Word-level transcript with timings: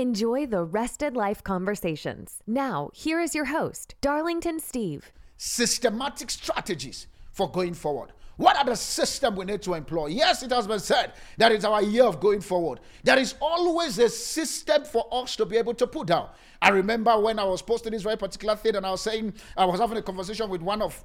Enjoy 0.00 0.46
the 0.46 0.64
rested 0.64 1.14
life 1.14 1.44
conversations. 1.44 2.42
Now, 2.46 2.88
here 2.94 3.20
is 3.20 3.34
your 3.34 3.44
host, 3.44 3.96
Darlington 4.00 4.58
Steve. 4.58 5.12
Systematic 5.36 6.30
strategies 6.30 7.06
for 7.32 7.50
going 7.50 7.74
forward. 7.74 8.12
What 8.38 8.56
are 8.56 8.64
the 8.64 8.76
systems 8.76 9.36
we 9.36 9.44
need 9.44 9.60
to 9.60 9.74
employ? 9.74 10.06
Yes, 10.06 10.42
it 10.42 10.52
has 10.52 10.66
been 10.66 10.80
said 10.80 11.12
that 11.36 11.52
it's 11.52 11.66
our 11.66 11.82
year 11.82 12.04
of 12.04 12.18
going 12.18 12.40
forward. 12.40 12.80
There 13.04 13.18
is 13.18 13.34
always 13.42 13.98
a 13.98 14.08
system 14.08 14.86
for 14.86 15.06
us 15.12 15.36
to 15.36 15.44
be 15.44 15.58
able 15.58 15.74
to 15.74 15.86
put 15.86 16.06
down. 16.06 16.30
I 16.62 16.70
remember 16.70 17.20
when 17.20 17.38
I 17.38 17.44
was 17.44 17.60
posting 17.60 17.92
this 17.92 18.00
very 18.00 18.16
particular 18.16 18.56
thing 18.56 18.76
and 18.76 18.86
I 18.86 18.92
was 18.92 19.02
saying, 19.02 19.34
I 19.54 19.66
was 19.66 19.80
having 19.80 19.98
a 19.98 20.02
conversation 20.02 20.48
with 20.48 20.62
one 20.62 20.80
of 20.80 21.04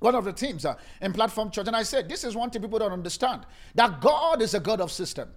one 0.00 0.14
of 0.14 0.26
the 0.26 0.32
teams 0.34 0.66
uh, 0.66 0.74
in 1.00 1.12
platform 1.12 1.50
church 1.50 1.66
and 1.66 1.76
i 1.76 1.82
said 1.82 2.08
this 2.08 2.24
is 2.24 2.34
one 2.34 2.48
thing 2.48 2.62
people 2.62 2.78
don't 2.78 2.90
understand 2.90 3.44
that 3.74 4.00
god 4.00 4.40
is 4.40 4.54
a 4.54 4.60
god 4.60 4.80
of 4.80 4.90
system 4.90 5.28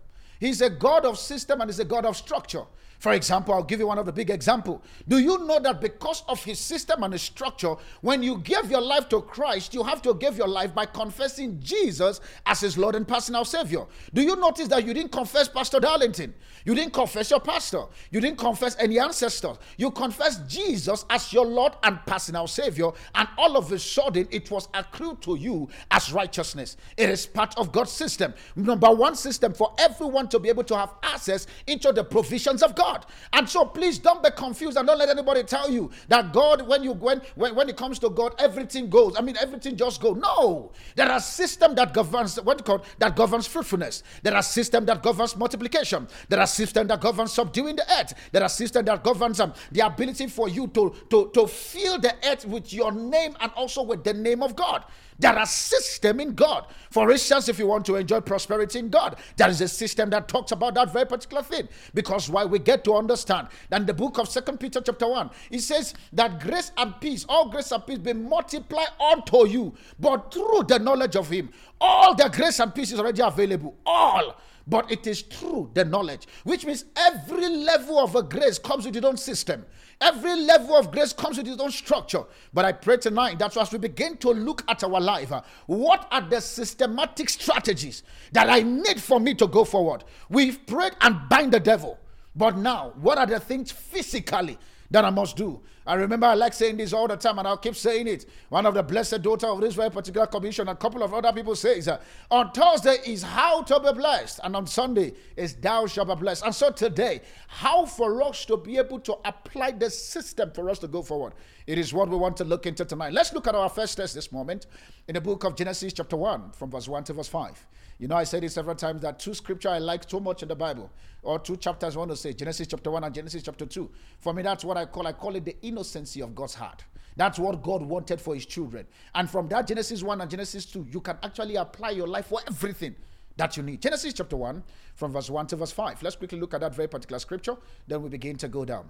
He's 0.43 0.59
a 0.59 0.70
God 0.70 1.05
of 1.05 1.17
system 1.17 1.61
and 1.61 1.70
he's 1.70 1.79
a 1.79 1.85
God 1.85 2.05
of 2.05 2.17
structure. 2.17 2.63
For 3.03 3.12
example, 3.12 3.53
I'll 3.53 3.63
give 3.63 3.81
you 3.81 3.88
one 3.88 3.98
of 3.98 4.05
the 4.05 4.13
big 4.13 4.30
example. 4.30 4.81
Do 5.09 5.20
you 5.20 5.38
know 5.39 5.59
that 5.59 5.81
because 5.81 6.23
of 6.30 6.41
his 6.41 6.57
system 6.57 7.03
and 7.03 7.11
his 7.11 7.21
structure, 7.21 7.75
when 8.00 8.23
you 8.23 8.38
give 8.38 8.72
your 8.72 8.80
life 8.80 9.09
to 9.09 9.19
Christ, 9.19 9.73
you 9.73 9.83
have 9.83 10.02
to 10.03 10.14
give 10.14 10.38
your 10.38 10.47
life 10.47 10.73
by 10.73 10.86
confessing 10.86 11.59
Jesus 11.59 12.22
as 12.45 12.61
his 12.61 12.78
Lord 12.78 12.95
and 12.95 13.05
personal 13.05 13.44
Savior? 13.44 13.86
Do 14.13 14.22
you 14.22 14.38
notice 14.38 14.69
that 14.69 14.86
you 14.86 14.94
didn't 14.94 15.11
confess 15.11 15.50
Pastor 15.50 15.81
Darlington? 15.81 16.33
You 16.63 16.75
didn't 16.75 16.94
confess 16.94 17.30
your 17.30 17.41
pastor. 17.41 17.83
You 18.09 18.22
didn't 18.22 18.38
confess 18.38 18.78
any 18.80 19.00
ancestors. 19.00 19.58
You 19.75 19.91
confessed 19.91 20.47
Jesus 20.47 21.03
as 21.09 21.33
your 21.33 21.45
Lord 21.45 21.73
and 21.83 22.00
personal 22.06 22.47
Savior, 22.47 22.89
and 23.16 23.28
all 23.38 23.58
of 23.58 23.69
a 23.73 23.80
sudden 23.80 24.30
it 24.31 24.50
was 24.50 24.69
accrued 24.73 25.22
to 25.23 25.35
you 25.35 25.67
as 25.91 26.13
righteousness. 26.13 26.78
It 26.95 27.09
is 27.09 27.25
part 27.25 27.53
of 27.58 27.73
God's 27.73 27.91
system. 27.91 28.33
Number 28.56 28.91
one 28.91 29.16
system 29.16 29.53
for 29.53 29.73
everyone 29.78 30.30
to 30.30 30.39
be 30.39 30.47
able 30.47 30.63
to 30.63 30.78
have 30.78 30.94
access 31.03 31.47
into 31.67 31.91
the 31.91 32.06
provisions 32.06 32.63
of 32.63 32.75
God. 32.75 32.92
God. 32.94 33.05
And 33.33 33.49
so 33.49 33.66
please 33.66 33.99
don't 33.99 34.23
be 34.23 34.30
confused 34.31 34.77
and 34.77 34.88
don't 34.88 34.97
let 34.97 35.09
anybody 35.09 35.44
tell 35.44 35.69
you 35.69 35.89
that 36.08 36.33
God, 36.33 36.67
when 36.67 36.83
you 36.83 36.94
when 36.94 37.22
when, 37.35 37.55
when 37.55 37.69
it 37.69 37.77
comes 37.77 38.00
to 38.00 38.09
God, 38.09 38.35
everything 38.39 38.89
goes. 38.89 39.16
I 39.17 39.22
mean, 39.22 39.38
everything 39.38 39.75
just 39.75 40.02
goes. 40.02 40.17
No. 40.17 40.72
There 40.95 41.09
are 41.09 41.19
system 41.19 41.75
that 41.75 41.94
governs 41.94 42.39
what 42.41 42.63
called 42.66 42.85
that 43.00 43.16
governs 43.16 43.47
fruitfulness. 43.47 44.03
There 44.22 44.35
are 44.35 44.44
system 44.44 44.85
that 44.85 45.02
governs 45.02 45.35
multiplication. 45.35 46.08
There 46.30 46.39
are 46.39 46.47
system 46.47 46.88
that 46.88 47.02
governs 47.02 47.33
subduing 47.33 47.75
the 47.75 48.00
earth. 48.00 48.13
There 48.31 48.44
are 48.44 48.50
system 48.50 48.85
that 48.85 49.03
governs 49.03 49.39
um, 49.39 49.53
the 49.72 49.81
ability 49.85 50.28
for 50.28 50.50
you 50.50 50.67
to, 50.67 50.94
to, 51.09 51.31
to 51.33 51.47
fill 51.47 52.00
the 52.00 52.13
earth 52.25 52.45
with 52.45 52.73
your 52.73 52.91
name 52.91 53.35
and 53.39 53.52
also 53.53 53.83
with 53.83 54.03
the 54.03 54.13
name 54.13 54.44
of 54.44 54.55
God. 54.55 54.85
There 55.23 55.39
are 55.39 55.45
system 55.45 56.19
in 56.19 56.35
God. 56.35 56.67
For 56.89 57.09
instance, 57.09 57.47
if 57.47 57.57
you 57.57 57.66
want 57.66 57.85
to 57.85 57.95
enjoy 57.95 58.19
prosperity 58.19 58.79
in 58.79 58.89
God, 58.89 59.16
there 59.38 59.47
is 59.47 59.61
a 59.61 59.69
system 59.69 60.09
that 60.09 60.27
talks 60.27 60.52
about 60.52 60.73
that 60.73 60.91
very 60.91 61.05
particular 61.05 61.41
thing. 61.41 61.69
Because 61.93 62.29
why 62.29 62.43
we 62.43 62.59
get 62.59 62.83
to 62.83 62.95
understand 62.95 63.47
that 63.69 63.88
the 63.88 63.94
book 63.94 64.17
of 64.17 64.27
Second 64.27 64.59
Peter 64.59 64.81
chapter 64.81 65.07
1, 65.07 65.29
it 65.49 65.61
says 65.61 65.94
that 66.11 66.41
grace 66.41 66.73
and 66.75 66.99
peace, 66.99 67.25
all 67.29 67.47
grace 67.47 67.71
and 67.71 67.88
peace 67.88 67.99
be 67.99 68.11
multiplied 68.11 68.89
unto 68.99 69.47
you, 69.47 69.73
but 69.97 70.33
through 70.33 70.66
the 70.67 70.77
knowledge 70.77 71.16
of 71.16 71.29
him. 71.29 71.51
All 71.79 72.13
the 72.13 72.28
grace 72.28 72.59
and 72.59 72.75
peace 72.75 72.91
is 72.91 73.00
already 73.00 73.22
available. 73.22 73.78
All 73.85 74.35
but 74.67 74.89
it 74.91 75.07
is 75.07 75.22
true 75.23 75.69
the 75.73 75.83
knowledge 75.83 76.25
which 76.45 76.66
means 76.66 76.85
every 76.95 77.50
level 77.50 78.00
of 78.00 78.16
a 78.16 78.23
grace 78.23 78.57
comes 78.57 78.85
with 78.85 78.95
its 78.95 79.06
own 79.06 79.17
system 79.17 79.66
every 80.03 80.36
level 80.36 80.75
of 80.75 80.91
grace 80.91 81.14
comes 81.14 81.38
with 81.38 81.47
its 81.47 81.62
own 81.62 81.72
structure. 81.72 82.24
But 82.53 82.66
i 82.66 82.72
pray 82.72 82.97
tonight 82.97 83.40
that 83.40 83.56
as 83.58 83.72
we 83.72 83.80
begin 83.80 84.18
to 84.18 84.30
look 84.30 84.64
at 84.68 84.84
our 84.84 85.00
life 85.02 85.31
uh, 85.31 85.41
what 85.66 86.08
are 86.12 86.22
the 86.22 86.41
systematic 86.41 87.30
strategies 87.30 88.03
that 88.34 88.50
i 88.50 88.62
need 88.62 89.02
for 89.02 89.19
me 89.19 89.34
to 89.36 89.47
go 89.47 89.63
forward? 89.63 90.03
We've 90.30 90.66
prayed 90.68 90.94
and 91.02 91.28
bind 91.30 91.53
the 91.53 91.59
devil. 91.59 91.97
But 92.36 92.58
now 92.58 92.94
what 93.02 93.18
are 93.18 93.25
the 93.25 93.40
things 93.40 93.72
physically 93.72 94.58
that 94.94 95.04
I 95.04 95.09
must 95.09 95.36
do. 95.36 95.59
I 95.88 95.96
remember 95.96 96.28
I 96.28 96.36
like 96.36 96.54
saying 96.54 96.78
this 96.78 96.94
all 96.94 97.08
the 97.08 97.18
time, 97.18 97.40
and 97.40 97.48
I'll 97.48 97.58
keep 97.58 97.76
saying 97.76 98.08
it. 98.08 98.28
One 98.50 98.68
of 98.68 98.76
the 98.76 98.84
blessed 98.84 99.24
daughter 99.24 99.48
of 99.48 99.59
this 99.59 99.74
very 99.74 99.90
particular 99.90 100.28
commission, 100.28 100.68
a 100.68 100.76
couple 100.76 101.02
of 101.02 101.16
other 101.16 101.34
people 101.34 101.56
says, 101.56 101.88
uh, 101.88 102.00
on 102.30 102.52
Thursday 102.52 102.98
is 103.08 103.24
how 103.24 103.64
to 103.64 103.80
be 103.80 103.92
blessed, 103.92 104.40
and 104.44 104.56
on 104.56 104.68
Sunday 104.68 105.14
is 105.36 105.56
thou 105.56 105.88
shalt 105.88 106.09
be 106.09 106.16
blessed. 106.16 106.46
And 106.46 106.54
so 106.54 106.72
today, 106.72 107.22
how 107.48 107.86
for 107.86 108.22
us 108.22 108.46
to 108.46 108.56
be 108.56 108.78
able 108.78 109.00
to 109.00 109.18
apply 109.26 109.72
the 109.72 109.90
system 109.90 110.52
for 110.52 110.70
us 110.70 110.78
to 110.80 110.88
go 110.88 111.02
forward. 111.02 111.34
It 111.66 111.80
is 111.80 111.92
what 111.92 112.08
we 112.08 112.16
want 112.16 112.38
to 112.38 112.44
look 112.44 112.68
into 112.68 112.86
tonight. 112.86 113.14
Let's 113.14 113.34
look 113.34 113.48
at 113.48 113.56
our 113.56 113.70
first 113.70 113.98
test 113.98 114.14
this 114.14 114.31
moment 114.31 114.68
in 115.08 115.16
the 115.16 115.22
book 115.22 115.44
of 115.44 115.56
Genesis, 115.56 115.92
chapter 115.94 116.16
1, 116.16 116.52
from 116.52 116.70
verse 116.70 116.88
1 116.88 117.06
to 117.06 117.14
verse 117.14 117.28
5. 117.28 117.66
You 118.00 118.08
know, 118.08 118.16
I 118.16 118.24
said 118.24 118.44
it 118.44 118.52
several 118.52 118.76
times 118.76 119.02
that 119.02 119.20
two 119.20 119.34
scripture 119.34 119.70
I 119.70 119.80
like 119.80 120.09
so 120.09 120.20
much 120.20 120.42
in 120.42 120.50
the 120.50 120.56
Bible, 120.56 120.92
or 121.22 121.40
two 121.40 121.58
chapters 121.58 121.96
I 121.96 122.00
want 122.00 122.12
to 122.12 122.18
say, 122.18 122.34
Genesis 122.34 122.68
chapter 122.68 122.92
1 122.92 123.04
and 123.04 123.14
Genesis 123.14 123.44
chapter 123.44 123.66
2. 123.66 123.90
For 124.20 124.34
me, 124.34 124.44
that's 124.44 124.66
what 124.66 124.78
I 124.78 124.86
call, 124.86 125.08
I 125.08 125.14
call 125.14 125.36
it 125.36 125.46
the 125.46 125.56
innocency 125.62 126.22
of 126.22 126.36
God's 126.36 126.56
heart. 126.56 126.84
That's 127.16 127.38
what 127.38 127.62
God 127.62 127.84
wanted 127.84 128.20
for 128.20 128.34
his 128.34 128.46
children. 128.46 128.88
And 129.14 129.30
from 129.30 129.48
that 129.50 129.68
Genesis 129.68 130.02
1 130.02 130.22
and 130.22 130.30
Genesis 130.30 130.66
2, 130.66 130.88
you 130.92 131.00
can 131.00 131.18
actually 131.24 131.56
apply 131.56 131.92
your 131.92 132.08
life 132.08 132.28
for 132.28 132.40
everything 132.48 132.96
that 133.38 133.56
you 133.58 133.64
need. 133.64 133.81
Genesis 133.81 134.14
chapter 134.14 134.36
1, 134.36 134.64
from 134.96 135.12
verse 135.12 135.30
1 135.30 135.48
to 135.48 135.56
verse 135.56 135.72
5. 135.72 136.02
Let's 136.04 136.16
quickly 136.16 136.40
look 136.40 136.54
at 136.54 136.62
that 136.62 136.75
very 136.75 136.88
particular 136.88 137.20
scripture, 137.20 137.56
then 137.88 138.02
we 138.02 138.10
begin 138.10 138.36
to 138.38 138.48
go 138.48 138.66
down. 138.66 138.90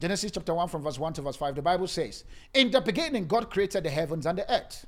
Genesis 0.00 0.32
chapter 0.32 0.54
1, 0.54 0.68
from 0.68 0.82
verse 0.82 0.98
1 0.98 1.12
to 1.14 1.22
verse 1.22 1.36
5, 1.36 1.54
the 1.54 1.62
Bible 1.62 1.86
says, 1.86 2.24
In 2.52 2.70
the 2.70 2.80
beginning, 2.80 3.26
God 3.26 3.50
created 3.50 3.84
the 3.84 3.90
heavens 3.90 4.26
and 4.26 4.38
the 4.38 4.52
earth. 4.52 4.86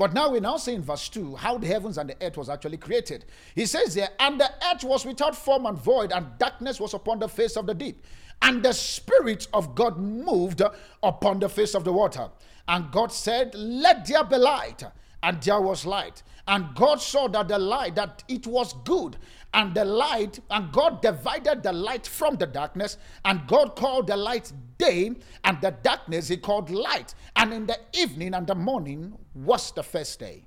But 0.00 0.14
now 0.14 0.30
we 0.30 0.40
now 0.40 0.56
see 0.56 0.72
in 0.72 0.80
verse 0.80 1.10
2 1.10 1.36
how 1.36 1.58
the 1.58 1.66
heavens 1.66 1.98
and 1.98 2.08
the 2.08 2.16
earth 2.22 2.38
was 2.38 2.48
actually 2.48 2.78
created. 2.78 3.26
He 3.54 3.66
says 3.66 3.94
there, 3.94 4.08
and 4.18 4.40
the 4.40 4.50
earth 4.72 4.82
was 4.82 5.04
without 5.04 5.36
form 5.36 5.66
and 5.66 5.76
void, 5.76 6.10
and 6.10 6.26
darkness 6.38 6.80
was 6.80 6.94
upon 6.94 7.18
the 7.18 7.28
face 7.28 7.54
of 7.54 7.66
the 7.66 7.74
deep. 7.74 8.02
And 8.40 8.62
the 8.62 8.72
Spirit 8.72 9.46
of 9.52 9.74
God 9.74 9.98
moved 9.98 10.62
upon 11.02 11.38
the 11.38 11.50
face 11.50 11.74
of 11.74 11.84
the 11.84 11.92
water. 11.92 12.30
And 12.66 12.90
God 12.90 13.12
said, 13.12 13.54
Let 13.54 14.06
there 14.06 14.24
be 14.24 14.36
light. 14.36 14.84
And 15.22 15.42
there 15.42 15.60
was 15.60 15.84
light. 15.84 16.22
And 16.48 16.74
God 16.74 17.02
saw 17.02 17.28
that 17.28 17.48
the 17.48 17.58
light, 17.58 17.96
that 17.96 18.24
it 18.26 18.46
was 18.46 18.72
good. 18.84 19.18
And 19.52 19.74
the 19.74 19.84
light, 19.84 20.40
and 20.50 20.72
God 20.72 21.02
divided 21.02 21.62
the 21.62 21.74
light 21.74 22.06
from 22.06 22.36
the 22.36 22.46
darkness. 22.46 22.96
And 23.26 23.46
God 23.46 23.76
called 23.76 24.06
the 24.06 24.16
light 24.16 24.50
day, 24.80 25.12
and 25.44 25.60
the 25.60 25.70
darkness 25.82 26.28
he 26.28 26.36
called 26.36 26.70
light. 26.70 27.14
And 27.36 27.52
in 27.52 27.66
the 27.66 27.78
evening 27.92 28.34
and 28.34 28.46
the 28.46 28.54
morning 28.54 29.16
was 29.34 29.70
the 29.72 29.82
first 29.82 30.18
day. 30.18 30.46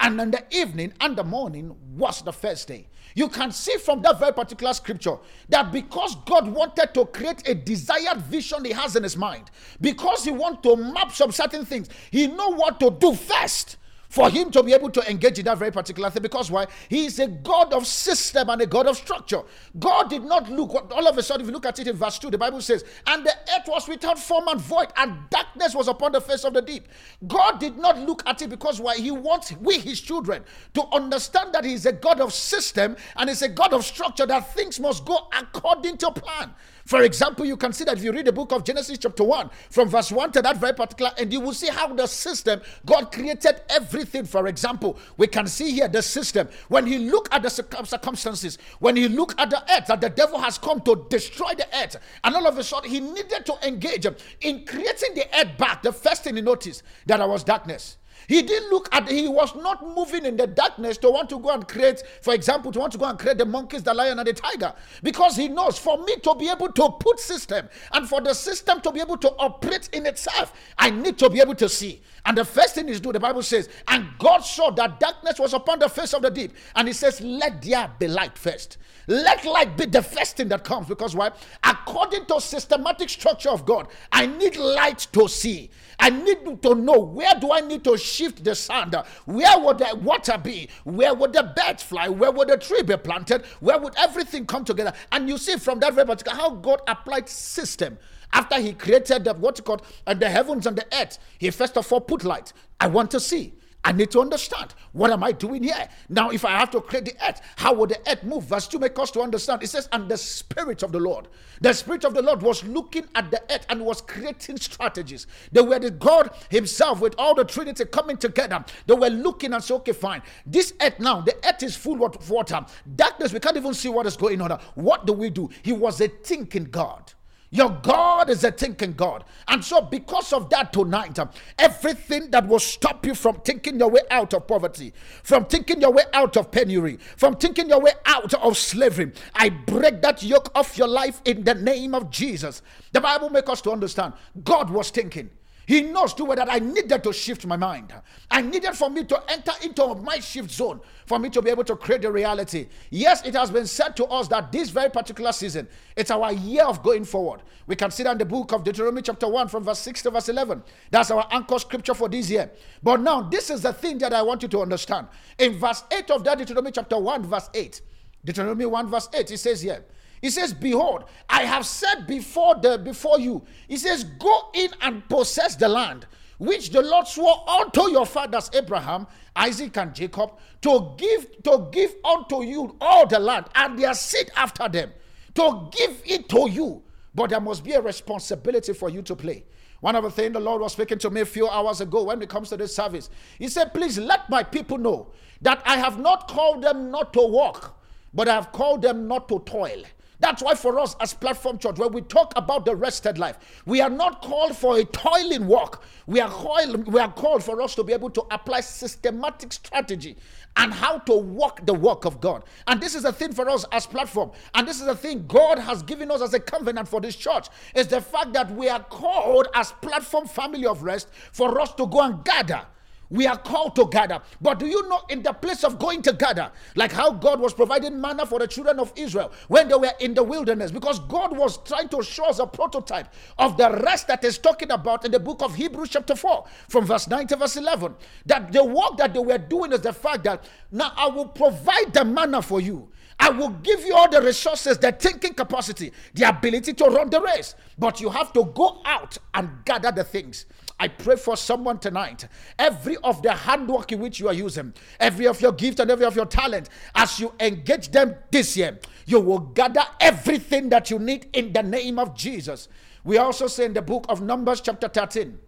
And 0.00 0.20
in 0.20 0.30
the 0.30 0.42
evening 0.50 0.92
and 1.00 1.16
the 1.16 1.24
morning 1.24 1.76
was 1.96 2.22
the 2.22 2.32
first 2.32 2.68
day. 2.68 2.88
You 3.14 3.28
can 3.28 3.52
see 3.52 3.76
from 3.76 4.02
that 4.02 4.18
very 4.18 4.32
particular 4.32 4.72
scripture 4.72 5.16
that 5.48 5.72
because 5.72 6.14
God 6.26 6.48
wanted 6.48 6.94
to 6.94 7.04
create 7.06 7.46
a 7.48 7.54
desired 7.54 8.18
vision 8.18 8.64
he 8.64 8.72
has 8.72 8.96
in 8.96 9.02
his 9.02 9.16
mind, 9.16 9.50
because 9.80 10.24
he 10.24 10.30
wants 10.30 10.62
to 10.62 10.76
map 10.76 11.12
some 11.12 11.32
certain 11.32 11.64
things, 11.64 11.88
he 12.10 12.26
know 12.26 12.48
what 12.50 12.80
to 12.80 12.90
do 12.90 13.14
first 13.14 13.76
for 14.10 14.28
him 14.28 14.50
to 14.50 14.62
be 14.62 14.74
able 14.74 14.90
to 14.90 15.10
engage 15.10 15.38
in 15.38 15.44
that 15.46 15.56
very 15.56 15.70
particular 15.70 16.10
thing. 16.10 16.20
Because 16.20 16.50
why? 16.50 16.66
He 16.88 17.06
is 17.06 17.18
a 17.20 17.28
God 17.28 17.72
of 17.72 17.86
system 17.86 18.50
and 18.50 18.60
a 18.60 18.66
God 18.66 18.86
of 18.86 18.96
structure. 18.96 19.40
God 19.78 20.10
did 20.10 20.24
not 20.24 20.50
look, 20.50 20.74
all 20.92 21.08
of 21.08 21.16
a 21.16 21.22
sudden, 21.22 21.42
if 21.42 21.46
you 21.46 21.52
look 21.52 21.64
at 21.64 21.78
it 21.78 21.86
in 21.86 21.96
verse 21.96 22.18
2, 22.18 22.30
the 22.30 22.36
Bible 22.36 22.60
says, 22.60 22.84
And 23.06 23.24
the 23.24 23.30
earth 23.30 23.68
was 23.68 23.88
without 23.88 24.18
form 24.18 24.48
and 24.48 24.60
void, 24.60 24.88
and 24.96 25.16
darkness 25.30 25.74
was 25.74 25.86
upon 25.86 26.12
the 26.12 26.20
face 26.20 26.44
of 26.44 26.52
the 26.52 26.60
deep. 26.60 26.88
God 27.26 27.60
did 27.60 27.78
not 27.78 27.98
look 27.98 28.22
at 28.26 28.42
it 28.42 28.50
because 28.50 28.80
why? 28.80 28.96
He 28.96 29.12
wants 29.12 29.52
we, 29.52 29.78
his 29.78 30.00
children, 30.00 30.42
to 30.74 30.84
understand 30.92 31.54
that 31.54 31.64
he 31.64 31.74
is 31.74 31.86
a 31.86 31.92
God 31.92 32.20
of 32.20 32.34
system 32.34 32.96
and 33.16 33.30
is 33.30 33.42
a 33.42 33.48
God 33.48 33.72
of 33.72 33.84
structure, 33.84 34.26
that 34.26 34.52
things 34.54 34.80
must 34.80 35.04
go 35.04 35.28
according 35.38 35.98
to 35.98 36.10
plan. 36.10 36.52
For 36.90 37.02
example, 37.02 37.46
you 37.46 37.56
can 37.56 37.72
see 37.72 37.84
that 37.84 37.98
if 37.98 38.02
you 38.02 38.10
read 38.10 38.24
the 38.24 38.32
book 38.32 38.50
of 38.50 38.64
Genesis, 38.64 38.98
chapter 38.98 39.22
1, 39.22 39.48
from 39.70 39.88
verse 39.88 40.10
1 40.10 40.32
to 40.32 40.42
that 40.42 40.56
very 40.56 40.72
particular, 40.72 41.12
and 41.18 41.32
you 41.32 41.38
will 41.38 41.52
see 41.54 41.68
how 41.68 41.86
the 41.94 42.08
system, 42.08 42.60
God 42.84 43.12
created 43.12 43.62
everything. 43.68 44.24
For 44.24 44.48
example, 44.48 44.98
we 45.16 45.28
can 45.28 45.46
see 45.46 45.70
here 45.70 45.86
the 45.86 46.02
system. 46.02 46.48
When 46.66 46.86
he 46.86 46.98
looked 46.98 47.32
at 47.32 47.42
the 47.42 47.48
circumstances, 47.48 48.58
when 48.80 48.96
he 48.96 49.06
looked 49.06 49.38
at 49.38 49.50
the 49.50 49.62
earth, 49.72 49.86
that 49.86 50.00
the 50.00 50.10
devil 50.10 50.40
has 50.40 50.58
come 50.58 50.80
to 50.80 51.06
destroy 51.08 51.54
the 51.56 51.68
earth, 51.80 51.94
and 52.24 52.34
all 52.34 52.48
of 52.48 52.58
a 52.58 52.64
sudden 52.64 52.90
he 52.90 52.98
needed 52.98 53.46
to 53.46 53.54
engage 53.64 54.04
in 54.40 54.66
creating 54.66 55.14
the 55.14 55.28
earth 55.38 55.56
back. 55.58 55.84
The 55.84 55.92
first 55.92 56.24
thing 56.24 56.34
he 56.34 56.42
noticed 56.42 56.82
that 57.06 57.18
there 57.18 57.28
was 57.28 57.44
darkness. 57.44 57.98
He 58.30 58.42
didn't 58.42 58.70
look 58.70 58.88
at, 58.92 59.08
he 59.10 59.26
was 59.26 59.56
not 59.56 59.84
moving 59.84 60.24
in 60.24 60.36
the 60.36 60.46
darkness 60.46 60.98
to 60.98 61.10
want 61.10 61.28
to 61.30 61.40
go 61.40 61.50
and 61.50 61.66
create, 61.66 62.00
for 62.22 62.32
example, 62.32 62.70
to 62.70 62.78
want 62.78 62.92
to 62.92 62.98
go 62.98 63.06
and 63.06 63.18
create 63.18 63.38
the 63.38 63.44
monkeys, 63.44 63.82
the 63.82 63.92
lion, 63.92 64.20
and 64.20 64.28
the 64.28 64.32
tiger. 64.32 64.72
Because 65.02 65.34
he 65.34 65.48
knows 65.48 65.80
for 65.80 65.98
me 66.04 66.14
to 66.18 66.36
be 66.36 66.48
able 66.48 66.70
to 66.70 66.90
put 67.00 67.18
system 67.18 67.68
and 67.90 68.08
for 68.08 68.20
the 68.20 68.32
system 68.32 68.80
to 68.82 68.92
be 68.92 69.00
able 69.00 69.16
to 69.16 69.30
operate 69.30 69.88
in 69.92 70.06
itself, 70.06 70.52
I 70.78 70.90
need 70.90 71.18
to 71.18 71.28
be 71.28 71.40
able 71.40 71.56
to 71.56 71.68
see. 71.68 72.02
And 72.24 72.38
the 72.38 72.44
first 72.44 72.76
thing 72.76 72.88
is 72.88 73.00
do, 73.00 73.12
the 73.12 73.18
Bible 73.18 73.42
says, 73.42 73.68
and 73.88 74.06
God 74.20 74.44
saw 74.44 74.70
that 74.70 75.00
darkness 75.00 75.40
was 75.40 75.52
upon 75.52 75.80
the 75.80 75.88
face 75.88 76.14
of 76.14 76.22
the 76.22 76.30
deep. 76.30 76.52
And 76.76 76.86
he 76.86 76.94
says, 76.94 77.20
Let 77.20 77.62
there 77.62 77.90
be 77.98 78.06
light 78.06 78.38
first. 78.38 78.78
Let 79.08 79.44
light 79.44 79.76
be 79.76 79.86
the 79.86 80.02
first 80.02 80.36
thing 80.36 80.46
that 80.48 80.62
comes. 80.62 80.86
Because 80.86 81.16
why? 81.16 81.32
According 81.64 82.26
to 82.26 82.40
systematic 82.40 83.08
structure 83.08 83.50
of 83.50 83.66
God, 83.66 83.88
I 84.12 84.26
need 84.26 84.56
light 84.56 85.08
to 85.14 85.28
see. 85.28 85.70
I 85.98 86.10
need 86.10 86.62
to 86.62 86.74
know 86.74 86.98
where 86.98 87.34
do 87.38 87.52
I 87.52 87.60
need 87.60 87.84
to 87.84 87.98
shift 88.20 88.44
the 88.44 88.54
sand? 88.54 88.94
Where 89.24 89.58
would 89.58 89.78
the 89.78 89.98
water 90.02 90.38
be? 90.38 90.68
Where 90.84 91.14
would 91.14 91.32
the 91.32 91.52
birds 91.56 91.82
fly? 91.82 92.08
Where 92.08 92.30
would 92.30 92.48
the 92.48 92.56
tree 92.56 92.82
be 92.82 92.96
planted? 92.96 93.46
Where 93.60 93.78
would 93.78 93.94
everything 93.96 94.46
come 94.46 94.64
together? 94.64 94.92
And 95.12 95.28
you 95.28 95.38
see 95.38 95.56
from 95.56 95.80
that 95.80 95.94
very 95.94 96.06
particular 96.06 96.36
how 96.36 96.50
God 96.50 96.82
applied 96.86 97.28
system 97.28 97.98
after 98.32 98.60
he 98.60 98.72
created 98.72 99.24
the, 99.24 99.34
what 99.34 99.58
you 99.58 99.64
call 99.64 99.80
uh, 100.06 100.14
the 100.14 100.28
heavens 100.28 100.66
and 100.66 100.76
the 100.76 100.86
earth, 100.92 101.18
he 101.38 101.50
first 101.50 101.76
of 101.76 101.92
all 101.92 102.00
put 102.00 102.24
light. 102.24 102.52
I 102.78 102.86
want 102.86 103.10
to 103.12 103.20
see. 103.20 103.54
I 103.82 103.92
need 103.92 104.10
to 104.10 104.20
understand 104.20 104.74
what 104.92 105.10
am 105.10 105.24
I 105.24 105.32
doing 105.32 105.62
here? 105.62 105.88
Now, 106.08 106.30
if 106.30 106.44
I 106.44 106.50
have 106.50 106.70
to 106.72 106.80
create 106.80 107.06
the 107.06 107.14
earth, 107.26 107.40
how 107.56 107.72
would 107.74 107.90
the 107.90 108.10
earth 108.10 108.22
move? 108.24 108.44
Verse 108.44 108.68
2 108.68 108.78
make 108.78 108.98
us 108.98 109.10
to 109.12 109.20
understand. 109.20 109.62
It 109.62 109.68
says, 109.68 109.88
and 109.92 110.08
the 110.08 110.18
spirit 110.18 110.82
of 110.82 110.92
the 110.92 111.00
Lord. 111.00 111.28
The 111.60 111.72
spirit 111.72 112.04
of 112.04 112.12
the 112.12 112.22
Lord 112.22 112.42
was 112.42 112.62
looking 112.64 113.04
at 113.14 113.30
the 113.30 113.42
earth 113.50 113.64
and 113.70 113.84
was 113.84 114.02
creating 114.02 114.58
strategies. 114.58 115.26
They 115.52 115.62
were 115.62 115.78
the 115.78 115.90
God 115.90 116.30
Himself 116.50 117.00
with 117.00 117.14
all 117.16 117.34
the 117.34 117.44
Trinity 117.44 117.84
coming 117.86 118.16
together. 118.18 118.64
They 118.86 118.94
were 118.94 119.08
looking 119.08 119.54
and 119.54 119.64
say, 119.64 119.74
okay, 119.74 119.92
fine. 119.92 120.22
This 120.44 120.74
earth 120.80 120.98
now, 121.00 121.22
the 121.22 121.36
earth 121.46 121.62
is 121.62 121.76
full 121.76 122.04
of 122.04 122.28
water. 122.28 122.64
Darkness, 122.96 123.32
we 123.32 123.40
can't 123.40 123.56
even 123.56 123.74
see 123.74 123.88
what 123.88 124.06
is 124.06 124.16
going 124.16 124.40
on. 124.42 124.50
What 124.74 125.06
do 125.06 125.12
we 125.14 125.30
do? 125.30 125.48
He 125.62 125.72
was 125.72 126.00
a 126.00 126.08
thinking 126.08 126.64
God. 126.64 127.12
Your 127.52 127.70
God 127.82 128.30
is 128.30 128.44
a 128.44 128.52
thinking 128.52 128.92
God. 128.92 129.24
And 129.48 129.64
so, 129.64 129.80
because 129.80 130.32
of 130.32 130.48
that, 130.50 130.72
tonight, 130.72 131.18
um, 131.18 131.30
everything 131.58 132.30
that 132.30 132.46
will 132.46 132.60
stop 132.60 133.04
you 133.04 133.14
from 133.14 133.40
thinking 133.40 133.78
your 133.78 133.90
way 133.90 134.02
out 134.10 134.32
of 134.34 134.46
poverty, 134.46 134.92
from 135.24 135.46
thinking 135.46 135.80
your 135.80 135.92
way 135.92 136.04
out 136.12 136.36
of 136.36 136.52
penury, 136.52 136.98
from 137.16 137.34
thinking 137.36 137.68
your 137.68 137.80
way 137.80 137.92
out 138.06 138.32
of 138.34 138.56
slavery, 138.56 139.12
I 139.34 139.48
break 139.48 140.00
that 140.02 140.22
yoke 140.22 140.52
off 140.54 140.78
your 140.78 140.86
life 140.86 141.20
in 141.24 141.42
the 141.42 141.54
name 141.54 141.92
of 141.92 142.10
Jesus. 142.10 142.62
The 142.92 143.00
Bible 143.00 143.30
makes 143.30 143.50
us 143.50 143.60
to 143.62 143.72
understand 143.72 144.12
God 144.44 144.70
was 144.70 144.90
thinking. 144.90 145.30
He 145.70 145.82
knows 145.82 146.14
too 146.14 146.24
well 146.24 146.34
that 146.34 146.50
I 146.50 146.58
needed 146.58 147.04
to 147.04 147.12
shift 147.12 147.46
my 147.46 147.56
mind. 147.56 147.94
I 148.28 148.42
needed 148.42 148.74
for 148.74 148.90
me 148.90 149.04
to 149.04 149.22
enter 149.30 149.52
into 149.62 149.94
my 149.94 150.18
shift 150.18 150.50
zone 150.50 150.80
for 151.06 151.16
me 151.20 151.30
to 151.30 151.40
be 151.40 151.48
able 151.48 151.62
to 151.62 151.76
create 151.76 152.02
the 152.02 152.10
reality. 152.10 152.66
Yes, 152.90 153.24
it 153.24 153.34
has 153.34 153.52
been 153.52 153.68
said 153.68 153.94
to 153.98 154.06
us 154.06 154.26
that 154.26 154.50
this 154.50 154.70
very 154.70 154.90
particular 154.90 155.30
season, 155.30 155.68
it's 155.94 156.10
our 156.10 156.32
year 156.32 156.64
of 156.64 156.82
going 156.82 157.04
forward. 157.04 157.42
We 157.68 157.76
can 157.76 157.92
see 157.92 158.02
that 158.02 158.10
in 158.10 158.18
the 158.18 158.24
book 158.24 158.50
of 158.50 158.64
Deuteronomy, 158.64 159.02
chapter 159.02 159.28
1, 159.28 159.46
from 159.46 159.62
verse 159.62 159.78
6 159.78 160.02
to 160.02 160.10
verse 160.10 160.28
11. 160.28 160.60
That's 160.90 161.12
our 161.12 161.24
anchor 161.30 161.60
scripture 161.60 161.94
for 161.94 162.08
this 162.08 162.28
year. 162.28 162.50
But 162.82 163.00
now, 163.00 163.20
this 163.20 163.48
is 163.48 163.62
the 163.62 163.72
thing 163.72 163.98
that 163.98 164.12
I 164.12 164.22
want 164.22 164.42
you 164.42 164.48
to 164.48 164.62
understand. 164.62 165.06
In 165.38 165.56
verse 165.56 165.84
8 165.92 166.10
of 166.10 166.24
that 166.24 166.38
Deuteronomy, 166.38 166.72
chapter 166.72 166.98
1, 166.98 167.22
verse 167.22 167.48
8, 167.54 167.80
Deuteronomy 168.24 168.66
1, 168.66 168.88
verse 168.88 169.08
8, 169.14 169.30
it 169.30 169.38
says 169.38 169.62
here, 169.62 169.84
he 170.20 170.30
says, 170.30 170.52
Behold, 170.52 171.04
I 171.28 171.42
have 171.44 171.64
said 171.64 172.06
before 172.06 172.56
the 172.56 172.78
before 172.78 173.18
you. 173.18 173.42
He 173.68 173.76
says, 173.76 174.04
Go 174.04 174.50
in 174.54 174.70
and 174.82 175.08
possess 175.08 175.56
the 175.56 175.68
land 175.68 176.06
which 176.38 176.70
the 176.70 176.80
Lord 176.80 177.06
swore 177.06 177.48
unto 177.48 177.90
your 177.90 178.06
fathers 178.06 178.50
Abraham, 178.54 179.06
Isaac, 179.36 179.76
and 179.76 179.94
Jacob, 179.94 180.32
to 180.62 180.94
give 180.96 181.42
to 181.42 181.68
give 181.70 181.94
unto 182.04 182.42
you 182.42 182.76
all 182.80 183.06
the 183.06 183.18
land 183.18 183.46
and 183.54 183.78
their 183.78 183.94
seed 183.94 184.30
after 184.36 184.68
them, 184.68 184.90
to 185.34 185.68
give 185.70 186.02
it 186.04 186.28
to 186.30 186.50
you. 186.50 186.82
But 187.14 187.30
there 187.30 187.40
must 187.40 187.64
be 187.64 187.72
a 187.72 187.80
responsibility 187.80 188.72
for 188.72 188.88
you 188.88 189.02
to 189.02 189.16
play. 189.16 189.44
One 189.80 189.96
of 189.96 190.04
the 190.04 190.10
things 190.10 190.34
the 190.34 190.40
Lord 190.40 190.60
was 190.60 190.72
speaking 190.72 190.98
to 190.98 191.10
me 191.10 191.22
a 191.22 191.26
few 191.26 191.48
hours 191.48 191.80
ago 191.80 192.04
when 192.04 192.20
it 192.22 192.28
comes 192.28 192.50
to 192.50 192.56
this 192.56 192.74
service, 192.74 193.08
He 193.38 193.48
said, 193.48 193.72
Please 193.72 193.98
let 193.98 194.28
my 194.28 194.42
people 194.42 194.78
know 194.78 195.12
that 195.40 195.62
I 195.64 195.76
have 195.78 195.98
not 195.98 196.28
called 196.28 196.62
them 196.62 196.90
not 196.90 197.12
to 197.14 197.20
walk, 197.20 197.82
but 198.12 198.28
I 198.28 198.34
have 198.34 198.52
called 198.52 198.82
them 198.82 199.08
not 199.08 199.28
to 199.28 199.40
toil. 199.46 199.82
That's 200.20 200.42
why 200.42 200.54
for 200.54 200.78
us 200.78 200.94
as 201.00 201.14
Platform 201.14 201.58
Church, 201.58 201.78
when 201.78 201.92
we 201.92 202.02
talk 202.02 202.34
about 202.36 202.66
the 202.66 202.76
rested 202.76 203.18
life, 203.18 203.38
we 203.64 203.80
are 203.80 203.90
not 203.90 204.20
called 204.20 204.54
for 204.54 204.78
a 204.78 204.84
toiling 204.84 205.46
walk. 205.46 205.82
We 206.06 206.20
are 206.20 206.28
called, 206.28 206.92
we 206.92 207.00
are 207.00 207.10
called 207.10 207.42
for 207.42 207.62
us 207.62 207.74
to 207.76 207.84
be 207.84 207.94
able 207.94 208.10
to 208.10 208.26
apply 208.30 208.60
systematic 208.60 209.52
strategy 209.52 210.16
and 210.56 210.74
how 210.74 210.98
to 210.98 211.14
walk 211.14 211.64
the 211.64 211.72
work 211.72 212.04
of 212.04 212.20
God. 212.20 212.44
And 212.66 212.80
this 212.80 212.94
is 212.94 213.06
a 213.06 213.12
thing 213.12 213.32
for 213.32 213.48
us 213.48 213.64
as 213.72 213.86
platform. 213.86 214.32
And 214.54 214.68
this 214.68 214.80
is 214.80 214.86
a 214.86 214.94
thing 214.94 215.24
God 215.26 215.58
has 215.58 215.82
given 215.82 216.10
us 216.10 216.20
as 216.20 216.34
a 216.34 216.40
covenant 216.40 216.86
for 216.86 217.00
this 217.00 217.16
church. 217.16 217.48
Is 217.74 217.86
the 217.86 218.00
fact 218.02 218.34
that 218.34 218.50
we 218.54 218.68
are 218.68 218.82
called 218.84 219.48
as 219.54 219.72
platform 219.80 220.26
family 220.26 220.66
of 220.66 220.82
rest 220.82 221.08
for 221.32 221.60
us 221.60 221.72
to 221.74 221.86
go 221.86 222.02
and 222.02 222.22
gather 222.24 222.66
we 223.10 223.26
are 223.26 223.36
called 223.36 223.76
to 223.76 223.86
gather. 223.86 224.22
But 224.40 224.58
do 224.58 224.66
you 224.66 224.88
know, 224.88 225.00
in 225.08 225.22
the 225.22 225.32
place 225.32 225.64
of 225.64 225.78
going 225.78 226.02
to 226.02 226.12
gather, 226.12 226.50
like 226.76 226.92
how 226.92 227.10
God 227.10 227.40
was 227.40 227.52
providing 227.52 228.00
manna 228.00 228.24
for 228.24 228.38
the 228.38 228.46
children 228.46 228.78
of 228.78 228.92
Israel 228.96 229.32
when 229.48 229.68
they 229.68 229.74
were 229.74 229.92
in 230.00 230.14
the 230.14 230.22
wilderness, 230.22 230.70
because 230.70 231.00
God 231.00 231.36
was 231.36 231.58
trying 231.58 231.88
to 231.90 232.02
show 232.02 232.26
us 232.26 232.38
a 232.38 232.46
prototype 232.46 233.08
of 233.38 233.56
the 233.56 233.70
rest 233.84 234.08
that 234.08 234.24
is 234.24 234.38
talking 234.38 234.70
about 234.70 235.04
in 235.04 235.10
the 235.10 235.20
book 235.20 235.42
of 235.42 235.54
Hebrews, 235.54 235.90
chapter 235.90 236.14
4, 236.14 236.44
from 236.68 236.86
verse 236.86 237.08
9 237.08 237.26
to 237.28 237.36
verse 237.36 237.56
11. 237.56 237.94
That 238.26 238.52
the 238.52 238.64
work 238.64 238.96
that 238.98 239.12
they 239.12 239.20
were 239.20 239.38
doing 239.38 239.72
is 239.72 239.80
the 239.80 239.92
fact 239.92 240.24
that 240.24 240.44
now 240.70 240.92
I 240.96 241.08
will 241.08 241.28
provide 241.28 241.92
the 241.92 242.04
manna 242.04 242.40
for 242.42 242.60
you. 242.60 242.88
I 243.20 243.28
will 243.28 243.50
give 243.50 243.84
you 243.84 243.94
all 243.94 244.08
the 244.08 244.22
resources, 244.22 244.78
the 244.78 244.92
thinking 244.92 245.34
capacity, 245.34 245.92
the 246.14 246.26
ability 246.26 246.72
to 246.72 246.84
run 246.86 247.10
the 247.10 247.20
race. 247.20 247.54
But 247.78 248.00
you 248.00 248.08
have 248.08 248.32
to 248.32 248.44
go 248.54 248.80
out 248.86 249.18
and 249.34 249.50
gather 249.66 249.92
the 249.92 250.04
things. 250.04 250.46
I 250.80 250.88
pray 250.88 251.16
for 251.16 251.36
someone 251.36 251.78
tonight. 251.78 252.26
Every 252.58 252.96
of 253.04 253.20
the 253.20 253.32
handwork 253.32 253.92
in 253.92 254.00
which 254.00 254.18
you 254.18 254.28
are 254.28 254.34
using, 254.34 254.72
every 254.98 255.26
of 255.26 255.38
your 255.42 255.52
gift 255.52 255.78
and 255.78 255.90
every 255.90 256.06
of 256.06 256.16
your 256.16 256.24
talent, 256.24 256.70
as 256.94 257.20
you 257.20 257.34
engage 257.38 257.90
them 257.90 258.16
this 258.30 258.56
year, 258.56 258.78
you 259.04 259.20
will 259.20 259.40
gather 259.40 259.82
everything 260.00 260.70
that 260.70 260.90
you 260.90 260.98
need 260.98 261.28
in 261.34 261.52
the 261.52 261.62
name 261.62 261.98
of 261.98 262.16
Jesus. 262.16 262.68
We 263.04 263.18
also 263.18 263.46
say 263.46 263.66
in 263.66 263.74
the 263.74 263.82
book 263.82 264.06
of 264.08 264.22
Numbers, 264.22 264.62
chapter 264.62 264.88
13. 264.88 265.38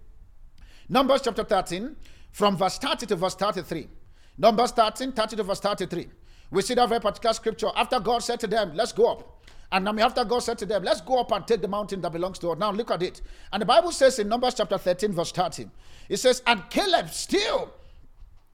Numbers, 0.91 1.23
chapter 1.23 1.45
13, 1.45 1.97
from 2.31 2.59
verse 2.59 2.77
30 2.77 3.07
to 3.07 3.17
verse 3.17 3.35
33. 3.35 3.89
Numbers 4.37 4.73
13, 4.73 5.13
30 5.13 5.37
to 5.37 5.43
verse 5.45 5.61
33. 5.61 6.09
We 6.51 6.61
see 6.61 6.75
that 6.75 6.91
very 6.91 7.01
particular 7.01 7.33
scripture. 7.33 7.71
After 7.75 7.99
God 8.01 8.23
said 8.23 8.39
to 8.41 8.47
them, 8.47 8.73
Let's 8.75 8.93
go 8.93 9.11
up. 9.13 9.43
And 9.73 9.89
I 9.89 9.93
mean, 9.93 10.05
after 10.05 10.23
God 10.25 10.41
said 10.41 10.59
to 10.59 10.67
them, 10.67 10.85
Let's 10.85 11.01
go 11.01 11.19
up 11.19 11.33
and 11.33 11.47
take 11.47 11.63
the 11.63 11.69
mountain 11.69 12.03
that 12.03 12.13
belongs 12.13 12.39
to 12.41 12.51
us. 12.51 12.59
Now 12.59 12.71
look 12.71 12.91
at 12.91 13.03
it. 13.03 13.23
And 13.53 13.63
the 13.63 13.67
Bible 13.67 13.91
says 13.91 14.19
in 14.19 14.29
Numbers 14.29 14.55
chapter 14.55 14.77
13, 14.77 15.13
verse 15.13 15.33
13, 15.33 15.71
it 16.11 16.19
says, 16.19 16.43
And 16.47 16.69
Caleb 16.69 17.09
still 17.09 17.73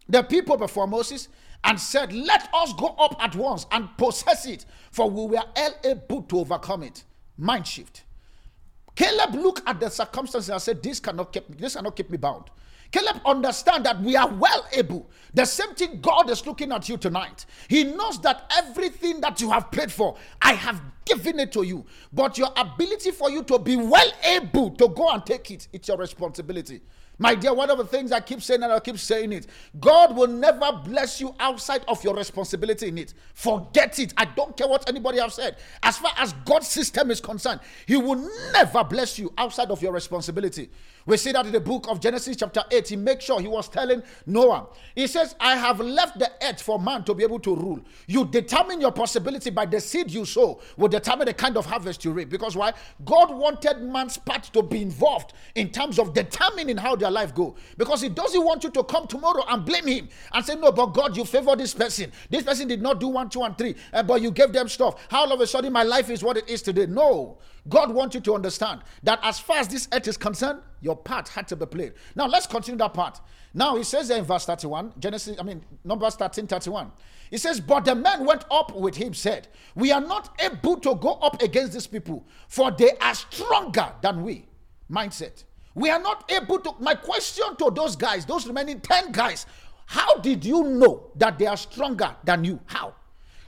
the 0.09 0.23
people 0.23 0.57
before 0.57 0.87
Moses 0.87 1.29
and 1.65 1.79
said, 1.79 2.13
Let 2.13 2.49
us 2.55 2.73
go 2.75 2.95
up 2.99 3.17
at 3.23 3.35
once 3.35 3.67
and 3.73 3.89
possess 3.99 4.47
it, 4.47 4.65
for 4.93 5.11
we 5.11 5.37
were 5.37 5.45
able 5.85 6.23
to 6.23 6.39
overcome 6.39 6.85
it. 6.85 7.03
Mind 7.37 7.67
shift. 7.67 8.05
Caleb 8.95 9.35
looked 9.35 9.63
at 9.67 9.81
the 9.81 9.91
circumstances 9.91 10.51
and 10.51 10.63
said, 10.63 10.83
This 10.83 11.01
cannot 11.01 11.33
keep 11.33 11.49
me, 11.51 11.57
this 11.59 11.75
cannot 11.75 11.97
keep 11.97 12.11
me 12.11 12.17
bound. 12.17 12.45
Caleb 12.91 13.21
understand 13.27 13.85
that 13.85 14.01
we 14.01 14.17
are 14.17 14.29
well 14.29 14.67
able. 14.73 15.11
The 15.35 15.45
same 15.45 15.75
thing 15.75 16.01
God 16.01 16.31
is 16.31 16.47
looking 16.47 16.73
at 16.73 16.89
you 16.89 16.97
tonight. 16.97 17.45
He 17.69 17.85
knows 17.85 18.21
that 18.23 18.51
everything 18.57 19.21
that 19.21 19.41
you 19.41 19.51
have 19.51 19.71
prayed 19.71 19.93
for, 19.93 20.17
I 20.41 20.55
have 20.55 20.81
given 21.05 21.39
it 21.39 21.53
to 21.53 21.63
you. 21.63 21.85
But 22.13 22.39
your 22.39 22.49
ability 22.57 23.11
for 23.11 23.31
you 23.31 23.43
to 23.45 23.59
be 23.59 23.77
well 23.77 24.11
able 24.25 24.71
to 24.71 24.89
go 24.89 25.11
and 25.11 25.25
take 25.25 25.51
it, 25.51 25.69
it's 25.73 25.89
your 25.89 25.99
responsibility. 25.99 26.81
My 27.21 27.35
dear, 27.35 27.53
one 27.53 27.69
of 27.69 27.79
the 27.79 27.85
things 27.85 28.13
I 28.13 28.21
keep 28.21 28.41
saying 28.41 28.63
and 28.63 28.73
I 28.73 28.79
keep 28.79 28.97
saying 28.97 29.33
it 29.33 29.49
God 29.81 30.17
will 30.17 30.29
never 30.29 30.71
bless 30.85 31.21
you 31.21 31.35
outside 31.41 31.85
of 31.89 32.03
your 32.05 32.15
responsibility 32.15 32.89
in 32.89 32.99
it. 32.99 33.13
Forget 33.35 33.99
it. 33.99 34.15
I 34.17 34.25
don't 34.25 34.57
care 34.57 34.69
what 34.69 34.89
anybody 34.89 35.19
have 35.19 35.33
said. 35.33 35.57
As 35.83 35.99
far 35.99 36.13
as 36.17 36.33
God's 36.45 36.69
system 36.69 37.11
is 37.11 37.21
concerned, 37.21 37.61
He 37.87 37.97
will 37.97 38.31
never 38.53 38.85
bless 38.85 39.19
you 39.19 39.33
outside 39.37 39.71
of 39.71 39.83
your 39.83 39.93
responsibility. 39.93 40.71
We 41.09 41.17
see 41.17 41.33
that 41.33 41.47
in 41.47 41.53
the 41.53 41.61
book 41.61 41.87
of 41.89 42.01
Genesis, 42.01 42.37
chapter 42.37 42.63
8. 42.71 42.87
He 42.87 42.97
makes 42.97 43.25
sure 43.25 43.41
he 43.41 43.49
was 43.49 43.67
telling 43.71 44.03
Noah, 44.27 44.67
He 44.95 45.07
says, 45.07 45.35
I 45.41 45.57
have 45.57 45.81
left 45.81 46.19
the 46.19 46.31
earth 46.43 46.61
for 46.61 46.79
man 46.79 47.03
to 47.05 47.15
be 47.15 47.23
able 47.23 47.41
to 47.41 47.57
rule. 47.57 47.81
You 48.07 48.27
determine 48.27 48.79
your 48.79 48.93
possibility 48.93 49.49
by 49.49 49.65
the 49.65 49.81
seed 49.81 50.11
you 50.11 50.27
sow, 50.27 50.61
will 50.77 50.89
determine 50.89 51.25
the 51.25 51.33
kind 51.33 51.57
of 51.57 51.65
harvest 51.65 52.05
you 52.05 52.13
reap. 52.13 52.29
Because 52.29 52.57
why? 52.57 52.75
God 53.07 53.35
wanted 53.35 53.81
man's 53.81 54.19
part 54.19 54.45
to 54.53 54.63
be 54.63 54.83
involved 54.83 55.33
in 55.55 55.71
terms 55.71 55.99
of 55.99 56.13
determining 56.13 56.77
how 56.77 56.95
their 56.95 57.11
life 57.11 57.35
go. 57.35 57.57
Because 57.79 58.03
He 58.03 58.11
doesn't 58.11 58.45
want 58.45 58.65
you 58.65 58.71
to 58.73 58.85
come 58.85 59.07
tomorrow 59.07 59.45
and 59.49 59.65
blame 59.65 59.87
Him 59.87 60.11
and 60.35 60.45
say, 60.45 60.57
No, 60.57 60.73
but 60.73 60.89
God, 60.89 61.17
you 61.17 61.25
favor 61.25 61.57
this 61.57 61.73
person. 61.73 62.13
This 62.29 62.43
person 62.43 62.69
did 62.69 62.83
not 62.83 63.01
do 63.01 63.09
one, 63.09 63.31
two, 63.31 63.43
and 63.45 63.57
three, 63.57 63.77
uh, 63.95 64.03
but 64.03 64.21
you 64.21 64.31
gave 64.31 64.53
them 64.53 64.69
stuff. 64.69 65.07
How 65.11 65.21
all 65.21 65.33
of 65.33 65.41
a 65.41 65.47
sudden 65.47 65.73
my 65.73 65.85
life 65.85 66.11
is 66.11 66.23
what 66.23 66.37
it 66.37 66.51
is 66.51 66.61
today? 66.61 66.85
No. 66.85 67.39
God 67.69 67.93
wants 67.93 68.15
you 68.15 68.21
to 68.23 68.35
understand 68.35 68.81
that 69.03 69.19
as 69.23 69.39
far 69.39 69.59
as 69.59 69.69
this 69.69 69.89
earth 69.93 70.09
is 70.09 70.17
concerned, 70.17 70.61
your 70.81 70.97
part 70.97 71.29
had 71.29 71.49
to 71.49 71.57
be 71.57 71.67
played. 71.67 71.95
Now 72.15 72.27
let's 72.27 72.47
continue 72.47 72.79
that 72.79 72.95
part. 72.95 73.21
Now 73.55 73.77
he 73.77 73.85
says 73.85 74.09
there 74.09 74.19
in 74.19 74.25
verse 74.25 74.45
31, 74.47 74.95
Genesis, 74.99 75.37
I 75.39 75.43
mean, 75.43 75.65
Numbers 75.85 76.15
13, 76.15 76.47
31. 76.47 76.93
He 77.31 77.39
says, 77.39 77.61
But 77.61 77.85
the 77.85 77.95
men 77.95 78.25
went 78.25 78.45
up 78.51 78.75
with 78.75 78.97
him, 78.97 79.15
said, 79.15 79.49
We 79.75 79.93
are 79.93 80.01
not 80.01 80.41
able 80.41 80.77
to 80.81 80.95
go 80.95 81.15
up 81.15 81.43
against 81.43 81.73
these 81.73 81.87
people, 81.87 82.27
for 82.49 82.71
they 82.71 82.93
are 83.01 83.15
stronger 83.15 83.93
than 84.01 84.23
we. 84.23 84.47
Mindset. 84.91 85.45
We 85.75 85.91
are 85.91 86.01
not 86.01 86.31
able 86.31 86.59
to. 86.61 86.75
My 86.81 86.95
question 86.95 87.57
to 87.57 87.71
those 87.71 87.97
guys, 87.97 88.25
those 88.25 88.47
remaining 88.47 88.81
10 88.81 89.13
guys, 89.13 89.47
how 89.87 90.17
did 90.19 90.45
you 90.45 90.65
know 90.65 91.11
that 91.17 91.39
they 91.39 91.47
are 91.47 91.57
stronger 91.57 92.15
than 92.25 92.45
you? 92.45 92.61
How? 92.67 92.95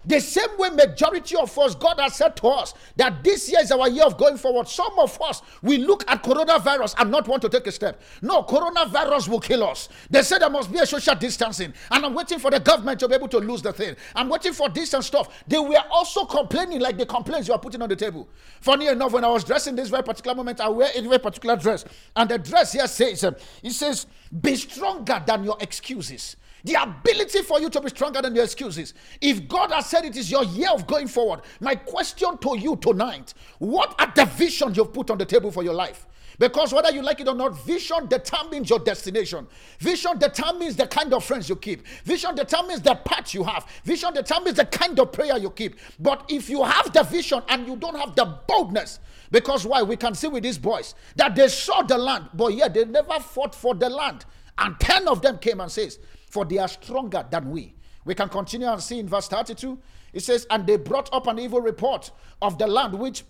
The 0.07 0.19
same 0.19 0.57
way, 0.57 0.71
majority 0.71 1.37
of 1.37 1.57
us, 1.59 1.75
God 1.75 2.00
has 2.00 2.16
said 2.16 2.35
to 2.37 2.49
us 2.49 2.73
that 2.97 3.23
this 3.23 3.50
year 3.50 3.61
is 3.61 3.71
our 3.71 3.88
year 3.88 4.04
of 4.04 4.16
going 4.16 4.38
forward. 4.38 4.66
Some 4.66 4.99
of 4.99 5.21
us, 5.21 5.42
we 5.62 5.76
look 5.76 6.11
at 6.11 6.23
coronavirus 6.23 6.95
and 6.99 7.11
not 7.11 7.28
want 7.28 7.42
to 7.42 7.50
take 7.50 7.66
a 7.66 7.73
step. 7.73 8.00
No, 8.23 8.42
coronavirus 8.42 9.28
will 9.28 9.40
kill 9.40 9.62
us. 9.64 9.90
They 10.09 10.23
said 10.23 10.40
there 10.40 10.49
must 10.49 10.73
be 10.73 10.78
a 10.78 10.87
social 10.87 11.14
distancing, 11.14 11.75
and 11.90 12.07
I'm 12.07 12.14
waiting 12.14 12.38
for 12.38 12.50
the 12.50 12.61
government 12.61 12.99
to 13.00 13.09
be 13.09 13.14
able 13.14 13.28
to 13.28 13.38
lose 13.38 13.61
the 13.61 13.75
thing. 13.75 13.95
I'm 14.14 14.30
waiting 14.30 14.54
for 14.54 14.71
this 14.71 14.95
and 14.95 15.04
stuff. 15.04 15.45
They 15.47 15.59
were 15.59 15.83
also 15.90 16.25
complaining 16.25 16.80
like 16.80 16.97
the 16.97 17.07
complaints 17.07 17.49
you 17.49 17.54
are 17.54 17.61
putting 17.61 17.83
on 17.83 17.90
the 17.90 17.97
table. 17.97 18.26
Funny 18.62 18.87
enough, 18.87 19.12
when 19.12 19.25
I 19.25 19.28
was 19.28 19.45
dressing 19.45 19.76
this 19.76 19.90
very 19.90 20.02
particular 20.02 20.35
moment, 20.35 20.61
I 20.61 20.69
wear 20.71 20.90
a 20.95 21.02
very 21.02 21.19
particular 21.19 21.57
dress, 21.57 21.85
and 22.16 22.30
the 22.30 22.38
dress 22.38 22.73
here 22.73 22.87
says, 22.87 23.23
um, 23.23 23.37
it 23.62 23.73
says, 23.73 24.07
"Be 24.40 24.57
stronger 24.57 25.23
than 25.26 25.45
your 25.45 25.59
excuses." 25.61 26.37
The 26.64 26.83
ability 26.83 27.43
for 27.43 27.61
you 27.61 27.71
to 27.71 27.81
be 27.81 27.88
stronger 27.88 28.23
than 28.23 28.35
your 28.35 28.45
excuses. 28.45 28.95
If 29.21 29.49
God 29.49 29.73
has 29.73 29.87
said 29.87 30.05
it 30.05 30.17
is 30.17 30.31
your 30.31 30.45
year 30.45 30.71
of 30.73 30.87
going 30.87 31.09
forward, 31.09 31.40
my 31.61 31.75
question 31.75 32.38
to 32.38 32.59
you 32.59 32.76
tonight 32.76 33.35
what 33.59 33.95
are 33.99 34.12
the 34.14 34.25
visions 34.26 34.76
you've 34.76 34.93
put 34.93 35.11
on 35.11 35.19
the 35.19 35.26
table 35.26 35.50
for 35.50 35.62
your 35.62 35.75
life? 35.75 36.07
Because 36.40 36.73
whether 36.73 36.90
you 36.90 37.02
like 37.02 37.21
it 37.21 37.29
or 37.29 37.35
not, 37.35 37.62
vision 37.67 38.07
determines 38.07 38.71
your 38.71 38.79
destination. 38.79 39.47
Vision 39.79 40.19
determines 40.19 40.75
the 40.75 40.87
kind 40.87 41.12
of 41.12 41.23
friends 41.23 41.50
you 41.50 41.57
keep. 41.57 41.87
Vision 42.05 42.35
determines 42.35 42.81
the 42.81 42.95
path 42.95 43.35
you 43.35 43.45
have. 43.45 43.67
Vision 43.85 44.14
determines 44.14 44.57
the 44.57 44.64
kind 44.64 44.99
of 44.99 45.12
prayer 45.12 45.37
you 45.37 45.50
keep. 45.50 45.76
But 45.99 46.25
if 46.31 46.49
you 46.49 46.64
have 46.64 46.95
the 46.95 47.02
vision 47.02 47.43
and 47.50 47.67
you 47.67 47.76
don't 47.76 47.95
have 47.95 48.17
the 48.17 48.38
boldness, 48.49 49.00
because 49.31 49.67
why? 49.67 49.83
We 49.83 49.97
can 49.97 50.14
see 50.14 50.29
with 50.29 50.43
these 50.43 50.57
boys 50.57 50.95
that 51.17 51.35
they 51.35 51.47
saw 51.49 51.83
the 51.83 51.99
land, 51.99 52.31
but 52.33 52.55
yet 52.55 52.73
they 52.73 52.87
never 52.87 53.21
fought 53.21 53.55
for 53.55 53.75
the 53.75 53.90
land. 53.90 54.25
And 54.57 54.81
10 54.81 55.09
of 55.09 55.21
them 55.21 55.37
came 55.38 55.61
and 55.61 55.71
says, 55.71 55.99
for 56.31 56.45
they 56.47 56.59
are 56.59 56.69
stronger 56.69 57.27
than 57.31 57.51
we. 57.51 57.75
We 58.05 58.15
can 58.15 58.31
continue 58.31 58.69
and 58.69 58.83
see 58.83 58.99
in 58.99 59.09
verse 59.09 59.29
32. 59.29 59.79
It 60.13 60.21
says, 60.21 60.47
And 60.49 60.67
they 60.67 60.77
brought 60.77 61.13
up 61.13 61.27
an 61.27 61.39
evil 61.39 61.61
report 61.61 62.11
of 62.41 62.57
the 62.57 62.67
land 62.67 62.95
which 62.95 63.25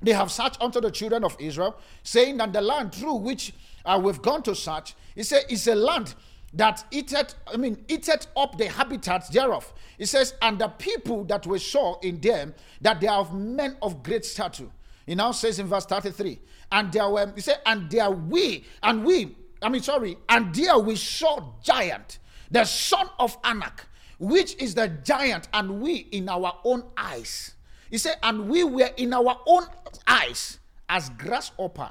they 0.00 0.12
have 0.12 0.32
searched 0.32 0.60
unto 0.60 0.80
the 0.80 0.90
children 0.90 1.22
of 1.22 1.36
Israel, 1.38 1.76
saying 2.02 2.38
that 2.38 2.52
the 2.52 2.60
land 2.60 2.92
through 2.94 3.16
which 3.16 3.52
uh, 3.84 4.00
we've 4.02 4.20
gone 4.20 4.42
to 4.42 4.54
search, 4.54 4.94
says, 5.16 5.44
is 5.48 5.68
a 5.68 5.74
land 5.74 6.14
that 6.54 6.84
eateth, 6.90 7.34
I 7.46 7.56
mean, 7.56 7.84
eateth 7.88 8.26
up 8.36 8.58
the 8.58 8.66
habitats 8.66 9.28
thereof. 9.28 9.72
It 9.98 10.06
says, 10.06 10.34
and 10.42 10.58
the 10.58 10.68
people 10.68 11.24
that 11.24 11.46
we 11.46 11.58
saw 11.58 11.98
in 12.00 12.20
them, 12.20 12.54
that 12.80 13.00
they 13.00 13.06
are 13.06 13.30
men 13.32 13.76
of 13.80 14.02
great 14.02 14.24
stature. 14.24 14.68
It 15.06 15.16
now 15.16 15.32
says 15.32 15.58
in 15.58 15.66
verse 15.66 15.86
33, 15.86 16.40
and 16.72 16.92
there 16.92 17.08
were, 17.08 17.32
he 17.34 17.40
said, 17.40 17.60
and 17.64 17.90
there 17.90 18.10
we, 18.10 18.64
and 18.82 19.04
we, 19.04 19.36
I 19.62 19.68
mean, 19.68 19.82
sorry, 19.82 20.18
and 20.28 20.54
there 20.54 20.78
we 20.78 20.96
saw 20.96 21.52
giant 21.62 22.18
the 22.52 22.64
son 22.64 23.08
of 23.18 23.36
Anak, 23.42 23.86
which 24.18 24.54
is 24.62 24.74
the 24.74 24.88
giant, 24.88 25.48
and 25.52 25.80
we 25.80 26.06
in 26.12 26.28
our 26.28 26.58
own 26.64 26.84
eyes. 26.96 27.54
He 27.90 27.98
said, 27.98 28.16
and 28.22 28.48
we 28.48 28.62
were 28.62 28.90
in 28.96 29.12
our 29.12 29.40
own 29.46 29.64
eyes 30.06 30.58
as 30.88 31.10
grasshopper, 31.10 31.90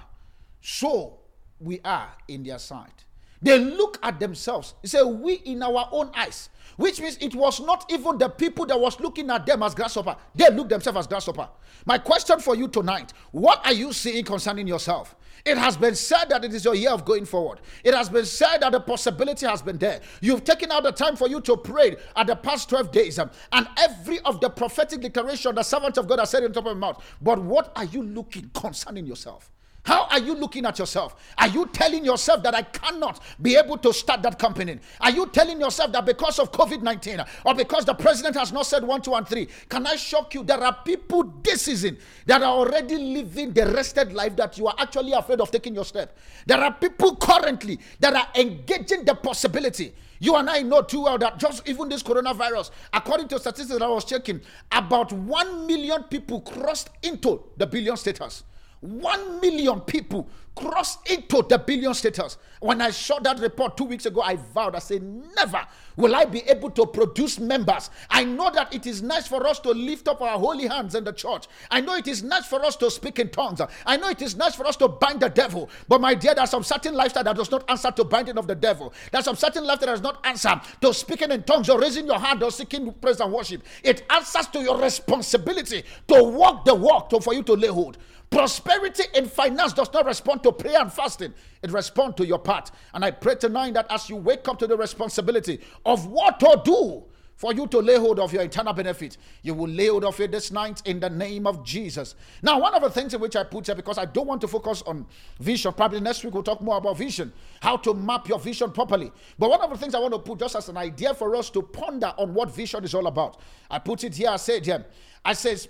so 0.62 1.20
we 1.60 1.82
are 1.84 2.10
in 2.28 2.44
their 2.44 2.60
sight. 2.60 3.06
They 3.42 3.58
look 3.58 3.98
at 4.04 4.20
themselves. 4.20 4.76
He 4.82 4.88
said, 4.88 5.04
we 5.04 5.34
in 5.34 5.64
our 5.64 5.90
own 5.92 6.12
eyes. 6.16 6.50
Which 6.78 7.02
means 7.02 7.18
it 7.20 7.36
was 7.36 7.60
not 7.60 7.92
even 7.92 8.18
the 8.18 8.30
people 8.30 8.66
that 8.68 8.80
was 8.80 9.00
looking 9.00 9.30
at 9.30 9.46
them 9.46 9.64
as 9.64 9.76
grasshopper. 9.76 10.16
They 10.34 10.50
looked 10.52 10.70
themselves 10.70 11.00
as 11.00 11.08
grasshopper. 11.08 11.50
My 11.86 11.98
question 11.98 12.40
for 12.40 12.56
you 12.56 12.68
tonight, 12.68 13.14
what 13.32 13.66
are 13.66 13.74
you 13.74 13.94
seeing 13.94 14.24
concerning 14.24 14.68
yourself? 14.68 15.16
It 15.46 15.58
has 15.58 15.78
been 15.78 15.96
said 15.96 16.26
that 16.30 16.44
it 16.44 16.54
is 16.54 16.66
your 16.66 16.76
year 16.76 16.92
of 16.92 17.06
going 17.06 17.26
forward. 17.26 17.60
It 17.84 17.94
has 17.94 18.10
been 18.10 18.26
said 18.26 18.60
that 18.60 18.72
the 18.72 18.80
possibility 18.80 19.46
has 19.46 19.62
been 19.62 19.78
there. 19.78 20.02
You've 20.22 20.44
taken 20.44 20.72
out 20.72 20.84
the 20.84 20.92
time 20.92 21.16
for 21.16 21.28
you 21.28 21.42
to 21.42 21.58
pray 21.58 21.96
at 22.16 22.28
the 22.28 22.36
past 22.36 22.70
12 22.70 22.92
days, 22.92 23.20
um, 23.20 23.32
and 23.52 23.68
every 23.78 24.20
of 24.22 24.40
the 24.42 24.50
prophetic 24.50 25.02
declaration 25.02 25.56
the 25.56 25.64
servant 25.64 25.98
of 25.98 26.08
God 26.08 26.20
has 26.20 26.30
said 26.30 26.44
in 26.44 26.54
top 26.54 26.66
of 26.66 26.78
my 26.78 26.88
mouth. 26.88 27.04
But 27.22 27.42
what 27.42 27.72
are 27.76 27.86
you 27.86 28.04
looking 28.04 28.50
concerning 28.54 29.06
yourself? 29.06 29.52
How 29.84 30.06
are 30.12 30.20
you 30.20 30.36
looking 30.36 30.66
at 30.66 30.78
yourself? 30.78 31.16
Are 31.38 31.48
you 31.48 31.66
telling 31.74 32.06
yourself 32.06 32.44
that 32.44 32.54
I 32.54 32.62
cannot 32.62 33.20
be 33.42 33.56
able 33.56 33.78
to 33.80 33.92
start 33.92 34.22
that 34.22 34.38
company? 34.38 34.78
Are 35.00 35.10
you 35.10 35.26
telling 35.28 35.60
yourself 35.60 35.92
that 35.94 36.06
because 36.06 36.38
of 36.38 36.52
COVID 36.52 36.84
19 36.84 37.24
or 37.46 37.56
because 37.56 37.86
the 37.86 37.96
president 37.96 38.36
has 38.36 38.52
not 38.52 38.68
said 38.68 38.84
one, 38.84 39.02
two, 39.02 39.16
and 39.16 39.28
three? 39.28 39.48
Can 39.70 39.88
I 39.88 39.96
shock 39.96 40.36
you? 40.36 40.44
There 40.44 40.64
are 40.64 40.78
people 40.86 41.24
this 41.42 41.64
season 41.64 41.98
that 42.28 42.44
are 42.44 42.54
already 42.54 42.96
living 42.98 43.54
the 43.54 43.66
rested 43.68 44.14
life 44.14 44.36
that 44.36 44.58
you 44.58 44.68
are 44.68 44.76
actually 44.78 45.14
afraid 45.14 45.42
of 45.42 45.50
taking 45.50 45.74
your 45.74 45.86
step. 45.86 46.16
There 46.46 46.60
are 46.60 46.74
people 46.74 47.16
currently 47.16 47.80
that 48.02 48.14
are 48.14 48.28
engaging 48.40 49.04
the 49.04 49.16
possibility. 49.16 49.94
You 50.20 50.36
and 50.36 50.48
I 50.48 50.62
know 50.62 50.84
too 50.84 51.02
well 51.02 51.18
that 51.18 51.40
just 51.40 51.68
even 51.68 51.90
this 51.90 52.04
coronavirus, 52.04 52.70
according 52.94 53.30
to 53.30 53.40
statistics 53.40 53.80
that 53.80 53.82
I 53.82 53.90
was 53.90 54.06
checking, 54.06 54.42
about 54.72 55.12
1 55.12 55.66
million 55.66 56.04
people 56.04 56.42
crossed 56.42 56.92
into 57.02 57.42
the 57.58 57.66
billion 57.66 57.98
status. 57.98 58.44
1 58.82 59.42
million 59.42 59.80
people 59.82 60.28
crossed 60.56 61.10
into 61.10 61.44
the 61.48 61.58
billion 61.58 61.94
status. 61.94 62.38
When 62.60 62.82
I 62.82 62.92
saw 62.92 63.20
that 63.20 63.40
report 63.40 63.78
two 63.78 63.86
weeks 63.86 64.06
ago, 64.06 64.22
I 64.22 64.36
vowed, 64.36 64.76
I 64.76 64.80
said, 64.80 65.02
never 65.36 65.66
will 65.96 66.16
I 66.16 66.26
be 66.26 66.42
able 66.50 66.70
to 66.72 66.86
produce 66.86 67.40
members. 67.40 67.90
I 68.10 68.24
know 68.24 68.50
that 68.52 68.74
it 68.74 68.86
is 68.86 69.02
nice 69.02 69.28
for 69.28 69.46
us 69.48 69.60
to 69.62 69.70
lift 69.72 70.08
up 70.08 70.22
our 70.22 70.38
holy 70.38 70.68
hands 70.68 70.96
in 70.96 71.04
the 71.04 71.12
church. 71.14 71.48
I 71.70 71.82
know 71.82 71.96
it 71.96 72.08
is 72.08 72.24
nice 72.24 72.46
for 72.46 72.64
us 72.64 72.76
to 72.78 72.92
speak 72.92 73.20
in 73.20 73.30
tongues. 73.30 73.62
I 73.86 73.98
know 73.98 74.10
it 74.10 74.22
is 74.22 74.36
nice 74.36 74.56
for 74.56 74.66
us 74.68 74.76
to 74.78 74.88
bind 74.88 75.22
the 75.22 75.30
devil. 75.30 75.70
But 75.88 76.02
my 76.02 76.14
dear, 76.14 76.36
there's 76.36 76.50
some 76.50 76.64
certain 76.64 76.94
lifestyle 76.96 77.24
that 77.24 77.36
does 77.36 77.52
not 77.52 77.70
answer 77.70 77.92
to 77.92 78.04
binding 78.04 78.38
of 78.38 78.48
the 78.48 78.56
devil. 78.56 78.94
There's 79.12 79.26
some 79.26 79.36
certain 79.36 79.66
life 79.66 79.80
that 79.80 79.88
does 79.88 80.02
not 80.02 80.26
answer 80.26 80.60
to 80.82 80.94
speaking 80.94 81.32
in 81.32 81.44
tongues 81.44 81.70
or 81.70 81.80
raising 81.80 82.06
your 82.06 82.20
hand 82.20 82.44
or 82.44 82.52
seeking 82.52 82.92
praise 82.94 83.20
and 83.20 83.32
worship. 83.32 83.64
It 83.84 84.04
answers 84.10 84.48
to 84.48 84.60
your 84.60 84.80
responsibility 84.80 85.84
to 86.08 86.24
walk 86.24 86.66
the 86.66 86.76
walk 86.76 87.10
to, 87.10 87.20
for 87.22 87.34
you 87.34 87.44
to 87.44 87.54
lay 87.54 87.68
hold. 87.68 87.98
Prosperity 88.32 89.04
in 89.14 89.26
finance 89.28 89.74
does 89.74 89.92
not 89.92 90.06
respond 90.06 90.42
to 90.44 90.54
prayer 90.54 90.80
and 90.80 90.92
fasting, 90.92 91.34
it 91.62 91.70
responds 91.70 92.16
to 92.16 92.26
your 92.26 92.40
part. 92.40 92.72
And 92.94 93.04
I 93.04 93.12
pray 93.12 93.36
tonight 93.36 93.74
that 93.74 93.88
as 93.90 94.10
you 94.10 94.16
wake 94.16 94.48
up 94.48 94.58
to 94.60 94.68
the 94.68 94.78
responsibility 94.78 95.60
of 95.86 96.08
what 96.08 96.40
to 96.40 96.62
do 96.64 97.04
for 97.36 97.54
you 97.54 97.68
to 97.68 97.80
lay 97.80 97.98
hold 97.98 98.20
of 98.20 98.32
your 98.32 98.44
eternal 98.44 98.72
benefit, 98.72 99.18
you 99.42 99.54
will 99.54 99.68
lay 99.68 99.88
hold 99.88 100.06
of 100.06 100.18
it 100.22 100.32
this 100.32 100.50
night 100.50 100.82
in 100.86 101.02
the 101.02 101.10
name 101.10 101.46
of 101.46 101.66
Jesus. 101.66 102.16
Now, 102.42 102.58
one 102.58 102.74
of 102.74 102.82
the 102.82 102.90
things 102.90 103.14
in 103.14 103.20
which 103.20 103.36
I 103.36 103.44
put 103.44 103.66
here, 103.66 103.76
because 103.76 103.98
I 103.98 104.06
don't 104.06 104.28
want 104.28 104.40
to 104.42 104.48
focus 104.48 104.82
on 104.84 105.06
vision, 105.42 105.74
probably 105.74 106.00
next 106.00 106.24
week 106.24 106.34
we'll 106.34 106.44
talk 106.44 106.62
more 106.62 106.78
about 106.78 106.98
vision, 106.98 107.34
how 107.60 107.76
to 107.78 107.94
map 107.94 108.30
your 108.30 108.40
vision 108.40 108.72
properly. 108.72 109.12
But 109.40 109.50
one 109.50 109.60
of 109.60 109.72
the 109.72 109.78
things 109.78 109.94
I 109.94 110.00
want 110.00 110.14
to 110.14 110.20
put 110.20 110.40
just 110.40 110.56
as 110.56 110.70
an 110.70 110.78
idea 110.78 111.14
for 111.14 111.36
us 111.36 111.50
to 111.50 111.62
ponder 111.62 112.14
on 112.18 112.34
what 112.34 112.56
vision 112.56 112.86
is 112.86 112.94
all 112.94 113.08
about, 113.08 113.42
I 113.70 113.80
put 113.80 114.06
it 114.06 114.16
here, 114.16 114.30
I 114.30 114.38
said 114.38 114.66
here, 114.66 114.86
I 115.26 115.34
says, 115.34 115.68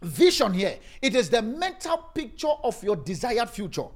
Vision 0.00 0.54
here, 0.54 0.78
it 1.02 1.14
is 1.16 1.28
the 1.28 1.42
mental 1.42 1.96
picture 2.14 2.54
of 2.62 2.82
your 2.84 2.96
desired 2.96 3.50
future. 3.50 3.86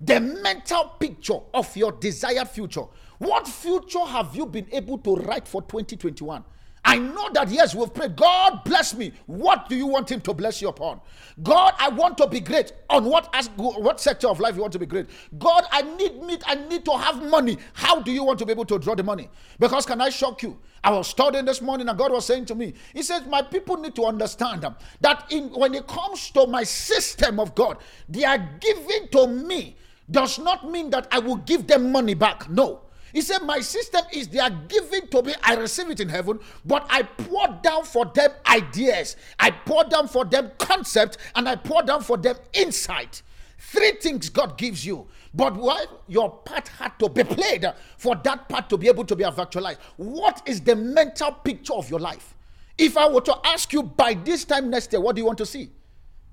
The 0.00 0.20
mental 0.20 0.92
picture 0.98 1.38
of 1.54 1.74
your 1.76 1.92
desired 1.92 2.48
future. 2.48 2.84
What 3.18 3.48
future 3.48 4.04
have 4.04 4.36
you 4.36 4.44
been 4.44 4.66
able 4.72 4.98
to 4.98 5.16
write 5.16 5.48
for 5.48 5.62
2021? 5.62 6.44
I 6.86 6.98
know 6.98 7.28
that 7.32 7.50
yes, 7.50 7.74
we've 7.74 7.92
prayed. 7.92 8.14
God 8.14 8.62
bless 8.64 8.94
me. 8.94 9.12
What 9.26 9.68
do 9.68 9.74
you 9.74 9.88
want 9.88 10.10
Him 10.10 10.20
to 10.20 10.32
bless 10.32 10.62
you 10.62 10.68
upon? 10.68 11.00
God, 11.42 11.74
I 11.80 11.88
want 11.88 12.16
to 12.18 12.28
be 12.28 12.38
great. 12.38 12.72
On 12.88 13.04
what 13.04 13.28
as, 13.34 13.48
what 13.56 14.00
sector 14.00 14.28
of 14.28 14.38
life 14.38 14.54
you 14.54 14.60
want 14.60 14.72
to 14.74 14.78
be 14.78 14.86
great? 14.86 15.06
God, 15.36 15.64
I 15.72 15.82
need 15.82 16.22
meat. 16.22 16.44
I 16.46 16.54
need 16.54 16.84
to 16.84 16.96
have 16.96 17.20
money. 17.28 17.58
How 17.72 18.00
do 18.00 18.12
you 18.12 18.22
want 18.22 18.38
to 18.38 18.46
be 18.46 18.52
able 18.52 18.66
to 18.66 18.78
draw 18.78 18.94
the 18.94 19.02
money? 19.02 19.28
Because 19.58 19.84
can 19.84 20.00
I 20.00 20.10
shock 20.10 20.44
you? 20.44 20.58
I 20.84 20.92
was 20.92 21.08
studying 21.08 21.44
this 21.44 21.60
morning 21.60 21.88
and 21.88 21.98
God 21.98 22.12
was 22.12 22.24
saying 22.24 22.44
to 22.46 22.54
me, 22.54 22.72
He 22.94 23.02
says, 23.02 23.26
My 23.26 23.42
people 23.42 23.76
need 23.76 23.96
to 23.96 24.04
understand 24.04 24.64
that 25.00 25.26
in 25.32 25.48
when 25.50 25.74
it 25.74 25.88
comes 25.88 26.30
to 26.30 26.46
my 26.46 26.62
system 26.62 27.40
of 27.40 27.56
God, 27.56 27.78
they 28.08 28.24
are 28.24 28.38
giving 28.60 29.08
to 29.10 29.26
me 29.26 29.76
does 30.08 30.38
not 30.38 30.70
mean 30.70 30.90
that 30.90 31.08
I 31.10 31.18
will 31.18 31.36
give 31.36 31.66
them 31.66 31.90
money 31.90 32.14
back. 32.14 32.48
No. 32.48 32.82
He 33.12 33.20
said, 33.20 33.42
My 33.42 33.60
system 33.60 34.04
is 34.12 34.28
they 34.28 34.38
are 34.38 34.50
giving 34.68 35.08
to 35.08 35.22
me, 35.22 35.34
I 35.42 35.54
receive 35.54 35.90
it 35.90 36.00
in 36.00 36.08
heaven, 36.08 36.40
but 36.64 36.86
I 36.90 37.02
pour 37.02 37.48
down 37.62 37.84
for 37.84 38.04
them 38.06 38.30
ideas, 38.46 39.16
I 39.38 39.50
pour 39.50 39.84
down 39.84 40.08
for 40.08 40.24
them 40.24 40.50
concept, 40.58 41.18
and 41.34 41.48
I 41.48 41.56
pour 41.56 41.82
down 41.82 42.02
for 42.02 42.16
them 42.16 42.36
insight. 42.52 43.22
Three 43.58 43.92
things 43.92 44.28
God 44.28 44.58
gives 44.58 44.84
you. 44.84 45.06
But 45.34 45.54
why 45.56 45.86
your 46.08 46.30
part 46.30 46.68
had 46.68 46.98
to 46.98 47.08
be 47.08 47.24
played 47.24 47.66
for 47.98 48.16
that 48.16 48.48
part 48.48 48.68
to 48.70 48.78
be 48.78 48.88
able 48.88 49.04
to 49.04 49.16
be 49.16 49.24
actualized. 49.24 49.80
What 49.96 50.42
is 50.46 50.60
the 50.60 50.76
mental 50.76 51.32
picture 51.32 51.74
of 51.74 51.90
your 51.90 52.00
life? 52.00 52.34
If 52.78 52.96
I 52.96 53.08
were 53.08 53.22
to 53.22 53.36
ask 53.44 53.72
you 53.72 53.82
by 53.82 54.14
this 54.14 54.44
time 54.44 54.70
next 54.70 54.92
year, 54.92 55.00
what 55.00 55.16
do 55.16 55.20
you 55.20 55.26
want 55.26 55.38
to 55.38 55.46
see? 55.46 55.70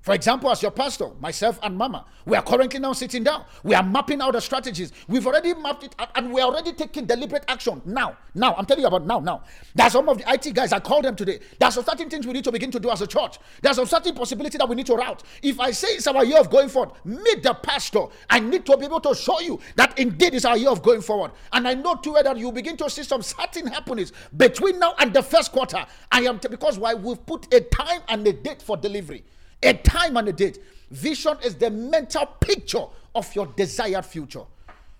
For 0.04 0.12
example, 0.12 0.50
as 0.50 0.60
your 0.60 0.70
pastor, 0.70 1.08
myself 1.18 1.58
and 1.62 1.78
Mama, 1.78 2.04
we 2.26 2.36
are 2.36 2.42
currently 2.42 2.78
now 2.78 2.92
sitting 2.92 3.24
down. 3.24 3.46
We 3.62 3.74
are 3.74 3.82
mapping 3.82 4.20
out 4.20 4.34
the 4.34 4.40
strategies. 4.40 4.92
We've 5.08 5.26
already 5.26 5.54
mapped 5.54 5.82
it 5.82 5.94
out 5.98 6.10
and 6.14 6.30
we 6.30 6.42
are 6.42 6.44
already 6.44 6.74
taking 6.74 7.06
deliberate 7.06 7.42
action 7.48 7.80
now. 7.86 8.18
Now, 8.34 8.54
I'm 8.54 8.66
telling 8.66 8.82
you 8.82 8.88
about 8.88 9.06
now. 9.06 9.20
Now, 9.20 9.44
there's 9.74 9.92
some 9.92 10.06
of 10.10 10.18
the 10.18 10.30
IT 10.30 10.52
guys. 10.52 10.74
I 10.74 10.80
called 10.80 11.06
them 11.06 11.16
today. 11.16 11.40
There's 11.58 11.72
some 11.72 11.84
certain 11.84 12.10
things 12.10 12.26
we 12.26 12.34
need 12.34 12.44
to 12.44 12.52
begin 12.52 12.70
to 12.72 12.78
do 12.78 12.90
as 12.90 13.00
a 13.00 13.06
church. 13.06 13.38
There's 13.62 13.76
some 13.76 13.86
certain 13.86 14.14
possibility 14.14 14.58
that 14.58 14.68
we 14.68 14.76
need 14.76 14.84
to 14.88 14.94
route. 14.94 15.22
If 15.42 15.58
I 15.58 15.70
say 15.70 15.88
it's 15.88 16.06
our 16.06 16.22
year 16.22 16.38
of 16.38 16.50
going 16.50 16.68
forward, 16.68 16.94
meet 17.06 17.42
the 17.42 17.54
pastor. 17.54 18.04
I 18.28 18.40
need 18.40 18.66
to 18.66 18.76
be 18.76 18.84
able 18.84 19.00
to 19.00 19.14
show 19.14 19.40
you 19.40 19.58
that 19.76 19.98
indeed 19.98 20.34
it's 20.34 20.44
our 20.44 20.58
year 20.58 20.68
of 20.68 20.82
going 20.82 21.00
forward. 21.00 21.30
And 21.50 21.66
I 21.66 21.72
know 21.72 21.94
too 21.94 22.14
that 22.22 22.36
you 22.36 22.52
begin 22.52 22.76
to 22.76 22.90
see 22.90 23.04
some 23.04 23.22
certain 23.22 23.68
happenings 23.68 24.12
between 24.36 24.78
now 24.78 24.96
and 24.98 25.14
the 25.14 25.22
first 25.22 25.50
quarter. 25.50 25.86
I 26.12 26.24
am 26.24 26.40
t- 26.40 26.48
because 26.48 26.78
why 26.78 26.92
we've 26.92 27.24
put 27.24 27.54
a 27.54 27.60
time 27.60 28.02
and 28.08 28.26
a 28.26 28.34
date 28.34 28.60
for 28.60 28.76
delivery 28.76 29.24
a 29.64 29.74
time 29.74 30.16
and 30.16 30.28
a 30.28 30.32
date. 30.32 30.58
Vision 30.90 31.36
is 31.44 31.56
the 31.56 31.70
mental 31.70 32.26
picture 32.26 32.84
of 33.14 33.34
your 33.34 33.46
desired 33.56 34.04
future. 34.04 34.42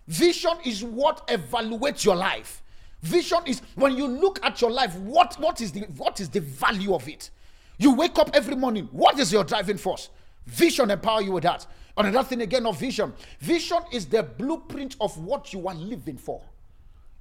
Vision 0.08 0.56
is 0.64 0.82
what 0.82 1.26
evaluates 1.28 2.04
your 2.04 2.16
life. 2.16 2.62
Vision 3.02 3.38
is 3.46 3.60
when 3.74 3.96
you 3.96 4.06
look 4.06 4.44
at 4.44 4.60
your 4.60 4.70
life, 4.70 4.94
what, 4.96 5.34
what, 5.38 5.60
is 5.60 5.72
the, 5.72 5.80
what 5.96 6.20
is 6.20 6.28
the 6.28 6.40
value 6.40 6.94
of 6.94 7.06
it? 7.08 7.30
You 7.78 7.94
wake 7.94 8.18
up 8.18 8.30
every 8.34 8.56
morning, 8.56 8.88
what 8.92 9.18
is 9.18 9.32
your 9.32 9.44
driving 9.44 9.76
force? 9.76 10.08
Vision 10.46 10.90
empower 10.90 11.20
you 11.20 11.32
with 11.32 11.42
that. 11.42 11.66
Another 11.96 12.24
thing 12.24 12.42
again 12.42 12.66
of 12.66 12.78
vision. 12.78 13.12
Vision 13.40 13.78
is 13.92 14.06
the 14.06 14.22
blueprint 14.22 14.96
of 15.00 15.16
what 15.18 15.52
you 15.52 15.68
are 15.68 15.74
living 15.74 16.16
for. 16.16 16.42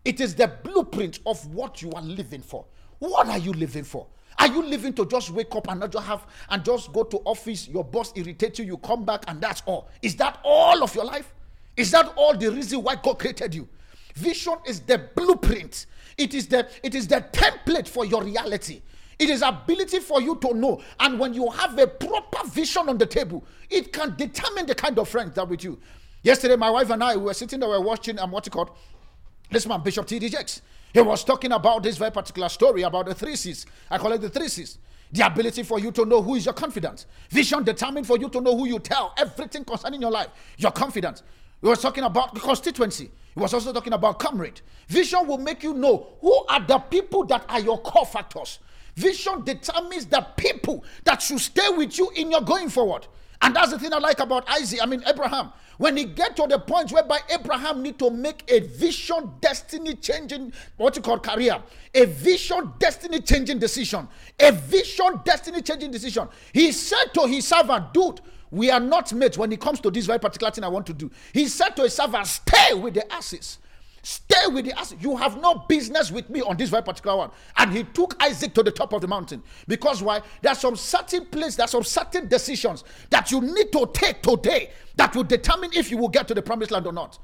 It 0.03 0.19
is 0.19 0.35
the 0.35 0.47
blueprint 0.47 1.19
of 1.25 1.45
what 1.53 1.81
you 1.81 1.91
are 1.91 2.01
living 2.01 2.41
for. 2.41 2.65
What 2.99 3.27
are 3.27 3.37
you 3.37 3.53
living 3.53 3.83
for? 3.83 4.07
Are 4.39 4.47
you 4.47 4.63
living 4.63 4.93
to 4.93 5.05
just 5.05 5.29
wake 5.29 5.55
up 5.55 5.69
and 5.69 5.79
not 5.79 5.91
just 5.91 6.05
have 6.05 6.25
and 6.49 6.63
just 6.63 6.91
go 6.91 7.03
to 7.03 7.17
office? 7.25 7.67
Your 7.67 7.83
boss 7.83 8.11
irritates 8.15 8.59
you, 8.59 8.65
you 8.65 8.77
come 8.77 9.05
back, 9.05 9.23
and 9.27 9.39
that's 9.39 9.61
all. 9.65 9.89
Is 10.01 10.15
that 10.17 10.39
all 10.43 10.83
of 10.83 10.93
your 10.95 11.05
life? 11.05 11.33
Is 11.75 11.91
that 11.91 12.13
all 12.15 12.35
the 12.35 12.51
reason 12.51 12.83
why 12.83 12.95
God 12.95 13.19
created 13.19 13.53
you? 13.55 13.67
Vision 14.15 14.55
is 14.65 14.81
the 14.81 15.09
blueprint. 15.15 15.87
It 16.17 16.33
is 16.33 16.47
the 16.47 16.67
it 16.83 16.93
is 16.93 17.07
the 17.07 17.25
template 17.31 17.87
for 17.87 18.05
your 18.05 18.23
reality. 18.23 18.81
It 19.19 19.29
is 19.29 19.41
ability 19.41 19.99
for 19.99 20.21
you 20.21 20.35
to 20.37 20.53
know. 20.53 20.81
And 20.99 21.19
when 21.19 21.33
you 21.33 21.49
have 21.49 21.77
a 21.77 21.87
proper 21.87 22.47
vision 22.47 22.89
on 22.89 22.97
the 22.97 23.05
table, 23.05 23.43
it 23.69 23.93
can 23.93 24.15
determine 24.15 24.65
the 24.65 24.75
kind 24.75 24.97
of 24.99 25.07
friends 25.07 25.35
that 25.35 25.47
with 25.47 25.63
you. 25.63 25.79
Yesterday, 26.23 26.55
my 26.55 26.69
wife 26.69 26.89
and 26.89 27.03
I 27.03 27.15
we 27.15 27.23
were 27.23 27.33
sitting 27.33 27.59
there, 27.59 27.69
we 27.69 27.75
were 27.75 27.81
watching 27.81 28.19
um, 28.19 28.31
what's 28.31 28.47
it 28.47 28.51
called? 28.51 28.71
This 29.49 29.65
man, 29.67 29.81
Bishop 29.81 30.07
T.D. 30.07 30.29
Jakes. 30.29 30.61
He 30.93 31.01
was 31.01 31.23
talking 31.23 31.51
about 31.51 31.81
this 31.81 31.97
very 31.97 32.11
particular 32.11 32.49
story 32.49 32.83
about 32.83 33.07
the 33.07 33.15
three 33.15 33.35
C's. 33.35 33.65
I 33.89 33.97
call 33.97 34.11
it 34.13 34.21
the 34.21 34.29
three 34.29 34.47
C's. 34.47 34.77
The 35.11 35.25
ability 35.25 35.63
for 35.63 35.79
you 35.79 35.91
to 35.91 36.05
know 36.05 36.21
who 36.21 36.35
is 36.35 36.45
your 36.45 36.53
confidant. 36.53 37.07
Vision 37.29 37.63
determined 37.63 38.07
for 38.07 38.17
you 38.17 38.29
to 38.29 38.41
know 38.41 38.55
who 38.55 38.67
you 38.67 38.79
tell 38.79 39.13
everything 39.17 39.65
concerning 39.65 40.01
your 40.01 40.11
life. 40.11 40.29
Your 40.57 40.71
confidence. 40.71 41.23
He 41.61 41.67
was 41.67 41.81
talking 41.81 42.03
about 42.03 42.33
the 42.33 42.39
constituency. 42.39 43.09
He 43.33 43.39
was 43.39 43.53
also 43.53 43.73
talking 43.73 43.93
about 43.93 44.19
comrade. 44.19 44.61
Vision 44.87 45.25
will 45.25 45.37
make 45.37 45.63
you 45.63 45.73
know 45.73 46.09
who 46.21 46.45
are 46.47 46.59
the 46.59 46.77
people 46.77 47.25
that 47.25 47.45
are 47.49 47.59
your 47.59 47.79
core 47.81 48.05
factors. 48.05 48.59
Vision 48.95 49.43
determines 49.43 50.05
the 50.05 50.21
people 50.37 50.83
that 51.05 51.21
should 51.21 51.39
stay 51.39 51.69
with 51.69 51.97
you 51.97 52.11
in 52.15 52.29
your 52.29 52.41
going 52.41 52.69
forward. 52.69 53.07
And 53.43 53.53
that's 53.53 53.71
the 53.71 53.77
thing 53.77 53.93
I 53.93 53.97
like 53.97 54.21
about 54.21 54.49
Isaac, 54.49 54.79
I 54.81 54.85
mean 54.85 55.03
Abraham. 55.05 55.51
When 55.77 55.97
he 55.97 56.05
get 56.05 56.37
to 56.37 56.47
the 56.47 56.59
point 56.59 56.93
whereby 56.93 57.19
Abraham 57.29 57.83
need 57.83 57.99
to 57.99 58.09
make 58.09 58.49
a 58.49 58.61
vision, 58.61 59.31
destiny 59.41 59.95
changing, 59.95 60.53
what 60.77 60.95
you 60.95 61.01
call 61.01 61.19
career, 61.19 61.61
a 61.93 62.05
vision, 62.05 62.71
destiny 62.79 63.19
changing 63.19 63.59
decision, 63.59 64.07
a 64.39 64.51
vision, 64.53 65.19
destiny 65.25 65.61
changing 65.61 65.91
decision. 65.91 66.29
He 66.53 66.71
said 66.71 67.13
to 67.15 67.27
his 67.27 67.45
servant, 67.45 67.93
dude, 67.93 68.21
we 68.49 68.71
are 68.71 68.79
not 68.79 69.11
mates 69.11 69.37
when 69.37 69.51
it 69.51 69.59
comes 69.59 69.81
to 69.81 69.91
this 69.91 70.05
very 70.05 70.19
particular 70.19 70.51
thing 70.51 70.63
I 70.63 70.69
want 70.69 70.85
to 70.85 70.93
do. 70.93 71.11
He 71.33 71.49
said 71.49 71.75
to 71.75 71.81
his 71.81 71.93
servant, 71.95 72.27
stay 72.27 72.73
with 72.75 72.93
the 72.93 73.11
asses. 73.11 73.57
Stay 74.05 74.47
with 74.51 74.65
the. 74.65 74.95
You 74.99 75.15
have 75.15 75.39
no 75.41 75.55
business 75.55 76.11
with 76.11 76.29
me 76.29 76.41
on 76.41 76.57
this 76.57 76.69
very 76.69 76.83
particular 76.83 77.15
one. 77.15 77.31
And 77.57 77.71
he 77.71 77.85
took 77.85 78.21
Isaac 78.21 78.53
to 78.55 78.61
the 78.61 78.71
top 78.71 78.91
of 78.91 78.99
the 78.99 79.07
mountain. 79.07 79.41
Because 79.65 80.03
why? 80.03 80.21
There's 80.41 80.59
some 80.59 80.75
certain 80.75 81.25
place, 81.27 81.55
there's 81.55 81.71
some 81.71 81.83
certain 81.83 82.27
decisions 82.27 82.83
that 83.09 83.31
you 83.31 83.39
need 83.39 83.71
to 83.71 83.89
take 83.93 84.21
today 84.21 84.71
that 84.97 85.15
will 85.15 85.23
determine 85.23 85.71
if 85.73 85.89
you 85.89 85.95
will 85.95 86.09
get 86.09 86.27
to 86.27 86.33
the 86.33 86.41
promised 86.41 86.71
land 86.71 86.85
or 86.85 86.91
not. 86.91 87.17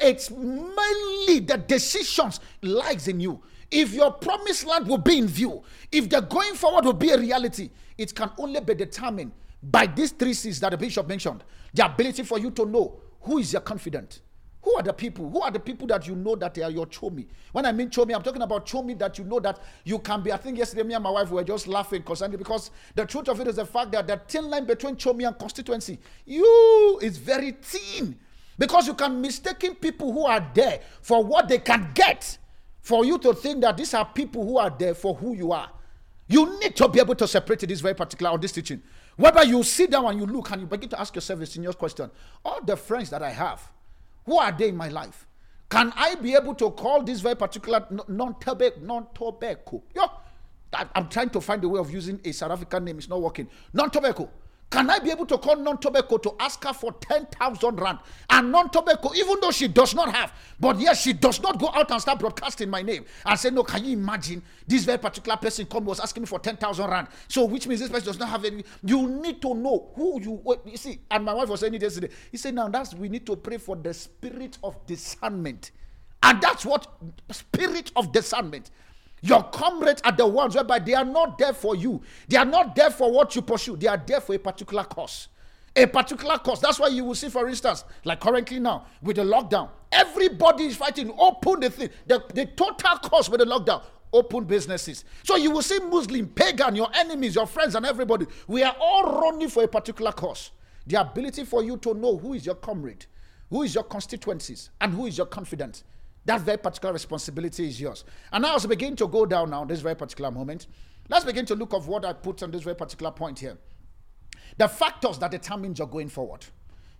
It's 0.00 0.30
mainly 0.30 1.40
the 1.40 1.62
decisions 1.66 2.38
lies 2.62 3.08
in 3.08 3.18
you. 3.18 3.42
If 3.68 3.92
your 3.92 4.12
promised 4.12 4.66
land 4.66 4.86
will 4.86 4.98
be 4.98 5.18
in 5.18 5.26
view, 5.26 5.64
if 5.90 6.08
the 6.08 6.20
going 6.20 6.54
forward 6.54 6.84
will 6.84 6.92
be 6.92 7.10
a 7.10 7.18
reality, 7.18 7.70
it 7.98 8.14
can 8.14 8.30
only 8.38 8.60
be 8.60 8.74
determined 8.74 9.32
by 9.60 9.88
these 9.88 10.12
three 10.12 10.34
C's 10.34 10.60
that 10.60 10.70
the 10.70 10.76
bishop 10.76 11.08
mentioned. 11.08 11.42
The 11.72 11.86
ability 11.86 12.22
for 12.22 12.38
you 12.38 12.52
to 12.52 12.66
know 12.66 13.00
who 13.22 13.38
is 13.38 13.52
your 13.52 13.62
confidant 13.62 14.20
who 14.64 14.76
are 14.76 14.82
the 14.82 14.94
people? 14.94 15.28
Who 15.28 15.42
are 15.42 15.50
the 15.50 15.60
people 15.60 15.86
that 15.88 16.06
you 16.06 16.16
know 16.16 16.34
that 16.36 16.54
they 16.54 16.62
are 16.62 16.70
your 16.70 16.86
chomi? 16.86 17.26
When 17.52 17.66
I 17.66 17.72
mean 17.72 17.90
chomi, 17.90 18.14
I'm 18.14 18.22
talking 18.22 18.40
about 18.40 18.64
chomi 18.66 18.98
that 18.98 19.18
you 19.18 19.24
know 19.24 19.38
that 19.40 19.60
you 19.84 19.98
can 19.98 20.22
be. 20.22 20.32
I 20.32 20.38
think 20.38 20.56
yesterday 20.56 20.82
me 20.84 20.94
and 20.94 21.04
my 21.04 21.10
wife 21.10 21.30
were 21.30 21.44
just 21.44 21.68
laughing 21.68 22.02
concerning 22.02 22.38
because 22.38 22.70
the 22.94 23.04
truth 23.04 23.28
of 23.28 23.38
it 23.40 23.46
is 23.46 23.56
the 23.56 23.66
fact 23.66 23.92
that 23.92 24.06
the 24.06 24.18
thin 24.26 24.48
line 24.48 24.64
between 24.64 24.96
chomi 24.96 25.26
and 25.26 25.38
constituency, 25.38 25.98
you 26.24 26.98
is 27.02 27.18
very 27.18 27.50
thin. 27.50 28.18
Because 28.58 28.86
you 28.86 28.94
can 28.94 29.20
mistaken 29.20 29.74
people 29.74 30.12
who 30.12 30.24
are 30.24 30.50
there 30.54 30.80
for 31.02 31.22
what 31.22 31.48
they 31.48 31.58
can 31.58 31.90
get 31.92 32.38
for 32.80 33.04
you 33.04 33.18
to 33.18 33.34
think 33.34 33.60
that 33.60 33.76
these 33.76 33.92
are 33.92 34.06
people 34.06 34.46
who 34.46 34.56
are 34.56 34.70
there 34.70 34.94
for 34.94 35.14
who 35.14 35.34
you 35.34 35.52
are. 35.52 35.70
You 36.26 36.58
need 36.60 36.74
to 36.76 36.88
be 36.88 37.00
able 37.00 37.16
to 37.16 37.28
separate 37.28 37.60
this 37.60 37.80
very 37.80 37.94
particular 37.94 38.30
on 38.30 38.40
this 38.40 38.52
teaching. 38.52 38.80
Whether 39.16 39.44
you 39.44 39.62
sit 39.62 39.90
down 39.90 40.06
and 40.06 40.18
you 40.18 40.26
look 40.26 40.50
and 40.52 40.62
you 40.62 40.66
begin 40.66 40.88
to 40.90 41.00
ask 41.00 41.14
yourself 41.14 41.40
a 41.40 41.46
serious 41.46 41.74
question. 41.74 42.10
All 42.44 42.62
the 42.62 42.76
friends 42.76 43.10
that 43.10 43.22
I 43.22 43.30
have, 43.30 43.70
who 44.26 44.38
are 44.38 44.52
they 44.52 44.68
in 44.68 44.76
my 44.76 44.88
life? 44.88 45.26
Can 45.68 45.92
I 45.96 46.14
be 46.16 46.34
able 46.34 46.54
to 46.56 46.70
call 46.70 47.02
this 47.02 47.20
very 47.20 47.34
particular 47.34 47.80
Nontobeko? 47.90 48.80
Nontobeko. 48.82 49.82
I'm 50.94 51.08
trying 51.08 51.30
to 51.30 51.40
find 51.40 51.62
a 51.64 51.68
way 51.68 51.78
of 51.78 51.90
using 51.90 52.20
a 52.24 52.32
South 52.32 52.50
African 52.50 52.84
name. 52.84 52.98
It's 52.98 53.08
not 53.08 53.20
working. 53.20 53.48
Nontobeko. 53.74 54.28
Can 54.70 54.90
I 54.90 54.98
be 54.98 55.10
able 55.10 55.26
to 55.26 55.38
call 55.38 55.56
Nontobeko 55.56 56.20
to 56.22 56.34
ask 56.40 56.64
her 56.64 56.72
for 56.72 56.92
10,000 56.92 57.80
rand? 57.80 57.98
And 58.28 58.52
Nontobeko, 58.52 59.14
even 59.14 59.36
though 59.40 59.52
she 59.52 59.68
does 59.68 59.94
not 59.94 60.12
have, 60.12 60.32
but 60.58 60.80
yes, 60.80 61.02
she 61.02 61.12
does 61.12 61.40
not 61.40 61.60
go 61.60 61.70
out 61.72 61.90
and 61.92 62.00
start 62.00 62.18
broadcasting 62.18 62.68
my 62.68 62.82
name 62.82 63.04
and 63.24 63.38
say, 63.38 63.50
No, 63.50 63.62
can 63.62 63.84
you 63.84 63.92
imagine 63.92 64.42
this 64.66 64.84
very 64.84 64.98
particular 64.98 65.36
person 65.36 65.66
come 65.66 65.84
was 65.84 66.00
asking 66.00 66.24
me 66.24 66.26
for 66.26 66.40
10,000 66.40 66.90
rand? 66.90 67.08
So, 67.28 67.44
which 67.44 67.68
means 67.68 67.80
this 67.80 67.90
person 67.90 68.06
does 68.06 68.18
not 68.18 68.28
have 68.30 68.44
any. 68.44 68.64
You 68.82 69.08
need 69.08 69.40
to 69.42 69.54
know 69.54 69.92
who 69.94 70.20
you, 70.20 70.58
you 70.66 70.76
see. 70.76 70.98
And 71.10 71.24
my 71.24 71.34
wife 71.34 71.48
was 71.48 71.60
saying 71.60 71.74
it 71.74 71.82
yesterday. 71.82 72.08
He 72.32 72.36
said, 72.36 72.54
Now 72.54 72.68
that's 72.68 72.94
we 72.94 73.08
need 73.08 73.26
to 73.26 73.36
pray 73.36 73.58
for 73.58 73.76
the 73.76 73.94
spirit 73.94 74.58
of 74.64 74.84
discernment. 74.86 75.70
And 76.24 76.40
that's 76.40 76.64
what 76.64 76.86
spirit 77.30 77.92
of 77.96 78.10
discernment. 78.10 78.70
Your 79.24 79.42
comrades 79.44 80.02
are 80.04 80.12
the 80.12 80.26
ones 80.26 80.54
whereby 80.54 80.80
they 80.80 80.92
are 80.92 81.04
not 81.04 81.38
there 81.38 81.54
for 81.54 81.74
you. 81.74 82.02
They 82.28 82.36
are 82.36 82.44
not 82.44 82.76
there 82.76 82.90
for 82.90 83.10
what 83.10 83.34
you 83.34 83.40
pursue. 83.40 83.74
They 83.74 83.86
are 83.86 83.96
there 83.96 84.20
for 84.20 84.34
a 84.34 84.38
particular 84.38 84.84
cause. 84.84 85.28
A 85.74 85.86
particular 85.86 86.36
cause. 86.36 86.60
That's 86.60 86.78
why 86.78 86.88
you 86.88 87.04
will 87.04 87.14
see, 87.14 87.30
for 87.30 87.48
instance, 87.48 87.84
like 88.04 88.20
currently 88.20 88.60
now 88.60 88.84
with 89.00 89.16
the 89.16 89.22
lockdown, 89.22 89.70
everybody 89.90 90.64
is 90.64 90.76
fighting. 90.76 91.10
Open 91.18 91.60
the 91.60 91.70
thing. 91.70 91.88
The, 92.06 92.22
the 92.34 92.44
total 92.44 92.98
cause 92.98 93.30
with 93.30 93.40
the 93.40 93.46
lockdown. 93.46 93.82
Open 94.12 94.44
businesses. 94.44 95.06
So 95.22 95.36
you 95.36 95.50
will 95.50 95.62
see 95.62 95.78
Muslim, 95.78 96.26
pagan, 96.28 96.76
your 96.76 96.90
enemies, 96.94 97.34
your 97.34 97.46
friends, 97.46 97.76
and 97.76 97.86
everybody. 97.86 98.26
We 98.46 98.62
are 98.62 98.76
all 98.78 99.22
running 99.22 99.48
for 99.48 99.64
a 99.64 99.68
particular 99.68 100.12
cause. 100.12 100.50
The 100.86 101.00
ability 101.00 101.44
for 101.46 101.64
you 101.64 101.78
to 101.78 101.94
know 101.94 102.18
who 102.18 102.34
is 102.34 102.44
your 102.44 102.56
comrade, 102.56 103.06
who 103.48 103.62
is 103.62 103.74
your 103.74 103.84
constituencies, 103.84 104.68
and 104.82 104.92
who 104.92 105.06
is 105.06 105.16
your 105.16 105.28
confidant 105.28 105.82
that 106.24 106.40
very 106.40 106.58
particular 106.58 106.92
responsibility 106.92 107.68
is 107.68 107.80
yours. 107.80 108.04
And 108.32 108.42
now, 108.42 108.56
as 108.56 108.64
we 108.66 108.70
begin 108.70 108.96
to 108.96 109.06
go 109.06 109.26
down 109.26 109.50
now, 109.50 109.64
this 109.64 109.80
very 109.80 109.94
particular 109.94 110.30
moment, 110.30 110.66
let's 111.08 111.24
begin 111.24 111.44
to 111.46 111.54
look 111.54 111.72
of 111.74 111.88
what 111.88 112.04
I 112.04 112.12
put 112.12 112.42
on 112.42 112.50
this 112.50 112.62
very 112.62 112.76
particular 112.76 113.12
point 113.12 113.38
here. 113.38 113.58
The 114.56 114.68
factors 114.68 115.18
that 115.18 115.30
determine 115.30 115.74
your 115.74 115.88
going 115.88 116.08
forward. 116.08 116.46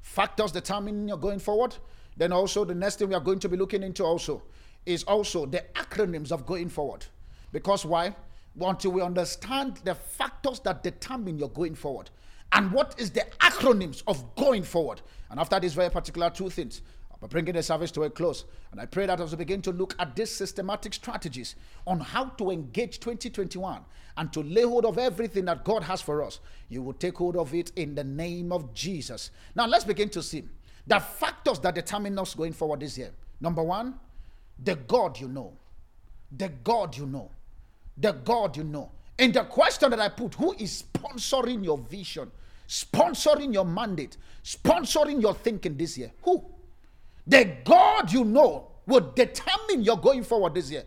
Factors 0.03 0.53
determine 0.53 1.09
your 1.09 1.17
going 1.17 1.39
forward. 1.39 1.77
Then 2.17 2.33
also 2.33 2.65
the 2.65 2.75
next 2.75 2.99
thing 2.99 3.09
we 3.09 3.15
are 3.15 3.21
going 3.21 3.39
to 3.41 3.49
be 3.49 3.57
looking 3.57 3.83
into 3.83 4.05
also 4.05 4.43
is 4.87 5.05
also 5.05 5.47
the 5.47 5.65
acronyms 5.75 6.31
of 6.31 6.45
going 6.45 6.69
forward. 6.69 7.07
Because 7.53 7.87
why? 7.87 8.15
Until 8.61 8.93
we 8.93 9.01
understand 9.01 9.79
the 9.85 9.95
factors 9.95 10.61
that 10.61 10.83
determine 10.83 11.39
your 11.39 11.49
going 11.49 11.75
forward 11.75 12.11
and 12.53 12.71
what 12.71 12.95
is 12.99 13.11
the 13.11 13.25
acronyms 13.41 14.03
of 14.07 14.35
going 14.37 14.63
forward. 14.63 15.01
And 15.31 15.41
after 15.41 15.59
these 15.59 15.75
very 15.75 15.91
particular 15.91 16.31
two 16.31 16.51
things, 16.51 16.83
but 17.25 17.31
bringing 17.31 17.55
the 17.55 17.63
service 17.63 17.91
to 17.91 18.03
a 18.03 18.11
close. 18.11 18.45
And 18.71 18.79
I 18.79 18.85
pray 18.85 19.07
that 19.07 19.19
as 19.19 19.31
we 19.31 19.39
begin 19.39 19.63
to 19.63 19.73
look 19.73 19.97
at 19.99 20.15
these 20.15 20.31
systematic 20.31 20.93
strategies 20.93 21.57
on 21.87 21.99
how 21.99 22.27
to 22.27 22.51
engage 22.51 23.01
2021 23.01 23.81
and 24.19 24.31
to 24.35 24.43
lay 24.43 24.61
hold 24.61 24.85
of 24.85 24.99
everything 24.99 25.47
that 25.47 25.65
God 25.65 25.83
has 25.85 26.03
for 26.03 26.23
us, 26.23 26.41
you 26.69 26.83
will 26.83 26.93
take 26.93 27.17
hold 27.17 27.39
of 27.39 27.55
it 27.55 27.73
in 27.77 27.95
the 27.95 28.05
name 28.05 28.53
of 28.53 28.75
Jesus. 28.75 29.31
Now, 29.55 29.67
let's 29.67 29.87
begin 29.87 30.11
to 30.11 30.23
see 30.23 30.45
the 30.87 31.01
factors 31.01 31.59
that 31.61 31.75
determine 31.75 32.19
us 32.19 32.35
going 32.35 32.53
forward 32.53 32.81
this 32.81 32.99
year. 32.99 33.11
Number 33.41 33.63
one, 33.63 33.95
the 34.63 34.75
God 34.75 35.19
you 35.19 35.29
know. 35.29 35.55
The 36.31 36.51
God 36.63 36.95
you 36.95 37.07
know. 37.07 37.31
The 37.97 38.13
God 38.13 38.55
you 38.55 38.65
know. 38.65 38.93
And 39.19 39.33
the 39.33 39.45
question 39.45 39.89
that 39.89 39.99
I 39.99 40.11
put, 40.11 40.35
who 40.35 40.53
is 40.59 40.85
sponsoring 40.93 41.65
your 41.65 41.79
vision? 41.79 42.31
sponsoring 42.67 43.53
your 43.53 43.65
mandate, 43.67 44.17
sponsoring 44.43 45.21
your 45.21 45.35
thinking 45.35 45.77
this 45.77 45.99
year? 45.99 46.11
Who? 46.23 46.54
The 47.27 47.57
God 47.65 48.13
you 48.13 48.25
know 48.25 48.69
will 48.87 49.13
determine 49.15 49.83
your 49.83 49.99
going 49.99 50.23
forward 50.25 50.55
this 50.55 50.71
year. 50.71 50.85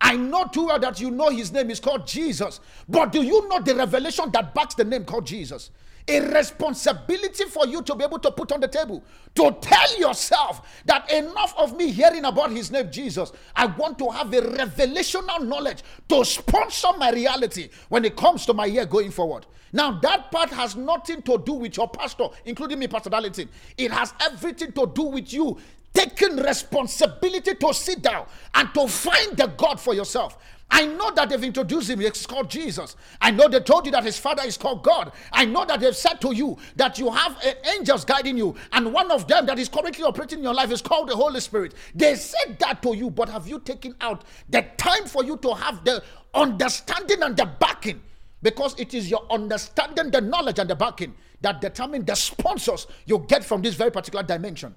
I 0.00 0.16
know 0.16 0.44
too 0.44 0.66
well 0.66 0.78
that 0.78 1.00
you 1.00 1.10
know 1.10 1.28
his 1.28 1.50
name 1.50 1.70
is 1.70 1.80
called 1.80 2.06
Jesus, 2.06 2.60
but 2.88 3.10
do 3.10 3.22
you 3.22 3.48
know 3.48 3.60
the 3.60 3.74
revelation 3.74 4.30
that 4.32 4.54
backs 4.54 4.74
the 4.74 4.84
name 4.84 5.04
called 5.04 5.26
Jesus? 5.26 5.70
a 6.08 6.20
responsibility 6.20 7.44
for 7.44 7.66
you 7.66 7.82
to 7.82 7.94
be 7.94 8.02
able 8.02 8.18
to 8.18 8.30
put 8.30 8.50
on 8.50 8.60
the 8.60 8.68
table 8.68 9.04
to 9.34 9.54
tell 9.60 9.98
yourself 9.98 10.82
that 10.86 11.10
enough 11.12 11.54
of 11.58 11.76
me 11.76 11.90
hearing 11.90 12.24
about 12.24 12.50
his 12.50 12.70
name 12.70 12.90
Jesus 12.90 13.30
i 13.54 13.66
want 13.66 13.98
to 13.98 14.08
have 14.08 14.32
a 14.32 14.40
revelational 14.40 15.46
knowledge 15.46 15.82
to 16.08 16.24
sponsor 16.24 16.88
my 16.96 17.10
reality 17.12 17.68
when 17.88 18.04
it 18.04 18.16
comes 18.16 18.46
to 18.46 18.54
my 18.54 18.64
year 18.64 18.86
going 18.86 19.10
forward 19.10 19.46
now 19.72 19.98
that 20.00 20.30
part 20.32 20.48
has 20.48 20.76
nothing 20.76 21.20
to 21.22 21.38
do 21.44 21.52
with 21.52 21.76
your 21.76 21.88
pastor 21.88 22.28
including 22.46 22.78
me 22.78 22.88
pastor 22.88 23.10
darlington 23.10 23.48
it 23.76 23.90
has 23.90 24.14
everything 24.20 24.72
to 24.72 24.90
do 24.94 25.02
with 25.02 25.30
you 25.32 25.58
taking 25.92 26.36
responsibility 26.36 27.54
to 27.54 27.74
sit 27.74 28.02
down 28.02 28.26
and 28.54 28.72
to 28.74 28.86
find 28.86 29.36
the 29.36 29.46
god 29.56 29.80
for 29.80 29.94
yourself 29.94 30.38
I 30.70 30.86
know 30.86 31.10
that 31.12 31.30
they've 31.30 31.42
introduced 31.42 31.88
him. 31.88 32.00
It's 32.00 32.26
called 32.26 32.50
Jesus. 32.50 32.94
I 33.20 33.30
know 33.30 33.48
they 33.48 33.60
told 33.60 33.86
you 33.86 33.92
that 33.92 34.04
his 34.04 34.18
father 34.18 34.42
is 34.44 34.58
called 34.58 34.82
God. 34.84 35.12
I 35.32 35.44
know 35.46 35.64
that 35.64 35.80
they've 35.80 35.96
said 35.96 36.20
to 36.20 36.34
you 36.34 36.58
that 36.76 36.98
you 36.98 37.10
have 37.10 37.36
uh, 37.44 37.52
angels 37.74 38.04
guiding 38.04 38.36
you, 38.36 38.54
and 38.72 38.92
one 38.92 39.10
of 39.10 39.26
them 39.26 39.46
that 39.46 39.58
is 39.58 39.68
currently 39.68 40.04
operating 40.04 40.38
in 40.38 40.44
your 40.44 40.54
life 40.54 40.70
is 40.70 40.82
called 40.82 41.08
the 41.08 41.16
Holy 41.16 41.40
Spirit. 41.40 41.74
They 41.94 42.16
said 42.16 42.58
that 42.58 42.82
to 42.82 42.94
you, 42.94 43.10
but 43.10 43.28
have 43.30 43.48
you 43.48 43.60
taken 43.60 43.94
out 44.00 44.24
the 44.50 44.66
time 44.76 45.06
for 45.06 45.24
you 45.24 45.38
to 45.38 45.54
have 45.54 45.84
the 45.84 46.02
understanding 46.34 47.22
and 47.22 47.36
the 47.36 47.46
backing? 47.46 48.02
Because 48.42 48.78
it 48.78 48.92
is 48.94 49.10
your 49.10 49.24
understanding, 49.30 50.10
the 50.10 50.20
knowledge, 50.20 50.58
and 50.58 50.68
the 50.68 50.76
backing 50.76 51.14
that 51.40 51.60
determine 51.60 52.04
the 52.04 52.14
sponsors 52.14 52.86
you 53.06 53.24
get 53.26 53.42
from 53.42 53.62
this 53.62 53.74
very 53.74 53.90
particular 53.90 54.22
dimension. 54.22 54.74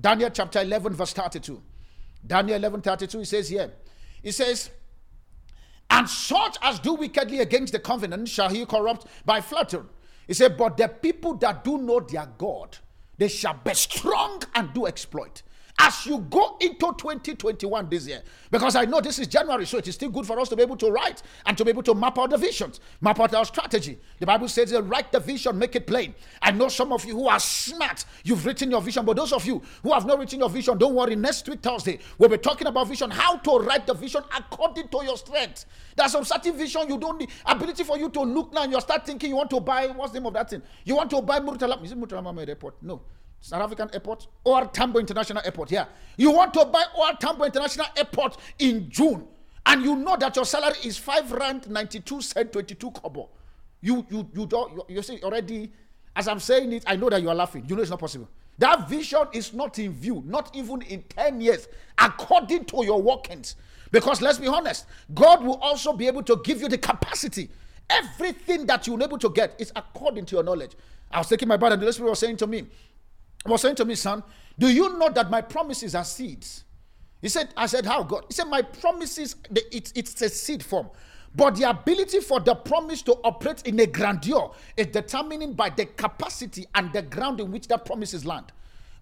Daniel 0.00 0.30
chapter 0.30 0.60
11, 0.60 0.94
verse 0.94 1.12
32. 1.12 1.62
Daniel 2.26 2.56
11, 2.56 2.82
32, 2.82 3.18
he 3.18 3.24
says 3.24 3.48
here, 3.48 3.72
he 4.22 4.30
says, 4.30 4.70
and 5.90 6.08
such 6.08 6.56
as 6.62 6.78
do 6.78 6.94
wickedly 6.94 7.40
against 7.40 7.72
the 7.72 7.78
covenant 7.78 8.28
shall 8.28 8.48
he 8.48 8.64
corrupt 8.66 9.06
by 9.24 9.40
flattery. 9.40 9.84
He 10.26 10.34
said, 10.34 10.56
But 10.56 10.76
the 10.76 10.88
people 10.88 11.34
that 11.34 11.64
do 11.64 11.78
know 11.78 12.00
their 12.00 12.28
God, 12.36 12.76
they 13.16 13.28
shall 13.28 13.54
be 13.54 13.74
strong 13.74 14.42
and 14.54 14.72
do 14.74 14.86
exploit 14.86 15.42
as 15.78 16.06
you 16.06 16.18
go 16.30 16.56
into 16.60 16.92
2021 16.98 17.88
this 17.88 18.06
year. 18.06 18.22
Because 18.50 18.74
I 18.74 18.84
know 18.84 19.00
this 19.00 19.18
is 19.18 19.26
January, 19.26 19.64
so 19.64 19.78
it 19.78 19.86
is 19.86 19.94
still 19.94 20.10
good 20.10 20.26
for 20.26 20.38
us 20.40 20.48
to 20.48 20.56
be 20.56 20.62
able 20.62 20.76
to 20.76 20.90
write 20.90 21.22
and 21.46 21.56
to 21.56 21.64
be 21.64 21.70
able 21.70 21.82
to 21.84 21.94
map 21.94 22.18
out 22.18 22.30
the 22.30 22.36
visions, 22.36 22.80
map 23.00 23.20
out 23.20 23.32
our 23.34 23.44
strategy. 23.44 23.98
The 24.18 24.26
Bible 24.26 24.48
says, 24.48 24.72
write 24.72 25.12
the 25.12 25.20
vision, 25.20 25.58
make 25.58 25.76
it 25.76 25.86
plain. 25.86 26.14
I 26.42 26.50
know 26.50 26.68
some 26.68 26.92
of 26.92 27.04
you 27.04 27.14
who 27.14 27.28
are 27.28 27.38
smart, 27.38 28.04
you've 28.24 28.44
written 28.44 28.70
your 28.70 28.82
vision, 28.82 29.04
but 29.04 29.16
those 29.16 29.32
of 29.32 29.46
you 29.46 29.62
who 29.82 29.92
have 29.92 30.04
not 30.04 30.18
written 30.18 30.40
your 30.40 30.50
vision, 30.50 30.76
don't 30.78 30.94
worry. 30.94 31.14
Next 31.14 31.48
week, 31.48 31.62
Thursday, 31.62 31.98
we'll 32.18 32.28
be 32.28 32.38
talking 32.38 32.66
about 32.66 32.88
vision, 32.88 33.10
how 33.10 33.36
to 33.36 33.58
write 33.58 33.86
the 33.86 33.94
vision 33.94 34.22
according 34.36 34.88
to 34.88 35.04
your 35.04 35.16
strength. 35.16 35.66
There's 35.96 36.12
some 36.12 36.24
certain 36.24 36.56
vision 36.56 36.88
you 36.88 36.98
don't 36.98 37.18
need, 37.18 37.30
ability 37.46 37.84
for 37.84 37.98
you 37.98 38.08
to 38.10 38.20
look 38.20 38.52
now 38.52 38.64
and 38.64 38.72
you 38.72 38.80
start 38.80 39.06
thinking 39.06 39.30
you 39.30 39.36
want 39.36 39.50
to 39.50 39.60
buy, 39.60 39.86
what's 39.86 40.12
the 40.12 40.20
name 40.20 40.26
of 40.26 40.34
that 40.34 40.50
thing? 40.50 40.62
You 40.84 40.96
want 40.96 41.10
to 41.10 41.22
buy 41.22 41.40
Murtala, 41.40 41.82
is 41.84 41.92
it 41.92 42.00
Murtala 42.00 42.48
Airport? 42.48 42.82
No. 42.82 43.00
South 43.40 43.62
African 43.62 43.88
Airport 43.92 44.26
OR 44.44 44.66
Tambo 44.66 44.98
International 44.98 45.42
Airport. 45.44 45.70
Yeah. 45.70 45.86
You 46.16 46.30
want 46.32 46.52
to 46.54 46.64
buy 46.64 46.84
OR 46.96 47.12
Tambo 47.18 47.44
International 47.44 47.86
Airport 47.96 48.36
in 48.58 48.90
June, 48.90 49.26
and 49.66 49.82
you 49.84 49.96
know 49.96 50.16
that 50.16 50.34
your 50.36 50.44
salary 50.44 50.76
is 50.84 50.98
five 50.98 51.30
rand 51.32 51.68
ninety 51.70 52.00
two 52.00 52.20
cent 52.20 52.52
twenty 52.52 52.74
two 52.74 52.90
kobo. 52.90 53.30
You 53.80 54.04
you 54.10 54.28
you 54.34 54.46
don't 54.46 54.72
you, 54.72 54.84
you 54.96 55.02
see 55.02 55.20
already. 55.22 55.72
As 56.16 56.26
I'm 56.26 56.40
saying 56.40 56.72
it, 56.72 56.82
I 56.86 56.96
know 56.96 57.08
that 57.10 57.22
you 57.22 57.28
are 57.28 57.34
laughing. 57.34 57.64
You 57.68 57.76
know 57.76 57.82
it's 57.82 57.90
not 57.90 58.00
possible. 58.00 58.28
That 58.58 58.88
vision 58.88 59.20
is 59.32 59.54
not 59.54 59.78
in 59.78 59.92
view, 59.92 60.22
not 60.26 60.54
even 60.54 60.82
in 60.82 61.02
10 61.04 61.40
years, 61.40 61.68
according 61.96 62.64
to 62.66 62.84
your 62.84 63.00
workings. 63.00 63.54
Because 63.92 64.20
let's 64.20 64.38
be 64.38 64.48
honest, 64.48 64.86
God 65.14 65.44
will 65.44 65.58
also 65.60 65.92
be 65.92 66.08
able 66.08 66.24
to 66.24 66.40
give 66.44 66.60
you 66.60 66.68
the 66.68 66.76
capacity. 66.76 67.50
Everything 67.88 68.66
that 68.66 68.86
you're 68.86 69.00
able 69.02 69.18
to 69.18 69.30
get 69.30 69.54
is 69.58 69.72
according 69.76 70.26
to 70.26 70.36
your 70.36 70.42
knowledge. 70.42 70.72
I 71.10 71.18
was 71.18 71.28
taking 71.28 71.48
my 71.48 71.56
brother, 71.56 71.74
and 71.74 71.80
the 71.82 71.86
Holy 71.86 71.92
Spirit 71.92 72.10
was 72.10 72.18
saying 72.18 72.36
to 72.38 72.46
me, 72.46 72.66
was 73.46 73.62
saying 73.62 73.76
to 73.76 73.84
me, 73.84 73.94
son, 73.94 74.22
do 74.58 74.68
you 74.68 74.98
know 74.98 75.10
that 75.10 75.30
my 75.30 75.40
promises 75.40 75.94
are 75.94 76.04
seeds? 76.04 76.64
He 77.20 77.28
said, 77.28 77.52
I 77.56 77.66
said, 77.66 77.86
how 77.86 78.02
God? 78.02 78.24
He 78.28 78.34
said, 78.34 78.44
my 78.44 78.62
promises, 78.62 79.36
it's, 79.72 80.22
a 80.22 80.28
seed 80.28 80.62
form. 80.64 80.90
But 81.34 81.56
the 81.56 81.68
ability 81.68 82.20
for 82.20 82.40
the 82.40 82.54
promise 82.54 83.02
to 83.02 83.12
operate 83.24 83.62
in 83.66 83.78
a 83.80 83.86
grandeur 83.86 84.50
is 84.76 84.86
determined 84.86 85.56
by 85.56 85.70
the 85.70 85.86
capacity 85.86 86.66
and 86.74 86.92
the 86.92 87.02
ground 87.02 87.40
in 87.40 87.50
which 87.50 87.68
that 87.68 87.84
promises 87.84 88.24
land 88.24 88.52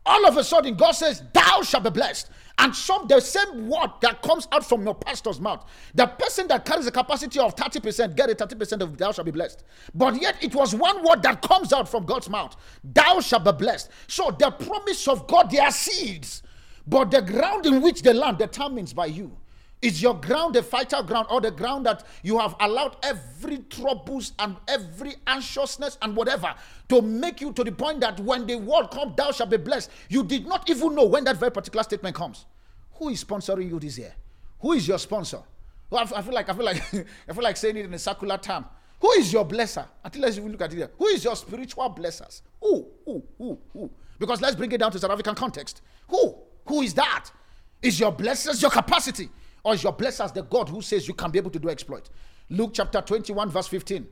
all 0.06 0.26
of 0.26 0.36
a 0.36 0.44
sudden 0.44 0.74
God 0.74 0.92
says, 0.92 1.22
Thou 1.32 1.62
shalt 1.62 1.84
be 1.84 1.90
blessed. 1.90 2.30
And 2.58 2.74
some 2.74 3.06
the 3.06 3.20
same 3.20 3.68
word 3.68 3.90
that 4.00 4.22
comes 4.22 4.48
out 4.50 4.64
from 4.64 4.82
your 4.84 4.94
pastor's 4.94 5.40
mouth. 5.40 5.68
The 5.94 6.06
person 6.06 6.48
that 6.48 6.64
carries 6.64 6.86
a 6.86 6.90
capacity 6.90 7.38
of 7.38 7.54
30%, 7.54 8.16
get 8.16 8.30
a 8.30 8.34
30% 8.34 8.80
of 8.80 8.96
thou 8.96 9.12
shalt 9.12 9.26
be 9.26 9.30
blessed. 9.30 9.62
But 9.94 10.20
yet 10.20 10.42
it 10.42 10.54
was 10.54 10.74
one 10.74 11.04
word 11.04 11.22
that 11.22 11.42
comes 11.42 11.74
out 11.74 11.86
from 11.88 12.06
God's 12.06 12.30
mouth. 12.30 12.56
Thou 12.82 13.20
shalt 13.20 13.44
be 13.44 13.52
blessed. 13.52 13.90
So 14.06 14.34
the 14.38 14.50
promise 14.50 15.06
of 15.06 15.26
God, 15.26 15.50
they 15.50 15.58
are 15.58 15.70
seeds. 15.70 16.42
But 16.86 17.10
the 17.10 17.20
ground 17.20 17.66
in 17.66 17.82
which 17.82 18.02
the 18.02 18.14
land 18.14 18.38
determines 18.38 18.94
by 18.94 19.06
you. 19.06 19.36
Is 19.86 20.02
your 20.02 20.14
ground 20.14 20.56
the 20.56 20.62
vital 20.62 21.04
ground 21.04 21.28
or 21.30 21.40
the 21.40 21.52
ground 21.52 21.86
that 21.86 22.02
you 22.24 22.40
have 22.40 22.56
allowed 22.58 22.96
every 23.04 23.58
troubles 23.58 24.32
and 24.40 24.56
every 24.66 25.14
anxiousness 25.28 25.96
and 26.02 26.16
whatever 26.16 26.52
to 26.88 27.00
make 27.00 27.40
you 27.40 27.52
to 27.52 27.62
the 27.62 27.70
point 27.70 28.00
that 28.00 28.18
when 28.18 28.48
the 28.48 28.56
word 28.56 28.88
comes, 28.90 29.14
thou 29.14 29.30
shalt 29.30 29.50
be 29.50 29.58
blessed. 29.58 29.92
You 30.08 30.24
did 30.24 30.44
not 30.44 30.68
even 30.68 30.96
know 30.96 31.04
when 31.04 31.22
that 31.22 31.36
very 31.36 31.52
particular 31.52 31.84
statement 31.84 32.16
comes. 32.16 32.46
Who 32.94 33.10
is 33.10 33.22
sponsoring 33.22 33.68
you 33.68 33.78
this 33.78 33.96
year? 33.96 34.12
Who 34.58 34.72
is 34.72 34.88
your 34.88 34.98
sponsor? 34.98 35.38
Well, 35.88 36.02
I 36.16 36.20
feel 36.20 36.34
like 36.34 36.48
I 36.48 36.52
feel 36.52 36.64
like 36.64 36.82
I 37.28 37.32
feel 37.32 37.44
like 37.44 37.56
saying 37.56 37.76
it 37.76 37.84
in 37.84 37.94
a 37.94 37.98
circular 38.00 38.38
term. 38.38 38.64
Who 39.00 39.12
is 39.12 39.32
your 39.32 39.46
blesser? 39.46 39.86
Until 40.02 40.22
let's 40.22 40.36
even 40.36 40.50
look 40.50 40.62
at 40.62 40.72
it 40.72 40.78
here. 40.78 40.90
Who 40.98 41.06
is 41.06 41.22
your 41.22 41.36
spiritual 41.36 41.90
blessers? 41.90 42.42
Who? 42.60 42.88
Who? 43.04 43.22
Who? 43.38 43.58
Who? 43.72 43.90
Because 44.18 44.40
let's 44.40 44.56
bring 44.56 44.72
it 44.72 44.78
down 44.78 44.90
to 44.90 44.98
South 44.98 45.12
African 45.12 45.36
context. 45.36 45.80
Who? 46.08 46.34
Who 46.66 46.82
is 46.82 46.92
that? 46.94 47.30
Is 47.80 48.00
your 48.00 48.10
blessers 48.12 48.60
your 48.60 48.72
capacity? 48.72 49.28
Or 49.66 49.74
is 49.74 49.82
your 49.82 49.92
blessers 49.92 50.32
the 50.32 50.42
God 50.44 50.68
who 50.68 50.80
says 50.80 51.08
you 51.08 51.14
can 51.14 51.32
be 51.32 51.40
able 51.40 51.50
to 51.50 51.58
do 51.58 51.68
exploit? 51.68 52.08
Luke 52.50 52.70
chapter 52.72 53.00
21, 53.00 53.50
verse 53.50 53.66
15. 53.66 54.06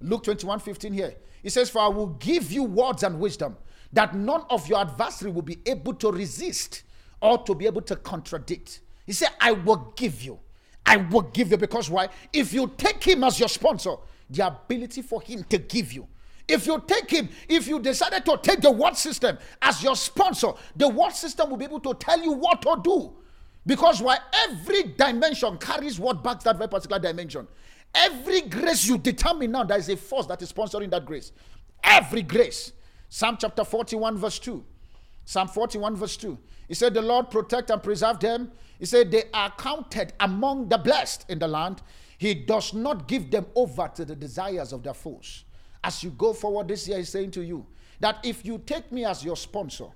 Luke 0.00 0.24
21, 0.24 0.58
15 0.58 0.90
here. 0.94 1.14
He 1.42 1.50
says, 1.50 1.68
For 1.68 1.80
I 1.82 1.88
will 1.88 2.06
give 2.06 2.50
you 2.50 2.62
words 2.64 3.02
and 3.02 3.20
wisdom 3.20 3.58
that 3.92 4.14
none 4.14 4.44
of 4.48 4.66
your 4.66 4.80
adversary 4.80 5.30
will 5.30 5.42
be 5.42 5.58
able 5.66 5.92
to 5.96 6.10
resist 6.10 6.84
or 7.20 7.36
to 7.44 7.54
be 7.54 7.66
able 7.66 7.82
to 7.82 7.96
contradict. 7.96 8.80
He 9.04 9.12
said, 9.12 9.28
I 9.38 9.52
will 9.52 9.92
give 9.96 10.22
you. 10.22 10.38
I 10.86 10.96
will 10.96 11.20
give 11.20 11.50
you 11.50 11.58
because 11.58 11.90
why? 11.90 12.08
If 12.32 12.54
you 12.54 12.72
take 12.78 13.04
him 13.04 13.22
as 13.22 13.38
your 13.38 13.50
sponsor, 13.50 13.96
the 14.30 14.46
ability 14.46 15.02
for 15.02 15.20
him 15.20 15.44
to 15.50 15.58
give 15.58 15.92
you. 15.92 16.08
If 16.48 16.66
you 16.66 16.82
take 16.86 17.10
him, 17.10 17.28
if 17.50 17.68
you 17.68 17.80
decided 17.80 18.24
to 18.24 18.38
take 18.42 18.62
the 18.62 18.70
word 18.70 18.96
system 18.96 19.36
as 19.60 19.82
your 19.82 19.94
sponsor, 19.94 20.52
the 20.74 20.88
word 20.88 21.12
system 21.12 21.50
will 21.50 21.58
be 21.58 21.66
able 21.66 21.80
to 21.80 21.92
tell 21.92 22.22
you 22.22 22.32
what 22.32 22.62
to 22.62 22.80
do. 22.82 23.14
Because 23.66 24.00
why? 24.00 24.18
Every 24.48 24.84
dimension 24.84 25.58
carries 25.58 25.98
what 25.98 26.22
backs 26.22 26.44
that 26.44 26.56
very 26.56 26.68
particular 26.68 27.00
dimension. 27.00 27.48
Every 27.94 28.42
grace 28.42 28.86
you 28.86 28.96
determine 28.96 29.50
now, 29.50 29.64
there 29.64 29.78
is 29.78 29.88
a 29.88 29.96
force 29.96 30.26
that 30.26 30.40
is 30.40 30.52
sponsoring 30.52 30.90
that 30.90 31.04
grace. 31.04 31.32
Every 31.82 32.22
grace. 32.22 32.72
Psalm 33.08 33.36
chapter 33.40 33.64
41, 33.64 34.18
verse 34.18 34.38
2. 34.38 34.64
Psalm 35.24 35.48
41, 35.48 35.96
verse 35.96 36.16
2. 36.16 36.38
He 36.68 36.74
said, 36.74 36.94
The 36.94 37.02
Lord 37.02 37.30
protect 37.30 37.70
and 37.70 37.82
preserve 37.82 38.20
them. 38.20 38.52
He 38.78 38.86
said, 38.86 39.10
They 39.10 39.24
are 39.34 39.52
counted 39.58 40.12
among 40.20 40.68
the 40.68 40.78
blessed 40.78 41.24
in 41.28 41.38
the 41.38 41.48
land. 41.48 41.82
He 42.18 42.34
does 42.34 42.72
not 42.72 43.08
give 43.08 43.30
them 43.30 43.46
over 43.54 43.90
to 43.94 44.04
the 44.04 44.14
desires 44.14 44.72
of 44.72 44.82
their 44.82 44.94
foes. 44.94 45.44
As 45.82 46.02
you 46.02 46.10
go 46.10 46.32
forward 46.32 46.68
this 46.68 46.86
year, 46.88 46.98
he's 46.98 47.08
saying 47.08 47.32
to 47.32 47.42
you 47.42 47.66
that 48.00 48.18
if 48.24 48.44
you 48.44 48.58
take 48.58 48.90
me 48.92 49.04
as 49.04 49.24
your 49.24 49.36
sponsor, 49.36 49.86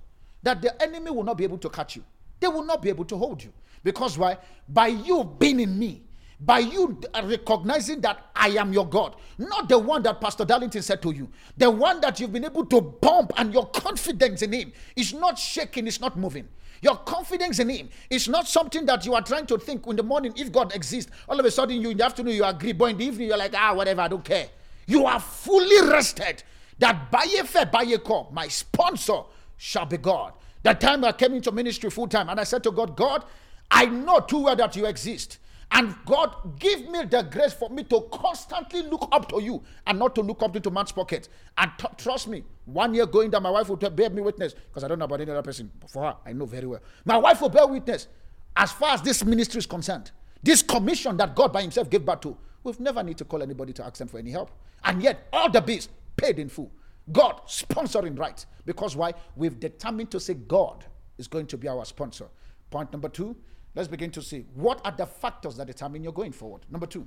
that 0.42 0.62
the 0.62 0.80
enemy 0.83 1.11
will 1.11 1.24
not 1.24 1.38
be 1.38 1.44
able 1.44 1.59
to 1.59 1.68
catch 1.68 1.96
you. 1.96 2.04
They 2.40 2.48
will 2.48 2.64
not 2.64 2.83
be 2.83 2.88
able 2.88 3.04
to 3.06 3.16
hold 3.16 3.42
you. 3.42 3.52
Because 3.82 4.18
why? 4.18 4.38
By 4.68 4.88
you 4.88 5.24
being 5.38 5.60
in 5.60 5.78
me, 5.78 6.02
by 6.40 6.60
you 6.60 6.98
recognizing 7.22 8.00
that 8.00 8.30
I 8.34 8.48
am 8.50 8.72
your 8.72 8.88
God, 8.88 9.16
not 9.36 9.68
the 9.68 9.78
one 9.78 10.02
that 10.04 10.20
Pastor 10.20 10.44
Darlington 10.44 10.82
said 10.82 11.02
to 11.02 11.10
you, 11.10 11.28
the 11.56 11.70
one 11.70 12.00
that 12.00 12.18
you've 12.18 12.32
been 12.32 12.44
able 12.46 12.64
to 12.66 12.80
bump 12.80 13.32
and 13.36 13.52
your 13.52 13.66
confidence 13.66 14.42
in 14.42 14.52
Him 14.52 14.72
is 14.96 15.12
not 15.12 15.38
shaking, 15.38 15.86
it's 15.86 16.00
not 16.00 16.16
moving. 16.16 16.48
Your 16.82 16.96
confidence 16.96 17.58
in 17.58 17.68
Him 17.68 17.90
is 18.08 18.26
not 18.26 18.48
something 18.48 18.86
that 18.86 19.04
you 19.04 19.14
are 19.14 19.20
trying 19.20 19.44
to 19.46 19.58
think 19.58 19.86
in 19.86 19.96
the 19.96 20.02
morning 20.02 20.32
if 20.36 20.50
God 20.50 20.74
exists. 20.74 21.10
All 21.28 21.38
of 21.38 21.44
a 21.44 21.50
sudden, 21.50 21.80
you 21.80 21.90
in 21.90 21.98
the 21.98 22.04
afternoon, 22.06 22.34
you 22.34 22.44
agree, 22.44 22.72
but 22.72 22.86
in 22.86 22.96
the 22.96 23.04
evening, 23.04 23.28
you're 23.28 23.36
like, 23.36 23.54
ah, 23.54 23.74
whatever, 23.74 24.00
I 24.00 24.08
don't 24.08 24.24
care. 24.24 24.48
You 24.86 25.04
are 25.04 25.20
fully 25.20 25.88
rested 25.88 26.42
that 26.78 27.10
by 27.10 27.26
fair, 27.44 27.66
by 27.66 27.84
call, 27.98 28.30
my 28.32 28.48
sponsor 28.48 29.20
shall 29.58 29.84
be 29.84 29.98
God. 29.98 30.32
That 30.62 30.80
time 30.80 31.04
I 31.04 31.12
came 31.12 31.34
into 31.34 31.52
ministry 31.52 31.90
full 31.90 32.08
time 32.08 32.28
and 32.30 32.40
I 32.40 32.44
said 32.44 32.62
to 32.64 32.70
God, 32.70 32.96
God, 32.96 33.24
I 33.70 33.87
know 33.87 34.20
too 34.20 34.44
well 34.44 34.56
that 34.56 34.76
you 34.76 34.87
exist. 34.87 35.38
And 35.72 35.94
God, 36.04 36.59
give 36.59 36.88
me 36.88 37.04
the 37.04 37.22
grace 37.22 37.52
for 37.52 37.70
me 37.70 37.85
to 37.85 38.00
constantly 38.12 38.83
look 38.83 39.09
up 39.12 39.28
to 39.28 39.40
you 39.40 39.62
and 39.87 39.98
not 39.98 40.16
to 40.16 40.20
look 40.20 40.42
up 40.42 40.56
into 40.56 40.70
man's 40.70 40.90
pocket. 40.90 41.28
And 41.56 41.70
t- 41.78 41.87
trust 41.96 42.26
me, 42.26 42.42
one 42.64 42.92
year 42.92 43.06
going 43.06 43.30
down, 43.30 43.44
my 43.44 43.50
wife 43.50 43.68
will 43.68 43.76
bear 43.76 44.11
me 44.11 44.20
witness 44.20 44.54
because 44.54 44.83
I 44.83 44.88
don't 44.88 44.98
know 44.98 45.04
about 45.04 45.20
any 45.20 45.30
other 45.30 45.42
person. 45.42 45.70
For 45.87 46.02
her, 46.02 46.16
I 46.26 46.33
know 46.33 46.46
very 46.46 46.66
well. 46.66 46.80
My 47.04 47.18
wife 47.18 47.40
will 47.40 47.50
bear 47.50 47.66
witness 47.68 48.09
as 48.56 48.72
far 48.72 48.94
as 48.94 49.02
this 49.02 49.24
ministry 49.24 49.59
is 49.59 49.66
concerned. 49.66 50.11
This 50.42 50.61
commission 50.61 51.16
that 51.18 51.37
God 51.37 51.52
by 51.52 51.62
Himself 51.62 51.88
gave 51.88 52.04
back 52.04 52.20
to, 52.22 52.37
we've 52.64 52.80
never 52.80 53.04
need 53.04 53.18
to 53.18 53.24
call 53.24 53.40
anybody 53.40 53.72
to 53.74 53.85
ask 53.85 53.98
them 53.98 54.09
for 54.09 54.18
any 54.18 54.33
help. 54.33 54.50
And 54.85 55.00
yet, 55.00 55.28
all 55.33 55.50
the 55.50 55.61
bills 55.61 55.88
paid 56.16 56.40
in 56.40 56.48
full. 56.48 56.72
God 57.12 57.42
sponsoring 57.46 58.18
right. 58.18 58.44
Because 58.64 58.96
why? 58.96 59.14
We've 59.37 59.59
determined 59.59 60.11
to 60.11 60.20
say 60.20 60.35
God 60.35 60.85
is 61.18 61.28
going 61.28 61.46
to 61.46 61.56
be 61.56 61.68
our 61.68 61.85
sponsor. 61.85 62.26
Point 62.70 62.92
number 62.92 63.09
two, 63.09 63.37
let's 63.74 63.88
begin 63.88 64.11
to 64.11 64.22
see 64.22 64.44
what 64.54 64.80
are 64.85 64.92
the 64.92 65.06
factors 65.06 65.56
that 65.56 65.66
determine 65.66 66.02
you're 66.02 66.12
going 66.12 66.33
forward. 66.33 66.62
Number 66.70 66.87
two, 66.87 67.06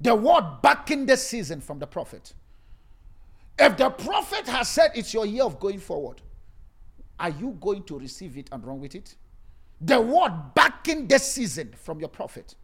the 0.00 0.14
word 0.14 0.58
back 0.62 0.90
in 0.90 1.06
the 1.06 1.16
season 1.16 1.60
from 1.60 1.78
the 1.78 1.86
prophet. 1.86 2.34
If 3.58 3.76
the 3.76 3.90
prophet 3.90 4.46
has 4.48 4.68
said 4.68 4.92
it's 4.94 5.14
your 5.14 5.26
year 5.26 5.44
of 5.44 5.60
going 5.60 5.78
forward, 5.78 6.20
are 7.18 7.30
you 7.30 7.56
going 7.60 7.84
to 7.84 7.98
receive 7.98 8.36
it 8.36 8.48
and 8.50 8.64
run 8.64 8.80
with 8.80 8.94
it? 8.94 9.14
The 9.80 10.00
word 10.00 10.54
back 10.54 10.88
in 10.88 11.06
the 11.06 11.18
season 11.18 11.74
from 11.76 12.00
your 12.00 12.08
prophet. 12.08 12.54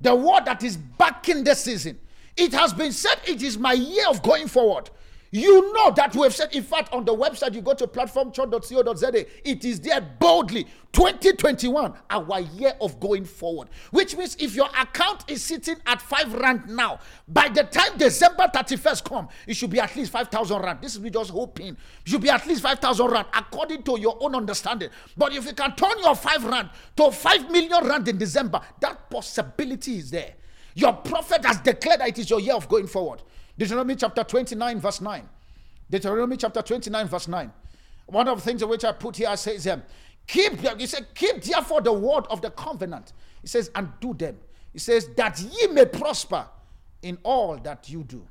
The 0.00 0.14
word 0.14 0.44
that 0.44 0.62
is 0.62 0.76
back 0.76 1.28
in 1.28 1.44
the 1.44 1.54
season. 1.54 1.98
It 2.36 2.52
has 2.52 2.72
been 2.72 2.92
said 2.92 3.16
it 3.26 3.42
is 3.42 3.58
my 3.58 3.72
year 3.72 4.06
of 4.08 4.22
going 4.22 4.48
forward. 4.48 4.90
You 5.30 5.74
know 5.74 5.90
that 5.90 6.14
we 6.14 6.22
have 6.22 6.34
said, 6.34 6.54
in 6.54 6.62
fact, 6.62 6.92
on 6.92 7.04
the 7.04 7.14
website, 7.14 7.52
you 7.54 7.60
go 7.60 7.74
to 7.74 7.86
platformchurch.co.za, 7.86 9.26
it 9.44 9.64
is 9.64 9.80
there 9.80 10.00
boldly 10.00 10.66
2021, 10.92 11.92
our 12.08 12.40
year 12.40 12.72
of 12.80 12.98
going 12.98 13.26
forward. 13.26 13.68
Which 13.90 14.16
means 14.16 14.36
if 14.40 14.54
your 14.54 14.68
account 14.68 15.30
is 15.30 15.44
sitting 15.44 15.76
at 15.86 16.00
5 16.00 16.34
rand 16.34 16.68
now, 16.68 17.00
by 17.28 17.48
the 17.48 17.64
time 17.64 17.98
December 17.98 18.50
31st 18.54 19.04
come, 19.04 19.28
it 19.46 19.54
should 19.54 19.68
be 19.68 19.80
at 19.80 19.94
least 19.96 20.12
5,000 20.12 20.62
rand. 20.62 20.78
This 20.80 20.94
is 20.94 21.00
me 21.00 21.10
just 21.10 21.30
hoping. 21.30 21.68
It 21.68 21.76
should 22.06 22.22
be 22.22 22.30
at 22.30 22.46
least 22.46 22.62
5,000 22.62 23.06
rand 23.06 23.26
according 23.34 23.82
to 23.82 24.00
your 24.00 24.16
own 24.20 24.34
understanding. 24.34 24.88
But 25.14 25.34
if 25.34 25.44
you 25.44 25.52
can 25.52 25.76
turn 25.76 25.98
your 26.02 26.14
5 26.16 26.44
rand 26.46 26.70
to 26.96 27.10
5 27.10 27.50
million 27.50 27.86
rand 27.86 28.08
in 28.08 28.16
December, 28.16 28.62
that 28.80 29.10
possibility 29.10 29.98
is 29.98 30.10
there. 30.10 30.32
Your 30.74 30.94
prophet 30.94 31.44
has 31.44 31.58
declared 31.58 32.00
that 32.00 32.08
it 32.08 32.18
is 32.18 32.30
your 32.30 32.40
year 32.40 32.54
of 32.54 32.66
going 32.68 32.86
forward. 32.86 33.22
Deuteronomy 33.58 33.96
chapter 33.96 34.22
29, 34.22 34.80
verse 34.80 35.00
9. 35.00 35.28
Deuteronomy 35.90 36.36
chapter 36.36 36.62
29, 36.62 37.08
verse 37.08 37.28
9. 37.28 37.52
One 38.06 38.28
of 38.28 38.38
the 38.38 38.44
things 38.44 38.64
which 38.64 38.84
I 38.84 38.92
put 38.92 39.16
here 39.16 39.36
says, 39.36 39.66
um, 39.66 39.82
keep, 40.26 40.60
he 40.78 40.86
said, 40.86 41.06
keep 41.14 41.42
therefore 41.42 41.80
the 41.80 41.92
word 41.92 42.26
of 42.30 42.40
the 42.40 42.50
covenant. 42.50 43.12
He 43.42 43.48
says, 43.48 43.70
and 43.74 43.88
do 44.00 44.14
them. 44.14 44.38
He 44.72 44.78
says, 44.78 45.08
that 45.16 45.40
ye 45.40 45.66
may 45.66 45.86
prosper 45.86 46.46
in 47.02 47.18
all 47.24 47.58
that 47.58 47.90
you 47.90 48.04
do. 48.04 48.26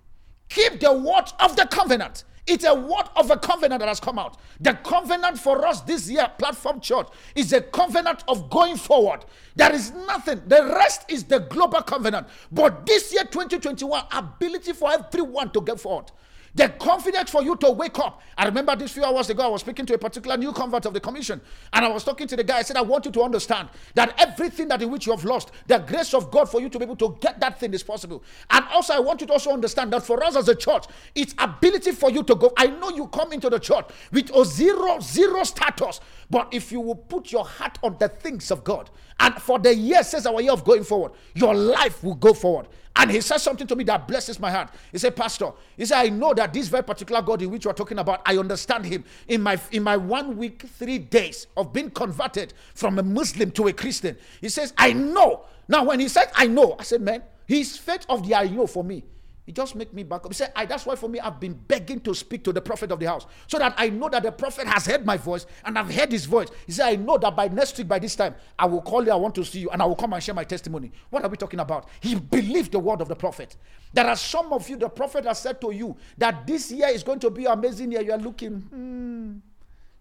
Keep 0.50 0.80
the 0.80 0.94
word 0.94 1.26
of 1.40 1.56
the 1.56 1.68
covenant. 1.68 2.24
It's 2.48 2.64
a 2.64 2.74
word 2.74 3.10
of 3.16 3.30
a 3.30 3.38
covenant 3.38 3.80
that 3.82 3.90
has 3.90 4.00
come 4.00 4.18
out. 4.18 4.38
The 4.62 4.74
covenant 4.74 5.38
for 5.38 5.68
us 5.68 5.82
this 5.82 6.10
year, 6.10 6.32
Platform 6.38 6.80
Church, 6.80 7.08
is 7.36 7.52
a 7.52 7.62
covenant 7.62 8.24
of 8.28 8.50
going 8.50 8.78
forward. 8.78 9.26
There 9.56 9.74
is 9.74 9.92
nothing. 9.92 10.42
The 10.48 10.64
rest 10.64 11.04
is 11.10 11.26
the 11.26 11.40
global 11.40 11.82
covenant. 11.82 12.28
But 12.52 12.86
this 12.86 13.14
year, 13.14 13.26
2021, 13.26 14.04
ability 14.12 14.74
for 14.74 14.92
everyone 14.92 15.52
to 15.52 15.62
get 15.62 15.80
forward. 15.80 16.12
The 16.58 16.70
confidence 16.70 17.30
for 17.30 17.44
you 17.44 17.56
to 17.58 17.70
wake 17.70 18.00
up. 18.00 18.20
I 18.36 18.46
remember 18.46 18.76
this 18.76 18.92
few 18.92 19.04
hours 19.04 19.30
ago, 19.30 19.44
I 19.44 19.48
was 19.48 19.62
speaking 19.62 19.86
to 19.86 19.94
a 19.94 19.98
particular 20.00 20.36
new 20.38 20.52
convert 20.52 20.88
of 20.88 20.94
the 20.96 21.00
commission, 21.00 21.40
and 21.72 21.86
I 21.86 21.88
was 21.88 22.04
talking 22.04 22.26
to 22.28 22.36
the 22.36 22.44
guy. 22.44 22.58
I 22.58 22.62
said, 22.64 22.78
I 22.78 22.82
want 22.82 23.06
you 23.06 23.12
to 23.12 23.22
understand 23.22 23.70
that 23.94 24.16
everything 24.20 24.68
that 24.70 24.82
in 24.82 24.90
which 24.90 25.06
you 25.06 25.12
have 25.12 25.24
lost, 25.24 25.52
the 25.68 25.78
grace 25.78 26.16
of 26.16 26.32
God 26.32 26.50
for 26.50 26.60
you 26.60 26.68
to 26.70 26.80
be 26.80 26.86
able 26.86 26.96
to 26.96 27.16
get 27.22 27.40
that 27.42 27.60
thing 27.60 27.76
is 27.76 27.84
possible. 27.84 28.24
And 28.50 28.66
also, 28.74 28.96
I 28.96 29.00
want 29.00 29.22
you 29.22 29.28
to 29.28 29.34
also 29.34 29.52
understand 29.52 29.94
that 29.94 30.02
for 30.02 30.24
us 30.24 30.36
as 30.36 30.50
a 30.50 30.56
church, 30.56 30.86
it's 31.14 31.36
ability 31.38 31.92
for 31.92 32.10
you 32.10 32.24
to 32.24 32.34
go. 32.34 32.52
I 32.58 32.66
know 32.66 32.90
you 32.90 33.06
come 33.06 33.34
into 33.34 33.52
the 33.52 33.60
church 33.60 33.86
with 34.12 34.36
a 34.36 34.44
zero, 34.44 35.00
zero 35.00 35.44
status, 35.44 36.00
but 36.32 36.52
if 36.52 36.72
you 36.72 36.82
will 36.82 36.96
put 36.96 37.32
your 37.32 37.46
heart 37.46 37.78
on 37.84 37.98
the 38.00 38.10
things 38.10 38.50
of 38.50 38.64
God, 38.64 38.90
and 39.20 39.36
for 39.36 39.60
the 39.60 39.76
year 39.76 40.02
says 40.02 40.26
our 40.26 40.42
year 40.42 40.54
of 40.54 40.64
going 40.64 40.84
forward, 40.84 41.12
your 41.36 41.54
life 41.54 42.04
will 42.04 42.16
go 42.16 42.34
forward. 42.34 42.68
And 43.00 43.12
he 43.12 43.22
said 43.22 43.38
something 43.38 43.68
to 43.68 43.76
me 43.76 43.84
that 43.86 44.08
blesses 44.08 44.40
my 44.40 44.50
heart. 44.52 44.70
He 44.92 44.98
said, 44.98 45.16
Pastor, 45.16 45.52
he 45.78 45.86
said, 45.86 46.00
I 46.00 46.10
know 46.10 46.34
that 46.34 46.52
this 46.52 46.68
very 46.68 46.84
particular 46.84 47.22
God 47.22 47.42
in 47.44 47.52
which 47.52 47.66
you 47.66 47.72
are 47.72 47.76
talking 47.76 48.00
about, 48.00 48.22
I 48.26 48.38
understand 48.38 48.86
him. 48.86 49.04
In 49.28 49.42
my 49.42 49.60
in 49.72 49.84
my 49.84 49.96
one 49.96 50.36
week, 50.36 50.64
three 50.64 50.98
days 50.98 51.46
of 51.56 51.72
being 51.72 51.92
converted 51.92 52.54
from 52.74 52.98
a 52.98 53.04
Muslim 53.04 53.52
to 53.52 53.68
a 53.68 53.74
Christian, 53.74 54.18
he 54.42 54.50
says, 54.50 54.74
I 54.78 54.94
know. 54.94 55.46
Now, 55.68 55.84
when 55.84 56.00
he 56.00 56.08
said, 56.08 56.32
I 56.34 56.48
know, 56.48 56.76
I 56.80 56.84
said, 56.84 57.02
man, 57.02 57.22
his 57.46 57.78
faith 57.78 58.06
of 58.10 58.28
the 58.28 58.34
I 58.34 58.48
know 58.48 58.66
for 58.66 58.84
me 58.84 59.04
it 59.48 59.56
just 59.56 59.76
make 59.76 59.94
me 59.94 60.04
back 60.04 60.26
up. 60.26 60.28
He 60.28 60.34
said, 60.34 60.52
I, 60.56 60.66
that's 60.66 60.86
why 60.86 60.96
for 60.96 61.08
me, 61.08 61.22
I've 61.22 61.40
been 61.40 61.54
begging 61.54 62.02
to 62.02 62.14
speak 62.14 62.44
to 62.44 62.52
the 62.52 62.62
prophet 62.62 62.92
of 62.92 63.00
the 63.00 63.06
house 63.06 63.26
so 63.48 63.58
that 63.58 63.74
I 63.78 63.90
know 63.90 64.10
that 64.10 64.24
the 64.24 64.32
prophet 64.32 64.68
has 64.68 64.86
heard 64.86 65.06
my 65.06 65.16
voice 65.16 65.46
and 65.64 65.80
I've 65.80 65.90
heard 65.90 66.12
his 66.12 66.26
voice. 66.26 66.50
He 66.66 66.74
said, 66.74 66.88
I 66.88 66.96
know 66.98 67.18
that 67.18 67.34
by 67.34 67.48
next 67.48 67.78
week, 67.78 67.88
by 67.88 67.98
this 67.98 68.16
time, 68.18 68.36
I 68.60 68.66
will 68.66 68.82
call 68.82 69.06
you. 69.06 69.12
I 69.12 69.16
want 69.16 69.36
to 69.36 69.46
see 69.46 69.60
you 69.60 69.70
and 69.70 69.82
I 69.82 69.86
will 69.86 69.96
come 69.96 70.12
and 70.12 70.22
share 70.22 70.36
my 70.36 70.44
testimony. 70.44 70.92
What 71.10 71.24
are 71.24 71.30
we 71.30 71.38
talking 71.38 71.62
about? 71.62 71.88
He 72.02 72.16
believed 72.16 72.74
the 72.74 72.80
word 72.80 73.00
of 73.00 73.08
the 73.08 73.16
prophet. 73.16 73.56
There 73.94 74.06
are 74.06 74.18
some 74.18 74.52
of 74.52 74.68
you, 74.70 74.76
the 74.76 74.90
prophet 74.90 75.24
has 75.24 75.40
said 75.40 75.62
to 75.62 75.72
you 75.72 75.96
that 76.18 76.46
this 76.46 76.70
year 76.70 76.90
is 76.90 77.04
going 77.04 77.20
to 77.20 77.30
be 77.30 77.46
amazing 77.46 77.94
year. 77.94 78.02
You 78.02 78.12
are 78.12 78.20
looking, 78.20 78.60
hmm, 78.60 79.38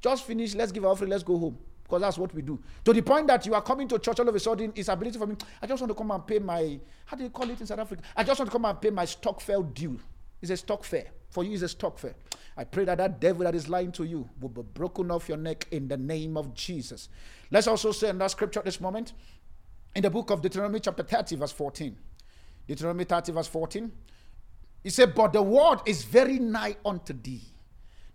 just 0.01 0.25
finish. 0.25 0.57
Let's 0.57 0.73
give 0.73 0.85
our 0.85 0.91
offering. 0.91 1.11
Let's 1.11 1.23
go 1.23 1.39
home 1.39 1.57
because 1.87 2.03
that's 2.03 2.19
what 2.19 2.35
we 2.35 2.43
do. 2.43 2.59
To 2.85 2.93
the 2.93 3.01
point 3.01 3.29
that 3.29 3.47
you 3.47 3.55
are 3.55 3.63
coming 3.63 3.87
to 3.89 3.99
church 4.01 4.19
all 4.19 4.29
of 4.29 4.35
a 4.35 4.41
sudden, 4.41 4.73
it's 4.75 4.89
ability 4.89 5.19
for 5.19 5.27
me. 5.27 5.37
I 5.63 5.69
just 5.69 5.81
want 5.81 5.91
to 5.91 5.95
come 5.95 6.11
and 6.11 6.27
pay 6.27 6.41
my, 6.41 6.81
how 7.05 7.17
do 7.17 7.23
you 7.23 7.31
call 7.31 7.49
it 7.49 7.61
in 7.61 7.67
South 7.67 7.79
Africa? 7.79 8.03
I 8.17 8.25
just 8.25 8.41
want 8.41 8.51
to 8.51 8.53
come 8.53 8.65
and 8.65 8.81
pay 8.81 8.91
my 8.91 9.05
Stokvel 9.05 9.73
due. 9.73 10.01
It's 10.43 10.51
a 10.51 10.57
stokvel. 10.57 11.05
For 11.31 11.45
you, 11.45 11.53
it's 11.53 11.63
a 11.63 11.69
stokvel. 11.69 12.13
I 12.57 12.65
pray 12.65 12.85
that 12.85 12.99
that 12.99 13.21
devil 13.21 13.45
that 13.45 13.55
is 13.55 13.69
lying 13.69 13.93
to 13.93 14.05
you 14.05 14.29
will 14.41 14.49
be 14.49 14.63
broken 14.63 15.11
off 15.11 15.29
your 15.29 15.39
neck 15.39 15.69
in 15.71 15.89
the 15.89 15.97
name 15.97 16.37
of 16.37 16.55
Jesus. 16.55 17.09
Let's 17.51 17.67
also 17.67 17.93
say 17.93 18.09
in 18.09 18.19
that 18.19 18.31
scripture 18.33 18.61
at 18.61 18.65
this 18.65 18.81
moment, 18.81 19.13
in 19.95 20.03
the 20.03 20.11
book 20.11 20.31
of 20.31 20.43
Deuteronomy, 20.43 20.81
chapter 20.81 21.03
30, 21.03 21.37
verse 21.37 21.53
14. 21.53 21.97
Deuteronomy 22.67 23.05
30, 23.05 23.33
verse 23.33 23.47
14. 23.47 23.93
He 24.83 24.91
said, 24.91 25.15
But 25.15 25.33
the 25.33 25.43
word 25.43 25.79
is 25.87 26.05
very 26.05 26.39
nigh 26.39 26.77
unto 26.85 27.13
thee. 27.13 27.43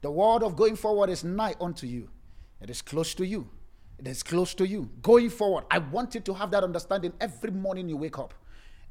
The 0.01 0.11
word 0.11 0.43
of 0.43 0.55
going 0.55 0.75
forward 0.75 1.09
is 1.09 1.23
nigh 1.23 1.55
unto 1.59 1.85
you. 1.85 2.09
It 2.59 2.69
is 2.69 2.81
close 2.81 3.13
to 3.15 3.25
you. 3.25 3.49
Is 4.03 4.23
close 4.23 4.55
to 4.55 4.67
you. 4.67 4.89
Going 5.03 5.29
forward, 5.29 5.65
I 5.69 5.77
want 5.77 6.15
you 6.15 6.21
to 6.21 6.33
have 6.33 6.49
that 6.51 6.63
understanding 6.63 7.13
every 7.21 7.51
morning 7.51 7.87
you 7.87 7.97
wake 7.97 8.17
up. 8.17 8.33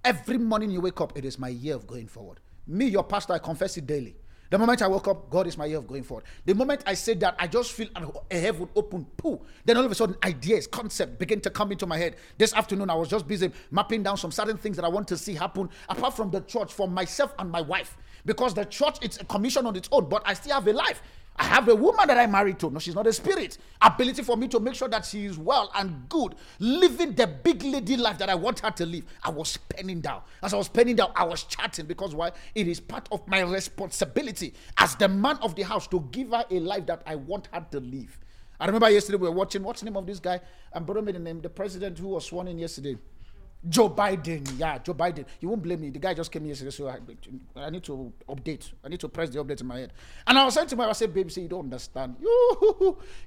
Every 0.05 0.39
morning 0.39 0.71
you 0.71 0.81
wake 0.81 1.01
up, 1.01 1.19
it 1.19 1.25
is 1.25 1.37
my 1.37 1.49
year 1.49 1.75
of 1.75 1.87
going 1.87 2.07
forward. 2.07 2.39
Me, 2.67 2.87
your 2.87 3.03
pastor, 3.03 3.33
I 3.33 3.39
confess 3.39 3.77
it 3.77 3.87
daily. 3.87 4.17
The 4.51 4.59
moment 4.59 4.83
I 4.83 4.89
woke 4.89 5.09
up, 5.09 5.29
God 5.29 5.47
is 5.47 5.59
my 5.59 5.67
year 5.67 5.79
of 5.79 5.87
going 5.87 6.05
forward. 6.05 6.25
The 6.45 6.55
moment 6.55 6.83
I 6.87 6.95
say 6.95 7.15
that, 7.15 7.35
I 7.39 7.49
just 7.49 7.73
feel 7.73 7.89
a 8.31 8.39
heaven 8.39 8.69
open. 8.75 9.05
Pooh. 9.17 9.41
Then 9.65 9.77
all 9.77 9.85
of 9.85 9.91
a 9.91 9.95
sudden, 9.95 10.17
ideas, 10.25 10.67
concepts 10.67 11.17
begin 11.19 11.41
to 11.43 11.51
come 11.51 11.71
into 11.71 11.87
my 11.87 11.99
head. 11.99 12.17
This 12.39 12.53
afternoon, 12.55 12.89
I 12.89 12.95
was 12.95 13.09
just 13.09 13.27
busy 13.27 13.51
mapping 13.71 14.03
down 14.03 14.17
some 14.17 14.33
certain 14.33 14.57
things 14.57 14.77
that 14.77 14.85
I 14.85 14.89
want 14.89 15.07
to 15.09 15.17
see 15.17 15.35
happen 15.35 15.71
apart 15.89 16.15
from 16.15 16.31
the 16.31 16.41
church 16.41 16.73
for 16.73 16.89
myself 16.89 17.35
and 17.39 17.51
my 17.51 17.61
wife. 17.61 17.97
Because 18.25 18.55
the 18.55 18.65
church, 18.65 18.99
it's 19.03 19.21
a 19.21 19.25
commission 19.25 19.67
on 19.67 19.77
its 19.77 19.89
own, 19.93 20.09
but 20.09 20.23
I 20.25 20.35
still 20.35 20.55
have 20.55 20.67
a 20.67 20.73
life. 20.73 21.03
I 21.41 21.45
have 21.45 21.69
a 21.69 21.75
woman 21.75 22.07
that 22.07 22.19
I 22.19 22.27
married 22.27 22.59
to. 22.59 22.71
No, 22.71 22.79
she's 22.79 22.95
not 22.95 23.07
a 23.07 23.13
spirit. 23.15 23.57
Ability 23.81 24.23
for 24.25 24.37
me 24.37 24.47
to 24.49 24.61
make 24.61 24.75
sure 24.75 24.89
that 24.89 25.07
she 25.07 25.25
is 25.25 25.39
well 25.39 25.71
and 25.75 26.07
good, 26.11 26.35
living 26.59 27.15
the 27.15 27.27
big 27.27 27.63
lady 27.63 27.97
life 27.97 28.19
that 28.19 28.29
I 28.29 28.35
want 28.35 28.61
her 28.61 28.71
to 28.73 28.85
live. 28.85 29.05
I 29.25 29.31
was 29.31 29.57
penning 29.57 30.03
down. 30.03 30.21
As 30.43 30.53
I 30.53 30.59
was 30.59 30.69
penning 30.69 30.97
down, 30.97 31.13
I 31.17 31.25
was 31.25 31.45
chatting 31.45 31.87
because 31.87 32.15
why? 32.15 32.33
It 32.55 32.69
is 32.69 32.79
part 32.79 33.09
of 33.11 33.27
my 33.27 33.41
responsibility 33.41 34.53
as 34.77 34.97
the 34.97 35.09
man 35.09 35.39
of 35.41 35.55
the 35.55 35.63
house 35.63 35.87
to 35.89 36.07
give 36.11 36.29
her 36.29 36.45
a 36.51 36.61
life 36.61 36.85
that 36.85 37.03
I 37.07 37.15
want 37.15 37.49
her 37.55 37.67
to 37.71 37.81
live. 37.81 38.19
I 38.61 38.67
remember 38.67 38.91
yesterday 38.91 39.17
we 39.17 39.27
were 39.27 39.35
watching. 39.35 39.63
What's 39.63 39.81
the 39.81 39.87
name 39.87 39.97
of 39.97 40.05
this 40.05 40.21
guy? 40.21 40.41
I'm 40.75 40.85
borrowing 40.85 41.07
the 41.07 41.19
name. 41.19 41.41
The 41.41 41.49
president 41.49 41.99
who 41.99 42.09
was 42.09 42.27
sworn 42.27 42.49
in 42.49 42.59
yesterday. 42.59 42.99
Joe 43.69 43.91
Biden, 43.91 44.59
yeah, 44.59 44.79
Joe 44.79 44.95
Biden. 44.95 45.27
You 45.39 45.51
won't 45.51 45.63
blame 45.63 45.83
me. 45.83 45.91
The 45.91 45.99
guy 45.99 46.15
just 46.15 46.33
came 46.33 46.47
yesterday, 46.47 46.71
so 46.71 46.89
I, 46.89 46.99
I, 47.57 47.69
need 47.69 47.83
to 47.85 48.11
update. 48.27 48.73
I 48.83 48.89
need 48.89 49.01
to 49.01 49.09
press 49.09 49.29
the 49.29 49.45
update 49.45 49.61
in 49.61 49.67
my 49.67 49.81
head. 49.81 49.93
And 50.27 50.39
I 50.39 50.45
was 50.47 50.55
saying 50.55 50.69
to 50.69 50.77
my, 50.77 50.89
I 50.89 50.93
said, 50.93 51.13
baby, 51.13 51.29
say 51.29 51.43
you 51.43 51.49
don't 51.49 51.65
understand. 51.65 52.17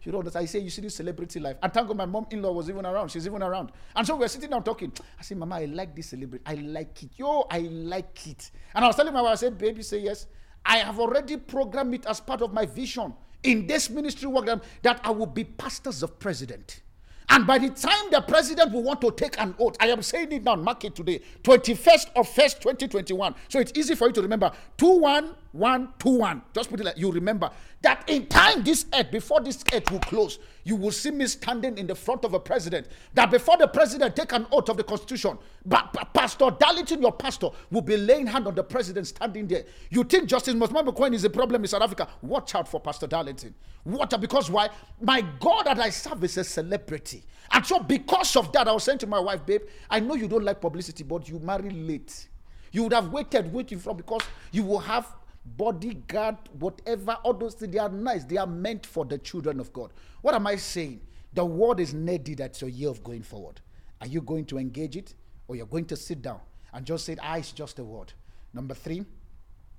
You, 0.03 0.11
don't 0.11 0.19
understand. 0.19 0.43
I 0.43 0.45
say 0.47 0.59
you 0.59 0.71
see 0.71 0.81
this 0.81 0.95
celebrity 0.95 1.39
life. 1.39 1.57
And 1.61 1.71
thank 1.71 1.87
God 1.87 1.97
my 1.97 2.05
mom-in-law 2.05 2.51
was 2.51 2.69
even 2.69 2.85
around. 2.85 3.09
She's 3.09 3.27
even 3.27 3.43
around. 3.43 3.71
And 3.95 4.05
so 4.05 4.15
we 4.15 4.25
are 4.25 4.27
sitting 4.27 4.49
down 4.49 4.63
talking. 4.63 4.91
I 5.19 5.21
said, 5.21 5.37
Mama, 5.37 5.55
I 5.55 5.65
like 5.65 5.95
this 5.95 6.07
celebrity. 6.07 6.43
I 6.45 6.55
like 6.55 7.03
it. 7.03 7.11
Yo, 7.15 7.45
I 7.49 7.59
like 7.59 8.27
it. 8.27 8.51
And 8.73 8.83
I 8.83 8.87
was 8.87 8.95
telling 8.95 9.13
my 9.13 9.21
wife, 9.21 9.33
I 9.33 9.35
said, 9.35 9.57
baby, 9.57 9.83
say 9.83 9.99
yes. 9.99 10.25
I 10.65 10.77
have 10.79 10.99
already 10.99 11.37
programmed 11.37 11.93
it 11.93 12.05
as 12.05 12.19
part 12.19 12.41
of 12.41 12.53
my 12.53 12.65
vision 12.65 13.13
in 13.43 13.67
this 13.67 13.89
ministry 13.89 14.27
work 14.27 14.49
that 14.81 15.01
I 15.03 15.11
will 15.11 15.27
be 15.27 15.43
pastors 15.43 16.01
of 16.01 16.17
president. 16.19 16.81
And 17.29 17.47
by 17.47 17.57
the 17.57 17.69
time 17.69 18.11
the 18.11 18.21
president 18.21 18.71
will 18.71 18.83
want 18.83 19.01
to 19.01 19.11
take 19.11 19.39
an 19.39 19.55
oath, 19.59 19.75
I 19.79 19.87
am 19.87 20.01
saying 20.01 20.31
it 20.31 20.43
now, 20.43 20.55
mark 20.55 20.83
it 20.85 20.95
today, 20.95 21.21
21st 21.43 22.11
of 22.15 22.27
1st, 22.29 22.59
2021. 22.59 23.35
So 23.49 23.59
it's 23.59 23.71
easy 23.75 23.95
for 23.95 24.07
you 24.07 24.13
to 24.13 24.21
remember 24.21 24.51
2 24.77 24.99
1 24.99 25.35
one, 25.53 25.89
two, 25.99 26.17
one. 26.17 26.41
Just 26.53 26.69
put 26.69 26.79
it 26.79 26.83
like 26.83 26.97
you 26.97 27.11
remember 27.11 27.49
that 27.83 28.09
in 28.09 28.25
time 28.25 28.63
this 28.63 28.85
earth, 28.93 29.11
before 29.11 29.39
this 29.39 29.63
earth 29.71 29.89
will 29.91 29.99
close, 29.99 30.39
you 30.63 30.75
will 30.75 30.91
see 30.91 31.11
me 31.11 31.27
standing 31.27 31.77
in 31.77 31.85
the 31.85 31.93
front 31.93 32.25
of 32.25 32.33
a 32.33 32.39
president. 32.39 32.87
That 33.13 33.29
before 33.29 33.57
the 33.57 33.67
president 33.67 34.15
take 34.15 34.31
an 34.31 34.47
oath 34.51 34.69
of 34.69 34.77
the 34.77 34.83
constitution, 34.83 35.37
but 35.65 35.93
Pastor 36.13 36.49
Darlington, 36.59 37.01
your 37.01 37.11
pastor, 37.11 37.49
will 37.69 37.81
be 37.81 37.97
laying 37.97 38.25
hand 38.25 38.47
on 38.47 38.55
the 38.55 38.63
president 38.63 39.05
standing 39.05 39.47
there. 39.47 39.65
You 39.91 40.03
think 40.03 40.27
Justice 40.27 40.55
Mosman 40.55 40.95
Coin 40.95 41.13
is 41.13 41.23
a 41.23 41.29
problem 41.29 41.61
in 41.61 41.67
South 41.67 41.83
Africa? 41.83 42.07
Watch 42.23 42.55
out 42.55 42.67
for 42.67 42.79
Pastor 42.79 43.05
Darlington. 43.05 43.53
What? 43.83 44.19
Because 44.19 44.49
why? 44.49 44.69
My 45.01 45.21
God 45.39 45.67
that 45.67 45.77
I 45.77 45.89
serve 45.91 46.23
is 46.23 46.37
a 46.37 46.43
celebrity. 46.43 47.23
And 47.51 47.63
so 47.63 47.79
because 47.79 48.35
of 48.35 48.51
that, 48.53 48.67
I 48.67 48.71
was 48.71 48.85
saying 48.85 48.99
to 48.99 49.07
my 49.07 49.19
wife, 49.19 49.45
babe, 49.45 49.61
I 49.89 49.99
know 49.99 50.15
you 50.15 50.27
don't 50.27 50.43
like 50.43 50.59
publicity, 50.59 51.03
but 51.03 51.29
you 51.29 51.37
marry 51.39 51.69
late. 51.69 52.29
You 52.71 52.83
would 52.83 52.93
have 52.93 53.09
waited, 53.09 53.53
waiting 53.53 53.77
for 53.77 53.93
because 53.93 54.21
you 54.51 54.63
will 54.63 54.79
have 54.79 55.05
bodyguard, 55.45 56.37
whatever, 56.59 57.17
all 57.23 57.33
those 57.33 57.55
things. 57.55 57.73
They 57.73 57.79
are 57.79 57.89
nice. 57.89 58.23
They 58.23 58.37
are 58.37 58.47
meant 58.47 58.85
for 58.85 59.05
the 59.05 59.17
children 59.17 59.59
of 59.59 59.71
God. 59.73 59.91
What 60.21 60.35
am 60.35 60.47
I 60.47 60.55
saying? 60.55 61.01
The 61.33 61.43
word 61.43 61.79
is 61.79 61.93
needed 61.93 62.41
at 62.41 62.59
your 62.61 62.69
year 62.69 62.89
of 62.89 63.03
going 63.03 63.23
forward. 63.23 63.59
Are 64.01 64.07
you 64.07 64.21
going 64.21 64.45
to 64.45 64.57
engage 64.57 64.95
it 64.95 65.15
or 65.47 65.55
you're 65.55 65.65
going 65.65 65.85
to 65.85 65.95
sit 65.95 66.21
down 66.21 66.39
and 66.73 66.85
just 66.85 67.05
say, 67.05 67.17
ah, 67.21 67.35
it's 67.37 67.51
just 67.51 67.79
a 67.79 67.83
word? 67.83 68.13
Number 68.53 68.73
three, 68.73 69.03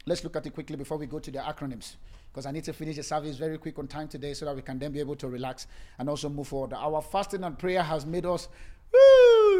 let's 0.06 0.24
look 0.24 0.36
at 0.36 0.46
it 0.46 0.50
quickly 0.50 0.76
before 0.76 0.98
we 0.98 1.06
go 1.06 1.18
to 1.18 1.30
the 1.30 1.38
acronyms 1.38 1.94
because 2.32 2.46
I 2.46 2.50
need 2.50 2.64
to 2.64 2.72
finish 2.72 2.96
the 2.96 3.02
service 3.04 3.36
very 3.36 3.58
quick 3.58 3.78
on 3.78 3.86
time 3.86 4.08
today 4.08 4.34
so 4.34 4.44
that 4.46 4.56
we 4.56 4.62
can 4.62 4.78
then 4.78 4.90
be 4.90 4.98
able 4.98 5.14
to 5.16 5.28
relax 5.28 5.68
and 5.98 6.08
also 6.08 6.28
move 6.28 6.48
forward. 6.48 6.72
Our 6.72 7.00
fasting 7.00 7.44
and 7.44 7.56
prayer 7.56 7.82
has 7.82 8.04
made 8.04 8.26
us 8.26 8.48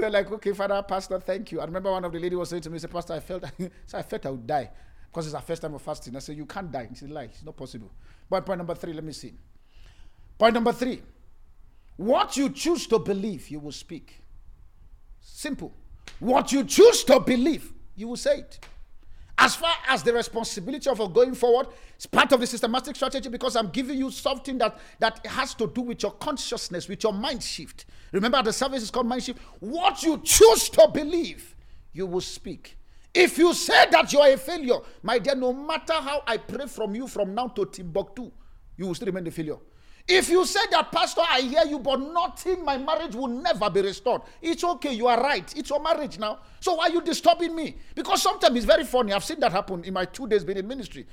we're 0.01 0.11
like, 0.11 0.31
okay, 0.31 0.53
Father, 0.53 0.81
Pastor, 0.83 1.19
thank 1.19 1.51
you. 1.51 1.61
I 1.61 1.65
remember 1.65 1.91
one 1.91 2.05
of 2.05 2.13
the 2.13 2.19
lady 2.19 2.37
was 2.37 2.51
saying 2.51 2.63
to 2.63 2.71
me, 2.71 2.79
Pastor, 2.79 3.15
I 3.15 3.21
felt, 3.21 3.45
so 3.87 3.99
I 3.99 4.03
felt 4.03 4.27
I 4.27 4.31
would 4.31 4.47
die 4.47 4.71
because 5.15 5.27
it's 5.27 5.35
our 5.37 5.43
first 5.43 5.63
time 5.63 5.73
of 5.73 5.81
fasting. 5.81 6.17
I 6.17 6.19
said, 6.19 6.37
you 6.37 6.45
can't 6.45 6.73
die. 6.73 6.89
He 6.91 6.97
said, 6.97 7.09
lie, 7.09 7.25
it's 7.25 7.45
not 7.45 7.57
possible. 7.57 7.89
But 8.29 8.45
point 8.45 8.59
number 8.59 8.75
three, 8.75 8.93
let 8.93 9.05
me 9.05 9.13
see. 9.13 9.33
Point 10.37 10.55
number 10.55 10.73
three, 10.73 11.03
what 11.97 12.37
you 12.37 12.51
choose 12.51 12.89
to 12.89 12.99
believe, 12.99 13.49
you 13.49 13.61
will 13.61 13.71
speak. 13.71 14.21
Simple. 15.21 15.73
What 16.19 16.51
you 16.51 16.65
choose 16.65 17.05
to 17.05 17.21
believe, 17.21 17.73
you 17.95 18.09
will 18.09 18.17
say 18.17 18.39
it. 18.39 18.59
As 19.39 19.55
far 19.55 19.73
as 19.89 20.03
the 20.03 20.13
responsibility 20.13 20.91
of 20.91 20.99
going 21.15 21.37
forward, 21.37 21.69
it's 21.95 22.07
part 22.07 22.33
of 22.33 22.41
the 22.41 22.47
systematic 22.49 22.97
strategy 22.97 23.29
because 23.29 23.55
I'm 23.55 23.69
giving 23.69 23.97
you 23.97 24.11
something 24.11 24.59
that, 24.59 24.77
that 24.99 25.25
has 25.27 25.55
to 25.55 25.69
do 25.69 25.83
with 25.83 26.03
your 26.03 26.13
consciousness, 26.13 26.89
with 26.89 27.05
your 27.05 27.13
mind 27.13 27.41
shift. 27.41 27.85
Remember, 28.11 28.43
the 28.43 28.53
service 28.53 28.83
is 28.83 28.91
called 28.91 29.07
mind 29.07 29.23
shift. 29.23 29.39
What 29.61 30.03
you 30.03 30.19
choose 30.25 30.69
to 30.71 30.89
believe, 30.93 31.55
you 31.93 32.05
will 32.05 32.21
speak. 32.21 32.77
If 33.15 33.39
you 33.39 33.55
say 33.55 33.87
that 33.91 34.13
you 34.13 34.19
are 34.19 34.31
a 34.31 34.37
failure, 34.37 34.79
my 35.03 35.21
dear, 35.21 35.37
no 35.37 35.53
matter 35.53 35.95
how 35.95 36.23
I 36.27 36.37
pray 36.37 36.67
from 36.67 36.97
you 36.97 37.07
from 37.07 37.33
now 37.35 37.47
to 37.49 37.65
Timbuktu, 37.65 38.31
you 38.77 38.87
will 38.87 38.95
still 38.95 39.07
remain 39.07 39.27
a 39.29 39.31
failure. 39.31 39.59
If 40.07 40.29
you 40.29 40.45
say 40.45 40.61
that, 40.73 40.93
Pastor, 40.93 41.23
I 41.27 41.41
hear 41.41 41.65
you, 41.65 41.79
but 41.79 41.97
nothing, 41.99 42.63
my 42.63 42.77
marriage 42.77 43.15
will 43.15 43.29
never 43.29 43.71
be 43.71 43.81
restored. 43.81 44.23
It's 44.43 44.63
okay, 44.63 44.93
you 44.93 45.07
are 45.07 45.19
right. 45.19 45.51
It's 45.57 45.71
your 45.71 45.81
marriage 45.81 46.19
now. 46.19 46.41
So 46.61 46.75
why 46.75 46.89
are 46.89 46.91
you 46.91 47.01
disturbing 47.01 47.55
me? 47.55 47.77
Because 47.95 48.21
sometimes 48.21 48.57
it's 48.57 48.67
very 48.67 48.85
funny. 48.85 49.13
I've 49.13 49.25
seen 49.25 49.41
that 49.41 49.53
happen 49.53 49.83
in 49.85 49.95
my 49.95 50.05
two 50.05 50.27
days 50.27 50.45
being 50.45 50.59
in 50.59 50.69
ministry. 50.69 51.07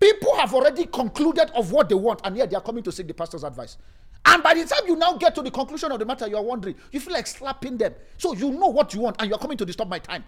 People 0.00 0.34
have 0.36 0.54
already 0.54 0.86
concluded 0.86 1.52
of 1.54 1.70
what 1.70 1.88
they 1.88 1.94
want, 1.94 2.20
and 2.24 2.36
yet 2.36 2.50
they 2.50 2.56
are 2.56 2.62
coming 2.62 2.82
to 2.82 2.90
seek 2.90 3.06
the 3.06 3.14
pastor's 3.14 3.44
advice. 3.44 3.76
And 4.24 4.42
by 4.42 4.54
the 4.54 4.64
time 4.64 4.88
you 4.88 4.96
now 4.96 5.12
get 5.16 5.34
to 5.36 5.42
the 5.42 5.50
conclusion 5.50 5.92
of 5.92 6.00
the 6.00 6.06
matter, 6.06 6.26
you 6.26 6.36
are 6.36 6.42
wondering, 6.42 6.74
you 6.90 6.98
feel 6.98 7.12
like 7.12 7.28
slapping 7.28 7.76
them. 7.76 7.94
So 8.16 8.34
you 8.34 8.50
know 8.50 8.68
what 8.68 8.94
you 8.94 9.00
want, 9.02 9.16
and 9.20 9.28
you 9.28 9.36
are 9.36 9.38
coming 9.38 9.58
to 9.58 9.64
disturb 9.64 9.88
my 9.88 10.00
time. 10.00 10.24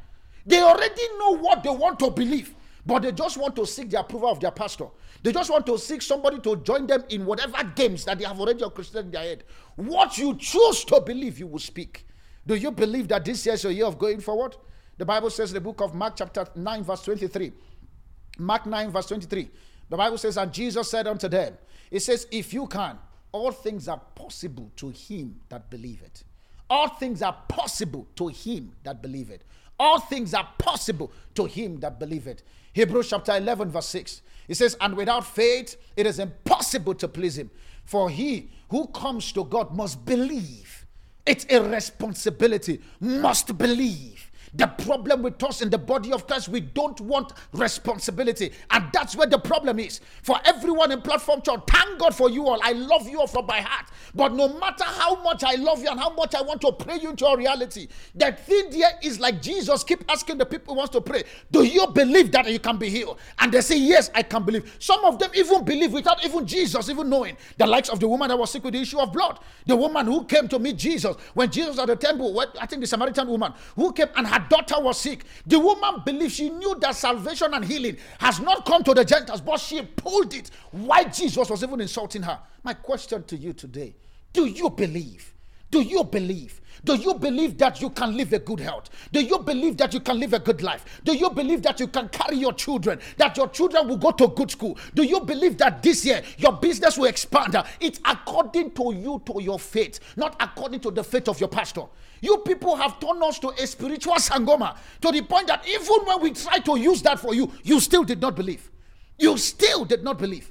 They 0.46 0.61
already 0.61 1.02
know 1.18 1.37
what 1.37 1.62
they 1.62 1.70
want 1.70 1.98
to 2.00 2.11
believe, 2.11 2.54
but 2.85 3.02
they 3.02 3.12
just 3.12 3.37
want 3.37 3.57
to 3.57 3.66
seek 3.66 3.90
the 3.90 4.00
approval 4.00 4.28
of 4.28 4.40
their 4.40 4.50
pastor. 4.50 4.87
They 5.22 5.33
just 5.33 5.50
want 5.50 5.64
to 5.66 5.78
seek 5.78 6.02
somebody 6.02 6.38
to 6.40 6.57
join 6.57 6.87
them 6.87 7.04
in 7.09 7.24
whatever 7.24 7.64
games 7.74 8.04
that 8.04 8.18
they 8.18 8.24
have 8.24 8.38
already 8.38 8.62
orchestrated 8.62 9.07
in 9.07 9.11
their 9.12 9.22
head. 9.22 9.44
What 9.76 10.18
you 10.18 10.37
choose 10.37 10.85
to 10.87 11.00
believe, 11.00 11.38
you 11.38 11.46
will 11.46 11.59
speak. 11.59 12.07
Do 12.46 12.54
you 12.54 12.70
believe 12.70 13.09
that 13.09 13.24
this 13.24 13.46
year 13.46 13.54
is 13.54 13.62
your 13.64 13.72
year 13.72 13.87
of 13.87 13.98
going 13.98 14.20
forward? 14.20 14.57
The 14.98 15.04
Bible 15.04 15.30
says 15.30 15.50
in 15.50 15.54
the 15.54 15.61
book 15.61 15.80
of 15.80 15.94
Mark, 15.94 16.14
chapter 16.16 16.46
9, 16.54 16.85
verse 16.85 17.02
23. 17.02 17.52
Mark 18.38 18.66
9, 18.66 18.90
verse 18.90 19.07
23. 19.07 19.48
The 19.88 19.96
Bible 19.96 20.18
says, 20.18 20.37
And 20.37 20.52
Jesus 20.52 20.90
said 20.90 21.07
unto 21.07 21.28
them, 21.28 21.57
It 21.90 22.00
says, 22.00 22.26
If 22.30 22.52
you 22.52 22.66
can, 22.66 22.98
all 23.33 23.50
things 23.50 23.88
are 23.88 24.00
possible 24.14 24.70
to 24.76 24.90
him 24.90 25.40
that 25.48 25.70
believeth. 25.70 26.24
All 26.68 26.88
things 26.88 27.22
are 27.22 27.37
possible 27.48 28.07
to 28.16 28.28
him 28.28 28.72
that 28.85 29.02
believeth. 29.02 29.42
All 29.78 30.00
things 30.00 30.34
are 30.34 30.48
possible 30.58 31.12
to 31.34 31.46
him 31.46 31.80
that 31.80 31.98
believeth. 31.98 32.42
Hebrews 32.72 33.10
chapter 33.10 33.37
11, 33.37 33.70
verse 33.70 33.87
6. 33.87 34.22
It 34.48 34.56
says, 34.56 34.76
And 34.80 34.96
without 34.96 35.26
faith, 35.26 35.76
it 35.96 36.06
is 36.06 36.18
impossible 36.18 36.94
to 36.96 37.08
please 37.08 37.38
him. 37.38 37.50
For 37.84 38.10
he 38.10 38.50
who 38.70 38.87
comes 38.88 39.32
to 39.32 39.44
God 39.44 39.74
must 39.74 40.04
believe. 40.04 40.87
It's 41.26 41.46
a 41.48 41.62
responsibility, 41.62 42.80
must 43.00 43.56
believe 43.56 44.30
the 44.55 44.67
problem 44.67 45.23
with 45.23 45.43
us 45.43 45.62
in 45.62 45.71
the 45.71 45.79
body 45.79 46.12
of 46.12 46.27
Christ, 46.27 46.49
we 46.49 46.61
don't 46.61 47.01
want 47.01 47.33
responsibility. 47.53 48.53
And 48.71 48.85
that's 48.93 49.17
where 49.17 49.27
the 49.27 49.38
problem 49.38 49.79
is. 49.79 50.01
For 50.23 50.38
everyone 50.45 50.93
in 50.93 51.01
Platform 51.03 51.43
Church, 51.43 51.61
thank 51.69 51.99
God 51.99 52.14
for 52.14 52.31
you 52.31 52.47
all. 52.47 52.61
I 52.62 52.73
love 52.73 53.09
you 53.09 53.21
all 53.21 53.27
from 53.27 53.47
my 53.47 53.61
heart. 53.61 53.87
But 54.14 54.33
no 54.33 54.59
matter 54.59 54.85
how 54.85 55.23
much 55.23 55.43
I 55.43 55.57
love 55.57 55.83
you 55.83 55.88
and 55.90 55.99
how 55.99 56.11
much 56.11 56.35
I 56.35 56.43
want 56.43 56.61
to 56.61 56.73
pray 56.73 56.99
you 56.99 57.11
into 57.11 57.25
your 57.25 57.37
reality, 57.37 57.88
the 58.14 58.33
thing 58.33 58.71
there 58.71 58.93
is 59.03 59.19
like 59.19 59.43
Jesus 59.43 59.83
keep 59.83 60.05
asking 60.09 60.38
the 60.38 60.47
people 60.47 60.75
who 60.75 60.79
wants 60.79 60.93
to 60.93 61.01
pray, 61.01 61.25
do 61.51 61.64
you 61.64 61.87
believe 61.88 62.31
that 62.33 62.51
you 62.51 62.61
can 62.61 62.77
be 62.77 62.88
healed? 62.88 63.19
And 63.40 63.51
they 63.51 63.61
say, 63.61 63.77
yes, 63.77 64.11
I 64.14 64.23
can 64.23 64.45
believe. 64.45 64.77
Some 64.79 65.05
of 65.05 65.19
them 65.19 65.31
even 65.35 65.64
believe 65.64 65.93
without 65.93 66.25
even 66.25 66.47
Jesus 66.47 66.88
even 66.88 67.09
knowing. 67.09 67.37
The 67.59 67.67
likes 67.67 67.88
of 67.88 67.99
the 67.99 68.09
woman 68.09 68.29
that 68.29 68.38
was 68.38 68.53
sick 68.53 68.62
with 68.62 68.75
the 68.75 68.81
issue 68.81 69.01
of 69.01 69.12
blood. 69.12 69.40
The 69.67 69.75
woman 69.75 70.07
who 70.07 70.25
came 70.25 70.47
to 70.49 70.59
meet 70.59 70.77
Jesus 70.77 71.17
when 71.35 71.51
Jesus 71.51 71.79
at 71.79 71.87
the 71.87 71.97
temple, 71.97 72.38
I 72.61 72.67
think 72.67 72.81
the 72.81 72.87
Samaritan 72.87 73.29
woman 73.29 73.53
who 73.75 73.93
came 73.93 74.09
and 74.14 74.27
had 74.27 74.43
daughter 74.48 74.80
was 74.80 75.00
sick. 75.00 75.24
The 75.46 75.59
woman 75.59 76.02
believed 76.04 76.33
she 76.33 76.50
knew 76.50 76.76
that 76.80 76.96
salvation 76.96 77.52
and 77.54 77.64
healing 77.64 77.96
has 78.18 78.40
not 78.40 78.64
come 78.66 78.83
to 78.85 78.94
the 78.94 79.04
Gentiles, 79.04 79.40
but 79.40 79.59
she 79.61 79.83
pulled 79.83 80.35
it. 80.35 80.50
Why 80.70 81.04
Jesus 81.04 81.48
was 81.48 81.62
even 81.62 81.80
insulting 81.80 82.22
her? 82.22 82.38
My 82.62 82.74
question 82.74 83.24
to 83.24 83.37
you 83.37 83.52
today 83.52 83.94
do 84.33 84.46
you 84.46 84.68
believe? 84.68 85.33
Do 85.70 85.80
you 85.80 86.04
believe? 86.04 86.61
Do 86.85 86.97
you 86.97 87.14
believe 87.14 87.57
that 87.59 87.81
you 87.81 87.90
can 87.90 88.16
live 88.16 88.33
a 88.33 88.38
good 88.38 88.61
health? 88.61 88.90
Do 89.11 89.20
you 89.20 89.38
believe 89.38 89.77
that 89.79 89.94
you 89.94 90.01
can 90.01 90.20
live 90.20 90.35
a 90.35 90.38
good 90.38 90.62
life? 90.62 91.01
Do 91.05 91.16
you 91.16 91.31
believe 91.31 91.62
that 91.62 91.81
you 91.81 91.87
can 91.87 92.09
carry 92.11 92.37
your 92.37 92.53
children? 92.53 93.01
That 93.16 93.37
your 93.37 93.49
children 93.49 93.88
will 93.88 93.97
go 93.97 94.11
to 94.12 94.29
good 94.29 94.51
school? 94.51 94.77
Do 94.94 95.03
you 95.03 95.20
believe 95.20 95.57
that 95.59 95.83
this 95.83 96.05
year 96.05 96.23
your 96.37 96.53
business 96.53 96.99
will 96.99 97.07
expand? 97.07 97.57
It's 97.81 98.01
according 98.05 98.73
to 98.73 98.94
you, 98.94 99.23
to 99.27 99.42
your 99.42 99.59
faith, 99.59 100.01
not 100.16 100.37
according 100.40 100.81
to 100.81 100.90
the 100.90 101.03
faith 101.03 101.29
of 101.29 101.40
your 101.40 101.49
pastor. 101.49 101.85
You 102.20 102.38
people 102.38 102.77
have 102.77 103.01
turned 103.01 103.23
us 103.23 103.38
to 103.40 103.49
a 103.51 103.66
spiritual 103.66 104.14
sangoma 104.14 104.77
to 105.01 105.11
the 105.11 105.23
point 105.23 105.49
that 105.49 105.66
even 105.66 106.05
when 106.05 106.20
we 106.20 106.33
try 106.33 106.59
to 106.59 106.79
use 106.79 107.03
that 107.03 107.18
for 107.18 107.35
you, 107.35 107.51
you 107.62 107.81
still 107.81 108.05
did 108.05 108.20
not 108.20 108.37
believe. 108.37 108.70
You 109.18 109.38
still 109.38 109.85
did 109.85 110.03
not 110.03 110.18
believe. 110.18 110.51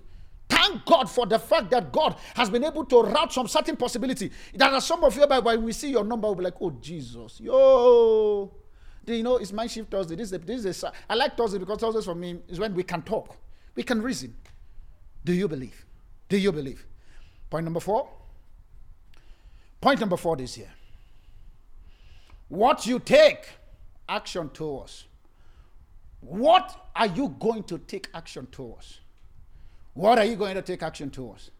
Thank 0.53 0.85
God 0.85 1.09
for 1.09 1.25
the 1.25 1.39
fact 1.39 1.71
that 1.71 1.91
God 1.91 2.15
has 2.35 2.49
been 2.49 2.63
able 2.63 2.85
to 2.85 3.01
route 3.01 3.33
some 3.33 3.47
certain 3.47 3.75
possibility. 3.75 4.31
There 4.53 4.69
are 4.69 4.81
some 4.81 5.03
of 5.03 5.15
you, 5.17 5.25
by 5.25 5.39
when 5.39 5.63
we 5.63 5.71
see 5.71 5.89
your 5.89 6.03
number, 6.03 6.27
we'll 6.27 6.35
be 6.35 6.43
like, 6.43 6.53
oh, 6.61 6.71
Jesus, 6.79 7.39
yo. 7.39 8.51
Do 9.03 9.13
you 9.13 9.23
know, 9.23 9.37
it's 9.37 9.51
my 9.51 9.67
shift 9.67 9.89
Thursday. 9.89 10.15
This 10.15 10.27
is, 10.27 10.33
a, 10.33 10.37
this 10.37 10.65
is 10.65 10.83
a, 10.83 10.93
I 11.09 11.15
like 11.15 11.35
Thursday 11.35 11.57
because 11.57 11.79
Thursday 11.79 12.01
for 12.01 12.15
me 12.15 12.39
is 12.47 12.59
when 12.59 12.73
we 12.73 12.83
can 12.83 13.01
talk. 13.01 13.35
We 13.75 13.83
can 13.83 14.01
reason. 14.01 14.35
Do 15.25 15.33
you 15.33 15.47
believe? 15.47 15.85
Do 16.29 16.37
you 16.37 16.51
believe? 16.51 16.85
Point 17.49 17.65
number 17.65 17.79
four. 17.79 18.07
Point 19.81 19.99
number 19.99 20.17
four 20.17 20.37
this 20.37 20.57
year. 20.57 20.71
What 22.47 22.85
you 22.85 22.99
take 22.99 23.49
action 24.07 24.49
towards. 24.49 25.05
What 26.21 26.89
are 26.95 27.07
you 27.07 27.35
going 27.39 27.63
to 27.63 27.79
take 27.79 28.09
action 28.13 28.47
towards? 28.51 28.99
What 29.93 30.17
are 30.17 30.25
you 30.25 30.35
going 30.35 30.55
to 30.55 30.63
take 30.63 30.81
action 30.81 31.11
towards? 31.11 31.51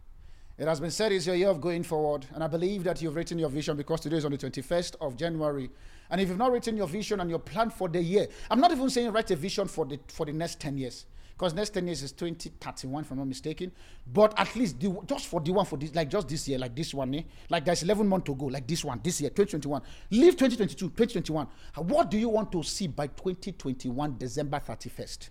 It 0.58 0.67
has 0.67 0.80
been 0.80 0.89
said 0.89 1.12
it's 1.12 1.28
your 1.28 1.36
year 1.36 1.50
of 1.50 1.62
going 1.62 1.84
forward, 1.84 2.26
and 2.34 2.43
I 2.43 2.48
believe 2.48 2.84
that 2.84 3.00
you've 3.00 3.15
written 3.15 3.38
your 3.38 3.50
vision 3.50 3.78
because 3.78 4.02
today 4.02 4.17
is 4.17 4.26
on 4.26 4.32
the 4.32 4.39
21st 4.39 4.96
of 5.02 5.15
January. 5.15 5.69
And 6.10 6.19
if 6.19 6.30
you've 6.30 6.38
not 6.39 6.52
written 6.52 6.76
your 6.76 6.88
vision 6.88 7.19
and 7.19 7.30
your 7.30 7.38
plan 7.38 7.69
for 7.69 7.88
the 7.88 8.02
year, 8.02 8.28
I'm 8.50 8.60
not 8.60 8.72
even 8.72 8.89
saying 8.89 9.12
write 9.12 9.30
a 9.30 9.36
vision 9.36 9.67
for 9.67 9.86
the 9.86 10.00
for 10.08 10.26
the 10.26 10.34
next 10.34 10.60
10 10.60 10.80
years 10.80 11.06
because 11.38 11.54
next 11.54 11.72
10 11.72 11.88
years 11.88 12.04
is 12.04 12.12
2031 12.12 13.04
if 13.04 13.12
i'm 13.12 13.17
not 13.17 13.28
mistaken 13.28 13.72
but 14.13 14.38
at 14.39 14.56
least 14.56 14.80
the, 14.80 14.96
just 15.08 15.26
for 15.26 15.41
the 15.41 15.52
one 15.52 15.65
for 15.65 15.78
this 15.78 15.93
like 15.96 16.08
just 16.08 16.28
this 16.28 16.48
year 16.48 16.60
like 16.60 16.76
this 16.76 16.93
one 16.93 17.13
eh? 17.15 17.22
like 17.50 17.65
there's 17.65 17.82
11 17.82 18.08
months 18.08 18.26
to 18.28 18.36
go 18.36 18.46
like 18.46 18.67
this 18.67 18.86
one 18.86 19.00
this 19.04 19.19
year 19.19 19.32
2021 19.32 19.82
leave 20.12 20.34
2022 20.34 20.89
2021 20.89 21.48
what 21.88 22.12
do 22.12 22.19
you 22.19 22.30
want 22.30 22.52
to 22.52 22.62
see 22.62 22.86
by 22.86 23.08
2021 23.08 24.15
december 24.19 24.60
31st 24.60 25.30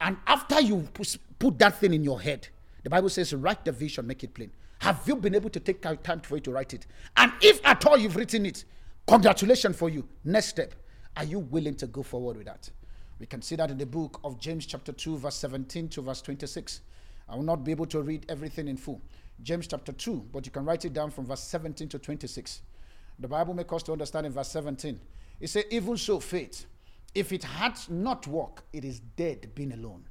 and 0.00 0.16
after 0.26 0.60
you 0.60 0.86
put 1.38 1.58
that 1.58 1.78
thing 1.78 1.94
in 1.94 2.02
your 2.04 2.20
head 2.20 2.48
the 2.82 2.90
bible 2.90 3.08
says 3.08 3.34
write 3.34 3.64
the 3.64 3.72
vision 3.72 4.06
make 4.06 4.22
it 4.24 4.34
plain 4.34 4.50
have 4.80 5.00
you 5.06 5.16
been 5.16 5.34
able 5.34 5.50
to 5.50 5.60
take 5.60 5.80
time 5.80 6.20
for 6.20 6.36
you 6.36 6.40
to 6.40 6.52
write 6.52 6.74
it 6.74 6.86
and 7.16 7.32
if 7.40 7.60
at 7.64 7.84
all 7.86 7.96
you've 7.96 8.16
written 8.16 8.46
it 8.46 8.64
congratulations 9.06 9.76
for 9.76 9.88
you 9.88 10.06
next 10.24 10.48
step 10.48 10.74
are 11.16 11.24
you 11.24 11.38
willing 11.38 11.74
to 11.74 11.86
go 11.86 12.02
forward 12.02 12.36
with 12.36 12.46
that 12.46 12.70
We 13.18 13.26
can 13.26 13.40
see 13.40 13.56
that 13.56 13.70
in 13.70 13.78
the 13.78 13.86
book 13.86 14.20
of 14.24 14.38
James, 14.38 14.66
chapter 14.66 14.92
2, 14.92 15.16
verse 15.18 15.36
17 15.36 15.88
to 15.90 16.02
verse 16.02 16.20
26. 16.20 16.80
I 17.28 17.36
will 17.36 17.42
not 17.42 17.64
be 17.64 17.70
able 17.70 17.86
to 17.86 18.02
read 18.02 18.26
everything 18.28 18.68
in 18.68 18.76
full. 18.76 19.00
James 19.42 19.66
chapter 19.66 19.92
2, 19.92 20.28
but 20.32 20.44
you 20.44 20.52
can 20.52 20.64
write 20.64 20.84
it 20.84 20.92
down 20.92 21.10
from 21.10 21.26
verse 21.26 21.40
17 21.40 21.88
to 21.88 21.98
26. 21.98 22.60
The 23.18 23.28
Bible 23.28 23.54
makes 23.54 23.72
us 23.72 23.82
to 23.84 23.92
understand 23.92 24.26
in 24.26 24.32
verse 24.32 24.48
17. 24.48 25.00
It 25.40 25.48
says, 25.48 25.64
Even 25.70 25.96
so, 25.96 26.20
faith, 26.20 26.66
if 27.16 27.32
it 27.32 27.42
had 27.42 27.78
not 27.88 28.26
worked, 28.26 28.64
it 28.74 28.84
is 28.84 29.00
dead 29.00 29.50
being 29.54 29.72
alone. 29.72 30.04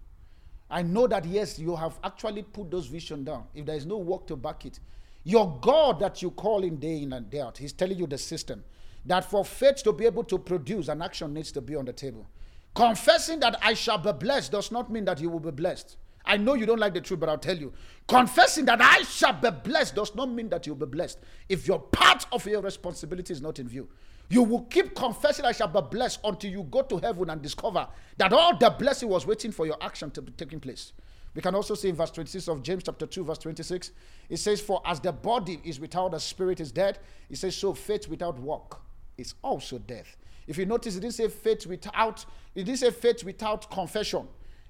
I 0.72 0.82
know 0.82 1.06
that, 1.06 1.24
yes, 1.24 1.60
you 1.60 1.76
have 1.76 1.99
actually 2.03 2.41
put 2.41 2.72
those 2.72 2.88
vision 2.88 3.24
down. 3.24 3.43
If 3.53 3.68
there 3.68 3.76
is 3.76 3.86
no 3.86 3.97
work 3.97 4.26
to 4.28 4.36
back 4.36 4.66
it, 4.66 4.80
your 5.24 5.60
God 5.62 5.99
that 5.99 6.24
you 6.24 6.32
call 6.32 6.64
in 6.64 6.78
day 6.78 7.03
in 7.03 7.14
and 7.14 7.30
day 7.30 7.41
out, 7.41 7.60
He's 7.60 7.74
telling 7.74 7.99
you 7.99 8.08
the 8.08 8.18
system 8.18 8.64
that 9.06 9.24
for 9.24 9.45
faith 9.45 9.84
to 9.84 9.93
be 9.93 10.06
able 10.06 10.24
to 10.24 10.39
produce, 10.39 10.88
an 10.88 11.03
action 11.03 11.32
needs 11.32 11.51
to 11.51 11.62
be 11.62 11.76
on 11.76 11.86
the 11.86 11.93
table. 11.93 12.26
Confessing 12.74 13.39
that 13.41 13.56
I 13.62 13.76
shall 13.76 13.99
be 13.99 14.12
blessed 14.12 14.51
does 14.51 14.72
not 14.72 14.91
mean 14.91 15.06
that 15.06 15.22
you 15.22 15.30
will 15.30 15.39
be 15.39 15.51
blessed. 15.51 15.97
I 16.26 16.38
know 16.38 16.56
you 16.56 16.66
don't 16.66 16.80
like 16.80 16.95
the 16.95 17.01
truth, 17.01 17.20
but 17.20 17.30
I'll 17.30 17.38
tell 17.38 17.58
you. 17.58 17.72
Confessing 18.08 18.66
that 18.66 18.82
I 18.82 19.03
shall 19.03 19.34
be 19.34 19.51
blessed 19.51 19.93
does 19.93 20.16
not 20.16 20.30
mean 20.30 20.49
that 20.49 20.66
you'll 20.66 20.76
be 20.76 20.88
blessed. 20.88 21.20
If 21.49 21.68
your 21.68 21.80
part 21.80 22.26
of 22.32 22.47
your 22.47 22.62
responsibility 22.62 23.32
is 23.32 23.43
not 23.43 23.60
in 23.60 23.68
view, 23.68 23.89
you 24.30 24.43
will 24.43 24.63
keep 24.63 24.95
confessing 24.95 25.45
I 25.45 25.51
shall 25.51 25.67
be 25.67 25.82
blessed 25.82 26.19
until 26.23 26.51
you 26.51 26.63
go 26.63 26.82
to 26.84 26.97
heaven 26.97 27.30
and 27.30 27.41
discover 27.41 27.88
that 28.17 28.34
all 28.34 28.57
the 28.57 28.69
blessing 28.69 29.09
was 29.09 29.26
waiting 29.26 29.51
for 29.51 29.65
your 29.65 29.78
action 29.82 30.11
to 30.11 30.21
be 30.21 30.32
taking 30.32 30.59
place. 30.59 30.93
We 31.36 31.41
can 31.41 31.53
also 31.53 31.76
see 31.76 31.89
in 31.89 31.95
verse 31.95 32.11
26 32.11 32.47
of 32.47 32.63
James 32.63 32.84
chapter 32.84 33.05
2, 33.05 33.26
verse 33.26 33.38
26, 33.39 33.91
it 34.30 34.38
says, 34.38 34.61
For 34.61 34.82
as 34.86 35.01
the 35.01 35.11
body 35.11 35.59
is 35.65 35.80
without 35.80 36.11
the 36.11 36.19
spirit 36.19 36.61
is 36.61 36.71
dead, 36.71 36.99
it 37.30 37.38
says, 37.38 37.57
so 37.57 37.73
faith 37.73 38.07
without 38.07 38.39
work 38.39 38.80
is 39.17 39.36
also 39.43 39.78
death. 39.80 40.15
If 40.47 40.57
you 40.57 40.65
notice, 40.65 40.95
it 40.95 41.01
didn't 41.01 41.15
say 41.15 41.28
faith 41.28 41.67
without, 41.67 42.26
it 42.55 42.63
didn't 42.63 42.80
say 42.80 42.91
faith 42.91 43.23
without 43.23 43.69
confession. 43.69 44.28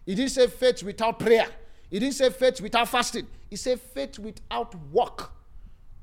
It 0.07 0.15
didn't 0.15 0.31
say 0.31 0.47
faith 0.47 0.81
without 0.81 1.19
prayer. 1.19 1.47
It 1.91 1.99
didn't 1.99 2.15
say 2.15 2.29
faith 2.29 2.61
without 2.61 2.89
fasting. 2.89 3.27
It 3.51 3.57
said 3.57 3.79
faith 3.79 4.17
without 4.19 4.73
work. 4.91 5.31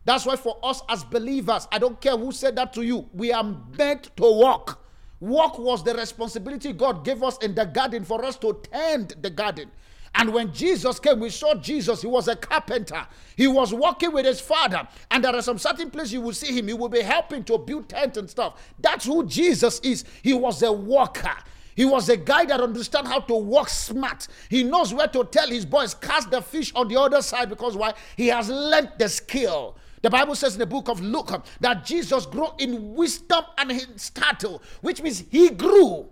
That's 0.05 0.27
why 0.27 0.37
for 0.37 0.59
us 0.63 0.83
as 0.89 1.05
believers, 1.05 1.69
I 1.71 1.79
don't 1.79 2.01
care 2.01 2.17
who 2.17 2.33
said 2.33 2.57
that 2.57 2.73
to 2.75 2.83
you, 2.83 3.09
we 3.13 3.33
are 3.33 3.45
meant 3.79 4.11
to 4.17 4.23
walk. 4.23 4.85
Work 5.21 5.59
was 5.59 5.85
the 5.85 5.95
responsibility 5.95 6.73
God 6.73 7.05
gave 7.05 7.23
us 7.23 7.39
in 7.39 7.55
the 7.55 7.65
garden 7.65 8.05
for 8.05 8.25
us 8.25 8.37
to 8.39 8.61
tend 8.73 9.15
the 9.21 9.31
garden. 9.31 9.71
And 10.15 10.35
when 10.35 10.53
Jesus 10.53 10.99
came, 10.99 11.21
we 11.21 11.31
saw 11.31 11.55
Jesus. 11.55 12.03
He 12.03 12.07
was 12.07 12.29
a 12.29 12.37
carpenter. 12.37 13.07
He 13.37 13.47
was 13.47 13.73
working 13.73 14.13
with 14.13 14.27
his 14.27 14.41
father. 14.41 14.87
And 15.11 15.25
there 15.25 15.35
are 15.35 15.41
some 15.41 15.59
certain 15.59 15.91
places 15.91 16.13
you 16.13 16.21
will 16.21 16.35
see 16.35 16.59
him. 16.59 16.69
He 16.69 16.75
will 16.75 16.91
be 16.91 17.01
helping 17.01 17.45
to 17.45 17.57
build 17.57 17.89
tents 17.89 18.19
and 18.19 18.29
stuff. 18.29 18.61
That's 18.79 19.07
who 19.07 19.25
Jesus 19.25 19.81
is. 19.81 20.05
He 20.23 20.35
was 20.35 20.63
a 20.63 20.73
worker. 20.73 21.35
He 21.75 21.87
was 21.87 22.11
a 22.11 22.17
guy 22.19 22.45
that 22.47 22.61
understand 22.61 23.09
how 23.09 23.21
to 23.21 23.35
work 23.35 23.71
smart. 23.71 24.29
He 24.51 24.63
knows 24.63 24.93
where 24.93 25.09
to 25.09 25.25
tell 25.25 25.49
his 25.49 25.65
boys, 25.65 25.95
cast 25.95 26.31
the 26.31 26.43
fish 26.43 26.73
on 26.75 26.89
the 26.89 27.01
other 27.01 27.23
side 27.23 27.49
because 27.49 27.77
why? 27.77 27.95
He 28.17 28.29
has 28.29 28.51
learned 28.51 28.93
the 28.99 29.09
skill. 29.09 29.77
The 30.03 30.11
Bible 30.11 30.35
says 30.35 30.55
in 30.55 30.59
the 30.59 30.67
book 30.67 30.89
of 30.89 31.01
Luke 31.01 31.45
that 31.61 31.85
Jesus 31.85 32.27
grew 32.27 32.49
in 32.59 32.95
wisdom 32.95 33.45
and 33.57 33.71
in 33.71 33.99
stature, 33.99 34.59
which 34.81 35.01
means 35.01 35.25
he 35.31 35.51
grew. 35.51 36.09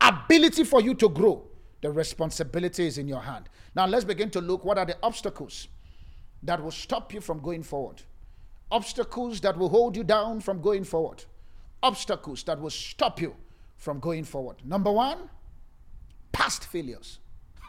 Ability 0.00 0.64
for 0.64 0.80
you 0.80 0.94
to 0.94 1.08
grow. 1.08 1.46
The 1.82 1.90
responsibility 1.90 2.86
is 2.86 2.98
in 2.98 3.08
your 3.08 3.20
hand. 3.20 3.48
Now 3.74 3.86
let's 3.86 4.04
begin 4.04 4.30
to 4.30 4.40
look 4.40 4.64
what 4.64 4.78
are 4.78 4.86
the 4.86 4.96
obstacles 5.02 5.68
that 6.42 6.62
will 6.62 6.70
stop 6.70 7.12
you 7.12 7.20
from 7.20 7.40
going 7.40 7.62
forward. 7.62 8.02
Obstacles 8.70 9.40
that 9.40 9.56
will 9.56 9.68
hold 9.68 9.96
you 9.96 10.04
down 10.04 10.40
from 10.40 10.60
going 10.60 10.84
forward. 10.84 11.24
Obstacles 11.82 12.42
that 12.44 12.60
will 12.60 12.70
stop 12.70 13.20
you 13.20 13.34
from 13.76 14.00
going 14.00 14.24
forward. 14.24 14.56
Number 14.64 14.92
one, 14.92 15.30
past 16.32 16.64
failures. 16.66 17.18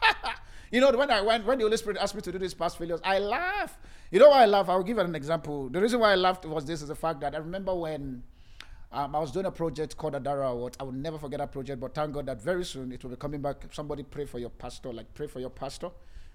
you 0.72 0.80
know, 0.80 0.90
when 0.90 1.10
I 1.10 1.20
went, 1.20 1.44
when 1.44 1.58
the 1.58 1.64
Holy 1.64 1.76
Spirit 1.76 1.98
asked 2.00 2.14
me 2.14 2.22
to 2.22 2.32
do 2.32 2.38
these 2.38 2.54
past 2.54 2.78
failures, 2.78 2.98
I 3.04 3.18
laugh. 3.18 3.78
You 4.10 4.18
know 4.18 4.30
why 4.30 4.42
I 4.42 4.46
laugh? 4.46 4.70
I'll 4.70 4.82
give 4.82 4.96
an 4.96 5.14
example. 5.14 5.68
The 5.68 5.80
reason 5.80 6.00
why 6.00 6.12
I 6.12 6.14
laughed 6.14 6.46
was 6.46 6.64
this 6.64 6.80
is 6.80 6.88
the 6.88 6.94
fact 6.94 7.20
that 7.20 7.34
I 7.34 7.38
remember 7.38 7.74
when 7.74 8.22
um, 8.90 9.14
I 9.14 9.18
was 9.18 9.30
doing 9.32 9.44
a 9.44 9.50
project 9.50 9.98
called 9.98 10.14
Adara 10.14 10.50
Award. 10.50 10.76
I 10.80 10.84
will 10.84 10.92
never 10.92 11.18
forget 11.18 11.40
that 11.40 11.52
project, 11.52 11.78
but 11.78 11.94
thank 11.94 12.12
God 12.12 12.24
that 12.24 12.40
very 12.40 12.64
soon 12.64 12.90
it 12.90 13.02
will 13.02 13.10
be 13.10 13.16
coming 13.16 13.42
back. 13.42 13.56
Somebody 13.70 14.02
pray 14.02 14.24
for 14.24 14.38
your 14.38 14.48
pastor, 14.48 14.94
like 14.94 15.12
pray 15.12 15.26
for 15.26 15.40
your 15.40 15.50
pastor. 15.50 15.90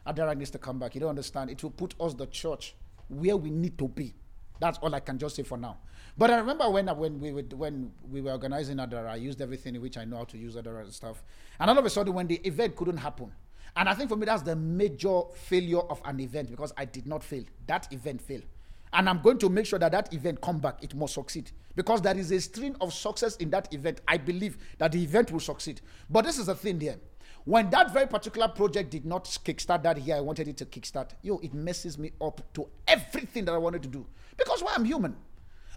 Adara 0.05 0.38
needs 0.38 0.51
to 0.51 0.59
come 0.59 0.77
back. 0.77 0.93
You 0.93 1.01
don't 1.01 1.09
understand. 1.09 1.49
It 1.49 1.63
will 1.63 1.71
put 1.71 1.95
us, 1.99 2.13
the 2.13 2.27
church, 2.27 2.75
where 3.09 3.38
we 3.38 3.49
need 3.49 3.77
to 3.79 3.88
be. 3.88 4.13
That's 4.59 4.77
all 4.79 4.93
I 4.93 4.99
can 4.99 5.17
just 5.17 5.35
say 5.35 5.43
for 5.43 5.57
now. 5.57 5.77
But 6.15 6.29
I 6.29 6.38
remember 6.38 6.69
when 6.69 6.88
when 6.97 7.19
we 7.19 7.31
would, 7.31 7.53
when 7.53 7.91
we 8.09 8.21
were 8.21 8.31
organizing 8.31 8.77
Adara, 8.77 9.09
I 9.09 9.15
used 9.15 9.41
everything 9.41 9.75
in 9.75 9.81
which 9.81 9.97
I 9.97 10.05
know 10.05 10.17
how 10.17 10.23
to 10.25 10.38
use 10.38 10.55
Adara 10.55 10.81
and 10.81 10.93
stuff. 10.93 11.23
And 11.59 11.69
all 11.69 11.77
of 11.77 11.85
a 11.85 11.89
sudden, 11.89 12.13
when 12.13 12.27
the 12.27 12.35
event 12.47 12.75
couldn't 12.75 12.97
happen, 12.97 13.31
and 13.76 13.88
I 13.88 13.93
think 13.93 14.09
for 14.09 14.15
me 14.15 14.26
that's 14.26 14.41
the 14.41 14.55
major 14.55 15.22
failure 15.34 15.80
of 15.80 16.01
an 16.05 16.20
event 16.20 16.49
because 16.49 16.74
I 16.78 16.86
did 16.86 17.07
not 17.07 17.24
fail. 17.24 17.43
That 17.68 17.91
event 17.91 18.22
failed, 18.22 18.45
and 18.93 19.09
I'm 19.09 19.22
going 19.22 19.38
to 19.39 19.49
make 19.49 19.65
sure 19.65 19.80
that 19.80 19.91
that 19.91 20.13
event 20.13 20.41
come 20.41 20.59
back. 20.59 20.84
It 20.84 20.95
must 20.95 21.13
succeed 21.13 21.51
because 21.76 22.01
there 22.01 22.18
is 22.18 22.32
a 22.32 22.41
string 22.41 22.76
of 22.82 22.93
success 22.93 23.36
in 23.38 23.49
that 23.51 23.74
event. 23.74 24.01
I 24.07 24.18
believe 24.18 24.57
that 24.78 24.91
the 24.91 25.03
event 25.03 25.32
will 25.32 25.39
succeed. 25.39 25.82
But 26.09 26.26
this 26.26 26.38
is 26.38 26.47
the 26.47 26.55
thing 26.55 26.80
there. 26.80 26.97
When 27.45 27.70
that 27.70 27.93
very 27.93 28.07
particular 28.07 28.49
project 28.49 28.89
did 28.89 29.05
not 29.05 29.24
kickstart 29.24 29.84
that 29.84 30.01
year, 30.01 30.18
I 30.18 30.22
wanted 30.22 30.49
it 30.49 30.57
to 30.57 30.65
kickstart. 30.65 31.11
Yo, 31.22 31.38
it 31.38 31.53
messes 31.53 31.97
me 31.97 32.11
up 32.20 32.41
to 32.55 32.68
everything 32.88 33.45
that 33.45 33.53
I 33.53 33.57
wanted 33.57 33.84
to 33.84 33.88
do 33.88 34.05
because 34.36 34.61
why 34.61 34.72
well, 34.72 34.76
I'm 34.80 34.86
human. 34.86 35.15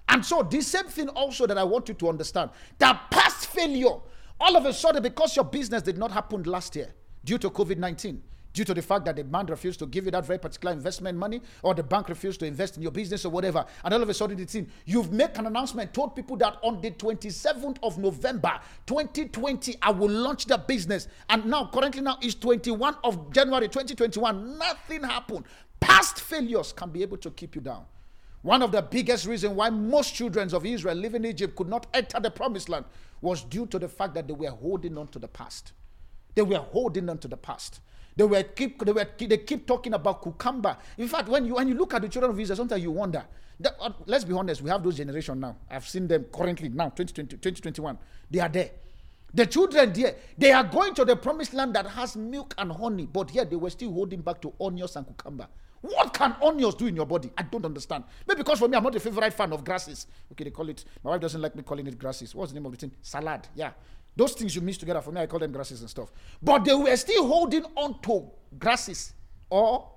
And 0.08 0.26
so, 0.26 0.42
the 0.42 0.60
same 0.62 0.86
thing 0.86 1.08
also 1.10 1.46
that 1.46 1.56
I 1.56 1.62
want 1.62 1.88
you 1.88 1.94
to 1.94 2.08
understand 2.08 2.50
that 2.78 3.10
past 3.10 3.46
failure, 3.46 3.94
all 4.40 4.56
of 4.56 4.64
a 4.64 4.72
sudden, 4.72 5.02
because 5.02 5.36
your 5.36 5.44
business 5.44 5.82
did 5.82 5.96
not 5.96 6.10
happen 6.10 6.42
last 6.42 6.74
year 6.74 6.92
due 7.24 7.38
to 7.38 7.50
COVID 7.50 7.78
19, 7.78 8.22
due 8.52 8.64
to 8.64 8.74
the 8.74 8.82
fact 8.82 9.04
that 9.04 9.16
the 9.16 9.24
man 9.24 9.46
refused 9.46 9.78
to 9.78 9.86
give 9.86 10.04
you 10.04 10.10
that 10.10 10.24
very 10.26 10.38
particular 10.38 10.72
investment 10.72 11.16
money, 11.16 11.40
or 11.62 11.74
the 11.74 11.82
bank 11.82 12.08
refused 12.08 12.40
to 12.40 12.46
invest 12.46 12.76
in 12.76 12.82
your 12.82 12.92
business 12.92 13.24
or 13.24 13.30
whatever, 13.30 13.64
and 13.84 13.94
all 13.94 14.02
of 14.02 14.08
a 14.08 14.14
sudden 14.14 14.38
it's 14.40 14.54
in, 14.54 14.70
you've 14.86 15.12
made 15.12 15.30
an 15.36 15.46
announcement, 15.46 15.92
told 15.94 16.14
people 16.16 16.36
that 16.36 16.58
on 16.62 16.80
the 16.80 16.90
27th 16.90 17.76
of 17.82 17.98
November 17.98 18.58
2020, 18.86 19.76
I 19.82 19.90
will 19.90 20.10
launch 20.10 20.46
the 20.46 20.58
business. 20.58 21.08
And 21.28 21.46
now, 21.46 21.70
currently, 21.72 22.02
now 22.02 22.18
is 22.22 22.34
21 22.34 22.96
of 23.04 23.32
January 23.32 23.68
2021. 23.68 24.58
Nothing 24.58 25.02
happened. 25.04 25.44
Past 25.80 26.20
failures 26.20 26.72
can 26.72 26.90
be 26.90 27.02
able 27.02 27.16
to 27.18 27.30
keep 27.30 27.54
you 27.54 27.60
down. 27.60 27.84
One 28.42 28.62
of 28.62 28.72
the 28.72 28.80
biggest 28.80 29.26
reasons 29.26 29.54
why 29.54 29.68
most 29.68 30.14
children 30.14 30.52
of 30.54 30.64
Israel 30.64 30.94
living 30.94 31.24
in 31.24 31.30
Egypt 31.30 31.54
could 31.56 31.68
not 31.68 31.86
enter 31.92 32.18
the 32.20 32.30
promised 32.30 32.70
land 32.70 32.86
was 33.20 33.42
due 33.42 33.66
to 33.66 33.78
the 33.78 33.88
fact 33.88 34.14
that 34.14 34.26
they 34.26 34.32
were 34.32 34.50
holding 34.50 34.96
on 34.96 35.08
to 35.08 35.18
the 35.18 35.28
past. 35.28 35.72
They 36.34 36.42
were 36.42 36.58
holding 36.58 37.08
on 37.08 37.18
to 37.18 37.28
the 37.28 37.36
past. 37.36 37.80
They 38.16 38.24
were 38.24 38.42
keep 38.42 38.84
they 38.84 38.92
were 38.92 39.06
they 39.18 39.38
keep 39.38 39.66
talking 39.66 39.94
about 39.94 40.22
cucumber. 40.22 40.76
In 40.98 41.08
fact, 41.08 41.28
when 41.28 41.46
you 41.46 41.54
when 41.54 41.68
you 41.68 41.74
look 41.74 41.94
at 41.94 42.02
the 42.02 42.08
children 42.08 42.32
of 42.32 42.40
Israel, 42.40 42.56
sometimes 42.56 42.82
you 42.82 42.90
wonder. 42.90 43.24
That, 43.60 43.76
uh, 43.78 43.90
let's 44.06 44.24
be 44.24 44.32
honest, 44.32 44.62
we 44.62 44.70
have 44.70 44.82
those 44.82 44.96
generation 44.96 45.38
now. 45.38 45.54
I've 45.70 45.86
seen 45.86 46.08
them 46.08 46.24
currently 46.32 46.70
now, 46.70 46.88
2020, 46.88 47.36
2021. 47.36 47.98
They 48.30 48.40
are 48.40 48.48
there. 48.48 48.70
The 49.34 49.46
children 49.46 49.92
there, 49.92 50.16
they 50.36 50.50
are 50.50 50.64
going 50.64 50.94
to 50.94 51.04
the 51.04 51.14
promised 51.14 51.52
land 51.52 51.74
that 51.74 51.86
has 51.86 52.16
milk 52.16 52.54
and 52.56 52.72
honey, 52.72 53.06
but 53.06 53.30
here 53.30 53.44
they 53.44 53.56
were 53.56 53.70
still 53.70 53.92
holding 53.92 54.22
back 54.22 54.40
to 54.42 54.52
onions 54.60 54.96
and 54.96 55.06
cucumber. 55.06 55.46
What 55.82 56.12
can 56.12 56.34
onions 56.42 56.74
do 56.74 56.86
in 56.86 56.96
your 56.96 57.06
body? 57.06 57.30
I 57.38 57.42
don't 57.42 57.64
understand. 57.64 58.04
Maybe 58.26 58.38
because 58.38 58.58
for 58.58 58.68
me, 58.68 58.76
I'm 58.76 58.82
not 58.82 58.94
a 58.94 59.00
favorite 59.00 59.32
fan 59.32 59.52
of 59.52 59.64
grasses. 59.64 60.06
Okay, 60.32 60.44
they 60.44 60.50
call 60.50 60.68
it, 60.68 60.84
my 61.04 61.10
wife 61.12 61.20
doesn't 61.20 61.40
like 61.40 61.54
me 61.54 61.62
calling 61.62 61.86
it 61.86 61.98
grasses. 61.98 62.34
What's 62.34 62.52
the 62.52 62.58
name 62.58 62.66
of 62.66 62.72
the 62.72 62.78
thing? 62.78 62.92
Salad. 63.02 63.48
Yeah. 63.54 63.70
Those 64.20 64.34
things 64.34 64.54
you 64.54 64.60
mix 64.60 64.76
together, 64.76 65.00
for 65.00 65.12
me, 65.12 65.22
I 65.22 65.26
call 65.26 65.38
them 65.38 65.50
grasses 65.50 65.80
and 65.80 65.88
stuff. 65.88 66.12
But 66.42 66.66
they 66.66 66.74
were 66.74 66.94
still 66.96 67.26
holding 67.26 67.64
on 67.74 68.02
to 68.02 68.30
grasses 68.58 69.14
or 69.48 69.90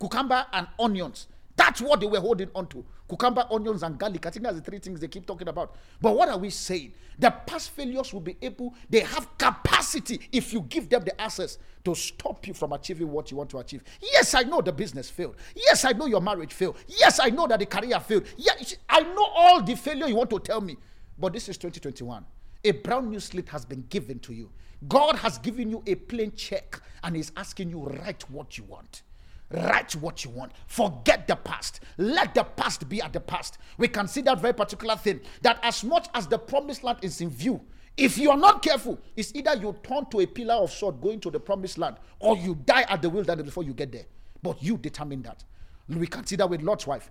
cucumber 0.00 0.44
and 0.52 0.66
onions. 0.80 1.28
That's 1.54 1.80
what 1.80 2.00
they 2.00 2.06
were 2.06 2.18
holding 2.18 2.50
on 2.56 2.66
to. 2.70 2.84
Cucumber, 3.08 3.46
onions, 3.48 3.84
and 3.84 3.96
garlic. 3.96 4.26
I 4.26 4.30
think 4.30 4.42
that's 4.42 4.56
the 4.56 4.62
three 4.62 4.80
things 4.80 4.98
they 4.98 5.06
keep 5.06 5.26
talking 5.26 5.46
about. 5.46 5.76
But 6.00 6.16
what 6.16 6.28
are 6.28 6.36
we 6.36 6.50
saying? 6.50 6.92
The 7.20 7.30
past 7.30 7.70
failures 7.70 8.12
will 8.12 8.20
be 8.20 8.36
able, 8.42 8.74
they 8.90 8.98
have 8.98 9.38
capacity 9.38 10.28
if 10.32 10.52
you 10.52 10.62
give 10.62 10.88
them 10.88 11.04
the 11.04 11.20
access 11.20 11.58
to 11.84 11.94
stop 11.94 12.48
you 12.48 12.54
from 12.54 12.72
achieving 12.72 13.12
what 13.12 13.30
you 13.30 13.36
want 13.36 13.48
to 13.50 13.58
achieve. 13.58 13.84
Yes, 14.00 14.34
I 14.34 14.42
know 14.42 14.60
the 14.60 14.72
business 14.72 15.08
failed. 15.08 15.36
Yes, 15.54 15.84
I 15.84 15.92
know 15.92 16.06
your 16.06 16.20
marriage 16.20 16.52
failed. 16.52 16.78
Yes, 16.88 17.20
I 17.20 17.30
know 17.30 17.46
that 17.46 17.60
the 17.60 17.66
career 17.66 18.00
failed. 18.00 18.24
Yes, 18.36 18.74
I 18.88 19.02
know 19.02 19.26
all 19.36 19.62
the 19.62 19.76
failure 19.76 20.08
you 20.08 20.16
want 20.16 20.30
to 20.30 20.40
tell 20.40 20.60
me. 20.60 20.76
But 21.16 21.32
this 21.32 21.48
is 21.48 21.56
2021. 21.58 22.24
A 22.68 22.72
brown 22.72 23.08
new 23.08 23.18
slate 23.18 23.48
has 23.48 23.64
been 23.64 23.82
given 23.88 24.18
to 24.18 24.34
you. 24.34 24.50
God 24.88 25.16
has 25.16 25.38
given 25.38 25.70
you 25.70 25.82
a 25.86 25.94
plain 25.94 26.32
check 26.36 26.78
and 27.02 27.16
He's 27.16 27.32
asking 27.34 27.70
you 27.70 27.84
write 27.84 28.28
what 28.28 28.58
you 28.58 28.64
want. 28.64 29.04
Write 29.50 29.96
what 29.96 30.22
you 30.22 30.30
want. 30.30 30.52
Forget 30.66 31.26
the 31.26 31.36
past. 31.36 31.80
Let 31.96 32.34
the 32.34 32.44
past 32.44 32.86
be 32.86 33.00
at 33.00 33.14
the 33.14 33.20
past. 33.20 33.56
We 33.78 33.88
can 33.88 34.06
see 34.06 34.20
that 34.20 34.40
very 34.40 34.52
particular 34.52 34.96
thing 34.96 35.20
that 35.40 35.58
as 35.62 35.82
much 35.82 36.08
as 36.12 36.26
the 36.26 36.38
promised 36.38 36.84
land 36.84 36.98
is 37.00 37.22
in 37.22 37.30
view, 37.30 37.62
if 37.96 38.18
you 38.18 38.30
are 38.30 38.36
not 38.36 38.60
careful, 38.60 39.00
it's 39.16 39.34
either 39.34 39.56
you 39.56 39.74
turn 39.82 40.04
to 40.10 40.20
a 40.20 40.26
pillar 40.26 40.56
of 40.56 40.70
salt 40.70 41.00
going 41.00 41.20
to 41.20 41.30
the 41.30 41.40
promised 41.40 41.78
land 41.78 41.96
or 42.20 42.36
you 42.36 42.54
die 42.66 42.84
at 42.90 43.00
the 43.00 43.08
wilderness 43.08 43.46
before 43.46 43.64
you 43.64 43.72
get 43.72 43.92
there. 43.92 44.04
But 44.42 44.62
you 44.62 44.76
determine 44.76 45.22
that. 45.22 45.42
We 45.88 46.06
can 46.06 46.26
see 46.26 46.36
that 46.36 46.50
with 46.50 46.60
Lot's 46.60 46.86
wife. 46.86 47.10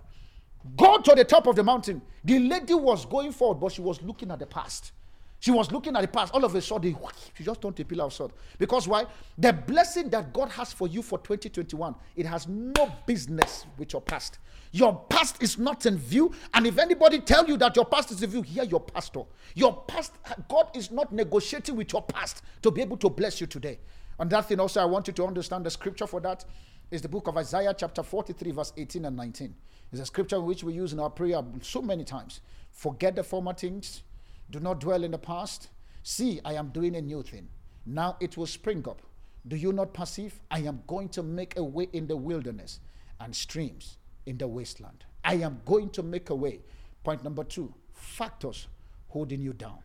Go 0.76 0.98
to 0.98 1.14
the 1.16 1.24
top 1.24 1.48
of 1.48 1.56
the 1.56 1.64
mountain. 1.64 2.00
The 2.24 2.38
lady 2.38 2.74
was 2.74 3.04
going 3.06 3.32
forward, 3.32 3.58
but 3.58 3.72
she 3.72 3.82
was 3.82 4.00
looking 4.02 4.30
at 4.30 4.38
the 4.38 4.46
past. 4.46 4.92
She 5.40 5.50
was 5.50 5.70
looking 5.70 5.94
at 5.94 6.02
the 6.02 6.08
past. 6.08 6.34
All 6.34 6.44
of 6.44 6.54
a 6.54 6.60
sudden, 6.60 6.96
she 7.34 7.44
just 7.44 7.60
turned 7.62 7.76
to 7.76 7.82
a 7.82 7.84
pillar 7.84 8.04
of 8.04 8.12
salt. 8.12 8.32
Because 8.58 8.88
why? 8.88 9.06
The 9.36 9.52
blessing 9.52 10.10
that 10.10 10.32
God 10.32 10.48
has 10.50 10.72
for 10.72 10.88
you 10.88 11.02
for 11.02 11.18
2021, 11.18 11.94
it 12.16 12.26
has 12.26 12.48
no 12.48 12.92
business 13.06 13.66
with 13.76 13.92
your 13.92 14.02
past. 14.02 14.38
Your 14.72 15.04
past 15.08 15.42
is 15.42 15.58
not 15.58 15.86
in 15.86 15.96
view. 15.96 16.32
And 16.52 16.66
if 16.66 16.78
anybody 16.78 17.20
tell 17.20 17.46
you 17.46 17.56
that 17.58 17.76
your 17.76 17.84
past 17.84 18.10
is 18.10 18.22
in 18.22 18.30
view, 18.30 18.42
hear 18.42 18.64
your 18.64 18.80
pastor. 18.80 19.22
Your 19.54 19.82
past, 19.86 20.12
God 20.48 20.70
is 20.74 20.90
not 20.90 21.12
negotiating 21.12 21.76
with 21.76 21.92
your 21.92 22.02
past 22.02 22.42
to 22.62 22.70
be 22.70 22.82
able 22.82 22.96
to 22.98 23.08
bless 23.08 23.40
you 23.40 23.46
today. 23.46 23.78
And 24.18 24.28
that 24.30 24.48
thing 24.48 24.58
also, 24.58 24.82
I 24.82 24.84
want 24.84 25.06
you 25.06 25.12
to 25.14 25.26
understand 25.26 25.64
the 25.64 25.70
scripture 25.70 26.06
for 26.06 26.20
that 26.20 26.44
is 26.90 27.02
the 27.02 27.08
book 27.08 27.28
of 27.28 27.36
Isaiah, 27.36 27.74
chapter 27.76 28.02
43, 28.02 28.50
verse 28.50 28.72
18 28.76 29.04
and 29.04 29.16
19. 29.16 29.54
It's 29.92 30.00
a 30.00 30.06
scripture 30.06 30.40
which 30.40 30.64
we 30.64 30.72
use 30.72 30.92
in 30.92 31.00
our 31.00 31.10
prayer 31.10 31.42
so 31.62 31.80
many 31.80 32.04
times. 32.04 32.40
Forget 32.72 33.16
the 33.16 33.22
former 33.22 33.54
things, 33.54 34.02
do 34.50 34.60
not 34.60 34.80
dwell 34.80 35.04
in 35.04 35.10
the 35.10 35.18
past. 35.18 35.68
See, 36.02 36.40
I 36.44 36.54
am 36.54 36.68
doing 36.68 36.96
a 36.96 37.02
new 37.02 37.22
thing. 37.22 37.48
Now 37.84 38.16
it 38.20 38.36
will 38.36 38.46
spring 38.46 38.84
up. 38.88 39.02
Do 39.46 39.56
you 39.56 39.72
not 39.72 39.94
perceive? 39.94 40.40
I 40.50 40.60
am 40.60 40.82
going 40.86 41.08
to 41.10 41.22
make 41.22 41.56
a 41.56 41.64
way 41.64 41.88
in 41.92 42.06
the 42.06 42.16
wilderness 42.16 42.80
and 43.20 43.34
streams 43.34 43.96
in 44.26 44.38
the 44.38 44.46
wasteland. 44.46 45.04
I 45.24 45.34
am 45.34 45.60
going 45.64 45.90
to 45.90 46.02
make 46.02 46.30
a 46.30 46.34
way. 46.34 46.60
Point 47.04 47.24
number 47.24 47.44
two 47.44 47.72
factors 47.92 48.66
holding 49.08 49.40
you 49.40 49.52
down. 49.52 49.78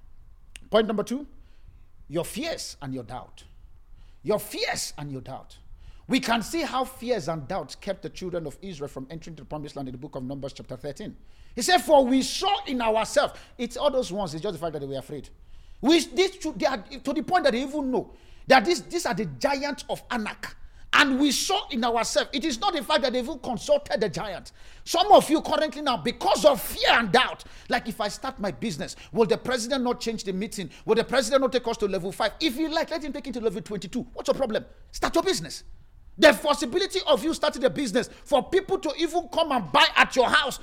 Point 0.70 0.88
number 0.88 1.04
two 1.04 1.28
your 2.10 2.26
fears 2.26 2.78
and 2.82 2.94
your 2.94 3.04
doubt. 3.04 3.44
Your 4.24 4.40
fears 4.40 4.94
and 4.98 5.12
your 5.12 5.22
doubt. 5.22 5.58
We 6.08 6.20
can 6.20 6.42
see 6.42 6.62
how 6.62 6.84
fears 6.84 7.30
and 7.30 7.48
doubts 7.48 7.76
kept 7.76 8.02
the 8.02 8.10
children 8.10 8.46
of 8.46 8.58
Israel 8.62 8.90
from 8.90 9.08
entering 9.10 9.36
the 9.36 9.46
promised 9.46 9.76
land 9.76 9.88
in 9.88 9.94
the 9.94 9.98
book 9.98 10.16
of 10.16 10.24
Numbers, 10.24 10.54
chapter 10.54 10.76
13. 10.76 11.16
He 11.56 11.62
said, 11.62 11.80
For 11.80 12.06
we 12.06 12.22
saw 12.22 12.64
in 12.66 12.82
ourselves, 12.82 13.40
it's 13.58 13.78
all 13.78 13.92
those 13.92 14.12
ones, 14.12 14.34
it's 14.34 14.44
just 14.44 14.54
the 14.54 14.60
fact 14.60 14.74
that 14.74 14.80
they 14.80 14.88
were 14.88 14.98
afraid. 14.98 15.30
We, 15.82 16.00
this, 16.00 16.38
they 16.56 16.66
are, 16.66 16.78
to 16.78 17.14
the 17.14 17.22
point 17.24 17.44
that 17.44 17.52
they 17.52 17.62
even 17.62 17.92
know 17.92 18.14
that 18.48 18.66
this, 18.66 18.82
these 18.82 19.06
are 19.06 19.14
the 19.14 19.26
giants 19.26 19.86
of 19.90 20.02
Anak. 20.10 20.56
And 20.96 21.20
we 21.20 21.32
saw 21.32 21.68
in 21.70 21.84
ourselves, 21.84 22.30
it 22.34 22.46
is 22.46 22.60
not 22.62 22.74
the 22.74 22.84
fact 22.84 23.02
that 23.02 23.14
they 23.14 23.20
even 23.20 23.40
consulted 23.40 24.00
the 24.00 24.10
giant. 24.10 24.52
Some 24.84 25.12
of 25.12 25.28
you 25.28 25.42
currently 25.42 25.82
now, 25.82 25.98
because 25.98 26.46
of 26.46 26.62
fear 26.62 26.92
and 26.92 27.12
doubt, 27.12 27.44
like 27.68 27.90
if 27.90 28.00
I 28.00 28.10
start 28.10 28.40
my 28.40 28.52
business, 28.52 28.96
will 29.12 29.26
the 29.26 29.38
president 29.38 29.84
not 29.84 30.00
change 30.00 30.24
the 30.24 30.34
meeting? 30.34 30.70
Will 30.86 30.96
the 30.96 31.04
president 31.04 31.42
not 31.42 31.52
take 31.52 31.68
us 31.68 31.78
to 31.78 31.88
level 31.88 32.12
five? 32.12 32.34
If 32.40 32.58
you 32.58 32.70
like, 32.70 32.92
let 32.92 33.04
him 33.04 33.12
take 33.12 33.28
it 33.28 33.34
to 33.34 33.42
level 33.42 33.62
22. 33.62 34.06
What's 34.14 34.28
your 34.28 34.36
problem? 34.36 34.66
Start 34.92 35.16
your 35.16 35.24
business. 35.24 35.64
The 36.16 36.32
possibility 36.32 37.00
of 37.08 37.24
you 37.24 37.34
starting 37.34 37.64
a 37.64 37.72
business 37.72 38.10
for 38.24 38.44
people 38.44 38.78
to 38.78 38.94
even 38.98 39.28
come 39.34 39.52
and 39.52 39.72
buy 39.72 39.88
at 39.96 40.16
your 40.16 40.30
house, 40.30 40.60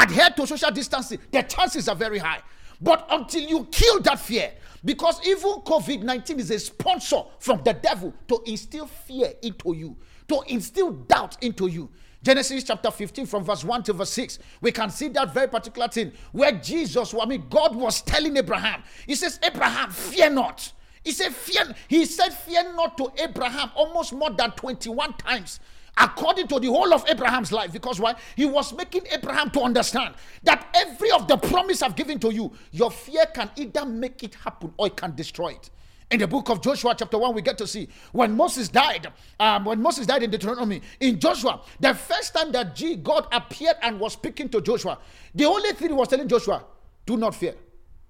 adhere 0.00 0.30
to 0.30 0.46
social 0.46 0.70
distancing, 0.70 1.18
the 1.30 1.42
chances 1.42 1.88
are 1.88 1.96
very 1.96 2.18
high. 2.18 2.40
But 2.80 3.06
until 3.10 3.42
you 3.42 3.64
kill 3.70 4.00
that 4.00 4.20
fear, 4.20 4.52
because 4.84 5.26
even 5.26 5.50
COVID 5.60 6.02
19 6.02 6.40
is 6.40 6.50
a 6.50 6.58
sponsor 6.58 7.22
from 7.38 7.62
the 7.64 7.72
devil 7.72 8.12
to 8.28 8.42
instill 8.46 8.86
fear 8.86 9.32
into 9.42 9.74
you, 9.74 9.96
to 10.28 10.42
instill 10.48 10.92
doubt 10.92 11.42
into 11.42 11.66
you. 11.66 11.90
Genesis 12.22 12.64
chapter 12.64 12.90
15, 12.90 13.26
from 13.26 13.44
verse 13.44 13.62
1 13.62 13.84
to 13.84 13.92
verse 13.92 14.10
6, 14.10 14.40
we 14.60 14.72
can 14.72 14.90
see 14.90 15.08
that 15.08 15.32
very 15.32 15.46
particular 15.48 15.86
thing 15.86 16.10
where 16.32 16.50
Jesus, 16.50 17.14
I 17.14 17.24
mean, 17.24 17.44
God 17.48 17.76
was 17.76 18.02
telling 18.02 18.36
Abraham, 18.36 18.82
He 19.06 19.14
says, 19.14 19.38
Abraham, 19.44 19.90
fear 19.90 20.28
not. 20.28 20.72
He 21.04 21.12
said, 21.12 21.32
Fear, 21.32 21.72
he 21.86 22.04
said, 22.04 22.30
Fear 22.30 22.74
not 22.74 22.98
to 22.98 23.12
Abraham 23.16 23.70
almost 23.76 24.12
more 24.12 24.30
than 24.30 24.50
21 24.50 25.14
times 25.14 25.60
according 25.96 26.46
to 26.48 26.60
the 26.60 26.68
whole 26.68 26.92
of 26.92 27.08
Abraham's 27.08 27.52
life. 27.52 27.72
Because 27.72 28.00
why? 28.00 28.14
He 28.34 28.46
was 28.46 28.72
making 28.74 29.02
Abraham 29.10 29.50
to 29.50 29.60
understand 29.60 30.14
that 30.42 30.68
every 30.74 31.10
of 31.10 31.26
the 31.28 31.36
promise 31.36 31.82
I've 31.82 31.96
given 31.96 32.18
to 32.20 32.32
you, 32.32 32.52
your 32.72 32.90
fear 32.90 33.26
can 33.34 33.50
either 33.56 33.84
make 33.84 34.22
it 34.22 34.34
happen 34.34 34.72
or 34.76 34.88
it 34.88 34.96
can 34.96 35.14
destroy 35.14 35.48
it. 35.50 35.70
In 36.10 36.20
the 36.20 36.26
book 36.28 36.50
of 36.50 36.62
Joshua, 36.62 36.94
chapter 36.96 37.18
1, 37.18 37.34
we 37.34 37.42
get 37.42 37.58
to 37.58 37.66
see 37.66 37.88
when 38.12 38.36
Moses 38.36 38.68
died, 38.68 39.08
um, 39.40 39.64
when 39.64 39.82
Moses 39.82 40.06
died 40.06 40.22
in 40.22 40.30
Deuteronomy, 40.30 40.80
in 41.00 41.18
Joshua, 41.18 41.62
the 41.80 41.94
first 41.94 42.32
time 42.32 42.52
that 42.52 42.76
G, 42.76 42.94
God 42.94 43.26
appeared 43.32 43.74
and 43.82 43.98
was 43.98 44.12
speaking 44.12 44.48
to 44.50 44.60
Joshua, 44.60 44.98
the 45.34 45.46
only 45.46 45.72
thing 45.72 45.88
he 45.88 45.94
was 45.94 46.06
telling 46.06 46.28
Joshua, 46.28 46.64
do 47.04 47.16
not 47.16 47.34
fear, 47.34 47.56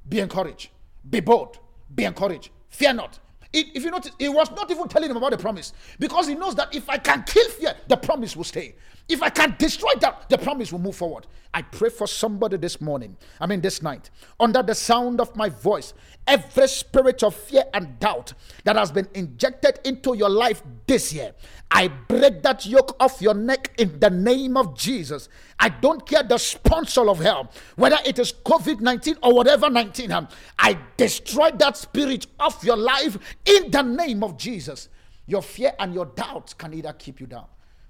be 0.07 0.21
encouraged, 0.21 0.69
be 1.09 1.21
bold, 1.21 1.59
be 1.95 2.05
encouraged. 2.05 2.51
Fear 2.69 2.95
not. 2.95 3.19
It, 3.57 3.69
if 3.75 3.85
you 3.85 3.91
notice, 3.91 4.13
he 4.19 4.29
was 4.29 4.51
not 4.51 4.71
even 4.71 4.87
telling 4.87 5.11
him 5.11 5.17
about 5.17 5.31
the 5.31 5.39
promise 5.39 5.73
because 5.99 6.29
he 6.29 6.35
knows 6.35 6.55
that 6.57 6.75
if 6.75 6.91
I 6.91 6.99
can 6.99 7.23
kill 7.23 7.49
fear, 7.49 7.75
the 7.89 7.97
promise 7.97 8.37
will 8.37 8.45
stay. 8.45 8.75
If 9.09 9.23
I 9.23 9.31
can 9.31 9.55
destroy 9.59 9.93
that, 10.01 10.29
the 10.29 10.39
promise 10.39 10.73
will 10.73 10.81
move 10.81 10.97
forward. 10.97 11.27
I 11.55 11.63
pray 11.63 11.91
for 11.91 12.07
somebody 12.07 12.57
this 12.57 12.81
morning, 12.81 13.17
I 13.41 13.47
mean 13.47 13.61
this 13.61 13.81
night, 13.81 14.11
under 14.39 14.63
the 14.63 14.75
sound 14.75 15.21
of 15.21 15.35
my 15.37 15.49
voice, 15.49 15.95
every 16.27 16.67
spirit 16.69 17.23
of 17.23 17.35
fear 17.35 17.65
and 17.73 17.99
doubt 17.99 18.35
that 18.65 18.77
has 18.77 18.91
been 18.91 19.09
injected 19.15 19.79
into 19.85 20.15
your 20.15 20.29
life 20.29 20.63
this 20.87 21.15
year, 21.15 21.33
I 21.71 21.89
break 21.89 22.43
that 22.43 22.67
yoke 22.67 22.97
off 23.01 23.23
your 23.23 23.33
neck 23.33 23.73
in 23.79 23.99
the 24.01 24.11
name 24.11 24.57
of 24.57 24.77
Jesus. 24.77 25.29
I 25.59 25.69
don't 25.69 26.07
care 26.07 26.25
the 26.25 26.37
sponsor 26.37 27.09
of 27.09 27.21
hell, 27.21 27.51
whether 27.77 27.99
it 28.05 28.19
is 28.19 28.33
COVID 28.33 28.81
19 28.81 29.17
or 29.23 29.33
whatever 29.33 29.71
19, 29.71 30.11
um, 30.11 30.29
I 30.59 30.77
destroy 30.97 31.53
that 31.53 31.77
spirit 31.77 32.27
of 32.41 32.63
your 32.65 32.77
life 32.77 33.17
in 33.47 33.71
the 33.71 33.83
name 33.83 34.25
of 34.25 34.37
Jesus. 34.37 34.89
Your 35.27 35.43
fear 35.43 35.73
and 35.79 35.95
your 35.95 36.07
doubts 36.07 36.55
can 36.55 36.75
either 36.75 36.93
keep 36.93 37.21
you 37.21 37.27
down. 37.27 37.47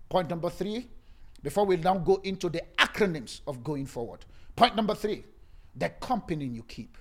Point 0.09 0.31
number 0.31 0.51
three 0.51 0.89
before 1.47 1.65
we 1.65 1.77
now 1.77 1.97
go 1.97 2.21
into 2.25 2.49
the 2.49 2.61
acronyms 2.77 3.41
of 3.47 3.63
going 3.63 3.87
forward. 3.87 4.25
Point 4.57 4.75
number 4.75 4.97
three 4.97 5.23
the 5.77 5.91
company 6.01 6.45
you 6.45 6.65
keep. 6.65 6.99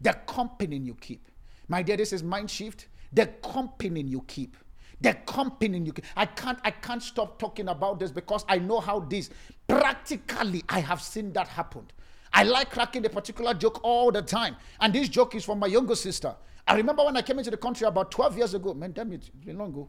The 0.00 0.14
company 0.26 0.78
you 0.78 0.96
keep. 0.96 1.28
My 1.68 1.82
dear, 1.82 1.96
this 1.96 2.12
is 2.12 2.24
mind 2.24 2.50
shift. 2.50 2.88
The 3.12 3.26
company 3.26 4.00
you 4.00 4.24
keep. 4.26 4.56
The 5.00 5.14
company 5.14 5.78
you 5.78 5.92
keep. 5.92 6.06
I 6.16 6.26
can't 6.26 6.58
I 6.64 6.72
can't 6.72 7.00
stop 7.00 7.38
talking 7.38 7.68
about 7.68 8.00
this 8.00 8.10
because 8.10 8.44
I 8.48 8.58
know 8.58 8.80
how 8.80 8.98
this 8.98 9.30
practically 9.68 10.64
I 10.68 10.80
have 10.80 11.00
seen 11.00 11.32
that 11.34 11.46
happen. 11.46 11.86
I 12.32 12.42
like 12.42 12.70
cracking 12.70 13.06
a 13.06 13.08
particular 13.08 13.54
joke 13.54 13.78
all 13.84 14.10
the 14.10 14.22
time. 14.22 14.56
And 14.80 14.92
this 14.92 15.08
joke 15.08 15.36
is 15.36 15.44
from 15.44 15.60
my 15.60 15.68
younger 15.68 15.94
sister. 15.94 16.34
I 16.66 16.74
remember 16.74 17.04
when 17.04 17.16
I 17.16 17.22
came 17.22 17.38
into 17.38 17.52
the 17.52 17.56
country 17.56 17.86
about 17.86 18.10
12 18.10 18.38
years 18.38 18.54
ago. 18.54 18.74
Man, 18.74 18.90
damn 18.90 19.12
it, 19.12 19.30
long 19.46 19.68
ago. 19.68 19.88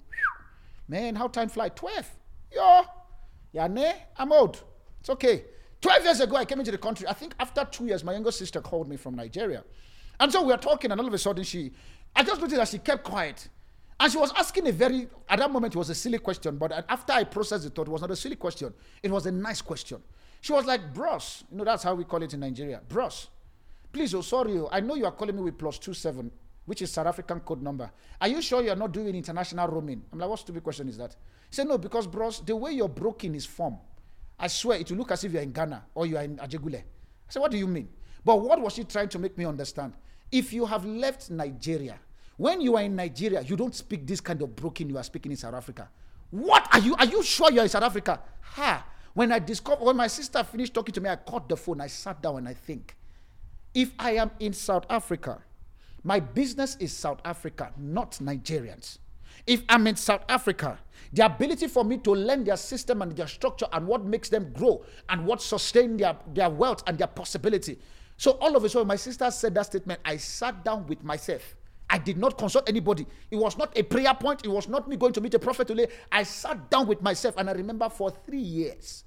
Man, 0.87 1.15
how 1.15 1.27
time 1.27 1.49
fly? 1.49 1.69
12. 1.69 2.07
Yeah. 2.53 2.83
Yeah, 3.51 3.67
ne? 3.67 3.93
I'm 4.17 4.31
old. 4.31 4.63
It's 4.99 5.09
okay. 5.09 5.45
12 5.81 6.03
years 6.03 6.19
ago, 6.19 6.35
I 6.35 6.45
came 6.45 6.59
into 6.59 6.71
the 6.71 6.77
country. 6.77 7.07
I 7.07 7.13
think 7.13 7.33
after 7.39 7.65
two 7.65 7.85
years, 7.85 8.03
my 8.03 8.13
younger 8.13 8.31
sister 8.31 8.61
called 8.61 8.89
me 8.89 8.97
from 8.97 9.15
Nigeria. 9.15 9.63
And 10.19 10.31
so 10.31 10.41
we 10.41 10.51
were 10.51 10.57
talking, 10.57 10.91
and 10.91 10.99
all 10.99 11.07
of 11.07 11.13
a 11.13 11.17
sudden, 11.17 11.43
she, 11.43 11.71
I 12.15 12.23
just 12.23 12.41
noticed 12.41 12.57
that 12.57 12.67
she 12.67 12.79
kept 12.79 13.03
quiet. 13.03 13.47
And 13.99 14.11
she 14.11 14.17
was 14.17 14.31
asking 14.35 14.67
a 14.67 14.71
very, 14.71 15.07
at 15.27 15.39
that 15.39 15.51
moment, 15.51 15.75
it 15.75 15.77
was 15.77 15.89
a 15.89 15.95
silly 15.95 16.19
question, 16.19 16.57
but 16.57 16.71
after 16.89 17.13
I 17.13 17.23
processed 17.25 17.63
the 17.65 17.69
thought 17.69 17.87
it 17.87 17.91
was 17.91 18.01
not 18.01 18.11
a 18.11 18.15
silly 18.15 18.35
question. 18.35 18.73
It 19.03 19.11
was 19.11 19.25
a 19.25 19.31
nice 19.31 19.61
question. 19.61 20.01
She 20.41 20.53
was 20.53 20.65
like, 20.65 20.93
bros, 20.93 21.43
you 21.51 21.57
know, 21.57 21.65
that's 21.65 21.83
how 21.83 21.95
we 21.95 22.05
call 22.05 22.23
it 22.23 22.33
in 22.33 22.39
Nigeria. 22.39 22.81
Bros, 22.87 23.27
please, 23.91 24.13
oh, 24.13 24.21
sorry, 24.21 24.57
oh, 24.57 24.69
I 24.71 24.79
know 24.79 24.95
you 24.95 25.05
are 25.05 25.11
calling 25.11 25.35
me 25.35 25.41
with 25.41 25.57
plus 25.57 25.77
two 25.79 25.93
seven, 25.93 26.31
which 26.69 26.83
is 26.83 26.91
South 26.91 27.07
African 27.07 27.39
code 27.39 27.63
number. 27.63 27.89
Are 28.21 28.27
you 28.27 28.43
sure 28.43 28.61
you're 28.61 28.75
not 28.75 28.91
doing 28.91 29.15
international 29.15 29.67
roaming? 29.67 30.03
I'm 30.13 30.19
like, 30.19 30.29
what 30.29 30.37
stupid 30.37 30.63
question 30.63 30.87
is 30.87 30.97
that? 30.97 31.15
He 31.49 31.55
said, 31.55 31.67
no, 31.67 31.79
because 31.79 32.05
bros, 32.05 32.41
the 32.41 32.55
way 32.55 32.73
you're 32.73 32.87
broken 32.87 33.33
is 33.33 33.43
form. 33.43 33.79
I 34.37 34.45
swear 34.45 34.77
it 34.77 34.87
will 34.91 34.99
look 34.99 35.09
as 35.09 35.23
if 35.23 35.33
you're 35.33 35.41
in 35.41 35.51
Ghana 35.51 35.85
or 35.95 36.05
you 36.05 36.15
are 36.15 36.23
in 36.23 36.37
Ajegunle. 36.37 36.75
I 36.77 36.83
said, 37.27 37.39
what 37.39 37.49
do 37.49 37.57
you 37.57 37.65
mean? 37.65 37.89
But 38.23 38.35
what 38.35 38.61
was 38.61 38.73
she 38.73 38.83
trying 38.83 39.09
to 39.09 39.17
make 39.17 39.35
me 39.35 39.45
understand? 39.45 39.93
If 40.31 40.53
you 40.53 40.67
have 40.67 40.85
left 40.85 41.31
Nigeria, 41.31 41.99
when 42.37 42.61
you 42.61 42.77
are 42.77 42.83
in 42.83 42.95
Nigeria, 42.95 43.41
you 43.41 43.55
don't 43.55 43.73
speak 43.73 44.05
this 44.05 44.21
kind 44.21 44.39
of 44.43 44.55
broken 44.55 44.91
you 44.91 44.97
are 44.99 45.03
speaking 45.03 45.31
in 45.31 45.37
South 45.39 45.55
Africa. 45.55 45.89
What 46.29 46.67
are 46.71 46.79
you? 46.81 46.95
Are 46.97 47.05
you 47.05 47.23
sure 47.23 47.51
you're 47.51 47.63
in 47.63 47.69
South 47.69 47.81
Africa? 47.81 48.19
Ha! 48.41 48.85
When 49.15 49.31
I 49.31 49.39
discovered, 49.39 49.83
when 49.83 49.97
my 49.97 50.05
sister 50.05 50.43
finished 50.43 50.75
talking 50.75 50.93
to 50.93 51.01
me, 51.01 51.09
I 51.09 51.15
caught 51.15 51.49
the 51.49 51.57
phone, 51.57 51.81
I 51.81 51.87
sat 51.87 52.21
down 52.21 52.37
and 52.37 52.47
I 52.47 52.53
think, 52.53 52.95
if 53.73 53.91
I 53.97 54.11
am 54.17 54.29
in 54.39 54.53
South 54.53 54.85
Africa, 54.87 55.41
my 56.03 56.19
business 56.19 56.77
is 56.79 56.93
South 56.93 57.19
Africa, 57.25 57.71
not 57.77 58.13
Nigerians. 58.13 58.99
If 59.47 59.63
I'm 59.69 59.87
in 59.87 59.95
South 59.95 60.23
Africa, 60.29 60.79
the 61.11 61.25
ability 61.25 61.67
for 61.67 61.83
me 61.83 61.97
to 61.99 62.11
learn 62.11 62.43
their 62.43 62.57
system 62.57 63.01
and 63.01 63.15
their 63.15 63.27
structure 63.27 63.67
and 63.71 63.87
what 63.87 64.05
makes 64.05 64.29
them 64.29 64.51
grow 64.53 64.83
and 65.09 65.25
what 65.25 65.41
sustain 65.41 65.97
their, 65.97 66.15
their 66.33 66.49
wealth 66.49 66.83
and 66.87 66.97
their 66.97 67.07
possibility. 67.07 67.79
So 68.17 68.31
all 68.41 68.55
of 68.55 68.63
a 68.63 68.69
sudden, 68.69 68.87
my 68.87 68.95
sister 68.95 69.29
said 69.31 69.55
that 69.55 69.67
statement. 69.67 70.01
I 70.03 70.17
sat 70.17 70.63
down 70.63 70.85
with 70.87 71.03
myself. 71.03 71.55
I 71.89 71.97
did 71.97 72.17
not 72.17 72.37
consult 72.37 72.69
anybody. 72.69 73.07
It 73.31 73.37
was 73.37 73.57
not 73.57 73.75
a 73.77 73.81
prayer 73.81 74.13
point. 74.13 74.45
It 74.45 74.49
was 74.49 74.67
not 74.67 74.87
me 74.87 74.95
going 74.97 75.13
to 75.13 75.21
meet 75.21 75.33
a 75.33 75.39
prophet 75.39 75.67
today. 75.67 75.87
I 76.11 76.23
sat 76.23 76.69
down 76.69 76.87
with 76.87 77.01
myself 77.01 77.35
and 77.37 77.49
I 77.49 77.53
remember 77.53 77.89
for 77.89 78.11
three 78.11 78.37
years. 78.37 79.03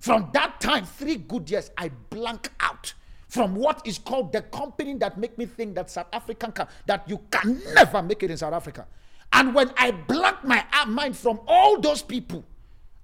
From 0.00 0.28
that 0.34 0.60
time, 0.60 0.84
three 0.84 1.16
good 1.16 1.50
years, 1.50 1.70
I 1.78 1.90
blank 2.10 2.50
out 2.60 2.92
from 3.36 3.54
what 3.54 3.86
is 3.86 3.98
called 3.98 4.32
the 4.32 4.42
company 4.42 4.94
that 4.94 5.18
make 5.18 5.36
me 5.36 5.46
think 5.46 5.74
that 5.74 5.90
South 5.90 6.08
African 6.12 6.52
can, 6.52 6.66
that 6.86 7.08
you 7.08 7.20
can 7.30 7.60
never 7.74 8.02
make 8.02 8.22
it 8.22 8.30
in 8.30 8.36
South 8.36 8.54
Africa. 8.54 8.86
And 9.32 9.54
when 9.54 9.70
I 9.76 9.90
blank 9.90 10.42
my 10.42 10.64
uh, 10.72 10.86
mind 10.86 11.16
from 11.16 11.40
all 11.46 11.78
those 11.80 12.02
people, 12.02 12.44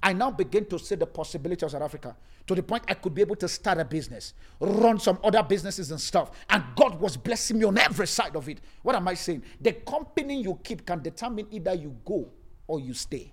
I 0.03 0.13
now 0.13 0.31
begin 0.31 0.65
to 0.67 0.79
see 0.79 0.95
the 0.95 1.07
possibility 1.07 1.65
of 1.65 1.71
South 1.71 1.83
Africa. 1.83 2.17
to 2.47 2.55
the 2.55 2.63
point 2.63 2.85
I 2.89 2.95
could 2.95 3.15
be 3.15 3.23
able 3.23 3.37
to 3.37 3.49
start 3.49 3.79
a 3.79 3.85
business, 3.85 4.35
run 4.61 4.99
some 4.99 5.19
other 5.23 5.43
businesses 5.43 5.91
and 5.91 6.01
stuff. 6.01 6.31
And 6.49 6.63
God 6.77 7.01
was 7.01 7.17
blessing 7.17 7.59
me 7.59 7.65
on 7.65 7.79
every 7.79 8.07
side 8.07 8.37
of 8.37 8.49
it. 8.49 8.61
What 8.83 8.97
am 8.97 9.09
I 9.09 9.15
saying? 9.15 9.43
The 9.61 9.73
company 9.73 10.43
you 10.43 10.59
keep 10.63 10.87
can 10.87 11.03
determine 11.03 11.47
either 11.51 11.75
you 11.75 11.97
go 12.05 12.29
or 12.67 12.81
you 12.81 12.95
stay. 12.95 13.33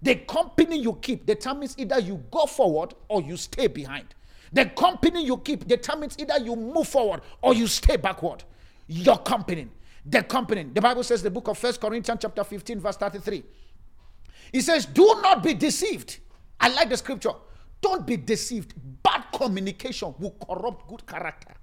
The 0.00 0.14
company 0.16 0.78
you 0.78 0.94
keep 0.94 1.26
determines 1.26 1.74
either 1.76 1.98
you 1.98 2.22
go 2.30 2.46
forward 2.46 2.94
or 3.08 3.20
you 3.20 3.36
stay 3.36 3.66
behind. 3.66 4.14
The 4.52 4.66
company 4.66 5.24
you 5.24 5.38
keep 5.38 5.66
determines 5.66 6.16
either 6.18 6.38
you 6.38 6.56
move 6.56 6.88
forward 6.88 7.20
or 7.42 7.54
you 7.54 7.66
stay 7.66 7.96
backward. 7.96 8.44
Your 8.86 9.18
company. 9.18 9.68
The 10.06 10.22
company. 10.22 10.64
The 10.64 10.80
Bible 10.80 11.02
says 11.02 11.22
the 11.22 11.30
book 11.30 11.48
of 11.48 11.58
First 11.58 11.80
Corinthians 11.80 12.20
chapter 12.22 12.44
15 12.44 12.80
verse 12.80 12.96
33. 12.96 13.44
It 14.52 14.62
says, 14.62 14.86
"Do 14.86 15.20
not 15.22 15.42
be 15.42 15.54
deceived." 15.54 16.18
I 16.58 16.68
like 16.68 16.88
the 16.88 16.96
scripture. 16.96 17.32
Don't 17.80 18.06
be 18.06 18.16
deceived. 18.16 18.74
Bad 19.02 19.24
communication 19.32 20.14
will 20.18 20.34
corrupt 20.44 20.88
good 20.88 21.06
character. 21.06 21.54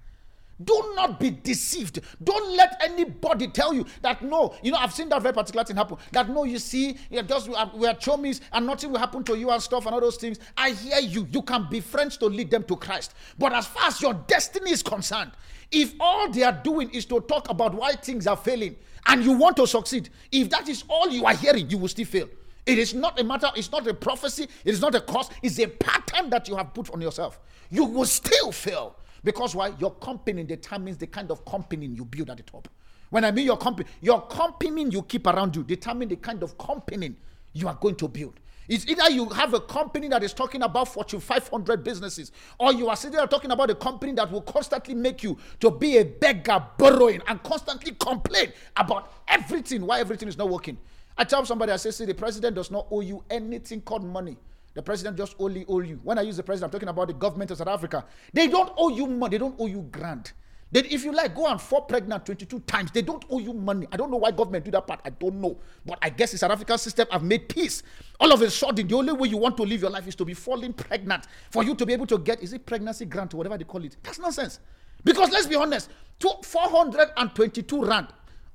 Do 0.63 0.93
not 0.95 1.19
be 1.19 1.31
deceived. 1.31 1.99
Don't 2.23 2.55
let 2.55 2.79
anybody 2.81 3.47
tell 3.47 3.73
you 3.73 3.85
that 4.01 4.21
no. 4.21 4.55
You 4.63 4.71
know, 4.71 4.77
I've 4.77 4.93
seen 4.93 5.09
that 5.09 5.21
very 5.21 5.33
particular 5.33 5.65
thing 5.65 5.75
happen. 5.75 5.97
That 6.13 6.29
no, 6.29 6.45
you 6.45 6.59
see, 6.59 6.97
you're 7.09 7.23
just 7.23 7.49
uh, 7.49 7.51
we 7.51 7.55
are, 7.57 7.71
we 7.75 7.87
are 7.87 7.93
chomies 7.95 8.39
and 8.53 8.65
nothing 8.65 8.91
will 8.91 8.99
happen 8.99 9.23
to 9.25 9.37
you 9.37 9.49
and 9.49 9.61
stuff 9.61 9.85
and 9.85 9.93
all 9.93 9.99
those 9.99 10.15
things. 10.15 10.39
I 10.55 10.71
hear 10.71 10.99
you. 10.99 11.27
You 11.29 11.41
can 11.41 11.67
be 11.69 11.81
friends 11.81 12.15
to 12.17 12.27
lead 12.27 12.49
them 12.51 12.63
to 12.63 12.77
Christ. 12.77 13.15
But 13.37 13.51
as 13.51 13.67
far 13.67 13.87
as 13.87 14.01
your 14.01 14.13
destiny 14.13 14.71
is 14.71 14.81
concerned, 14.81 15.31
if 15.71 15.93
all 15.99 16.31
they 16.31 16.43
are 16.43 16.57
doing 16.63 16.89
is 16.91 17.05
to 17.07 17.19
talk 17.21 17.49
about 17.49 17.73
why 17.73 17.93
things 17.93 18.25
are 18.25 18.37
failing 18.37 18.77
and 19.07 19.23
you 19.23 19.33
want 19.33 19.57
to 19.57 19.67
succeed, 19.67 20.09
if 20.31 20.49
that 20.51 20.69
is 20.69 20.85
all 20.87 21.09
you 21.09 21.25
are 21.25 21.35
hearing, 21.35 21.69
you 21.69 21.77
will 21.77 21.89
still 21.89 22.05
fail. 22.05 22.29
It 22.65 22.79
is 22.79 22.93
not 22.93 23.19
a 23.19 23.23
matter, 23.23 23.49
it's 23.55 23.71
not 23.71 23.85
a 23.87 23.93
prophecy, 23.93 24.43
it 24.43 24.73
is 24.73 24.81
not 24.81 24.95
a 24.95 25.01
cause, 25.01 25.29
it's 25.43 25.59
a 25.59 25.67
pattern 25.67 26.29
that 26.31 26.47
you 26.47 26.55
have 26.55 26.73
put 26.73 26.89
on 26.91 27.01
yourself. 27.01 27.39
You 27.69 27.85
will 27.85 28.05
still 28.05 28.51
fail. 28.51 28.95
Because 29.25 29.55
why? 29.55 29.73
Your 29.79 29.91
company 29.95 30.43
determines 30.43 30.97
the 30.97 31.07
kind 31.07 31.31
of 31.31 31.43
company 31.43 31.87
you 31.87 32.05
build 32.05 32.29
at 32.29 32.37
the 32.37 32.43
top. 32.43 32.69
When 33.09 33.25
I 33.25 33.31
mean 33.31 33.45
your 33.45 33.57
company, 33.57 33.89
your 33.99 34.21
company 34.27 34.85
you 34.89 35.01
keep 35.01 35.25
around 35.25 35.55
you 35.55 35.63
determine 35.63 36.07
the 36.07 36.15
kind 36.15 36.43
of 36.43 36.57
company 36.57 37.15
you 37.51 37.67
are 37.67 37.73
going 37.73 37.95
to 37.95 38.07
build. 38.07 38.39
It's 38.67 38.87
either 38.87 39.09
you 39.09 39.29
have 39.29 39.53
a 39.53 39.59
company 39.59 40.07
that 40.09 40.23
is 40.23 40.33
talking 40.33 40.61
about 40.61 40.87
Fortune 40.87 41.19
500 41.19 41.83
businesses, 41.83 42.31
or 42.59 42.73
you 42.73 42.87
are 42.87 42.95
sitting 42.95 43.17
there 43.17 43.27
talking 43.27 43.51
about 43.51 43.69
a 43.69 43.75
company 43.75 44.11
that 44.13 44.31
will 44.31 44.41
constantly 44.41 44.93
make 44.93 45.23
you 45.23 45.37
to 45.59 45.71
be 45.71 45.97
a 45.97 46.05
beggar, 46.05 46.63
borrowing, 46.77 47.21
and 47.27 47.41
constantly 47.43 47.95
complain 47.99 48.51
about 48.75 49.11
everything, 49.27 49.85
why 49.85 49.99
everything 49.99 50.27
is 50.27 50.37
not 50.37 50.49
working. 50.49 50.77
I 51.17 51.23
tell 51.23 51.45
somebody, 51.45 51.71
I 51.71 51.77
say, 51.77 51.91
see, 51.91 52.05
the 52.05 52.13
president 52.13 52.55
does 52.55 52.69
not 52.69 52.87
owe 52.91 53.01
you 53.01 53.23
anything 53.29 53.81
called 53.81 54.03
money. 54.03 54.37
The 54.75 54.83
president 54.83 55.17
just 55.17 55.35
only 55.39 55.65
owe 55.67 55.79
you. 55.79 55.99
When 56.03 56.19
I 56.19 56.21
use 56.21 56.37
the 56.37 56.43
president, 56.43 56.69
I'm 56.69 56.79
talking 56.79 56.89
about 56.89 57.07
the 57.07 57.13
government 57.13 57.49
of 57.49 57.57
South 57.57 57.67
Africa. 57.69 58.05
They 58.33 58.47
don't 58.47 58.71
owe 58.77 58.89
you 58.89 59.07
money. 59.07 59.31
They 59.31 59.37
don't 59.39 59.55
owe 59.57 59.65
you 59.65 59.81
grant. 59.89 60.33
Then 60.71 60.85
if 60.89 61.05
you 61.05 61.13
like, 61.13 61.33
go 61.33 61.47
and 61.47 61.61
fall 61.61 61.83
pregnant 61.83 62.25
22 62.25 62.59
times. 62.61 62.91
They 62.91 63.01
don't 63.01 63.23
owe 63.29 63.39
you 63.39 63.53
money. 63.53 63.87
I 63.91 63.97
don't 63.97 64.11
know 64.11 64.17
why 64.17 64.31
government 64.31 64.65
do 64.65 64.71
that 64.71 64.85
part. 64.85 64.99
I 65.05 65.11
don't 65.11 65.39
know. 65.39 65.57
But 65.85 65.99
I 66.01 66.09
guess 66.09 66.33
the 66.33 66.37
South 66.37 66.51
African 66.51 66.77
system 66.77 67.07
have 67.11 67.23
made 67.23 67.47
peace. 67.47 67.83
All 68.19 68.33
of 68.33 68.41
a 68.41 68.49
sudden, 68.49 68.85
the 68.85 68.95
only 68.95 69.13
way 69.13 69.29
you 69.29 69.37
want 69.37 69.55
to 69.57 69.63
live 69.63 69.81
your 69.81 69.91
life 69.91 70.07
is 70.07 70.15
to 70.15 70.25
be 70.25 70.33
falling 70.33 70.73
pregnant. 70.73 71.27
For 71.51 71.63
you 71.63 71.75
to 71.75 71.85
be 71.85 71.93
able 71.93 72.07
to 72.07 72.17
get, 72.17 72.43
is 72.43 72.51
it 72.51 72.65
pregnancy 72.65 73.05
grant 73.05 73.33
or 73.33 73.37
whatever 73.37 73.57
they 73.57 73.63
call 73.63 73.85
it? 73.85 73.95
That's 74.03 74.19
nonsense. 74.19 74.59
Because 75.05 75.29
let's 75.31 75.47
be 75.47 75.55
honest, 75.55 75.89
422 76.19 77.85
rand 77.85 78.07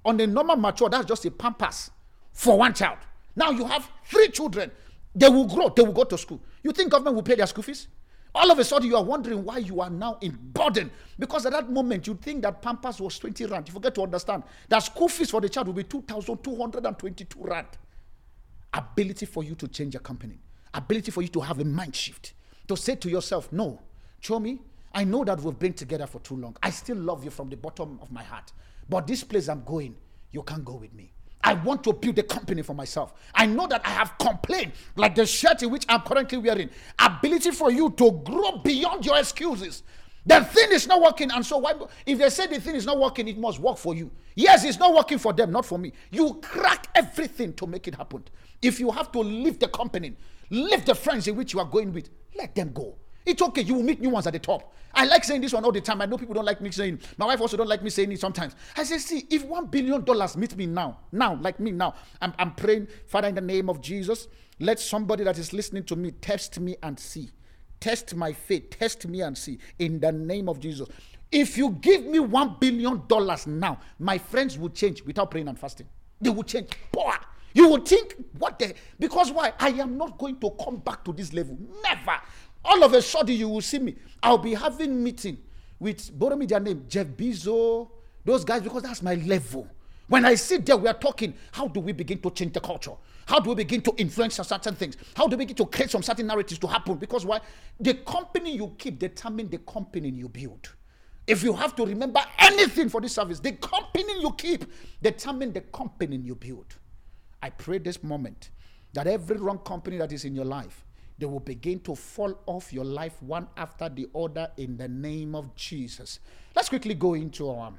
on 0.05 0.21
a 0.21 0.27
normal 0.27 0.57
mature, 0.57 0.91
that's 0.91 1.07
just 1.07 1.25
a 1.25 1.31
Pampers 1.31 1.91
for 2.33 2.59
one 2.59 2.75
child. 2.75 2.99
Now 3.37 3.51
you 3.51 3.65
have 3.65 3.89
three 4.05 4.29
children. 4.29 4.71
They 5.15 5.29
will 5.29 5.47
grow, 5.47 5.69
they 5.69 5.83
will 5.83 5.93
go 5.93 6.05
to 6.05 6.17
school. 6.19 6.41
You 6.63 6.73
think 6.73 6.91
government 6.91 7.17
will 7.17 7.23
pay 7.23 7.35
their 7.35 7.47
school 7.47 7.63
fees? 7.65 7.89
All 8.33 8.51
of 8.51 8.59
a 8.59 8.65
sudden, 8.65 8.89
you 8.89 8.97
are 8.97 9.03
wondering 9.03 9.45
why 9.45 9.59
you 9.59 9.81
are 9.81 9.91
now 9.91 10.19
in 10.21 10.39
burden. 10.53 10.91
Because 11.19 11.47
at 11.47 11.53
that 11.53 11.69
moment, 11.69 12.07
you 12.07 12.15
think 12.15 12.43
that 12.43 12.63
Pampers 12.63 13.01
was 13.01 13.19
20 13.19 13.47
rand. 13.47 13.67
You 13.67 13.75
forget 13.75 13.95
to 13.97 14.03
understand 14.03 14.45
that 14.69 14.79
school 14.81 15.09
fees 15.09 15.31
for 15.31 15.41
the 15.41 15.49
child 15.49 15.67
will 15.67 15.75
be 15.75 15.83
2,222 15.83 17.41
rand. 17.43 17.67
Ability 18.73 19.27
for 19.27 19.43
you 19.43 19.57
to 19.57 19.67
change 19.67 19.95
your 19.95 20.01
company. 20.01 20.39
Ability 20.73 21.11
for 21.11 21.23
you 21.23 21.29
to 21.29 21.41
have 21.41 21.59
a 21.59 21.65
mind 21.65 21.97
shift. 21.97 22.35
To 22.69 22.77
say 22.77 22.95
to 22.95 23.11
yourself, 23.11 23.53
no, 23.53 23.81
Chomi, 24.23 24.61
I 24.95 25.03
know 25.03 25.25
that 25.25 25.41
we've 25.41 25.59
been 25.59 25.73
together 25.73 26.07
for 26.07 26.21
too 26.21 26.37
long. 26.37 26.57
I 26.63 26.71
still 26.71 26.99
love 26.99 27.25
you 27.25 27.31
from 27.31 27.49
the 27.49 27.57
bottom 27.57 27.99
of 28.01 28.13
my 28.13 28.23
heart. 28.23 28.53
But 28.89 29.09
this 29.09 29.25
place 29.25 29.49
I'm 29.49 29.65
going, 29.65 29.97
you 30.31 30.45
can't 30.45 30.65
go 30.65 30.75
with 30.75 30.95
me. 30.95 31.13
I 31.43 31.55
want 31.55 31.83
to 31.85 31.93
build 31.93 32.19
a 32.19 32.23
company 32.23 32.63
for 32.63 32.75
myself. 32.75 33.15
I 33.35 33.47
know 33.47 33.67
that 33.67 33.81
I 33.85 33.91
have 33.91 34.17
complained, 34.19 34.73
like 34.97 35.15
the 35.15 35.25
shirt 35.25 35.63
in 35.63 35.71
which 35.71 35.85
I'm 35.89 36.03
currently 36.03 36.39
wearing. 36.39 36.71
Ability 36.99 37.53
for 37.53 37.71
you 37.71 37.91
to 37.91 38.13
grow 38.25 38.59
beyond 38.59 39.07
your 39.07 39.19
excuses. 39.19 39.83
The 40.27 40.45
thing 40.45 40.71
is 40.73 40.87
not 40.87 41.01
working, 41.01 41.31
and 41.31 41.45
so 41.45 41.57
why? 41.59 41.73
If 42.05 42.19
they 42.19 42.29
say 42.29 42.47
the 42.47 42.61
thing 42.61 42.75
is 42.75 42.85
not 42.85 42.99
working, 42.99 43.27
it 43.27 43.39
must 43.39 43.59
work 43.59 43.79
for 43.79 43.95
you. 43.95 44.11
Yes, 44.35 44.65
it's 44.65 44.79
not 44.79 44.95
working 44.95 45.19
for 45.19 45.33
them, 45.33 45.51
not 45.51 45.65
for 45.65 45.79
me. 45.79 45.93
You 46.11 46.35
crack 46.43 46.89
everything 46.95 47.55
to 47.55 47.67
make 47.67 47.89
it 47.89 47.95
happen. 47.95 48.25
If 48.61 48.79
you 48.79 48.91
have 48.91 49.11
to 49.13 49.21
leave 49.21 49.59
the 49.59 49.69
company, 49.69 50.15
leave 50.51 50.85
the 50.85 50.95
friends 50.95 51.27
in 51.27 51.37
which 51.37 51.55
you 51.55 51.61
are 51.61 51.65
going 51.65 51.95
with, 51.95 52.11
let 52.37 52.55
them 52.55 52.73
go. 52.73 52.97
It's 53.25 53.41
okay. 53.43 53.63
You 53.63 53.75
will 53.75 53.83
meet 53.83 54.01
new 54.01 54.11
ones 54.11 54.27
at 54.27 54.33
the 54.33 54.39
top. 54.39 54.75
I 54.93 55.05
like 55.05 55.25
saying 55.25 55.41
this 55.41 55.53
one 55.53 55.65
all 55.65 55.73
the 55.73 55.81
time. 55.81 56.01
I 56.01 56.07
know 56.07 56.19
people 56.19 56.35
don't 56.35 56.45
like 56.45 56.61
me 56.61 56.71
saying. 56.71 57.01
My 57.17 57.27
wife 57.27 57.41
also 57.41 57.57
don't 57.57 57.69
like 57.69 57.83
me 57.83 57.91
saying 57.91 58.11
it 58.11 58.21
sometimes. 58.21 58.57
I 58.77 58.83
say, 58.83 58.99
see, 58.99 59.27
if 59.31 59.45
one 59.45 59.67
billion 59.67 60.03
dollars 60.05 60.37
meet 60.37 60.57
me 60.57 60.67
now, 60.67 60.99
now, 61.13 61.37
like 61.37 61.61
me 61.61 61.71
now, 61.71 61.95
I'm, 62.21 62.33
I'm 62.39 62.55
praying, 62.55 62.89
Father, 63.07 63.29
in 63.29 63.35
the 63.35 63.41
name 63.41 63.71
of 63.71 63.81
Jesus, 63.81 64.27
let 64.59 64.81
somebody 64.81 65.25
that 65.25 65.39
is 65.39 65.53
listening 65.53 65.85
to 65.85 65.97
me 65.97 66.11
test 66.11 66.59
me 66.59 66.77
and 66.83 66.99
see. 66.99 67.31
Test 67.79 68.15
my 68.15 68.33
faith. 68.33 68.71
Test 68.71 69.07
me 69.07 69.23
and 69.23 69.37
see. 69.37 69.59
In 69.79 70.01
the 70.01 70.13
name 70.13 70.49
of 70.49 70.61
Jesus. 70.61 70.89
If 71.33 71.57
you 71.57 71.71
give 71.81 72.05
me 72.05 72.19
one 72.19 72.57
billion 72.59 73.07
dollars 73.07 73.47
now, 73.47 73.79
my 73.99 74.19
friends 74.19 74.59
will 74.59 74.71
change 74.71 75.03
without 75.05 75.31
praying 75.31 75.49
and 75.49 75.59
fasting. 75.59 75.87
They 76.21 76.31
will 76.31 76.43
change. 76.43 76.71
Boy, 76.93 77.15
you 77.55 77.69
will 77.69 77.81
think, 77.81 78.17
what 78.39 78.59
the? 78.59 78.75
Because 78.99 79.33
why? 79.33 79.53
I 79.59 79.71
am 79.71 79.97
not 79.97 80.19
going 80.19 80.39
to 80.41 80.51
come 80.63 80.77
back 80.77 81.05
to 81.05 81.13
this 81.13 81.33
level. 81.33 81.57
Never. 81.83 82.21
All 82.65 82.85
of 82.85 82.93
a 82.93 83.03
sudden, 83.03 83.37
you 83.37 83.49
will 83.49 83.61
see 83.61 83.79
me. 83.79 83.97
I'll 84.23 84.39
be 84.39 84.55
having 84.55 85.03
meeting 85.03 85.39
with, 85.79 86.17
borrow 86.19 86.37
me 86.37 86.47
their 86.47 86.61
name, 86.61 86.85
Jeff 86.89 87.07
Bezos, 87.07 87.89
those 88.25 88.45
guys, 88.45 88.63
because 88.63 88.83
that's 88.83 89.03
my 89.03 89.15
level. 89.15 89.67
When 90.09 90.25
I 90.25 90.35
sit 90.35 90.67
there, 90.67 90.77
we 90.77 90.89
are 90.89 90.95
talking, 90.95 91.35
how 91.53 91.69
do 91.69 91.81
we 91.81 91.93
begin 91.93 92.21
to 92.23 92.31
change 92.31 92.53
the 92.53 92.61
culture? 92.61 92.95
How 93.27 93.39
do 93.39 93.51
we 93.51 93.55
begin 93.55 93.81
to 93.83 93.95
influence 93.97 94.35
certain 94.35 94.75
things? 94.75 94.97
How 95.15 95.29
do 95.29 95.37
we 95.37 95.45
begin 95.45 95.57
to 95.57 95.67
create 95.67 95.91
some 95.91 96.03
certain 96.03 96.27
narratives 96.27 96.59
to 96.59 96.67
happen? 96.67 96.97
Because 96.97 97.25
why? 97.25 97.41
The 97.79 97.95
company 97.95 98.57
you 98.57 98.75
keep 98.77 98.99
determine 98.99 99.49
the 99.49 99.59
company 99.59 100.11
you 100.11 100.29
build. 100.29 100.69
If 101.27 101.45
you 101.45 101.53
have 101.53 101.77
to 101.77 101.87
remember 101.87 102.21
anything 102.41 102.89
for 102.89 103.01
this 103.01 103.15
service, 103.15 103.39
the 103.39 103.53
company 103.53 104.21
you 104.21 104.33
keep 104.33 104.65
determine 105.01 105.53
the 105.53 105.61
company 105.61 106.17
you 106.17 106.35
build. 106.35 106.75
I 107.41 107.51
pray 107.51 107.79
this 107.79 108.03
moment 108.03 108.51
that 108.93 109.07
every 109.07 109.37
wrong 109.37 109.59
company 109.59 109.99
that 109.99 110.13
is 110.13 110.25
in 110.25 110.35
your 110.35 110.45
life 110.45 110.85
they 111.21 111.27
will 111.27 111.39
begin 111.41 111.79
to 111.81 111.95
fall 111.95 112.35
off 112.47 112.73
your 112.73 112.85
life 112.85 113.23
one 113.23 113.47
after 113.57 113.89
the 113.89 114.09
other 114.15 114.51
in 114.57 114.77
the 114.77 114.89
name 114.89 115.35
of 115.35 115.55
Jesus. 115.55 116.19
Let's 116.57 116.71
quickly 116.71 116.95
go 116.95 117.15
into 117.15 117.51
our 117.51 117.75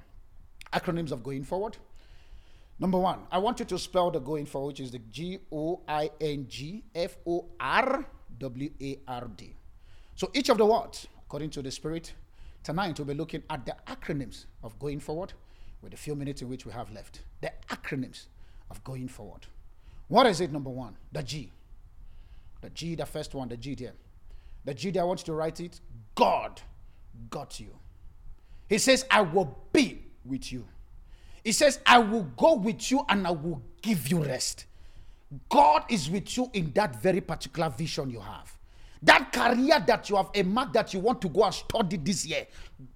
acronyms 0.71 1.11
of 1.11 1.23
going 1.23 1.43
forward. 1.43 1.77
Number 2.79 2.99
one, 2.99 3.19
I 3.31 3.39
want 3.39 3.59
you 3.59 3.65
to 3.65 3.79
spell 3.79 4.11
the 4.11 4.19
going 4.19 4.45
forward, 4.45 4.69
which 4.69 4.79
is 4.79 4.91
the 4.91 4.99
G 4.99 5.39
O 5.51 5.81
I 5.87 6.11
N 6.21 6.45
G 6.47 6.83
F 6.95 7.17
O 7.27 7.47
R 7.59 8.05
W 8.39 8.69
A 8.79 8.99
R 9.07 9.27
D. 9.35 9.55
So 10.15 10.29
each 10.33 10.49
of 10.49 10.57
the 10.57 10.65
words, 10.65 11.07
according 11.25 11.49
to 11.51 11.61
the 11.61 11.71
Spirit, 11.71 12.13
tonight 12.63 12.97
we'll 12.99 13.07
be 13.07 13.13
looking 13.15 13.43
at 13.49 13.65
the 13.65 13.75
acronyms 13.87 14.45
of 14.63 14.77
going 14.77 14.99
forward 14.99 15.33
with 15.81 15.91
the 15.91 15.97
few 15.97 16.15
minutes 16.15 16.43
in 16.43 16.49
which 16.49 16.65
we 16.65 16.71
have 16.71 16.91
left. 16.91 17.21
The 17.41 17.51
acronyms 17.69 18.25
of 18.69 18.83
going 18.83 19.07
forward. 19.07 19.47
What 20.07 20.27
is 20.27 20.41
it, 20.41 20.51
number 20.51 20.69
one? 20.69 20.95
The 21.11 21.23
G. 21.23 21.51
The 22.62 22.70
G, 22.70 22.95
the 22.95 23.05
first 23.05 23.34
one, 23.34 23.49
the 23.49 23.57
G 23.57 23.76
there. 23.76 23.93
The 24.66 24.74
G 24.74 24.91
there, 24.91 25.03
I 25.03 25.05
want 25.05 25.22
you 25.22 25.26
to 25.26 25.34
write 25.34 25.59
it. 25.59 25.80
God 26.16 26.62
got 27.30 27.59
you. 27.59 27.76
He 28.70 28.78
says, 28.78 29.05
I 29.12 29.22
will 29.22 29.57
be 29.74 30.03
with 30.24 30.51
you. 30.51 30.66
He 31.43 31.51
says, 31.51 31.80
I 31.86 31.97
will 31.99 32.24
go 32.38 32.55
with 32.55 32.91
you 32.91 33.03
and 33.09 33.26
I 33.26 33.32
will 33.32 33.62
give 33.82 34.07
you 34.07 34.24
rest. 34.24 34.66
God 35.49 35.84
is 35.89 36.09
with 36.09 36.38
you 36.38 36.49
in 36.53 36.72
that 36.74 37.01
very 37.01 37.22
particular 37.22 37.70
vision 37.70 38.09
you 38.09 38.20
have. 38.20 38.57
That 39.01 39.32
career 39.32 39.84
that 39.88 40.09
you 40.09 40.16
have, 40.18 40.30
a 40.36 40.43
mark 40.43 40.74
that 40.74 40.93
you 40.93 40.99
want 40.99 41.22
to 41.22 41.30
go 41.30 41.43
and 41.43 41.53
study 41.53 41.97
this 41.97 42.26
year, 42.26 42.45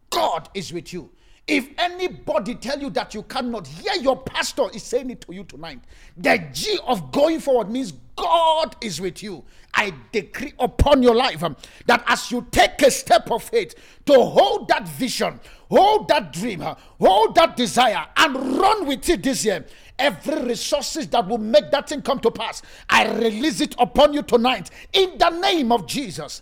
God 0.09 0.49
is 0.53 0.71
with 0.71 0.93
you. 0.93 1.09
If 1.47 1.69
anybody 1.77 2.55
tell 2.55 2.79
you 2.79 2.89
that 2.91 3.13
you 3.13 3.21
cannot 3.23 3.67
hear 3.67 3.93
your 4.01 4.17
pastor 4.17 4.63
is 4.73 4.81
saying 4.81 5.11
it 5.11 5.21
to 5.21 5.33
you 5.33 5.43
tonight, 5.43 5.79
the 6.17 6.43
G 6.51 6.79
of 6.87 7.11
going 7.11 7.39
forward 7.39 7.69
means 7.69 7.93
God 8.15 8.75
is 8.81 8.99
with 8.99 9.21
you. 9.21 9.43
I 9.73 9.93
decree 10.11 10.53
upon 10.57 11.03
your 11.03 11.13
life 11.13 11.43
um, 11.43 11.55
that 11.85 12.03
as 12.07 12.31
you 12.31 12.47
take 12.49 12.81
a 12.81 12.89
step 12.89 13.29
of 13.29 13.43
faith 13.43 13.75
to 14.05 14.13
hold 14.13 14.69
that 14.69 14.87
vision, 14.87 15.39
hold 15.69 16.07
that 16.07 16.33
dream, 16.33 16.61
uh, 16.61 16.75
hold 16.99 17.35
that 17.35 17.55
desire, 17.55 18.07
and 18.17 18.35
run 18.57 18.87
with 18.87 19.07
it 19.07 19.21
this 19.21 19.45
year, 19.45 19.63
every 19.99 20.41
resources 20.43 21.07
that 21.09 21.27
will 21.27 21.37
make 21.37 21.69
that 21.69 21.89
thing 21.89 22.01
come 22.01 22.19
to 22.21 22.31
pass, 22.31 22.63
I 22.89 23.13
release 23.17 23.61
it 23.61 23.75
upon 23.77 24.13
you 24.13 24.23
tonight 24.23 24.71
in 24.93 25.17
the 25.19 25.29
name 25.29 25.71
of 25.71 25.85
Jesus. 25.85 26.41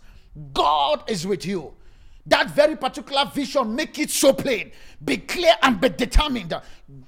God 0.54 1.04
is 1.10 1.28
with 1.28 1.46
you. 1.46 1.74
That 2.26 2.52
very 2.52 2.76
particular 2.78 3.26
vision, 3.34 3.76
make 3.76 4.00
it 4.00 4.10
so 4.10 4.34
plain. 4.34 4.72
Be 5.04 5.18
clear 5.18 5.54
and 5.62 5.80
be 5.80 5.90
determined. 5.90 6.54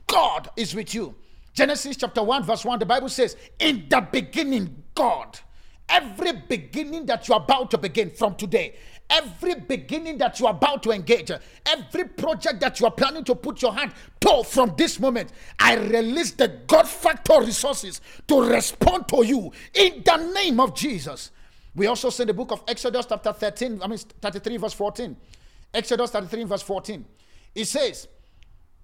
God 0.08 0.50
is 0.58 0.76
with 0.76 0.94
you. 0.94 1.16
Genesis 1.54 1.96
chapter 1.96 2.22
1, 2.22 2.44
verse 2.44 2.66
1, 2.66 2.80
the 2.80 2.86
Bible 2.86 3.08
says, 3.08 3.38
In 3.60 3.86
the 3.90 4.02
beginning, 4.02 4.84
God. 4.94 5.40
Every 5.88 6.34
beginning 6.34 7.06
that 7.06 7.28
you're 7.28 7.38
about 7.38 7.70
to 7.72 7.78
begin 7.78 8.10
from 8.10 8.36
today, 8.36 8.76
every 9.10 9.54
beginning 9.56 10.18
that 10.18 10.40
you're 10.40 10.50
about 10.50 10.82
to 10.84 10.92
engage, 10.92 11.32
every 11.66 12.06
project 12.06 12.60
that 12.62 12.80
you 12.80 12.88
are 12.88 12.92
planning 12.92 13.24
to 13.26 13.36
put 13.36 13.62
your 13.62 13.72
hand 13.74 13.94
to 14.22 14.44
from 14.44 14.74
this 14.78 15.00
moment, 15.00 15.32
I 15.60 15.76
release 15.76 16.32
the 16.32 16.48
God 16.66 16.88
factor 16.88 17.40
resources 17.40 18.02
to 18.28 18.42
respond 18.42 19.08
to 19.10 19.24
you 19.24 19.52
in 19.76 20.02
the 20.04 20.18
name 20.34 20.60
of 20.60 20.76
Jesus. 20.76 21.32
We 21.76 21.88
also 21.88 22.10
see 22.10 22.24
the 22.24 22.34
book 22.34 22.52
of 22.52 22.64
Exodus, 22.68 23.06
chapter 23.08 23.34
13, 23.34 23.82
I 23.82 23.88
mean 23.88 23.98
33, 23.98 24.58
verse 24.58 24.74
14. 24.74 25.16
Exodus 25.74 26.10
33, 26.12 26.44
verse 26.46 26.62
14. 26.62 27.06
It 27.54 27.66
says, 27.66 28.08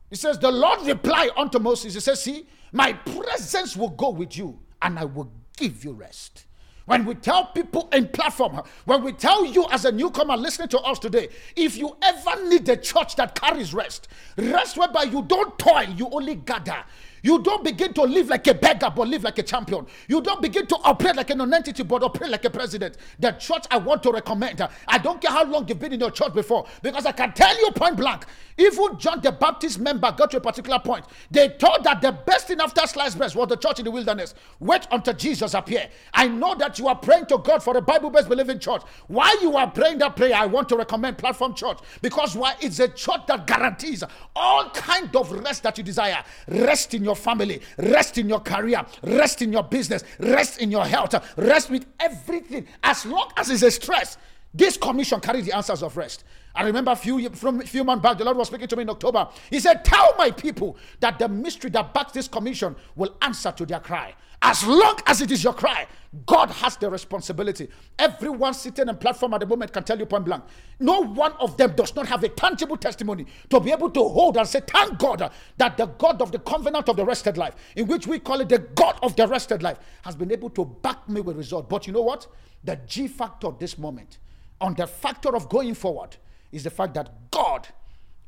It 0.09 0.17
says, 0.17 0.37
The 0.37 0.51
Lord 0.51 0.85
replied 0.85 1.31
unto 1.37 1.57
Moses, 1.57 1.93
He 1.93 1.99
says, 2.01 2.21
See, 2.21 2.45
my 2.73 2.93
presence 2.93 3.77
will 3.77 3.89
go 3.89 4.09
with 4.09 4.37
you, 4.37 4.59
and 4.81 4.99
I 4.99 5.05
will 5.05 5.31
give 5.55 5.85
you 5.85 5.93
rest. 5.93 6.45
When 6.85 7.05
we 7.05 7.15
tell 7.15 7.45
people 7.45 7.87
in 7.93 8.09
platform, 8.09 8.61
when 8.85 9.03
we 9.03 9.13
tell 9.13 9.45
you 9.45 9.65
as 9.71 9.85
a 9.85 9.91
newcomer 9.91 10.35
listening 10.35 10.67
to 10.69 10.79
us 10.79 10.99
today, 10.99 11.29
if 11.55 11.77
you 11.77 11.95
ever 12.01 12.49
need 12.49 12.67
a 12.67 12.75
church 12.75 13.15
that 13.15 13.35
carries 13.39 13.73
rest, 13.73 14.09
rest 14.35 14.77
whereby 14.77 15.03
you 15.03 15.21
don't 15.21 15.57
toil, 15.57 15.87
you 15.95 16.09
only 16.11 16.35
gather. 16.35 16.83
You 17.21 17.39
don't 17.39 17.63
begin 17.63 17.93
to 17.93 18.03
live 18.03 18.29
like 18.29 18.47
a 18.47 18.53
beggar, 18.53 18.91
but 18.95 19.07
live 19.07 19.23
like 19.23 19.37
a 19.37 19.43
champion. 19.43 19.85
You 20.07 20.21
don't 20.21 20.41
begin 20.41 20.65
to 20.67 20.75
operate 20.83 21.15
like 21.15 21.29
a 21.29 21.35
non-entity, 21.35 21.83
but 21.83 22.03
operate 22.03 22.31
like 22.31 22.45
a 22.45 22.49
president. 22.49 22.97
The 23.19 23.31
church 23.33 23.65
I 23.69 23.77
want 23.77 24.03
to 24.03 24.11
recommend. 24.11 24.67
I 24.87 24.97
don't 24.97 25.21
care 25.21 25.31
how 25.31 25.45
long 25.45 25.67
you've 25.67 25.79
been 25.79 25.93
in 25.93 25.99
your 25.99 26.11
church 26.11 26.33
before, 26.33 26.65
because 26.81 27.05
I 27.05 27.11
can 27.11 27.33
tell 27.33 27.57
you 27.59 27.71
point 27.71 27.97
blank. 27.97 28.25
Even 28.57 28.97
John 28.97 29.21
the 29.21 29.31
Baptist 29.31 29.79
member 29.79 30.11
got 30.11 30.31
to 30.31 30.37
a 30.37 30.41
particular 30.41 30.79
point. 30.79 31.05
They 31.31 31.49
thought 31.49 31.83
that 31.83 32.01
the 32.01 32.11
best 32.11 32.47
thing 32.47 32.59
after 32.59 32.85
sliced 32.85 33.17
bread 33.17 33.33
was 33.33 33.47
the 33.47 33.55
church 33.55 33.79
in 33.79 33.85
the 33.85 33.91
wilderness. 33.91 34.35
Wait 34.59 34.87
until 34.91 35.13
Jesus 35.13 35.53
appear. 35.53 35.89
I 36.13 36.27
know 36.27 36.55
that 36.55 36.77
you 36.77 36.87
are 36.87 36.95
praying 36.95 37.27
to 37.27 37.37
God 37.37 37.63
for 37.63 37.75
a 37.77 37.81
Bible-based 37.81 38.29
believing 38.29 38.59
church. 38.59 38.81
Why 39.07 39.35
you 39.41 39.55
are 39.55 39.69
praying 39.69 39.99
that 39.99 40.15
prayer, 40.15 40.35
I 40.35 40.45
want 40.45 40.69
to 40.69 40.75
recommend 40.75 41.17
Platform 41.17 41.55
Church 41.55 41.79
because 42.01 42.35
why 42.35 42.55
it's 42.59 42.79
a 42.79 42.87
church 42.87 43.21
that 43.27 43.47
guarantees 43.47 44.03
all 44.35 44.69
kind 44.71 45.15
of 45.15 45.31
rest 45.31 45.63
that 45.63 45.77
you 45.77 45.83
desire. 45.83 46.23
Rest 46.47 46.93
in 46.93 47.03
your 47.03 47.10
your 47.11 47.15
family, 47.17 47.61
rest 47.77 48.17
in 48.17 48.29
your 48.29 48.39
career, 48.39 48.85
rest 49.03 49.41
in 49.41 49.51
your 49.51 49.63
business, 49.63 50.03
rest 50.19 50.61
in 50.61 50.71
your 50.71 50.85
health, 50.85 51.13
rest 51.37 51.69
with 51.69 51.85
everything. 51.99 52.65
As 52.83 53.05
long 53.05 53.29
as 53.35 53.49
it's 53.49 53.63
a 53.63 53.71
stress, 53.71 54.17
this 54.53 54.77
commission 54.77 55.19
carries 55.19 55.45
the 55.45 55.55
answers 55.55 55.81
of 55.81 55.95
rest. 55.95 56.23
I 56.53 56.63
remember 56.63 56.91
a 56.91 56.95
few 56.95 57.29
from 57.29 57.61
few 57.61 57.83
months 57.83 58.03
back, 58.03 58.17
the 58.17 58.25
Lord 58.25 58.37
was 58.37 58.47
speaking 58.47 58.67
to 58.67 58.75
me 58.75 58.83
in 58.83 58.89
October. 58.89 59.29
He 59.49 59.59
said, 59.59 59.85
Tell 59.85 60.13
my 60.17 60.31
people 60.31 60.77
that 60.99 61.17
the 61.19 61.29
mystery 61.29 61.69
that 61.71 61.93
backs 61.93 62.11
this 62.11 62.27
commission 62.27 62.75
will 62.95 63.15
answer 63.21 63.51
to 63.51 63.65
their 63.65 63.79
cry. 63.79 64.13
As 64.43 64.65
long 64.65 64.99
as 65.05 65.21
it 65.21 65.29
is 65.31 65.43
your 65.43 65.53
cry, 65.53 65.85
God 66.25 66.49
has 66.49 66.75
the 66.75 66.89
responsibility. 66.89 67.69
Everyone 67.99 68.55
sitting 68.55 68.89
on 68.89 68.97
platform 68.97 69.35
at 69.35 69.39
the 69.39 69.45
moment 69.45 69.71
can 69.71 69.83
tell 69.83 69.97
you 69.97 70.07
point 70.07 70.25
blank. 70.25 70.43
No 70.79 71.01
one 71.01 71.33
of 71.33 71.55
them 71.57 71.73
does 71.75 71.95
not 71.95 72.07
have 72.07 72.23
a 72.23 72.29
tangible 72.29 72.75
testimony 72.75 73.27
to 73.49 73.59
be 73.59 73.71
able 73.71 73.91
to 73.91 74.03
hold 74.09 74.37
and 74.37 74.47
say, 74.47 74.61
Thank 74.65 74.97
God 74.97 75.31
that 75.57 75.77
the 75.77 75.85
God 75.85 76.21
of 76.21 76.31
the 76.31 76.39
covenant 76.39 76.89
of 76.89 76.95
the 76.95 77.05
rested 77.05 77.37
life, 77.37 77.53
in 77.75 77.87
which 77.87 78.07
we 78.07 78.17
call 78.17 78.41
it 78.41 78.49
the 78.49 78.57
God 78.59 78.97
of 79.03 79.15
the 79.15 79.27
rested 79.27 79.61
life, 79.61 79.77
has 80.01 80.15
been 80.15 80.31
able 80.31 80.49
to 80.49 80.65
back 80.65 81.07
me 81.07 81.21
with 81.21 81.37
result. 81.37 81.69
But 81.69 81.85
you 81.85 81.93
know 81.93 82.01
what? 82.01 82.25
The 82.63 82.77
G 82.87 83.07
factor 83.07 83.47
of 83.47 83.59
this 83.59 83.77
moment, 83.77 84.17
on 84.61 84.75
the 84.75 84.87
factor 84.87 85.35
of 85.35 85.49
going 85.49 85.73
forward, 85.73 86.15
is 86.51 86.63
the 86.63 86.69
fact 86.69 86.93
that 86.93 87.31
God 87.31 87.67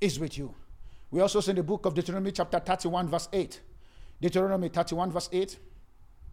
is 0.02 0.20
with 0.20 0.38
you. 0.38 0.54
We 1.12 1.22
also 1.22 1.40
see 1.40 1.52
in 1.52 1.58
the 1.58 1.64
book 1.64 1.86
of 1.86 1.94
Deuteronomy, 1.94 2.32
chapter 2.32 2.60
31, 2.60 3.08
verse 3.08 3.30
8. 3.32 3.62
Deuteronomy 4.20 4.70
31, 4.70 5.12
verse 5.12 5.30
8. 5.32 5.58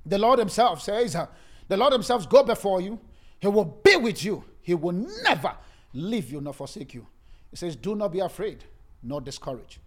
The 0.06 0.18
Lord 0.18 0.38
Himself 0.38 0.80
says, 0.80 1.14
uh, 1.14 1.26
The 1.68 1.76
Lord 1.76 1.92
Himself 1.92 2.28
go 2.28 2.42
before 2.42 2.80
you. 2.80 2.98
He 3.38 3.48
will 3.48 3.64
be 3.64 3.96
with 3.96 4.24
you. 4.24 4.44
He 4.62 4.74
will 4.74 5.06
never 5.24 5.54
leave 5.92 6.30
you 6.30 6.40
nor 6.40 6.54
forsake 6.54 6.94
you. 6.94 7.06
He 7.50 7.56
says, 7.56 7.76
Do 7.76 7.94
not 7.94 8.12
be 8.12 8.20
afraid 8.20 8.64
nor 9.02 9.20
discouraged. 9.20 9.78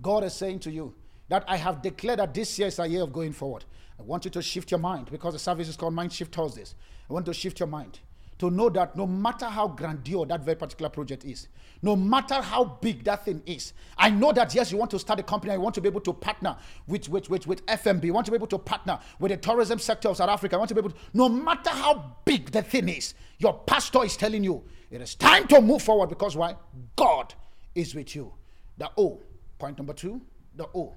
God 0.00 0.24
is 0.24 0.34
saying 0.34 0.60
to 0.60 0.70
you 0.70 0.94
that 1.28 1.44
I 1.46 1.56
have 1.56 1.80
declared 1.80 2.18
that 2.18 2.34
this 2.34 2.58
year 2.58 2.68
is 2.68 2.78
a 2.78 2.86
year 2.86 3.02
of 3.02 3.12
going 3.12 3.32
forward. 3.32 3.64
I 3.98 4.02
want 4.02 4.24
you 4.24 4.30
to 4.32 4.42
shift 4.42 4.70
your 4.70 4.80
mind 4.80 5.08
because 5.10 5.32
the 5.32 5.38
service 5.38 5.68
is 5.68 5.76
called 5.76 5.94
Mind 5.94 6.12
Shift 6.12 6.34
Thursdays. 6.34 6.74
I 7.08 7.12
want 7.12 7.26
to 7.26 7.34
shift 7.34 7.60
your 7.60 7.68
mind 7.68 8.00
to 8.42 8.50
know 8.50 8.68
that 8.68 8.96
no 8.96 9.06
matter 9.06 9.46
how 9.46 9.68
grandiose 9.68 10.26
that 10.26 10.40
very 10.40 10.56
particular 10.56 10.88
project 10.88 11.24
is, 11.24 11.46
no 11.80 11.94
matter 11.94 12.34
how 12.34 12.64
big 12.64 13.04
that 13.04 13.24
thing 13.24 13.40
is, 13.46 13.72
I 13.96 14.10
know 14.10 14.32
that 14.32 14.52
yes, 14.52 14.72
you 14.72 14.78
want 14.78 14.90
to 14.90 14.98
start 14.98 15.20
a 15.20 15.22
company, 15.22 15.52
you 15.52 15.60
want 15.60 15.76
to 15.76 15.80
be 15.80 15.88
able 15.88 16.00
to 16.00 16.12
partner 16.12 16.56
with, 16.88 17.08
with, 17.08 17.30
with, 17.30 17.46
with 17.46 17.64
FNB, 17.66 18.02
you 18.02 18.12
want 18.12 18.24
to 18.26 18.32
be 18.32 18.36
able 18.36 18.48
to 18.48 18.58
partner 18.58 18.98
with 19.20 19.30
the 19.30 19.36
tourism 19.36 19.78
sector 19.78 20.08
of 20.08 20.16
South 20.16 20.28
Africa, 20.28 20.56
I 20.56 20.58
want 20.58 20.70
to 20.70 20.74
be 20.74 20.80
able 20.80 20.90
to, 20.90 20.96
no 21.14 21.28
matter 21.28 21.70
how 21.70 22.16
big 22.24 22.50
the 22.50 22.62
thing 22.62 22.88
is, 22.88 23.14
your 23.38 23.54
pastor 23.60 24.02
is 24.02 24.16
telling 24.16 24.42
you 24.42 24.64
it 24.90 25.00
is 25.00 25.14
time 25.14 25.46
to 25.46 25.60
move 25.60 25.82
forward 25.82 26.08
because 26.08 26.36
why? 26.36 26.56
God 26.96 27.34
is 27.76 27.94
with 27.94 28.16
you. 28.16 28.32
The 28.76 28.90
O, 28.98 29.20
point 29.56 29.78
number 29.78 29.92
two, 29.92 30.20
the 30.56 30.66
O. 30.74 30.96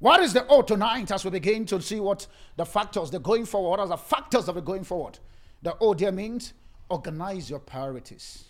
What 0.00 0.20
is 0.20 0.32
the 0.32 0.44
O 0.48 0.62
tonight 0.62 1.12
as 1.12 1.24
we 1.24 1.30
begin 1.30 1.64
to 1.66 1.80
see 1.80 2.00
what 2.00 2.26
the 2.56 2.66
factors, 2.66 3.12
the 3.12 3.20
going 3.20 3.46
forward, 3.46 3.70
what 3.70 3.80
are 3.80 3.86
the 3.86 3.96
factors 3.96 4.48
of 4.48 4.56
the 4.56 4.60
going 4.60 4.82
forward? 4.82 5.20
The 5.62 5.76
O 5.80 5.94
there 5.94 6.12
means 6.12 6.52
organize 6.88 7.50
your 7.50 7.58
priorities. 7.58 8.44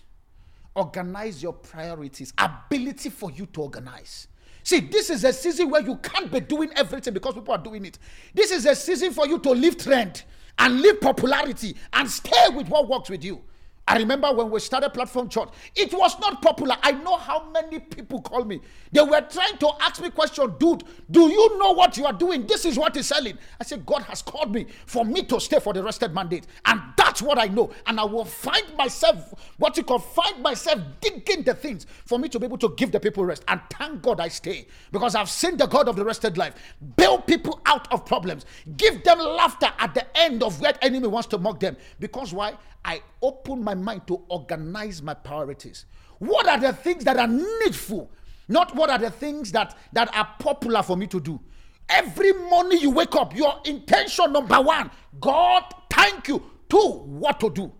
Organize 0.75 1.43
your 1.43 1.53
priorities. 1.53 2.33
Ability 2.37 3.11
for 3.11 3.31
you 3.31 3.47
to 3.47 3.63
organize. 3.63 4.29
See, 4.63 4.81
this 4.81 5.11
is 5.11 5.25
a 5.25 5.33
season 5.33 5.71
where 5.71 5.81
you 5.81 5.97
can't 5.97 6.31
be 6.31 6.41
doing 6.41 6.71
everything 6.75 7.15
because 7.15 7.35
people 7.35 7.55
are 7.55 7.63
doing 7.63 7.85
it. 7.85 7.99
This 8.35 8.51
is 8.51 8.67
a 8.67 8.75
season 8.75 9.13
for 9.13 9.27
you 9.27 9.39
to 9.39 9.51
live 9.51 9.77
trend 9.77 10.25
and 10.59 10.81
live 10.81 11.01
popularity 11.01 11.77
and 11.93 12.11
stay 12.11 12.49
with 12.53 12.69
what 12.69 12.89
works 12.89 13.09
with 13.09 13.25
you. 13.25 13.43
I 13.89 13.99
remember 13.99 14.33
when 14.33 14.51
we 14.51 14.59
started 14.59 14.91
Platform 14.91 15.29
Church, 15.29 15.49
it 15.77 15.95
was 15.95 16.19
not 16.19 16.43
popular. 16.43 16.77
I 16.83 16.91
know 16.91 17.17
how 17.17 17.49
many 17.51 17.79
people 17.79 18.21
called 18.21 18.49
me. 18.49 18.61
They 18.91 19.01
were 19.01 19.21
trying 19.21 19.59
to 19.59 19.71
ask 19.81 20.03
me 20.03 20.11
question, 20.11 20.55
dude, 20.59 20.83
do 21.09 21.29
you 21.29 21.59
know 21.59 21.71
what 21.71 21.97
you 21.97 22.05
are 22.05 22.13
doing? 22.13 22.47
This 22.47 22.65
is 22.65 22.77
what 22.77 22.97
is 22.97 23.07
selling. 23.07 23.39
I 23.61 23.65
said, 23.65 23.87
God 23.87 24.03
has 24.03 24.23
called 24.23 24.53
me 24.53 24.67
for 24.87 25.05
me 25.05 25.23
to 25.25 25.39
stay 25.39 25.61
for 25.61 25.73
the 25.73 25.85
rested 25.85 26.13
mandate. 26.13 26.49
And 26.65 26.81
that's 26.97 27.23
what 27.23 27.39
I 27.39 27.47
know. 27.47 27.71
And 27.87 28.01
I 28.01 28.05
will 28.05 28.25
find 28.25 28.65
myself, 28.77 29.33
what 29.59 29.77
you 29.77 29.85
call 29.85 30.01
find 30.01 30.43
myself 30.43 30.81
digging 31.01 31.45
the 31.45 31.55
things 31.55 31.87
for 32.07 32.19
me 32.19 32.29
to 32.31 32.41
be 32.41 32.47
able 32.47 32.59
to 32.59 32.75
give 32.77 32.91
the 32.91 32.99
people 32.99 33.25
rest. 33.25 33.45
And 33.47 33.61
thank 33.71 34.03
God 34.03 34.19
I 34.19 34.29
stay. 34.29 34.67
Because 34.91 35.15
I've 35.15 35.31
seen 35.31 35.57
the 35.57 35.67
God 35.67 35.89
of 35.89 35.95
the 35.95 36.05
rested 36.05 36.37
life 36.37 36.55
bail 36.97 37.19
people 37.21 37.61
out 37.67 37.93
of 37.93 38.05
problems. 38.05 38.47
Give 38.77 39.05
them 39.05 39.21
laughter 39.21 39.69
at 39.79 39.95
the 39.95 40.05
end 40.19 40.43
of 40.43 40.61
where 40.61 40.75
enemy 40.83 41.07
wants 41.07 41.29
to 41.29 41.39
mock 41.39 41.61
them. 41.61 41.77
Because 42.01 42.33
why? 42.33 42.55
I 42.87 43.03
open 43.21 43.65
my 43.65 43.75
mind 43.75 44.07
to 44.07 44.23
organize 44.29 45.03
my 45.03 45.13
priorities. 45.13 45.87
What 46.21 46.49
are 46.49 46.59
the 46.59 46.73
things 46.73 47.03
that 47.05 47.19
are 47.19 47.27
needful? 47.27 48.11
Not 48.49 48.77
what 48.77 48.91
are 48.91 48.99
the 48.99 49.11
things 49.11 49.51
that, 49.53 49.77
that 49.93 50.15
are 50.15 50.29
popular 50.39 50.85
for 50.85 50.97
me 50.97 51.09
to 51.09 51.21
do. 51.21 51.41
Every 51.89 52.33
morning 52.33 52.79
you 52.81 52.91
wake 52.91 53.17
up, 53.17 53.35
your 53.37 53.61
intention 53.65 54.33
number 54.33 54.61
one, 54.61 54.91
God, 55.21 55.65
thank 55.91 56.29
you. 56.29 56.41
Two, 56.69 57.03
what 57.07 57.41
to 57.41 57.51
do. 57.51 57.73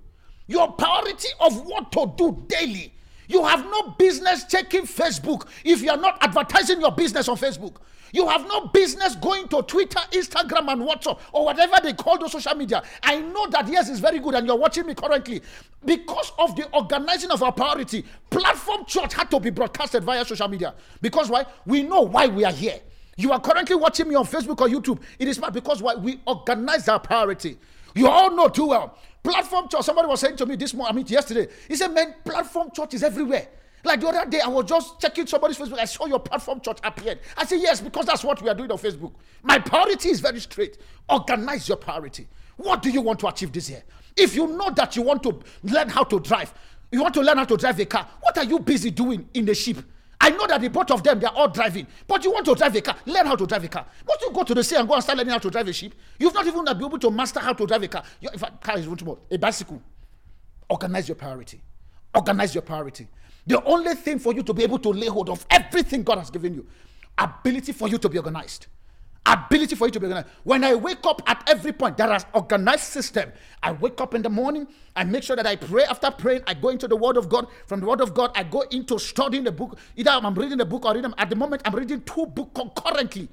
Your 0.49 0.73
priority 0.73 1.29
of 1.41 1.65
what 1.65 1.93
to 1.93 2.13
do 2.17 2.45
daily. 2.49 2.93
You 3.29 3.45
have 3.45 3.65
no 3.65 3.91
business 3.99 4.45
checking 4.45 4.83
Facebook 4.83 5.47
if 5.65 5.83
you 5.83 5.91
are 5.91 5.97
not 5.97 6.19
advertising 6.21 6.81
your 6.81 6.93
business 6.93 7.29
on 7.29 7.37
Facebook. 7.37 7.77
You 8.13 8.29
have 8.29 8.47
no 8.47 8.69
business 8.69 9.17
going 9.17 9.49
to 9.49 9.63
Twitter, 9.63 9.99
Instagram, 10.13 10.73
and 10.73 10.83
WhatsApp, 10.83 11.19
or 11.33 11.45
whatever 11.45 11.77
they 11.83 11.93
call 11.93 12.19
those 12.19 12.33
social 12.33 12.55
media. 12.55 12.83
I 13.03 13.21
know 13.21 13.49
that 13.49 13.69
yes, 13.69 13.91
it's 13.91 13.99
very 14.01 14.21
good, 14.21 14.35
and 14.35 14.47
you're 14.47 14.57
watching 14.57 14.87
me 14.87 14.95
currently. 14.95 15.43
Because 15.85 16.33
of 16.39 16.57
the 16.57 16.69
organizing 16.73 17.31
of 17.31 17.43
our 17.43 17.53
priority, 17.53 18.05
Platform 18.31 18.85
Church 18.87 19.13
had 19.13 19.31
to 19.31 19.41
be 19.41 19.51
broadcasted 19.51 20.05
via 20.05 20.25
social 20.25 20.49
media. 20.49 20.75
Because 21.03 21.29
why? 21.29 21.47
We 21.67 21.83
know 21.83 22.03
why 22.03 22.27
we 22.29 22.45
are 22.45 22.53
here. 22.53 22.81
You 23.17 23.33
are 23.33 23.41
currently 23.41 23.77
watching 23.77 24.09
me 24.09 24.15
on 24.15 24.25
Facebook 24.25 24.61
or 24.61 24.69
YouTube. 24.69 25.01
It 25.19 25.27
is 25.27 25.41
because 25.53 25.83
why 25.83 25.95
we 25.95 26.21
organize 26.27 26.87
our 26.89 27.01
priority. 27.01 27.59
You 27.95 28.09
all 28.09 28.31
know 28.37 28.49
too 28.49 28.67
well. 28.67 28.99
Platform 29.27 29.69
church. 29.69 29.83
Somebody 29.83 30.09
was 30.09 30.21
saying 30.21 30.37
to 30.37 30.47
me 30.47 30.57
this 30.57 30.73
morning, 30.73 30.95
I 30.95 30.97
mean 30.97 31.07
yesterday. 31.07 31.49
He 31.67 31.75
said, 31.75 31.89
"Man, 31.93 32.15
platform 32.25 32.71
church 32.75 32.95
is 32.95 33.03
everywhere." 33.03 33.49
Like 33.83 34.01
the 34.01 34.09
other 34.09 34.29
day, 34.29 34.41
I 34.41 34.49
was 34.49 34.65
just 34.67 35.01
checking 35.01 35.27
somebody's 35.27 35.59
Facebook. 35.59 35.79
I 35.79 35.85
saw 35.85 36.07
your 36.07 36.19
platform 36.19 36.61
church 36.61 36.79
appeared. 36.83 37.21
I 37.37 37.45
said, 37.45 37.61
Yes, 37.61 37.81
because 37.81 38.07
that's 38.07 38.25
what 38.25 38.43
we 38.43 38.49
are 38.49 38.55
doing 38.55 38.71
on 38.71 38.79
Facebook. 38.79 39.13
My 39.45 39.61
priority 39.61 40.09
is 40.09 40.19
very 40.19 40.41
straight. 40.41 40.79
Organize 41.09 41.69
your 41.69 41.77
priority. 41.77 42.27
What 42.57 42.83
do 42.83 42.91
you 42.91 43.01
want 43.01 43.21
to 43.21 43.29
achieve 43.29 43.53
this 43.53 43.71
year? 43.71 43.85
If 44.17 44.35
you 44.35 44.49
know 44.49 44.71
that 44.71 44.97
you 44.97 45.03
want 45.03 45.23
to 45.23 45.39
learn 45.63 45.89
how 45.89 46.03
to 46.05 46.19
drive, 46.19 46.53
you 46.91 47.01
want 47.01 47.15
to 47.15 47.21
learn 47.21 47.39
how 47.39 47.45
to 47.45 47.57
drive 47.57 47.79
a 47.79 47.85
car, 47.85 48.09
what 48.23 48.37
are 48.39 48.45
you 48.45 48.59
busy 48.59 48.91
doing 48.91 49.29
in 49.35 49.45
the 49.45 49.55
ship? 49.55 49.79
I 50.27 50.31
know 50.31 50.45
that 50.49 50.61
the 50.61 50.69
both 50.69 50.91
of 50.91 51.05
them, 51.05 51.21
they 51.21 51.27
are 51.27 51.35
all 51.37 51.47
driving. 51.47 51.87
But 52.05 52.25
you 52.25 52.33
want 52.33 52.45
to 52.47 52.55
drive 52.57 52.75
a 52.75 52.81
car, 52.81 52.97
learn 53.07 53.27
how 53.27 53.37
to 53.37 53.47
drive 53.47 53.63
a 53.63 53.69
car. 53.69 53.87
Once 54.09 54.21
you 54.23 54.33
go 54.33 54.43
to 54.43 54.55
the 54.57 54.65
sea 54.65 54.75
and 54.75 54.89
go 54.89 54.95
and 54.95 55.03
start 55.03 55.17
learning 55.17 55.31
how 55.31 55.39
to 55.39 55.49
drive 55.49 55.69
a 55.69 55.73
ship, 55.73 55.95
you've 56.19 56.35
not 56.35 56.45
even 56.45 56.65
been 56.65 56.77
able 56.85 56.99
to 56.99 57.13
master 57.13 57.39
how 57.39 57.53
to 57.53 57.65
drive 57.65 57.85
a 57.85 57.87
car. 57.87 58.03
Your, 58.21 58.35
if 58.35 58.43
a 58.43 58.51
car 58.61 58.77
is 58.77 58.89
more, 59.05 59.19
a 59.31 59.39
bicycle. 59.39 59.81
Organize 60.69 61.07
your 61.09 61.15
priority. 61.15 61.61
Organize 62.13 62.57
your 62.57 62.63
priority. 62.63 63.07
The 63.47 63.63
only 63.63 63.95
thing 63.95 64.19
for 64.19 64.35
you 64.35 64.43
to 64.43 64.53
be 64.53 64.65
able 64.65 64.81
to 64.81 64.89
lay 64.89 65.07
hold 65.07 65.31
of 65.31 65.47
everything 65.49 66.03
God 66.03 66.19
has 66.19 66.31
given 66.31 66.55
you, 66.55 66.67
ability 67.17 67.71
for 67.71 67.87
you 67.87 67.97
to 67.99 68.09
be 68.09 68.19
organized. 68.19 68.67
Ability 69.27 69.75
for 69.75 69.87
you 69.87 69.91
to 69.91 69.99
be 69.99 70.07
organized. 70.07 70.29
When 70.45 70.63
I 70.63 70.77
wake 70.77 71.05
up 71.05 71.21
at 71.27 71.43
every 71.49 71.73
point, 71.73 71.97
there 71.97 72.15
is 72.15 72.25
organized 72.33 72.85
system. 72.85 73.33
I 73.61 73.73
wake 73.73 74.01
up 74.01 74.15
in 74.15 74.23
the 74.23 74.31
morning, 74.31 74.69
I 74.95 75.03
make 75.03 75.25
sure 75.25 75.35
that 75.35 75.47
I 75.47 75.57
pray. 75.57 75.83
After 75.85 76.11
praying, 76.13 76.43
I 76.47 76.55
go 76.55 76.69
into 76.69 76.87
the 76.87 76.97
Word 76.97 77.17
of 77.17 77.29
God. 77.29 77.49
From 77.67 77.81
the 77.81 77.87
Word 77.87 78.01
of 78.01 78.15
God, 78.15 78.31
I 78.37 78.45
go 78.45 78.61
into 78.71 78.99
studying 79.01 79.43
the 79.43 79.51
book. 79.51 79.79
Either 79.97 80.11
I'm 80.11 80.35
reading 80.35 80.59
the 80.59 80.65
book 80.65 80.85
or 80.85 80.95
reading. 80.95 81.13
At 81.19 81.29
the 81.29 81.37
moment, 81.37 81.63
I'm 81.65 81.75
reading 81.75 82.03
two 82.03 82.27
books 82.27 82.53
concurrently. 82.55 83.29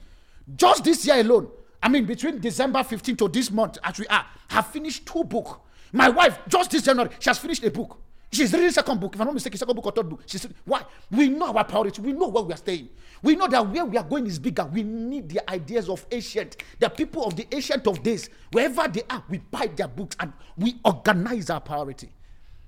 Just 0.56 0.84
this 0.84 1.06
year 1.06 1.20
alone, 1.20 1.50
I 1.82 1.90
mean, 1.90 2.06
between 2.06 2.40
December 2.40 2.84
15 2.84 3.16
to 3.18 3.28
this 3.28 3.52
month, 3.52 3.78
as 3.84 4.00
we 4.00 4.08
are, 4.08 4.26
have 4.50 4.68
finished 4.68 5.06
two 5.06 5.24
books. 5.24 5.52
My 5.92 6.10
wife, 6.10 6.40
just 6.48 6.72
this 6.72 6.82
January, 6.82 7.12
she 7.20 7.30
has 7.30 7.38
finished 7.38 7.64
a 7.64 7.70
book. 7.70 8.00
She's 8.34 8.52
reading 8.52 8.72
second 8.72 9.00
book. 9.00 9.14
If 9.14 9.22
I'm 9.22 9.28
not 9.28 9.36
mistaken, 9.36 9.60
second 9.60 9.76
book 9.76 9.86
or 9.86 9.92
third 9.92 10.10
book. 10.10 10.24
She's 10.26 10.48
why? 10.66 10.84
We 11.12 11.30
know 11.30 11.56
our 11.56 11.64
priority. 11.64 12.02
We 12.02 12.14
know 12.14 12.30
where 12.30 12.44
we 12.44 12.54
are 12.54 12.58
staying. 12.58 12.90
We 13.22 13.36
know 13.36 13.48
that 13.48 13.68
where 13.68 13.86
we 13.86 13.96
are 13.96 14.04
going 14.04 14.26
is 14.26 14.40
bigger. 14.40 14.66
We 14.66 14.82
need 14.82 15.30
the 15.30 15.48
ideas 15.50 15.88
of 15.88 16.04
ancient, 16.12 16.58
the 16.80 16.90
people 16.90 17.26
of 17.26 17.36
the 17.36 17.46
ancient 17.52 17.86
of 17.86 18.02
days. 18.02 18.32
Wherever 18.52 18.88
they 18.88 19.04
are, 19.08 19.24
we 19.30 19.38
buy 19.38 19.68
their 19.68 19.88
books 19.88 20.16
and 20.20 20.34
we 20.58 20.80
organize 20.84 21.52
our 21.52 21.62
priority. 21.62 22.10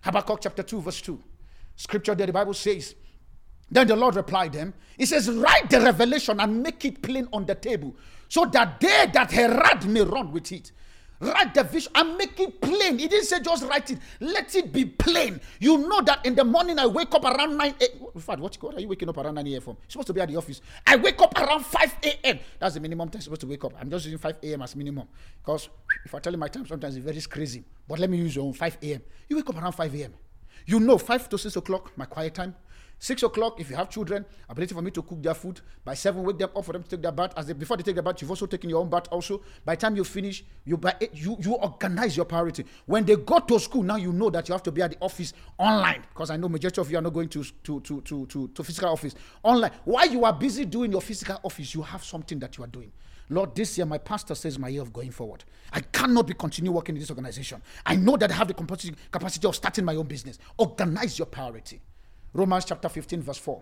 Habakkuk 0.01 0.39
chapter 0.41 0.61
2, 0.61 0.81
verse 0.81 1.01
2. 1.01 1.19
Scripture 1.75 2.13
there, 2.13 2.27
the 2.27 2.33
Bible 2.33 2.53
says, 2.53 2.93
Then 3.69 3.87
the 3.87 3.95
Lord 3.95 4.15
replied 4.15 4.53
them. 4.53 4.71
He 4.97 5.07
says, 5.07 5.29
Write 5.31 5.71
the 5.71 5.81
revelation 5.81 6.39
and 6.39 6.61
make 6.61 6.85
it 6.85 7.01
plain 7.01 7.27
on 7.33 7.47
the 7.47 7.55
table, 7.55 7.95
so 8.29 8.45
that 8.45 8.79
they 8.79 9.09
that 9.11 9.31
heard 9.31 9.85
may 9.87 10.01
run 10.01 10.31
with 10.31 10.51
it. 10.51 10.71
Write 11.25 11.53
the 11.53 11.63
vision 11.63 11.91
and 11.95 12.17
make 12.17 12.39
it 12.39 12.61
plain. 12.61 12.99
He 12.99 13.07
didn't 13.07 13.25
say 13.25 13.39
just 13.39 13.65
write 13.65 13.89
it. 13.91 13.99
Let 14.19 14.53
it 14.55 14.71
be 14.71 14.85
plain. 14.85 15.41
You 15.59 15.77
know 15.77 16.01
that 16.01 16.25
in 16.25 16.35
the 16.35 16.43
morning 16.43 16.77
I 16.77 16.85
wake 16.85 17.13
up 17.15 17.23
around 17.23 17.57
9 17.57 17.75
a.m. 17.81 18.07
In 18.13 18.21
fact, 18.21 18.39
what, 18.39 18.55
what 18.61 18.75
are 18.75 18.79
you 18.79 18.87
waking 18.87 19.09
up 19.09 19.17
around 19.17 19.35
9 19.35 19.47
a.m. 19.47 19.61
for? 19.61 19.71
You're 19.71 19.89
supposed 19.89 20.07
to 20.07 20.13
be 20.13 20.21
at 20.21 20.29
the 20.29 20.35
office. 20.35 20.61
I 20.85 20.95
wake 20.97 21.19
up 21.21 21.37
around 21.37 21.65
5 21.65 21.95
a.m. 22.03 22.39
That's 22.59 22.75
the 22.75 22.79
minimum 22.79 23.09
time 23.09 23.17
I'm 23.17 23.21
supposed 23.21 23.41
to 23.41 23.47
wake 23.47 23.63
up. 23.63 23.73
I'm 23.79 23.89
just 23.89 24.05
using 24.05 24.19
5 24.19 24.35
a.m. 24.43 24.61
as 24.61 24.75
minimum. 24.75 25.07
Because 25.43 25.69
if 26.05 26.13
I 26.13 26.19
tell 26.19 26.33
you 26.33 26.37
my 26.39 26.47
time, 26.47 26.65
sometimes 26.67 26.95
it's 26.95 27.03
very 27.05 27.21
crazy. 27.21 27.63
But 27.87 27.99
let 27.99 28.09
me 28.09 28.17
use 28.17 28.35
your 28.35 28.45
own 28.45 28.53
5 28.53 28.77
a.m. 28.83 29.01
You 29.27 29.37
wake 29.37 29.49
up 29.49 29.55
around 29.57 29.71
5 29.71 29.95
a.m. 29.95 30.13
You 30.67 30.79
know 30.79 30.97
5 30.97 31.29
to 31.29 31.37
6 31.37 31.55
o'clock, 31.55 31.91
my 31.97 32.05
quiet 32.05 32.33
time. 32.33 32.55
Six 32.97 33.23
o'clock, 33.23 33.59
if 33.59 33.69
you 33.69 33.75
have 33.75 33.89
children, 33.89 34.25
ability 34.49 34.73
for 34.73 34.81
me 34.81 34.89
to 34.91 35.01
cook 35.01 35.21
their 35.21 35.33
food. 35.33 35.61
By 35.83 35.93
seven, 35.93 36.23
wake 36.23 36.37
them 36.37 36.49
up 36.55 36.63
for 36.65 36.71
them 36.71 36.83
to 36.83 36.89
take 36.89 37.01
their 37.01 37.11
bath. 37.11 37.33
As 37.35 37.45
they, 37.45 37.53
before 37.53 37.77
they 37.77 37.83
take 37.83 37.95
their 37.95 38.03
bath, 38.03 38.21
you've 38.21 38.29
also 38.31 38.45
taken 38.45 38.69
your 38.69 38.81
own 38.81 38.89
bath. 38.89 39.07
Also, 39.11 39.41
by 39.63 39.75
the 39.75 39.81
time 39.81 39.95
you 39.95 40.03
finish, 40.03 40.43
you 40.63 40.77
by 40.77 40.95
eight, 41.01 41.11
you 41.13 41.35
you 41.39 41.53
organize 41.55 42.15
your 42.15 42.25
priority. 42.25 42.65
When 42.85 43.05
they 43.05 43.15
go 43.15 43.39
to 43.39 43.59
school, 43.59 43.83
now 43.83 43.97
you 43.97 44.13
know 44.13 44.29
that 44.29 44.47
you 44.47 44.53
have 44.53 44.63
to 44.63 44.71
be 44.71 44.81
at 44.81 44.91
the 44.91 44.97
office 45.01 45.33
online 45.57 46.03
because 46.09 46.29
I 46.29 46.37
know 46.37 46.49
majority 46.49 46.81
of 46.81 46.89
you 46.89 46.97
are 46.97 47.01
not 47.01 47.13
going 47.13 47.29
to 47.29 47.43
to 47.43 47.79
to 47.81 48.01
to 48.01 48.25
to, 48.27 48.47
to 48.47 48.63
physical 48.63 48.89
office 48.89 49.15
online. 49.43 49.71
While 49.83 50.07
you 50.09 50.25
are 50.25 50.33
busy 50.33 50.65
doing 50.65 50.91
your 50.91 51.01
physical 51.01 51.39
office, 51.43 51.73
you 51.75 51.81
have 51.81 52.03
something 52.03 52.39
that 52.39 52.57
you 52.57 52.63
are 52.63 52.67
doing. 52.67 52.91
Lord, 53.29 53.55
this 53.55 53.77
year 53.77 53.85
my 53.85 53.97
pastor 53.97 54.35
says 54.35 54.59
my 54.59 54.67
year 54.69 54.81
of 54.81 54.93
going 54.93 55.11
forward. 55.11 55.43
I 55.73 55.81
cannot 55.81 56.27
be 56.27 56.33
continue 56.33 56.71
working 56.71 56.95
in 56.95 56.99
this 56.99 57.09
organization. 57.09 57.61
I 57.85 57.95
know 57.95 58.17
that 58.17 58.31
I 58.31 58.35
have 58.35 58.47
the 58.47 58.53
capacity, 58.53 58.95
capacity 59.11 59.47
of 59.47 59.55
starting 59.55 59.83
my 59.83 59.95
own 59.95 60.05
business. 60.05 60.37
Organize 60.57 61.17
your 61.17 61.25
priority. 61.25 61.81
Romans 62.35 62.65
chapter 62.65 62.89
15, 62.89 63.21
verse 63.21 63.37
4. 63.37 63.61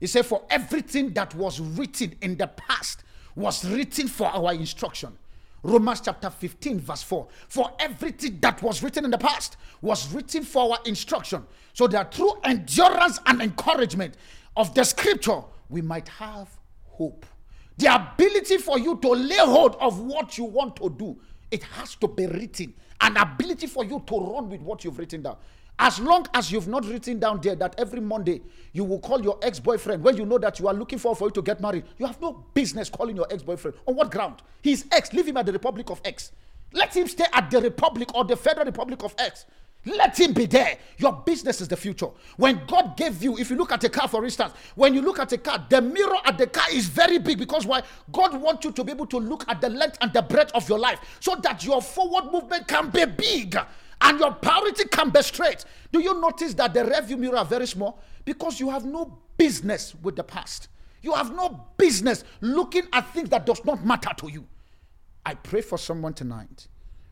He 0.00 0.06
said, 0.06 0.24
For 0.24 0.42
everything 0.48 1.12
that 1.12 1.34
was 1.34 1.60
written 1.60 2.14
in 2.22 2.36
the 2.38 2.46
past 2.46 3.04
was 3.36 3.64
written 3.66 4.08
for 4.08 4.28
our 4.28 4.54
instruction. 4.54 5.16
Romans 5.62 6.00
chapter 6.00 6.30
15, 6.30 6.80
verse 6.80 7.02
4. 7.02 7.28
For 7.48 7.70
everything 7.78 8.38
that 8.40 8.62
was 8.62 8.82
written 8.82 9.04
in 9.04 9.10
the 9.10 9.18
past 9.18 9.58
was 9.82 10.10
written 10.12 10.42
for 10.42 10.72
our 10.72 10.78
instruction. 10.86 11.44
So 11.74 11.86
that 11.88 12.14
through 12.14 12.32
endurance 12.44 13.20
and 13.26 13.42
encouragement 13.42 14.14
of 14.56 14.74
the 14.74 14.84
scripture, 14.84 15.42
we 15.68 15.82
might 15.82 16.08
have 16.08 16.48
hope. 16.86 17.26
The 17.76 17.94
ability 17.94 18.56
for 18.56 18.78
you 18.78 18.96
to 19.02 19.08
lay 19.10 19.36
hold 19.36 19.76
of 19.80 20.00
what 20.00 20.38
you 20.38 20.44
want 20.44 20.76
to 20.76 20.88
do, 20.88 21.20
it 21.50 21.62
has 21.62 21.94
to 21.96 22.08
be 22.08 22.26
written. 22.26 22.72
An 23.02 23.18
ability 23.18 23.66
for 23.66 23.84
you 23.84 24.02
to 24.06 24.18
run 24.18 24.48
with 24.48 24.62
what 24.62 24.82
you've 24.82 24.98
written 24.98 25.22
down. 25.22 25.36
As 25.78 26.00
long 26.00 26.26
as 26.34 26.50
you've 26.50 26.66
not 26.66 26.84
written 26.86 27.20
down 27.20 27.40
there 27.40 27.54
that 27.54 27.76
every 27.78 28.00
Monday 28.00 28.42
you 28.72 28.84
will 28.84 28.98
call 28.98 29.22
your 29.22 29.38
ex 29.42 29.60
boyfriend 29.60 30.02
when 30.02 30.16
you 30.16 30.26
know 30.26 30.38
that 30.38 30.58
you 30.58 30.66
are 30.66 30.74
looking 30.74 30.98
for, 30.98 31.14
for 31.14 31.28
you 31.28 31.30
to 31.32 31.42
get 31.42 31.60
married, 31.60 31.84
you 31.98 32.06
have 32.06 32.20
no 32.20 32.44
business 32.52 32.88
calling 32.90 33.16
your 33.16 33.26
ex 33.30 33.42
boyfriend. 33.42 33.76
On 33.86 33.94
what 33.94 34.10
ground? 34.10 34.42
He's 34.60 34.86
ex. 34.90 35.12
Leave 35.12 35.28
him 35.28 35.36
at 35.36 35.46
the 35.46 35.52
Republic 35.52 35.88
of 35.90 36.00
X. 36.04 36.32
Let 36.72 36.96
him 36.96 37.06
stay 37.06 37.26
at 37.32 37.50
the 37.50 37.60
Republic 37.60 38.14
or 38.14 38.24
the 38.24 38.36
Federal 38.36 38.66
Republic 38.66 39.02
of 39.04 39.14
X. 39.18 39.46
Let 39.84 40.18
him 40.18 40.32
be 40.32 40.46
there. 40.46 40.76
Your 40.98 41.12
business 41.24 41.60
is 41.60 41.68
the 41.68 41.76
future. 41.76 42.08
When 42.36 42.60
God 42.66 42.96
gave 42.96 43.22
you, 43.22 43.38
if 43.38 43.48
you 43.48 43.56
look 43.56 43.72
at 43.72 43.84
a 43.84 43.88
car, 43.88 44.08
for 44.08 44.24
instance, 44.24 44.52
when 44.74 44.92
you 44.92 45.00
look 45.00 45.18
at 45.20 45.32
a 45.32 45.38
car, 45.38 45.64
the 45.68 45.80
mirror 45.80 46.16
at 46.24 46.36
the 46.36 46.48
car 46.48 46.66
is 46.72 46.86
very 46.86 47.18
big 47.18 47.38
because 47.38 47.64
why? 47.64 47.82
God 48.12 48.34
wants 48.40 48.64
you 48.64 48.72
to 48.72 48.84
be 48.84 48.92
able 48.92 49.06
to 49.06 49.18
look 49.18 49.44
at 49.48 49.60
the 49.60 49.70
length 49.70 49.96
and 50.00 50.12
the 50.12 50.22
breadth 50.22 50.52
of 50.54 50.68
your 50.68 50.78
life 50.78 50.98
so 51.20 51.36
that 51.36 51.64
your 51.64 51.80
forward 51.80 52.32
movement 52.32 52.66
can 52.66 52.90
be 52.90 53.04
big 53.06 53.56
and 54.00 54.18
your 54.20 54.32
priority 54.32 54.84
can 54.84 55.10
be 55.10 55.22
straight. 55.22 55.64
Do 55.92 56.00
you 56.00 56.20
notice 56.20 56.54
that 56.54 56.74
the 56.74 56.80
rearview 56.80 57.18
mirror 57.18 57.38
are 57.38 57.44
very 57.44 57.66
small? 57.66 58.00
Because 58.24 58.60
you 58.60 58.70
have 58.70 58.84
no 58.84 59.18
business 59.36 59.94
with 60.02 60.16
the 60.16 60.24
past. 60.24 60.68
You 61.02 61.14
have 61.14 61.34
no 61.34 61.66
business 61.76 62.24
looking 62.40 62.84
at 62.92 63.12
things 63.12 63.30
that 63.30 63.46
does 63.46 63.64
not 63.64 63.84
matter 63.84 64.10
to 64.18 64.30
you. 64.30 64.46
I 65.24 65.34
pray 65.34 65.60
for 65.60 65.78
someone 65.78 66.14
tonight. 66.14 66.68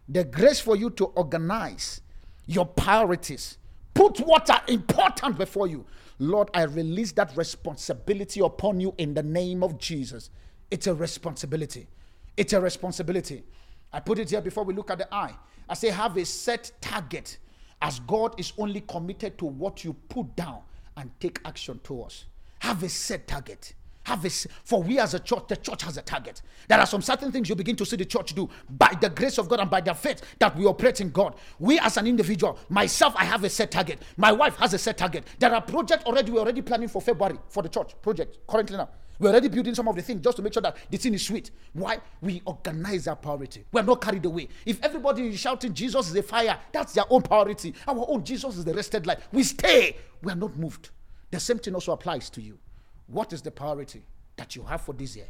The 0.08 0.24
grace 0.24 0.60
for 0.60 0.76
you 0.76 0.90
to 0.90 1.06
organize 1.06 2.00
your 2.46 2.66
priorities. 2.66 3.58
Put 3.94 4.18
what 4.20 4.50
are 4.50 4.62
important 4.68 5.38
before 5.38 5.66
you. 5.66 5.84
Lord, 6.18 6.50
I 6.54 6.62
release 6.62 7.12
that 7.12 7.36
responsibility 7.36 8.40
upon 8.40 8.80
you 8.80 8.94
in 8.98 9.14
the 9.14 9.22
name 9.22 9.62
of 9.62 9.78
Jesus. 9.78 10.30
It's 10.70 10.86
a 10.86 10.94
responsibility. 10.94 11.88
It's 12.36 12.52
a 12.52 12.60
responsibility. 12.60 13.44
I 13.92 14.00
put 14.00 14.18
it 14.18 14.30
here 14.30 14.40
before 14.40 14.64
we 14.64 14.74
look 14.74 14.90
at 14.90 14.98
the 14.98 15.14
eye. 15.14 15.34
I 15.68 15.74
say, 15.74 15.90
have 15.90 16.16
a 16.16 16.24
set 16.24 16.72
target 16.80 17.38
as 17.82 18.00
God 18.00 18.38
is 18.38 18.52
only 18.58 18.80
committed 18.82 19.38
to 19.38 19.46
what 19.46 19.84
you 19.84 19.92
put 20.08 20.34
down 20.36 20.60
and 20.96 21.10
take 21.20 21.40
action 21.44 21.80
towards. 21.82 22.26
Have 22.60 22.82
a 22.82 22.88
set 22.88 23.26
target. 23.28 23.74
Have 24.04 24.24
a, 24.24 24.30
for 24.30 24.84
we 24.84 25.00
as 25.00 25.14
a 25.14 25.18
church, 25.18 25.48
the 25.48 25.56
church 25.56 25.82
has 25.82 25.96
a 25.96 26.02
target. 26.02 26.40
There 26.68 26.78
are 26.78 26.86
some 26.86 27.02
certain 27.02 27.32
things 27.32 27.48
you 27.48 27.56
begin 27.56 27.74
to 27.74 27.84
see 27.84 27.96
the 27.96 28.04
church 28.04 28.36
do 28.36 28.48
by 28.70 28.92
the 29.00 29.10
grace 29.10 29.36
of 29.36 29.48
God 29.48 29.58
and 29.58 29.68
by 29.68 29.80
the 29.80 29.94
faith 29.94 30.22
that 30.38 30.56
we 30.56 30.64
operate 30.64 31.00
in 31.00 31.10
God. 31.10 31.34
We 31.58 31.80
as 31.80 31.96
an 31.96 32.06
individual, 32.06 32.56
myself, 32.68 33.14
I 33.16 33.24
have 33.24 33.42
a 33.42 33.50
set 33.50 33.72
target. 33.72 34.00
My 34.16 34.30
wife 34.30 34.56
has 34.58 34.74
a 34.74 34.78
set 34.78 34.96
target. 34.96 35.24
There 35.40 35.52
are 35.52 35.60
projects 35.60 36.04
already, 36.04 36.30
we're 36.30 36.40
already 36.40 36.62
planning 36.62 36.86
for 36.86 37.02
February 37.02 37.36
for 37.48 37.64
the 37.64 37.68
church 37.68 38.00
project 38.00 38.38
currently 38.46 38.76
now. 38.76 38.88
We're 39.18 39.30
already 39.30 39.48
building 39.48 39.74
some 39.74 39.88
of 39.88 39.96
the 39.96 40.02
things 40.02 40.22
just 40.22 40.36
to 40.36 40.42
make 40.42 40.52
sure 40.52 40.62
that 40.62 40.76
the 40.90 40.96
thing 40.96 41.14
is 41.14 41.26
sweet. 41.26 41.50
Why? 41.72 41.98
We 42.20 42.42
organize 42.44 43.08
our 43.08 43.16
priority. 43.16 43.64
We're 43.72 43.82
not 43.82 44.00
carried 44.00 44.24
away. 44.24 44.48
If 44.64 44.82
everybody 44.82 45.28
is 45.28 45.38
shouting, 45.38 45.72
Jesus 45.72 46.08
is 46.08 46.16
a 46.16 46.22
fire, 46.22 46.58
that's 46.72 46.92
their 46.92 47.04
own 47.08 47.22
priority. 47.22 47.74
Our 47.88 48.04
own 48.08 48.24
Jesus 48.24 48.58
is 48.58 48.64
the 48.64 48.74
rested 48.74 49.06
life. 49.06 49.26
We 49.32 49.42
stay. 49.42 49.96
We 50.22 50.32
are 50.32 50.36
not 50.36 50.56
moved. 50.56 50.90
The 51.30 51.40
same 51.40 51.58
thing 51.58 51.74
also 51.74 51.92
applies 51.92 52.30
to 52.30 52.42
you. 52.42 52.58
What 53.06 53.32
is 53.32 53.42
the 53.42 53.50
priority 53.50 54.02
that 54.36 54.54
you 54.54 54.62
have 54.64 54.82
for 54.82 54.92
this 54.92 55.16
year? 55.16 55.28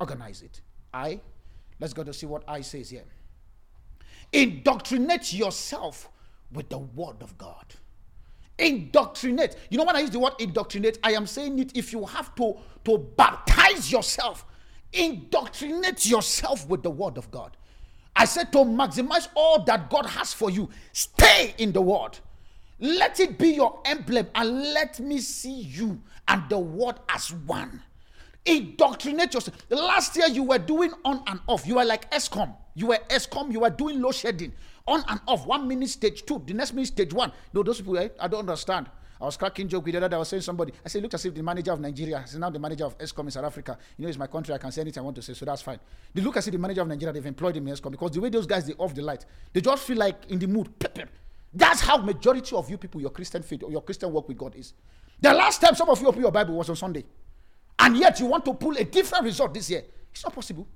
Organize 0.00 0.42
it. 0.42 0.60
I, 0.92 1.20
let's 1.80 1.92
go 1.92 2.04
to 2.04 2.12
see 2.12 2.26
what 2.26 2.44
I 2.46 2.60
says 2.60 2.90
here. 2.90 3.04
Indoctrinate 4.32 5.32
yourself 5.32 6.10
with 6.52 6.68
the 6.68 6.78
word 6.78 7.22
of 7.22 7.36
God. 7.38 7.66
Indoctrinate. 8.58 9.56
You 9.70 9.78
know 9.78 9.84
when 9.84 9.96
I 9.96 10.00
use 10.00 10.10
the 10.10 10.20
word 10.20 10.34
indoctrinate, 10.38 10.98
I 11.02 11.12
am 11.12 11.26
saying 11.26 11.58
it 11.58 11.76
if 11.76 11.92
you 11.92 12.04
have 12.04 12.34
to, 12.36 12.56
to 12.84 12.98
baptize 12.98 13.90
yourself, 13.90 14.46
indoctrinate 14.92 16.06
yourself 16.06 16.68
with 16.68 16.82
the 16.82 16.90
word 16.90 17.18
of 17.18 17.30
God. 17.30 17.56
I 18.14 18.26
said 18.26 18.52
to 18.52 18.58
maximize 18.58 19.28
all 19.34 19.64
that 19.64 19.90
God 19.90 20.06
has 20.06 20.32
for 20.32 20.50
you, 20.50 20.70
stay 20.92 21.54
in 21.58 21.72
the 21.72 21.80
word. 21.80 22.18
Let 22.78 23.18
it 23.18 23.38
be 23.38 23.48
your 23.50 23.80
emblem 23.84 24.28
and 24.34 24.72
let 24.72 25.00
me 25.00 25.18
see 25.18 25.62
you 25.62 26.00
and 26.28 26.48
the 26.48 26.58
word 26.58 26.96
as 27.08 27.32
one. 27.32 27.82
Indoctrinate 28.46 29.34
yourself. 29.34 29.56
Last 29.70 30.16
year 30.16 30.28
you 30.28 30.44
were 30.44 30.58
doing 30.58 30.92
on 31.04 31.22
and 31.26 31.40
off. 31.46 31.66
You 31.66 31.76
were 31.76 31.84
like 31.84 32.10
Eskom. 32.12 32.54
You 32.74 32.88
were 32.88 32.98
Eskom. 33.08 33.50
You 33.52 33.60
were 33.60 33.70
doing 33.70 34.00
load 34.00 34.14
shedding 34.14 34.52
on 34.86 35.04
and 35.08 35.20
off. 35.26 35.46
One 35.46 35.66
minute 35.66 35.88
stage 35.88 36.24
two, 36.24 36.42
the 36.46 36.54
next 36.54 36.72
minute 36.72 36.88
stage 36.88 37.12
one. 37.12 37.32
No, 37.52 37.62
those 37.62 37.78
people, 37.78 37.98
eh, 37.98 38.08
I 38.20 38.28
don't 38.28 38.40
understand. 38.40 38.88
I 39.20 39.24
was 39.24 39.36
cracking 39.36 39.68
joke 39.68 39.84
with 39.86 39.94
the 39.94 40.04
other 40.04 40.16
I 40.16 40.18
was 40.18 40.28
saying 40.28 40.42
somebody. 40.42 40.72
I 40.84 40.88
said, 40.88 41.02
look 41.02 41.14
as 41.14 41.24
if 41.24 41.34
the 41.34 41.42
manager 41.42 41.72
of 41.72 41.80
Nigeria 41.80 42.18
is 42.26 42.36
now 42.36 42.50
the 42.50 42.58
manager 42.58 42.84
of 42.84 42.98
Eskom 42.98 43.20
in 43.24 43.30
South 43.30 43.44
Africa. 43.44 43.78
You 43.96 44.02
know, 44.02 44.08
it's 44.08 44.18
my 44.18 44.26
country. 44.26 44.52
I 44.54 44.58
can 44.58 44.72
say 44.72 44.80
anything 44.82 45.00
I 45.00 45.04
want 45.04 45.16
to 45.16 45.22
say, 45.22 45.34
so 45.34 45.44
that's 45.44 45.62
fine. 45.62 45.78
They 46.12 46.20
look 46.20 46.36
as 46.36 46.46
if 46.46 46.52
the 46.52 46.58
manager 46.58 46.82
of 46.82 46.88
Nigeria 46.88 47.12
they've 47.12 47.24
employed 47.24 47.56
him 47.56 47.66
in 47.68 47.74
Eskom 47.74 47.92
because 47.92 48.10
the 48.10 48.20
way 48.20 48.28
those 48.28 48.46
guys 48.46 48.66
they 48.66 48.74
off 48.74 48.94
the 48.94 49.02
light, 49.02 49.24
they 49.52 49.60
just 49.60 49.84
feel 49.84 49.96
like 49.96 50.16
in 50.28 50.38
the 50.38 50.46
mood. 50.46 50.68
That's 51.54 51.80
how 51.80 51.98
majority 51.98 52.56
of 52.56 52.68
you 52.68 52.76
people, 52.76 53.00
your 53.00 53.10
Christian 53.10 53.42
faith 53.42 53.62
or 53.62 53.70
your 53.70 53.82
Christian 53.82 54.12
work 54.12 54.26
with 54.26 54.36
God 54.36 54.56
is. 54.56 54.74
The 55.20 55.32
last 55.32 55.60
time 55.60 55.74
some 55.76 55.88
of 55.88 56.00
you 56.00 56.08
opened 56.08 56.22
your 56.22 56.32
Bible 56.32 56.56
was 56.56 56.68
on 56.68 56.76
Sunday, 56.76 57.04
and 57.78 57.96
yet 57.96 58.18
you 58.18 58.26
want 58.26 58.44
to 58.46 58.54
pull 58.54 58.76
a 58.76 58.84
different 58.84 59.24
result 59.24 59.54
this 59.54 59.70
year. 59.70 59.84
It's 60.12 60.24
not 60.24 60.34
possible. 60.34 60.66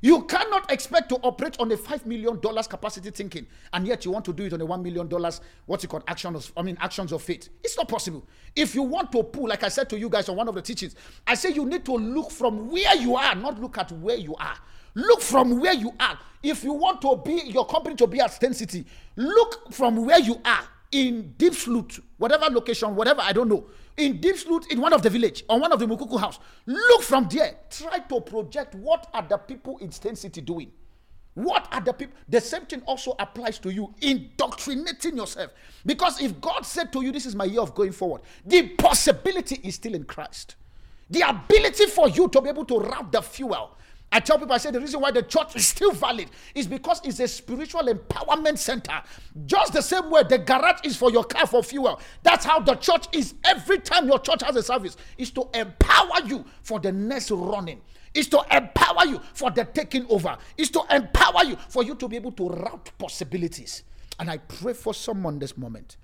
You 0.00 0.22
cannot 0.24 0.70
expect 0.70 1.08
to 1.08 1.16
operate 1.16 1.56
on 1.58 1.72
a 1.72 1.76
five 1.76 2.06
million 2.06 2.38
dollars 2.40 2.66
capacity 2.68 3.10
thinking, 3.10 3.46
and 3.72 3.86
yet 3.86 4.04
you 4.04 4.12
want 4.12 4.24
to 4.26 4.32
do 4.32 4.44
it 4.44 4.52
on 4.52 4.60
a 4.60 4.66
one 4.66 4.82
million 4.82 5.08
dollars 5.08 5.40
what 5.66 5.82
you 5.82 5.88
call 5.88 6.02
actions. 6.06 6.52
I 6.56 6.62
mean 6.62 6.76
actions 6.80 7.10
of 7.12 7.22
faith. 7.22 7.48
It's 7.64 7.76
not 7.76 7.88
possible. 7.88 8.24
If 8.54 8.74
you 8.74 8.82
want 8.82 9.10
to 9.12 9.22
pull, 9.24 9.48
like 9.48 9.64
I 9.64 9.68
said 9.68 9.90
to 9.90 9.98
you 9.98 10.08
guys 10.08 10.28
on 10.28 10.36
one 10.36 10.48
of 10.48 10.54
the 10.54 10.62
teachings, 10.62 10.94
I 11.26 11.34
say 11.34 11.50
you 11.50 11.64
need 11.66 11.84
to 11.86 11.94
look 11.94 12.30
from 12.30 12.70
where 12.70 12.94
you 12.96 13.16
are, 13.16 13.34
not 13.34 13.60
look 13.60 13.76
at 13.78 13.90
where 13.92 14.16
you 14.16 14.36
are. 14.36 14.56
Look 14.94 15.20
from 15.20 15.60
where 15.60 15.74
you 15.74 15.92
are. 15.98 16.18
If 16.42 16.64
you 16.64 16.72
want 16.72 17.02
to 17.02 17.16
be 17.24 17.42
your 17.46 17.66
company 17.66 17.96
to 17.96 18.06
be 18.06 18.20
at 18.20 18.30
Sandton 18.30 18.54
City, 18.54 18.86
look 19.16 19.72
from 19.72 20.04
where 20.06 20.20
you 20.20 20.40
are 20.44 20.62
in 20.92 21.34
Diepsloot, 21.36 22.00
whatever 22.16 22.46
location, 22.46 22.94
whatever, 22.94 23.20
I 23.20 23.32
don't 23.32 23.48
know. 23.48 23.66
In 23.98 24.20
deep 24.20 24.36
Diepsloot, 24.36 24.70
in 24.70 24.80
one 24.80 24.92
of 24.92 25.02
the 25.02 25.10
village, 25.10 25.44
or 25.48 25.58
one 25.58 25.72
of 25.72 25.80
the 25.80 25.86
Mukuku 25.86 26.20
house. 26.20 26.38
Look 26.66 27.02
from 27.02 27.28
there. 27.28 27.56
Try 27.68 27.98
to 27.98 28.20
project 28.20 28.76
what 28.76 29.08
are 29.12 29.26
the 29.28 29.36
people 29.36 29.76
in 29.78 29.88
Sandton 29.88 30.16
City 30.16 30.40
doing. 30.40 30.70
What 31.34 31.66
are 31.72 31.80
the 31.80 31.92
people? 31.92 32.16
The 32.28 32.40
same 32.40 32.62
thing 32.66 32.82
also 32.82 33.16
applies 33.18 33.58
to 33.60 33.70
you, 33.70 33.92
indoctrinating 34.00 35.16
yourself. 35.16 35.50
Because 35.84 36.20
if 36.22 36.40
God 36.40 36.64
said 36.64 36.92
to 36.92 37.02
you, 37.02 37.10
This 37.10 37.26
is 37.26 37.34
my 37.34 37.44
year 37.44 37.60
of 37.60 37.74
going 37.74 37.90
forward, 37.90 38.22
the 38.46 38.68
possibility 38.68 39.60
is 39.64 39.74
still 39.74 39.94
in 39.94 40.04
Christ. 40.04 40.54
The 41.10 41.28
ability 41.28 41.86
for 41.86 42.08
you 42.08 42.28
to 42.28 42.40
be 42.40 42.48
able 42.50 42.66
to 42.66 42.78
route 42.78 43.10
the 43.10 43.22
fuel, 43.22 43.76
I 44.10 44.20
tell 44.20 44.38
people, 44.38 44.54
I 44.54 44.58
say 44.58 44.70
the 44.70 44.80
reason 44.80 45.00
why 45.00 45.10
the 45.10 45.22
church 45.22 45.54
is 45.54 45.66
still 45.66 45.92
valid 45.92 46.30
is 46.54 46.66
because 46.66 47.00
it's 47.04 47.20
a 47.20 47.28
spiritual 47.28 47.82
empowerment 47.82 48.56
center. 48.56 49.02
Just 49.44 49.74
the 49.74 49.82
same 49.82 50.10
way 50.10 50.22
the 50.22 50.38
garage 50.38 50.80
is 50.84 50.96
for 50.96 51.10
your 51.10 51.24
car 51.24 51.46
for 51.46 51.62
fuel. 51.62 52.00
That's 52.22 52.44
how 52.44 52.60
the 52.60 52.74
church 52.76 53.06
is. 53.12 53.34
Every 53.44 53.78
time 53.78 54.06
your 54.06 54.18
church 54.18 54.42
has 54.42 54.56
a 54.56 54.62
service, 54.62 54.96
is 55.18 55.30
to 55.32 55.48
empower 55.52 56.22
you 56.24 56.44
for 56.62 56.80
the 56.80 56.90
next 56.90 57.30
running. 57.30 57.82
Is 58.14 58.28
to 58.28 58.42
empower 58.50 59.04
you 59.04 59.20
for 59.34 59.50
the 59.50 59.64
taking 59.66 60.06
over. 60.08 60.38
Is 60.56 60.70
to 60.70 60.82
empower 60.90 61.44
you 61.44 61.56
for 61.68 61.82
you 61.84 61.94
to 61.96 62.08
be 62.08 62.16
able 62.16 62.32
to 62.32 62.48
route 62.48 62.90
possibilities. 62.96 63.82
And 64.18 64.30
I 64.30 64.38
pray 64.38 64.72
for 64.72 64.94
someone 64.94 65.38
this 65.38 65.58
moment. 65.58 65.98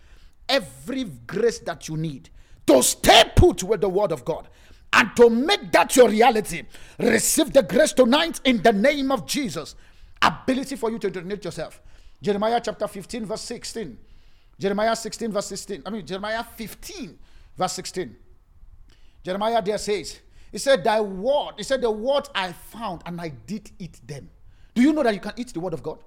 Every 0.48 1.05
grace 1.05 1.61
that 1.61 1.88
you 1.88 1.96
need 1.96 2.28
to 2.66 2.82
stay 2.82 3.24
put 3.34 3.62
with 3.62 3.80
the 3.80 3.88
word 3.88 4.12
of 4.12 4.24
God 4.24 4.48
and 4.95 5.14
to 5.16 5.28
make 5.28 5.72
that 5.72 5.95
your 5.97 6.09
reality, 6.09 6.62
receive 6.99 7.53
the 7.53 7.62
grace 7.62 7.92
tonight 7.92 8.40
in 8.45 8.62
the 8.62 8.72
name 8.72 9.11
of 9.11 9.26
Jesus. 9.26 9.74
Ability 10.22 10.76
for 10.76 10.90
you 10.90 10.99
to 11.01 11.11
donate 11.11 11.45
yourself. 11.45 11.82
Jeremiah 12.22 12.61
chapter 12.62 12.86
15, 12.86 13.26
verse 13.26 13.42
16. 13.42 13.99
Jeremiah 14.59 14.95
16, 14.95 15.32
verse 15.32 15.47
16. 15.47 15.82
I 15.84 15.90
mean, 15.90 16.07
Jeremiah 16.07 16.45
15, 16.45 17.18
verse 17.59 17.72
16. 17.72 18.16
Jeremiah 19.24 19.61
there 19.61 19.78
says, 19.78 20.20
He 20.53 20.59
said, 20.59 20.84
Thy 20.84 21.01
word, 21.01 21.55
He 21.57 21.64
said, 21.64 21.80
The 21.80 21.90
word 21.90 22.28
I 22.34 22.53
found 22.53 23.03
and 23.05 23.20
I 23.20 23.28
did 23.28 23.70
eat 23.78 24.01
them. 24.07 24.30
Do 24.74 24.82
you 24.82 24.92
know 24.92 25.03
that 25.03 25.14
you 25.14 25.20
can 25.20 25.32
eat 25.36 25.53
the 25.53 25.61
word 25.61 25.74
of 25.74 25.82
God? 25.82 25.99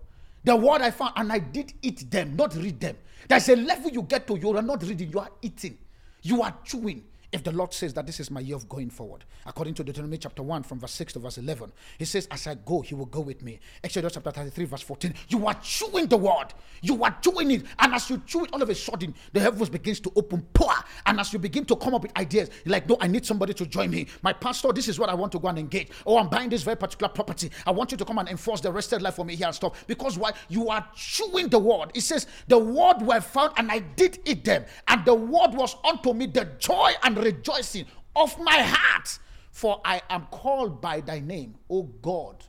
The 0.46 0.56
word 0.56 0.82
I 0.82 0.92
found 0.92 1.14
and 1.18 1.32
I 1.32 1.40
did 1.40 1.74
eat 1.82 2.10
them, 2.10 2.38
not 2.38 2.56
read 2.56 2.80
them. 2.80 2.96
There's 3.28 3.50
a 3.50 3.56
level 3.58 3.92
you 3.92 4.04
get 4.04 4.28
to, 4.28 4.38
you 4.38 4.56
are 4.56 4.62
not 4.62 4.82
reading, 4.84 5.12
you 5.12 5.20
are 5.20 5.30
eating, 5.42 5.78
you 6.22 6.42
are 6.42 6.56
chewing. 6.64 7.04
If 7.30 7.44
the 7.44 7.52
Lord 7.52 7.74
says 7.74 7.94
that 7.96 8.06
this 8.06 8.22
is 8.22 8.32
my 8.32 8.40
year 8.40 8.56
of 8.56 8.70
going 8.70 8.90
forward, 8.90 9.26
according 9.46 9.74
to 9.76 9.84
Deuteronomy 9.84 10.18
chapter 10.18 10.42
1, 10.42 10.64
from 10.64 10.80
verse 10.80 10.94
6 10.94 11.14
to 11.14 11.20
verse 11.20 11.38
11, 11.38 11.74
He 11.98 12.06
says, 12.06 12.26
As 12.32 12.48
I 12.48 12.56
go, 12.56 12.80
He 12.80 12.96
will 12.96 13.06
go 13.06 13.20
with 13.20 13.44
me. 13.44 13.60
Exodus 13.84 14.14
chapter 14.14 14.32
33, 14.32 14.64
verse 14.64 14.82
14, 14.82 15.14
you 15.28 15.46
are 15.46 15.54
chewing 15.56 16.08
the 16.08 16.16
word, 16.16 16.54
you 16.82 17.04
are 17.04 17.18
chewing 17.22 17.52
it, 17.52 17.66
and 17.80 17.94
as 17.94 18.10
you 18.10 18.22
chew 18.26 18.46
it, 18.46 18.54
all 18.54 18.62
of 18.62 18.70
a 18.70 18.76
sudden, 18.76 19.14
the 19.34 19.42
heavens 19.42 19.70
begins 19.70 20.00
to 20.00 20.12
open, 20.16 20.42
pour, 20.54 20.72
and 21.06 21.20
as 21.20 21.34
you 21.34 21.40
begin 21.40 21.66
to 21.66 21.76
come 21.76 21.94
up 21.94 22.04
with 22.04 22.18
ideas, 22.18 22.50
like, 22.66 22.88
no, 22.88 22.96
I 23.02 23.08
need 23.08 23.26
somebody 23.26 23.54
to 23.56 23.66
join 23.66 23.92
me. 23.92 24.08
My 24.22 24.32
pastor, 24.32 24.72
this 24.72 24.88
is 24.88 24.98
what 24.98 25.10
I 25.10 25.14
want 25.14 25.34
to 25.34 25.40
go 25.40 25.50
and 25.50 25.60
engage. 25.60 25.90
Oh, 26.06 26.18
I'm 26.18 26.30
buying 26.30 26.50
this 26.50 26.64
very 26.64 26.78
particular 26.78 27.10
property. 27.10 27.52
I 27.66 27.72
want 27.72 27.92
you 27.92 27.98
to 27.98 28.06
come 28.06 28.20
and 28.20 28.30
enforce 28.30 28.62
the 28.62 28.72
rested 28.72 29.02
life 29.02 29.16
for 29.16 29.26
me 29.26 29.36
here 29.36 29.48
and 29.48 29.56
stuff. 29.56 29.86
Because 29.86 30.18
why? 30.18 30.32
You 30.48 30.70
are 30.70 30.88
chewing 30.96 31.50
the 31.50 31.60
word. 31.60 31.92
It 31.94 32.02
says, 32.02 32.26
The 32.48 32.58
word 32.58 33.02
were 33.02 33.20
found, 33.20 33.52
and 33.58 33.70
I 33.70 33.80
did 33.80 34.20
eat 34.24 34.46
them, 34.46 34.64
and 34.88 35.04
the 35.04 35.14
word 35.14 35.54
was 35.54 35.76
unto 35.84 36.14
me 36.14 36.28
the 36.28 36.46
joy 36.58 36.94
and 37.04 37.17
rejoicing 37.18 37.86
of 38.16 38.40
my 38.40 38.62
heart. 38.62 39.20
For 39.52 39.82
I 39.84 40.02
am 40.10 40.28
called 40.30 40.82
by 40.82 41.02
thy 41.02 41.20
name, 41.20 41.56
O 41.70 41.84
God 41.84 42.44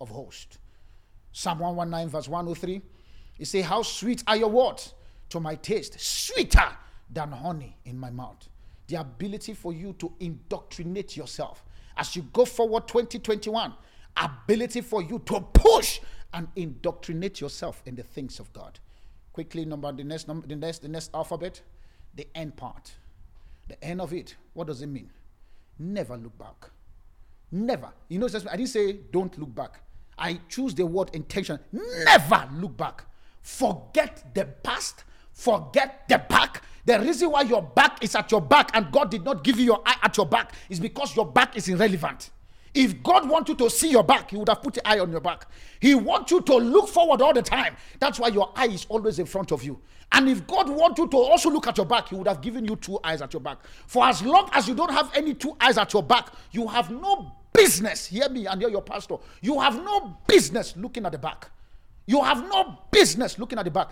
of 0.00 0.08
hosts. 0.10 0.58
Psalm 1.32 1.58
119, 1.60 2.08
verse 2.10 2.28
103. 2.28 2.80
You 3.38 3.44
say, 3.44 3.62
How 3.62 3.82
sweet 3.82 4.22
are 4.26 4.36
your 4.36 4.50
words 4.50 4.94
to 5.30 5.40
my 5.40 5.54
taste, 5.56 5.98
sweeter 5.98 6.68
than 7.10 7.32
honey 7.32 7.76
in 7.84 7.98
my 7.98 8.10
mouth. 8.10 8.48
The 8.86 9.00
ability 9.00 9.54
for 9.54 9.72
you 9.72 9.94
to 9.94 10.12
indoctrinate 10.20 11.16
yourself 11.16 11.64
as 11.96 12.14
you 12.16 12.22
go 12.32 12.44
forward 12.44 12.86
2021, 12.88 13.72
ability 14.16 14.80
for 14.80 15.02
you 15.02 15.18
to 15.26 15.40
push 15.40 16.00
and 16.34 16.48
indoctrinate 16.56 17.40
yourself 17.40 17.82
in 17.86 17.94
the 17.94 18.02
things 18.02 18.40
of 18.40 18.52
God. 18.52 18.78
Quickly, 19.32 19.64
number 19.64 19.90
the 19.92 20.04
next 20.04 20.26
the 20.26 20.56
next, 20.56 20.82
the 20.82 20.88
next 20.88 21.10
alphabet, 21.14 21.60
the 22.14 22.26
end 22.34 22.56
part. 22.56 22.92
The 23.72 23.82
end 23.82 24.02
of 24.02 24.12
it, 24.12 24.36
what 24.52 24.66
does 24.66 24.82
it 24.82 24.86
mean? 24.86 25.08
Never 25.78 26.14
look 26.18 26.36
back. 26.36 26.68
Never. 27.50 27.88
You 28.10 28.18
know, 28.18 28.26
I 28.26 28.56
didn't 28.56 28.68
say 28.68 28.92
don't 29.10 29.36
look 29.38 29.54
back. 29.54 29.80
I 30.18 30.40
choose 30.50 30.74
the 30.74 30.84
word 30.84 31.08
intention. 31.14 31.58
Never 31.72 32.50
look 32.52 32.76
back. 32.76 33.06
Forget 33.40 34.34
the 34.34 34.44
past. 34.44 35.04
Forget 35.32 36.06
the 36.06 36.18
back. 36.18 36.62
The 36.84 37.00
reason 37.00 37.30
why 37.30 37.42
your 37.42 37.62
back 37.62 38.04
is 38.04 38.14
at 38.14 38.30
your 38.30 38.42
back 38.42 38.72
and 38.74 38.92
God 38.92 39.10
did 39.10 39.24
not 39.24 39.42
give 39.42 39.58
you 39.58 39.64
your 39.64 39.82
eye 39.86 39.96
at 40.02 40.18
your 40.18 40.26
back 40.26 40.52
is 40.68 40.78
because 40.78 41.16
your 41.16 41.24
back 41.24 41.56
is 41.56 41.66
irrelevant. 41.66 42.28
If 42.74 43.02
God 43.02 43.28
wants 43.28 43.50
you 43.50 43.54
to 43.56 43.68
see 43.68 43.90
your 43.90 44.02
back, 44.02 44.30
He 44.30 44.36
would 44.36 44.48
have 44.48 44.62
put 44.62 44.74
the 44.74 44.88
eye 44.88 44.98
on 44.98 45.10
your 45.10 45.20
back. 45.20 45.46
He 45.80 45.94
wants 45.94 46.30
you 46.30 46.40
to 46.40 46.56
look 46.56 46.88
forward 46.88 47.20
all 47.20 47.34
the 47.34 47.42
time. 47.42 47.76
That's 48.00 48.18
why 48.18 48.28
your 48.28 48.50
eye 48.56 48.68
is 48.68 48.86
always 48.88 49.18
in 49.18 49.26
front 49.26 49.52
of 49.52 49.62
you. 49.62 49.80
And 50.10 50.28
if 50.28 50.46
God 50.46 50.68
wants 50.68 50.98
you 50.98 51.08
to 51.08 51.16
also 51.16 51.50
look 51.50 51.66
at 51.66 51.76
your 51.76 51.86
back, 51.86 52.08
He 52.08 52.14
would 52.14 52.28
have 52.28 52.40
given 52.40 52.64
you 52.64 52.76
two 52.76 52.98
eyes 53.04 53.20
at 53.20 53.32
your 53.32 53.40
back. 53.40 53.58
For 53.86 54.04
as 54.06 54.22
long 54.22 54.48
as 54.52 54.68
you 54.68 54.74
don't 54.74 54.90
have 54.90 55.10
any 55.14 55.34
two 55.34 55.56
eyes 55.60 55.76
at 55.76 55.92
your 55.92 56.02
back, 56.02 56.32
you 56.50 56.66
have 56.66 56.90
no 56.90 57.32
business. 57.52 58.06
Hear 58.06 58.28
me 58.30 58.46
and 58.46 58.60
hear 58.60 58.70
your 58.70 58.82
pastor. 58.82 59.16
You 59.40 59.60
have 59.60 59.76
no 59.82 60.18
business 60.26 60.74
looking 60.76 61.04
at 61.04 61.12
the 61.12 61.18
back. 61.18 61.50
You 62.06 62.22
have 62.22 62.42
no 62.48 62.78
business 62.90 63.38
looking 63.38 63.58
at 63.58 63.64
the 63.64 63.70
back. 63.70 63.90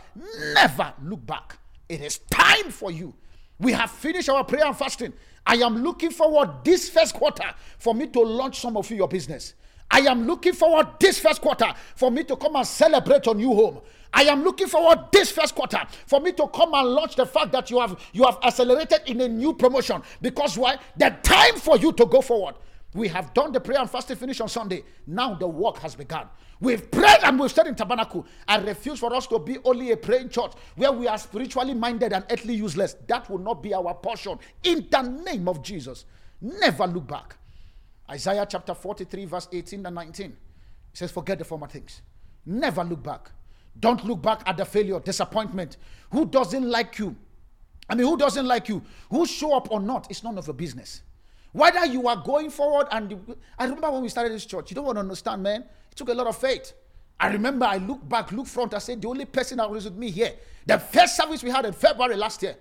Never 0.55 0.93
look 1.03 1.25
back. 1.27 1.59
It 1.89 2.01
is 2.01 2.19
time 2.31 2.71
for 2.71 2.91
you. 2.91 3.15
We 3.61 3.73
have 3.73 3.91
finished 3.91 4.29
our 4.29 4.43
prayer 4.43 4.67
and 4.67 4.77
fasting. 4.77 5.13
I 5.47 5.57
am 5.57 5.83
looking 5.83 6.11
forward 6.11 6.65
this 6.65 6.89
first 6.89 7.15
quarter 7.15 7.45
for 7.79 7.95
me 7.95 8.07
to 8.09 8.21
launch 8.21 8.61
some 8.61 8.77
of 8.77 8.91
you 8.91 8.97
your 8.97 9.09
business. 9.09 9.55
I 9.91 10.01
am 10.01 10.27
looking 10.27 10.53
forward 10.53 10.87
this 10.99 11.19
first 11.19 11.41
quarter 11.41 11.73
for 11.97 12.11
me 12.11 12.25
to 12.25 12.37
come 12.37 12.57
and 12.57 12.67
celebrate 12.67 13.27
your 13.27 13.35
new 13.35 13.53
home. 13.53 13.81
I 14.13 14.23
am 14.25 14.43
looking 14.43 14.67
forward 14.67 15.07
this 15.13 15.31
first 15.31 15.55
quarter 15.55 15.81
for 16.07 16.21
me 16.21 16.33
to 16.33 16.49
come 16.49 16.75
and 16.75 16.89
launch 16.89 17.17
the 17.17 17.27
fact 17.27 17.53
that 17.53 17.71
you 17.71 17.81
have 17.81 17.99
you 18.13 18.25
have 18.25 18.39
accelerated 18.43 19.01
in 19.07 19.21
a 19.21 19.29
new 19.29 19.53
promotion. 19.55 20.03
Because 20.21 20.57
why? 20.57 20.77
The 20.97 21.17
time 21.23 21.57
for 21.57 21.77
you 21.77 21.93
to 21.93 22.07
go 22.07 22.21
forward. 22.21 22.55
We 22.95 23.09
have 23.09 23.33
done 23.35 23.53
the 23.53 23.61
prayer 23.61 23.79
and 23.81 23.89
fasting 23.89 24.17
finish 24.17 24.41
on 24.41 24.49
Sunday. 24.49 24.85
Now 25.07 25.35
the 25.35 25.47
work 25.47 25.79
has 25.79 25.95
begun. 25.95 26.27
We've 26.61 26.91
prayed 26.91 27.21
and 27.23 27.39
we've 27.39 27.51
stayed 27.51 27.69
in 27.69 27.75
tabernacle. 27.75 28.27
I 28.47 28.59
refuse 28.59 28.99
for 28.99 29.15
us 29.15 29.27
to 29.29 29.39
be 29.39 29.59
only 29.65 29.93
a 29.93 29.97
praying 29.97 30.31
church 30.31 30.53
where 30.77 30.93
we 30.93 31.07
are 31.07 31.17
spiritually 31.17 31.73
minded 31.73 32.13
and 32.13 32.25
earthly 32.31 32.55
useless. 32.55 32.97
That 33.07 33.31
will 33.31 33.39
not 33.39 33.63
be 33.63 33.73
our 33.73 33.95
portion. 33.95 34.39
In 34.65 34.89
the 34.91 35.03
name 35.03 35.49
of 35.49 35.63
Jesus, 35.63 36.05
never 36.41 36.87
look 36.87 37.07
back. 37.07 37.37
Isaiah 38.11 38.47
chapter 38.49 38.75
43, 38.75 39.25
verse 39.25 39.49
18 39.53 39.87
and 39.87 39.95
19. 39.95 40.27
It 40.27 40.37
says, 40.93 41.13
Forget 41.13 41.39
the 41.39 41.45
former 41.45 41.69
things. 41.69 42.03
Never 42.45 42.83
look 42.83 43.03
back. 43.03 43.31
Don't 43.79 44.05
look 44.05 44.21
back 44.21 44.43
at 44.47 44.57
the 44.57 44.65
failure, 44.65 44.99
disappointment. 44.99 45.77
Who 46.11 46.27
doesn't 46.27 46.69
like 46.69 46.99
you? 46.99 47.15
I 47.89 47.95
mean, 47.95 48.07
who 48.07 48.17
doesn't 48.17 48.47
like 48.47 48.69
you? 48.69 48.83
Who 49.11 49.27
show 49.27 49.57
up 49.57 49.71
or 49.71 49.81
not, 49.81 50.11
it's 50.11 50.25
none 50.25 50.37
of 50.37 50.47
your 50.47 50.55
business. 50.55 51.03
Whether 51.53 51.87
you 51.87 52.07
are 52.07 52.17
going 52.17 52.51
forward 52.51 52.87
and 52.93 53.37
I 53.59 53.65
remember 53.65 53.91
when 53.91 54.03
we 54.03 54.09
started 54.09 54.33
this 54.33 54.47
church, 54.47 54.71
you 54.71 54.75
don't 54.75 54.85
want 54.85 54.97
to 54.97 55.01
understand, 55.01 55.43
man. 55.43 55.63
It 55.91 55.97
took 55.97 56.09
a 56.09 56.15
lot 56.15 56.27
of 56.27 56.37
faith. 56.39 56.73
I 57.19 57.29
remember 57.33 57.67
I 57.67 57.77
look 57.77 58.09
back, 58.09 58.33
look 58.33 58.47
front, 58.47 58.73
I 58.73 58.79
said 58.79 59.03
the 59.03 59.09
only 59.09 59.27
person 59.27 59.59
that 59.59 59.71
was 59.71 59.85
with 59.85 59.97
me 59.97 60.11
here, 60.11 60.33
the 60.65 60.79
first 60.79 61.17
service 61.17 61.43
we 61.43 61.51
had 61.51 61.67
in 61.67 61.73
February 61.73 62.17
last 62.17 62.43
year 62.43 62.57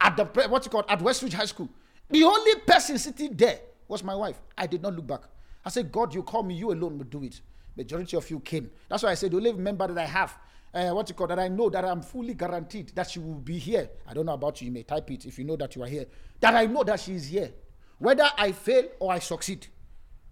at 0.00 0.16
the 0.16 0.24
what 0.48 0.64
you 0.64 0.70
call 0.70 0.84
at 0.88 1.00
Westridge 1.00 1.34
High 1.34 1.44
School, 1.44 1.68
the 2.08 2.22
only 2.24 2.54
person 2.66 2.96
sitting 2.96 3.34
there 3.34 3.58
was 3.86 4.02
my 4.02 4.14
wife. 4.14 4.40
I 4.56 4.66
did 4.66 4.82
not 4.82 4.94
look 4.94 5.06
back. 5.06 5.22
I 5.64 5.70
said, 5.70 5.92
God, 5.92 6.14
you 6.14 6.22
call 6.22 6.42
me, 6.42 6.54
you 6.54 6.72
alone 6.72 6.96
will 6.96 7.04
do 7.04 7.22
it. 7.24 7.40
Majority 7.76 8.16
of 8.16 8.28
you 8.30 8.40
came. 8.40 8.70
That's 8.88 9.02
why 9.02 9.10
I 9.10 9.14
said 9.14 9.32
the 9.32 9.36
only 9.36 9.52
member 9.52 9.86
that 9.86 9.98
I 9.98 10.06
have, 10.06 10.38
uh, 10.72 10.90
what 10.90 11.08
you 11.08 11.14
call 11.14 11.26
that 11.26 11.38
I 11.38 11.48
know 11.48 11.68
that 11.68 11.84
I'm 11.84 12.00
fully 12.00 12.34
guaranteed 12.34 12.92
that 12.94 13.10
she 13.10 13.18
will 13.18 13.34
be 13.34 13.58
here. 13.58 13.90
I 14.06 14.14
don't 14.14 14.24
know 14.26 14.32
about 14.32 14.60
you. 14.60 14.66
You 14.66 14.72
may 14.72 14.84
type 14.84 15.10
it 15.10 15.26
if 15.26 15.38
you 15.38 15.44
know 15.44 15.56
that 15.56 15.76
you 15.76 15.82
are 15.82 15.88
here. 15.88 16.06
That 16.40 16.54
I 16.54 16.66
know 16.66 16.84
that 16.84 17.00
she 17.00 17.14
is 17.14 17.26
here. 17.26 17.52
Whether 17.98 18.28
I 18.36 18.52
fail 18.52 18.84
or 19.00 19.12
I 19.12 19.18
succeed, 19.18 19.66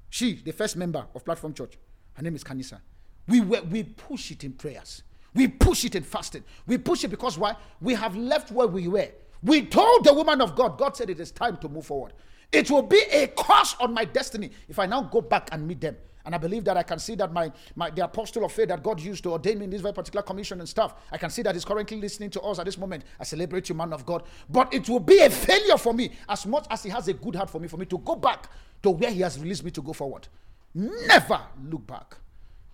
she, 0.08 0.34
the 0.34 0.52
first 0.52 0.76
member 0.76 1.06
of 1.14 1.24
Platform 1.24 1.52
Church, 1.52 1.74
her 2.14 2.22
name 2.22 2.34
is 2.34 2.44
Kanisa. 2.44 2.80
We, 3.28 3.40
we 3.40 3.82
push 3.82 4.30
it 4.30 4.44
in 4.44 4.52
prayers. 4.52 5.02
We 5.34 5.48
push 5.48 5.84
it 5.84 5.94
in 5.94 6.02
fasting. 6.02 6.44
We 6.66 6.78
push 6.78 7.04
it 7.04 7.08
because 7.08 7.36
why? 7.36 7.56
We 7.80 7.94
have 7.94 8.16
left 8.16 8.50
where 8.50 8.66
we 8.66 8.88
were. 8.88 9.10
We 9.42 9.66
told 9.66 10.04
the 10.04 10.14
woman 10.14 10.40
of 10.40 10.54
God, 10.56 10.78
God 10.78 10.96
said 10.96 11.10
it 11.10 11.20
is 11.20 11.30
time 11.30 11.58
to 11.58 11.68
move 11.68 11.86
forward. 11.86 12.14
It 12.52 12.70
will 12.70 12.82
be 12.82 13.02
a 13.12 13.26
curse 13.26 13.76
on 13.80 13.92
my 13.92 14.04
destiny 14.04 14.50
if 14.68 14.78
I 14.78 14.86
now 14.86 15.02
go 15.02 15.20
back 15.20 15.48
and 15.52 15.66
meet 15.66 15.80
them. 15.80 15.96
And 16.26 16.34
I 16.34 16.38
believe 16.38 16.64
that 16.64 16.76
I 16.76 16.82
can 16.82 16.98
see 16.98 17.14
that 17.14 17.32
my, 17.32 17.52
my 17.76 17.88
the 17.88 18.04
apostle 18.04 18.44
of 18.44 18.52
faith 18.52 18.68
that 18.68 18.82
God 18.82 19.00
used 19.00 19.22
to 19.22 19.30
ordain 19.30 19.60
me 19.60 19.64
in 19.64 19.70
this 19.70 19.80
very 19.80 19.94
particular 19.94 20.22
commission 20.22 20.58
and 20.58 20.68
stuff, 20.68 20.96
I 21.12 21.18
can 21.18 21.30
see 21.30 21.42
that 21.42 21.54
he's 21.54 21.64
currently 21.64 21.98
listening 21.98 22.30
to 22.30 22.40
us 22.42 22.58
at 22.58 22.66
this 22.66 22.76
moment. 22.76 23.04
I 23.20 23.24
celebrate 23.24 23.68
you, 23.68 23.76
man 23.76 23.92
of 23.92 24.04
God. 24.04 24.24
But 24.50 24.74
it 24.74 24.88
will 24.88 25.00
be 25.00 25.20
a 25.20 25.30
failure 25.30 25.78
for 25.78 25.94
me 25.94 26.10
as 26.28 26.44
much 26.44 26.66
as 26.68 26.82
he 26.82 26.90
has 26.90 27.06
a 27.06 27.12
good 27.12 27.36
heart 27.36 27.48
for 27.48 27.60
me, 27.60 27.68
for 27.68 27.76
me 27.76 27.86
to 27.86 27.98
go 27.98 28.16
back 28.16 28.50
to 28.82 28.90
where 28.90 29.10
he 29.10 29.20
has 29.20 29.38
released 29.38 29.62
me 29.62 29.70
to 29.70 29.80
go 29.80 29.92
forward. 29.92 30.26
Never 30.74 31.40
look 31.64 31.86
back. 31.86 32.16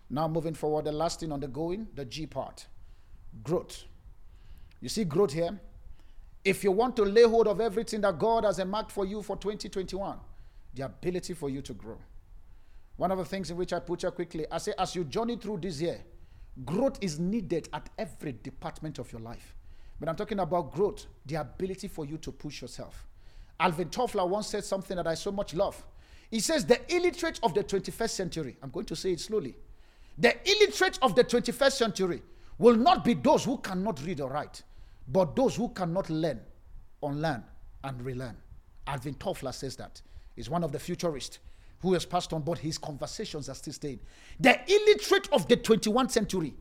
Now, 0.09 0.29
moving 0.29 0.55
forward, 0.55 0.87
the 0.87 0.93
last 0.93 1.21
thing 1.21 1.31
on 1.31 1.41
the 1.41 1.49
going, 1.49 1.89
the 1.95 2.07
G 2.07 2.27
part 2.27 2.67
growth. 3.43 3.85
You 4.81 4.89
see 4.89 5.05
growth 5.05 5.33
here? 5.33 5.61
If 6.43 6.65
you 6.65 6.73
want 6.73 6.97
to 6.97 7.05
lay 7.05 7.23
hold 7.23 7.49
of 7.49 7.61
everything 7.61 8.01
that 8.01 8.19
God 8.19 8.45
has 8.45 8.65
marked 8.65 8.91
for 8.91 9.05
you 9.05 9.23
for 9.23 9.37
2021, 9.37 10.19
the 10.75 10.87
ability 10.87 11.35
for 11.35 11.51
you 11.51 11.61
to 11.63 11.75
grow. 11.75 11.99
One 13.03 13.11
of 13.11 13.19
the 13.19 13.25
things 13.25 13.51
in 13.51 13.57
which 13.57 13.73
I 13.73 13.81
put 13.81 14.03
here 14.03 14.13
quickly, 14.13 14.47
I 14.49 14.59
say, 14.59 14.75
as 14.79 14.95
you 14.95 15.03
journey 15.03 15.35
through 15.35 15.57
this 15.57 15.81
year, 15.81 15.99
growth 16.65 16.99
is 17.01 17.19
needed 17.19 17.69
at 17.73 17.91
every 17.99 18.31
department 18.45 19.01
of 19.01 19.11
your 19.11 19.21
life. 19.21 19.57
But 19.99 20.09
I'm 20.09 20.15
talking 20.15 20.39
about 20.39 20.71
growth, 20.73 21.07
the 21.27 21.35
ability 21.35 21.89
for 21.89 22.05
you 22.05 22.17
to 22.19 22.31
push 22.31 22.63
yourself. 22.63 23.09
Alvin 23.59 23.89
Toffler 23.89 24.29
once 24.29 24.47
said 24.47 24.63
something 24.63 24.97
that 24.97 25.09
I 25.09 25.15
so 25.15 25.33
much 25.33 25.53
love. 25.53 25.85
He 26.31 26.39
says, 26.39 26.65
The 26.65 26.79
illiterate 26.95 27.41
of 27.43 27.55
the 27.55 27.65
21st 27.65 28.11
century, 28.11 28.57
I'm 28.63 28.71
going 28.71 28.87
to 28.87 28.95
say 28.95 29.11
it 29.11 29.19
slowly. 29.19 29.57
The 30.17 30.37
illiterate 30.49 31.01
of 31.03 31.17
the 31.17 31.25
21st 31.25 31.73
century 31.73 32.23
will 32.57 32.77
not 32.77 33.05
be 33.05 33.15
those 33.15 33.45
who 33.45 33.59
cannot 33.59 34.01
read 34.07 34.21
or 34.21 34.31
write, 34.31 34.63
but 35.09 35.35
those 35.35 35.57
who 35.57 35.71
cannot 35.71 36.09
learn, 36.09 36.39
unlearn, 37.03 37.43
and 37.83 38.01
relearn. 38.01 38.37
Alvin 38.87 39.15
Toffler 39.15 39.53
says 39.53 39.75
that. 39.75 40.01
He's 40.37 40.49
one 40.49 40.63
of 40.63 40.71
the 40.71 40.79
futurists 40.79 41.41
who 41.83 41.93
has 41.93 42.07
passed 42.07 42.33
on, 42.33 42.43
but 42.43 42.59
his 42.59 42.79
conversations 42.79 43.49
are 43.49 43.55
still 43.55 43.73
staying. 43.75 44.01
The 44.41 44.59
illiterate 44.67 45.29
of 45.33 45.49
the 45.49 45.57
21st 45.57 46.11
century, 46.11 46.55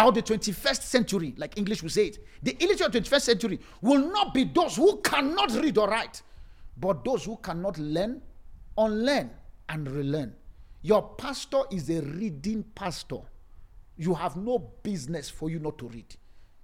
or 0.00 0.12
the 0.12 0.22
21st 0.22 0.82
century, 0.82 1.34
like 1.36 1.58
English 1.58 1.82
will 1.82 1.90
say 1.90 2.06
it, 2.06 2.18
the 2.42 2.56
illiterate 2.62 2.86
of 2.86 2.92
the 2.92 3.00
21st 3.00 3.22
century 3.22 3.60
will 3.82 4.10
not 4.10 4.32
be 4.32 4.44
those 4.44 4.76
who 4.76 4.98
cannot 4.98 5.50
read 5.52 5.76
or 5.76 5.88
write, 5.88 6.22
but 6.76 7.04
those 7.04 7.24
who 7.24 7.36
cannot 7.36 7.76
learn, 7.78 8.22
unlearn, 8.78 9.30
and 9.68 9.90
relearn. 9.90 10.32
Your 10.82 11.02
pastor 11.16 11.62
is 11.70 11.90
a 11.90 12.00
reading 12.00 12.64
pastor. 12.74 13.18
You 13.96 14.14
have 14.14 14.36
no 14.36 14.58
business 14.82 15.28
for 15.28 15.50
you 15.50 15.58
not 15.58 15.76
to 15.78 15.88
read. 15.88 16.16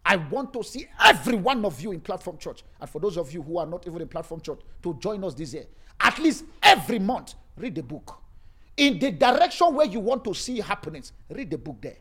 I 0.04 0.16
want 0.16 0.52
to 0.52 0.62
see 0.62 0.86
every 1.04 1.36
one 1.36 1.64
of 1.64 1.80
you 1.80 1.90
in 1.90 2.00
Platform 2.00 2.38
Church. 2.38 2.62
And 2.80 2.88
for 2.88 3.00
those 3.00 3.18
of 3.18 3.32
you 3.32 3.42
who 3.42 3.58
are 3.58 3.66
not 3.66 3.86
even 3.86 4.00
in 4.00 4.08
Platform 4.08 4.40
Church, 4.40 4.60
to 4.84 4.94
join 4.94 5.24
us 5.24 5.34
this 5.34 5.52
year. 5.52 5.66
At 6.00 6.18
least 6.18 6.44
every 6.62 7.00
month, 7.00 7.34
read 7.56 7.74
the 7.74 7.82
book. 7.82 8.20
In 8.76 8.98
the 8.98 9.10
direction 9.12 9.74
where 9.74 9.86
you 9.86 10.00
want 10.00 10.24
to 10.24 10.34
see 10.34 10.60
happenings, 10.60 11.12
read 11.30 11.50
the 11.50 11.58
book 11.58 11.80
there. 11.80 11.96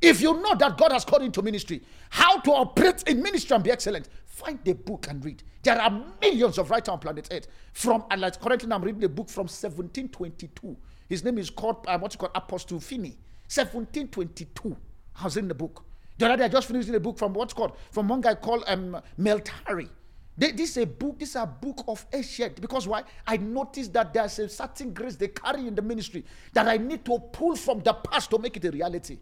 If 0.00 0.20
you 0.20 0.34
know 0.34 0.54
that 0.56 0.76
God 0.76 0.92
has 0.92 1.04
called 1.04 1.22
into 1.22 1.42
ministry, 1.42 1.82
how 2.10 2.38
to 2.40 2.50
operate 2.52 3.02
in 3.06 3.22
ministry 3.22 3.54
and 3.54 3.64
be 3.64 3.70
excellent, 3.70 4.08
find 4.26 4.58
the 4.64 4.74
book 4.74 5.06
and 5.08 5.24
read. 5.24 5.42
There 5.62 5.80
are 5.80 6.04
millions 6.20 6.58
of 6.58 6.70
writers 6.70 6.90
on 6.90 6.98
planet 6.98 7.28
Earth. 7.30 7.46
From 7.72 8.04
and 8.10 8.20
like 8.20 8.38
currently 8.40 8.70
I'm 8.70 8.82
reading 8.82 9.02
a 9.04 9.08
book 9.08 9.30
from 9.30 9.44
1722. 9.44 10.76
His 11.08 11.24
name 11.24 11.38
is 11.38 11.50
called 11.50 11.86
uh, 11.86 11.98
what's 11.98 12.16
called 12.16 12.32
Apostle 12.34 12.80
Finney. 12.80 13.16
1722. 13.48 14.76
I 15.20 15.24
was 15.24 15.36
reading 15.36 15.48
the 15.48 15.54
book. 15.54 15.84
The 16.18 16.26
other 16.26 16.36
day 16.36 16.44
I 16.44 16.48
just 16.48 16.68
finished 16.68 16.90
the 16.90 17.00
book 17.00 17.18
from 17.18 17.32
what's 17.32 17.54
called 17.54 17.76
from 17.90 18.08
one 18.08 18.20
guy 18.20 18.34
called 18.34 18.64
um, 18.66 19.00
Meltari. 19.18 19.88
They, 20.36 20.50
this 20.50 20.70
is 20.70 20.82
a 20.82 20.86
book, 20.86 21.18
this 21.18 21.30
is 21.30 21.36
a 21.36 21.46
book 21.46 21.84
of 21.86 22.04
ancient. 22.12 22.60
Because 22.60 22.88
why? 22.88 23.04
I 23.26 23.36
noticed 23.36 23.92
that 23.92 24.12
there's 24.12 24.38
a 24.38 24.48
certain 24.48 24.92
grace 24.92 25.16
they 25.16 25.28
carry 25.28 25.66
in 25.66 25.74
the 25.74 25.82
ministry 25.82 26.24
that 26.52 26.66
I 26.66 26.76
need 26.76 27.04
to 27.04 27.18
pull 27.18 27.54
from 27.56 27.80
the 27.80 27.92
past 27.92 28.30
to 28.30 28.38
make 28.38 28.56
it 28.56 28.64
a 28.64 28.70
reality. 28.70 29.18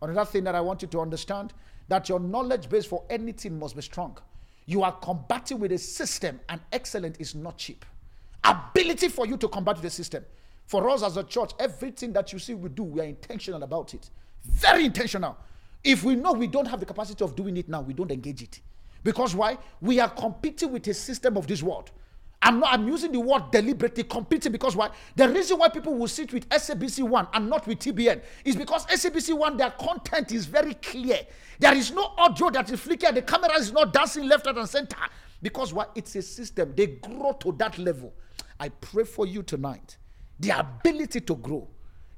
Another 0.00 0.24
thing 0.24 0.44
that 0.44 0.54
I 0.54 0.60
want 0.60 0.82
you 0.82 0.88
to 0.88 1.00
understand 1.00 1.52
that 1.88 2.08
your 2.08 2.20
knowledge 2.20 2.68
base 2.68 2.84
for 2.84 3.04
anything 3.10 3.58
must 3.58 3.76
be 3.76 3.82
strong. 3.82 4.18
You 4.66 4.82
are 4.82 4.92
combating 4.92 5.60
with 5.60 5.72
a 5.72 5.78
system, 5.78 6.40
and 6.48 6.60
excellent 6.72 7.20
is 7.20 7.34
not 7.34 7.56
cheap. 7.56 7.84
Ability 8.42 9.08
for 9.08 9.26
you 9.26 9.36
to 9.36 9.48
combat 9.48 9.80
the 9.80 9.90
system. 9.90 10.24
For 10.66 10.88
us 10.90 11.02
as 11.02 11.16
a 11.16 11.22
church, 11.22 11.52
everything 11.58 12.12
that 12.14 12.32
you 12.32 12.38
see 12.38 12.54
we 12.54 12.68
do, 12.68 12.82
we 12.82 13.00
are 13.00 13.04
intentional 13.04 13.62
about 13.62 13.94
it. 13.94 14.10
Very 14.44 14.84
intentional. 14.86 15.36
If 15.84 16.02
we 16.02 16.16
know 16.16 16.32
we 16.32 16.48
don't 16.48 16.66
have 16.66 16.80
the 16.80 16.86
capacity 16.86 17.24
of 17.24 17.36
doing 17.36 17.56
it 17.56 17.68
now, 17.68 17.80
we 17.80 17.94
don't 17.94 18.10
engage 18.10 18.42
it. 18.42 18.60
Because 19.06 19.36
why? 19.36 19.56
We 19.80 20.00
are 20.00 20.10
competing 20.10 20.72
with 20.72 20.88
a 20.88 20.92
system 20.94 21.36
of 21.36 21.46
this 21.46 21.62
world. 21.62 21.92
I'm 22.42 22.58
not 22.58 22.72
I'm 22.72 22.88
using 22.88 23.12
the 23.12 23.20
word 23.20 23.52
deliberately 23.52 24.02
competing 24.02 24.50
because 24.50 24.74
why? 24.74 24.90
The 25.14 25.28
reason 25.28 25.58
why 25.60 25.68
people 25.68 25.94
will 25.94 26.08
sit 26.08 26.32
with 26.32 26.48
SABC 26.48 27.08
one 27.08 27.28
and 27.32 27.48
not 27.48 27.68
with 27.68 27.78
TBN 27.78 28.20
is 28.44 28.56
because 28.56 28.84
SABC 28.86 29.32
one 29.38 29.56
their 29.56 29.70
content 29.70 30.32
is 30.32 30.46
very 30.46 30.74
clear. 30.74 31.20
There 31.60 31.72
is 31.72 31.92
no 31.92 32.14
audio 32.18 32.50
that 32.50 32.68
is 32.72 32.80
flickering, 32.80 33.14
the 33.14 33.22
camera 33.22 33.56
is 33.56 33.70
not 33.70 33.92
dancing 33.92 34.26
left 34.26 34.44
right 34.44 34.56
and 34.56 34.68
center. 34.68 34.96
Because 35.40 35.72
why? 35.72 35.86
It's 35.94 36.16
a 36.16 36.22
system. 36.22 36.72
They 36.76 36.88
grow 36.88 37.30
to 37.40 37.52
that 37.58 37.78
level. 37.78 38.12
I 38.58 38.70
pray 38.70 39.04
for 39.04 39.24
you 39.24 39.44
tonight. 39.44 39.98
The 40.40 40.58
ability 40.58 41.20
to 41.20 41.36
grow, 41.36 41.68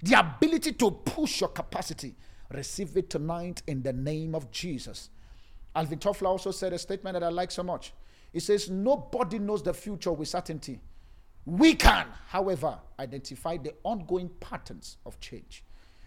the 0.03 0.19
ability 0.19 0.73
to 0.73 0.91
push 0.91 1.43
your 1.43 1.51
capacity. 1.51 2.15
Receive 2.51 2.97
it 2.97 3.11
tonight 3.11 3.61
in 3.67 3.83
the 3.83 3.93
name 3.93 4.35
of 4.35 4.51
Jesus. 4.51 5.11
Alvin 5.79 6.01
Toffler 6.01 6.27
also 6.27 6.51
said 6.51 6.73
a 6.73 6.79
statement 6.79 7.15
that 7.15 7.23
I 7.23 7.29
like 7.29 7.53
so 7.53 7.63
much. 7.63 7.93
He 8.33 8.41
says, 8.41 8.69
Nobody 8.69 9.39
knows 9.39 9.63
the 9.63 9.73
future 9.73 10.11
with 10.11 10.27
certainty. 10.27 10.81
We 11.47 11.77
can, 11.77 12.09
however, 12.27 12.77
identify 12.99 13.59
the 13.59 13.75
ongoing 13.85 14.29
patterns 14.41 14.97
of 15.07 15.21
change. 15.21 15.63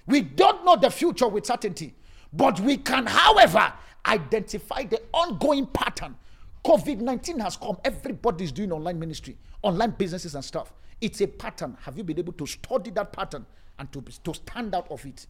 We 0.05 0.21
don't 0.23 0.65
know 0.65 0.75
the 0.75 0.89
future 0.89 1.29
with 1.29 1.45
certainty, 1.45 1.95
but 2.33 2.59
we 2.59 2.75
can, 2.75 3.05
however, 3.05 3.71
identify 4.05 4.83
the 4.83 5.01
ongoing 5.13 5.67
pattern. 5.67 6.17
COVID 6.65 6.99
19 6.99 7.39
has 7.39 7.55
come. 7.55 7.77
Everybody's 7.85 8.51
doing 8.51 8.73
online 8.73 8.99
ministry, 8.99 9.37
online 9.61 9.91
businesses, 9.91 10.35
and 10.35 10.43
stuff. 10.43 10.73
It's 10.99 11.21
a 11.21 11.27
pattern. 11.27 11.77
Have 11.83 11.97
you 11.97 12.03
been 12.03 12.19
able 12.19 12.33
to 12.33 12.45
study 12.45 12.91
that 12.91 13.13
pattern 13.13 13.45
and 13.79 13.89
to, 13.93 14.01
to 14.25 14.33
stand 14.33 14.75
out 14.75 14.91
of 14.91 15.05
it? 15.05 15.27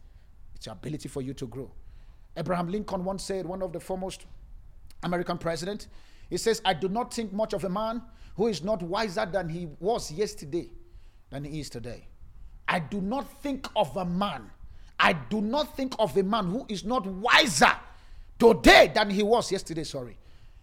It's 0.56 0.66
your 0.66 0.72
ability 0.72 1.08
for 1.08 1.22
you 1.22 1.32
to 1.32 1.46
grow. 1.46 1.70
Abraham 2.36 2.68
Lincoln 2.68 3.04
once 3.04 3.24
said, 3.24 3.46
one 3.46 3.62
of 3.62 3.72
the 3.72 3.80
foremost 3.80 4.26
American 5.02 5.38
president, 5.38 5.88
he 6.30 6.36
says, 6.36 6.62
I 6.64 6.74
do 6.74 6.88
not 6.88 7.12
think 7.12 7.32
much 7.32 7.52
of 7.52 7.64
a 7.64 7.68
man 7.68 8.02
who 8.36 8.46
is 8.46 8.62
not 8.62 8.82
wiser 8.82 9.26
than 9.26 9.48
he 9.48 9.68
was 9.80 10.10
yesterday 10.10 10.70
than 11.30 11.44
he 11.44 11.60
is 11.60 11.68
today. 11.68 12.06
I 12.68 12.78
do 12.78 13.00
not 13.00 13.42
think 13.42 13.68
of 13.76 13.96
a 13.96 14.04
man. 14.04 14.50
I 14.98 15.12
do 15.12 15.40
not 15.40 15.76
think 15.76 15.94
of 15.98 16.16
a 16.16 16.22
man 16.22 16.46
who 16.46 16.64
is 16.68 16.84
not 16.84 17.06
wiser 17.06 17.72
today 18.38 18.90
than 18.94 19.10
he 19.10 19.22
was 19.22 19.52
yesterday. 19.52 19.84
Sorry. 19.84 20.16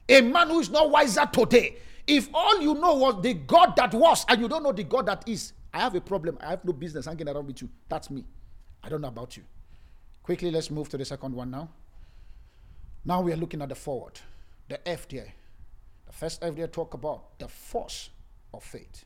A 0.08 0.22
man 0.22 0.50
who 0.50 0.60
is 0.60 0.70
not 0.70 0.90
wiser 0.90 1.28
today. 1.32 1.78
If 2.08 2.30
all 2.34 2.60
you 2.62 2.74
know 2.74 2.96
was 2.96 3.22
the 3.22 3.36
God 3.36 3.76
that 3.76 3.94
was 3.94 4.26
and 4.28 4.42
you 4.42 4.48
don't 4.48 4.64
know 4.64 4.72
the 4.72 4.84
God 4.84 5.06
that 5.06 5.28
is, 5.28 5.54
I 5.72 5.80
have 5.82 5.94
a 5.94 6.02
problem. 6.02 6.38
I 6.42 6.52
have 6.52 6.66
no 6.66 6.74
business 6.74 7.06
hanging 7.06 7.30
around 7.30 7.46
with 7.46 7.62
you. 7.62 7.70
That's 7.88 8.10
me. 8.10 8.26
I 8.84 8.90
don't 8.90 9.02
know 9.02 9.10
about 9.10 9.38
you. 9.38 9.44
Quickly, 10.30 10.52
let's 10.52 10.70
move 10.70 10.88
to 10.90 10.96
the 10.96 11.06
second 11.06 11.34
one 11.34 11.50
now. 11.50 11.68
Now 13.04 13.20
we 13.20 13.34
are 13.34 13.36
looking 13.36 13.64
at 13.64 13.70
the 13.70 13.74
forward, 13.74 14.20
the 14.68 14.78
FDA. 14.86 15.32
The 16.06 16.14
first 16.14 16.42
FDA 16.42 16.72
talk 16.72 16.94
about 16.94 17.40
the 17.40 17.48
force 17.48 18.12
of 18.54 18.64
faith. 18.64 19.06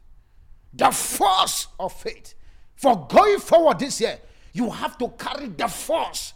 The 0.73 0.91
force 0.91 1.69
of 1.79 1.93
faith. 1.93 2.33
For 2.75 3.07
going 3.07 3.39
forward 3.39 3.79
this 3.79 4.01
year, 4.01 4.19
you 4.51 4.69
have 4.69 4.97
to 4.97 5.07
carry 5.11 5.47
the 5.47 5.69
force. 5.69 6.33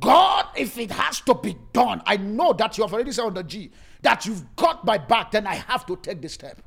God, 0.00 0.46
if 0.56 0.78
it 0.78 0.92
has 0.92 1.20
to 1.20 1.34
be 1.34 1.54
done, 1.74 2.00
I 2.06 2.16
know 2.16 2.54
that 2.54 2.78
you 2.78 2.84
have 2.84 2.94
already 2.94 3.12
said 3.12 3.26
on 3.26 3.34
the 3.34 3.42
G 3.42 3.70
that 4.00 4.24
you've 4.24 4.56
got 4.56 4.82
my 4.86 4.96
back, 4.96 5.32
then 5.32 5.46
I 5.46 5.56
have 5.56 5.84
to 5.84 5.96
take 5.96 6.22
this 6.22 6.32
step. 6.32 6.62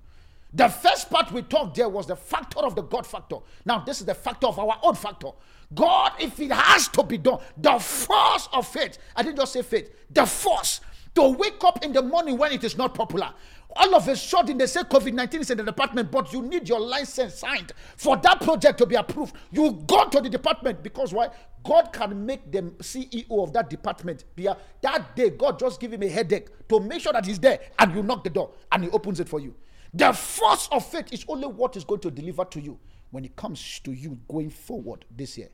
The 0.55 0.69
first 0.69 1.09
part 1.09 1.33
we 1.33 1.41
talked 1.41 1.75
there 1.75 1.89
was 1.89 2.07
the 2.07 2.15
factor 2.15 2.59
of 2.59 2.75
the 2.75 2.81
God 2.81 3.05
factor. 3.05 3.37
Now, 3.65 3.79
this 3.79 3.99
is 3.99 4.05
the 4.05 4.15
factor 4.15 4.47
of 4.47 4.57
our 4.57 4.79
own 4.83 4.95
factor. 4.95 5.29
God, 5.73 6.13
if 6.19 6.39
it 6.39 6.51
has 6.51 6.87
to 6.89 7.03
be 7.03 7.17
done, 7.17 7.39
the 7.57 7.77
force 7.77 8.47
of 8.53 8.65
faith, 8.65 8.97
I 9.15 9.23
didn't 9.23 9.37
just 9.37 9.51
say 9.51 9.61
faith, 9.63 9.93
the 10.09 10.25
force 10.25 10.79
to 11.15 11.29
wake 11.29 11.61
up 11.63 11.83
in 11.83 11.91
the 11.91 12.01
morning 12.01 12.37
when 12.37 12.53
it 12.53 12.63
is 12.63 12.77
not 12.77 12.93
popular. 12.93 13.33
All 13.75 13.95
of 13.95 14.07
a 14.07 14.15
sudden, 14.15 14.57
they 14.57 14.67
say 14.67 14.81
COVID 14.83 15.11
19 15.13 15.41
is 15.41 15.51
in 15.51 15.57
the 15.57 15.63
department, 15.63 16.09
but 16.09 16.31
you 16.31 16.41
need 16.41 16.69
your 16.69 16.79
license 16.79 17.35
signed 17.35 17.73
for 17.97 18.15
that 18.17 18.39
project 18.39 18.77
to 18.77 18.85
be 18.85 18.95
approved. 18.95 19.35
You 19.51 19.83
go 19.85 20.07
to 20.07 20.21
the 20.21 20.29
department 20.29 20.81
because 20.81 21.11
why? 21.11 21.29
God 21.65 21.91
can 21.91 22.25
make 22.25 22.49
the 22.49 22.61
CEO 22.79 23.43
of 23.43 23.51
that 23.53 23.69
department 23.69 24.23
be 24.35 24.45
a, 24.45 24.55
that 24.81 25.15
day. 25.17 25.31
God 25.31 25.59
just 25.59 25.81
give 25.81 25.91
him 25.91 26.03
a 26.03 26.07
headache 26.07 26.47
to 26.69 26.79
make 26.79 27.01
sure 27.01 27.11
that 27.11 27.25
he's 27.25 27.39
there, 27.39 27.59
and 27.79 27.93
you 27.93 28.03
knock 28.03 28.23
the 28.23 28.29
door 28.29 28.51
and 28.71 28.83
he 28.85 28.89
opens 28.91 29.19
it 29.19 29.27
for 29.27 29.41
you. 29.41 29.53
The 29.95 30.11
force 30.11 30.67
of 30.73 30.85
faith 30.85 31.13
is 31.13 31.23
only 31.29 31.47
what 31.47 31.77
is 31.77 31.85
going 31.85 32.01
to 32.01 32.11
deliver 32.11 32.43
to 32.43 32.59
you 32.59 32.77
when 33.11 33.23
it 33.23 33.37
comes 33.37 33.79
to 33.79 33.93
you 33.93 34.19
going 34.27 34.49
forward 34.49 35.05
this 35.09 35.37
year. 35.37 35.47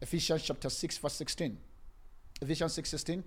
Ephesians 0.00 0.44
chapter 0.44 0.70
6, 0.70 0.98
verse 0.98 1.12
16. 1.14 1.58
Ephesians 2.40 2.72
6 2.72 2.88
16. 2.88 3.24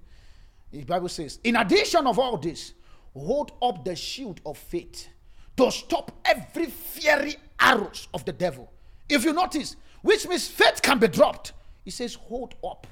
The 0.72 0.84
Bible 0.86 1.10
says, 1.10 1.40
In 1.44 1.58
addition 1.58 2.08
of 2.08 2.18
all 2.18 2.38
this, 2.38 2.74
hold 3.14 3.52
up 3.62 3.84
the 3.84 3.94
shield 3.94 4.40
of 4.46 4.58
faith 4.58 5.10
to 5.58 5.70
stop 5.70 6.14
every 6.24 6.68
fiery 6.68 7.36
arrows 7.60 8.08
of 8.14 8.24
the 8.24 8.32
devil. 8.32 8.72
If 9.10 9.26
you 9.26 9.34
notice, 9.34 9.76
which 10.02 10.26
means 10.30 10.48
faith 10.48 10.82
can 10.82 10.98
be 10.98 11.10
dropped. 11.10 11.52
He 11.84 11.92
says, 11.92 12.16
Hold 12.16 12.56
up, 12.64 12.88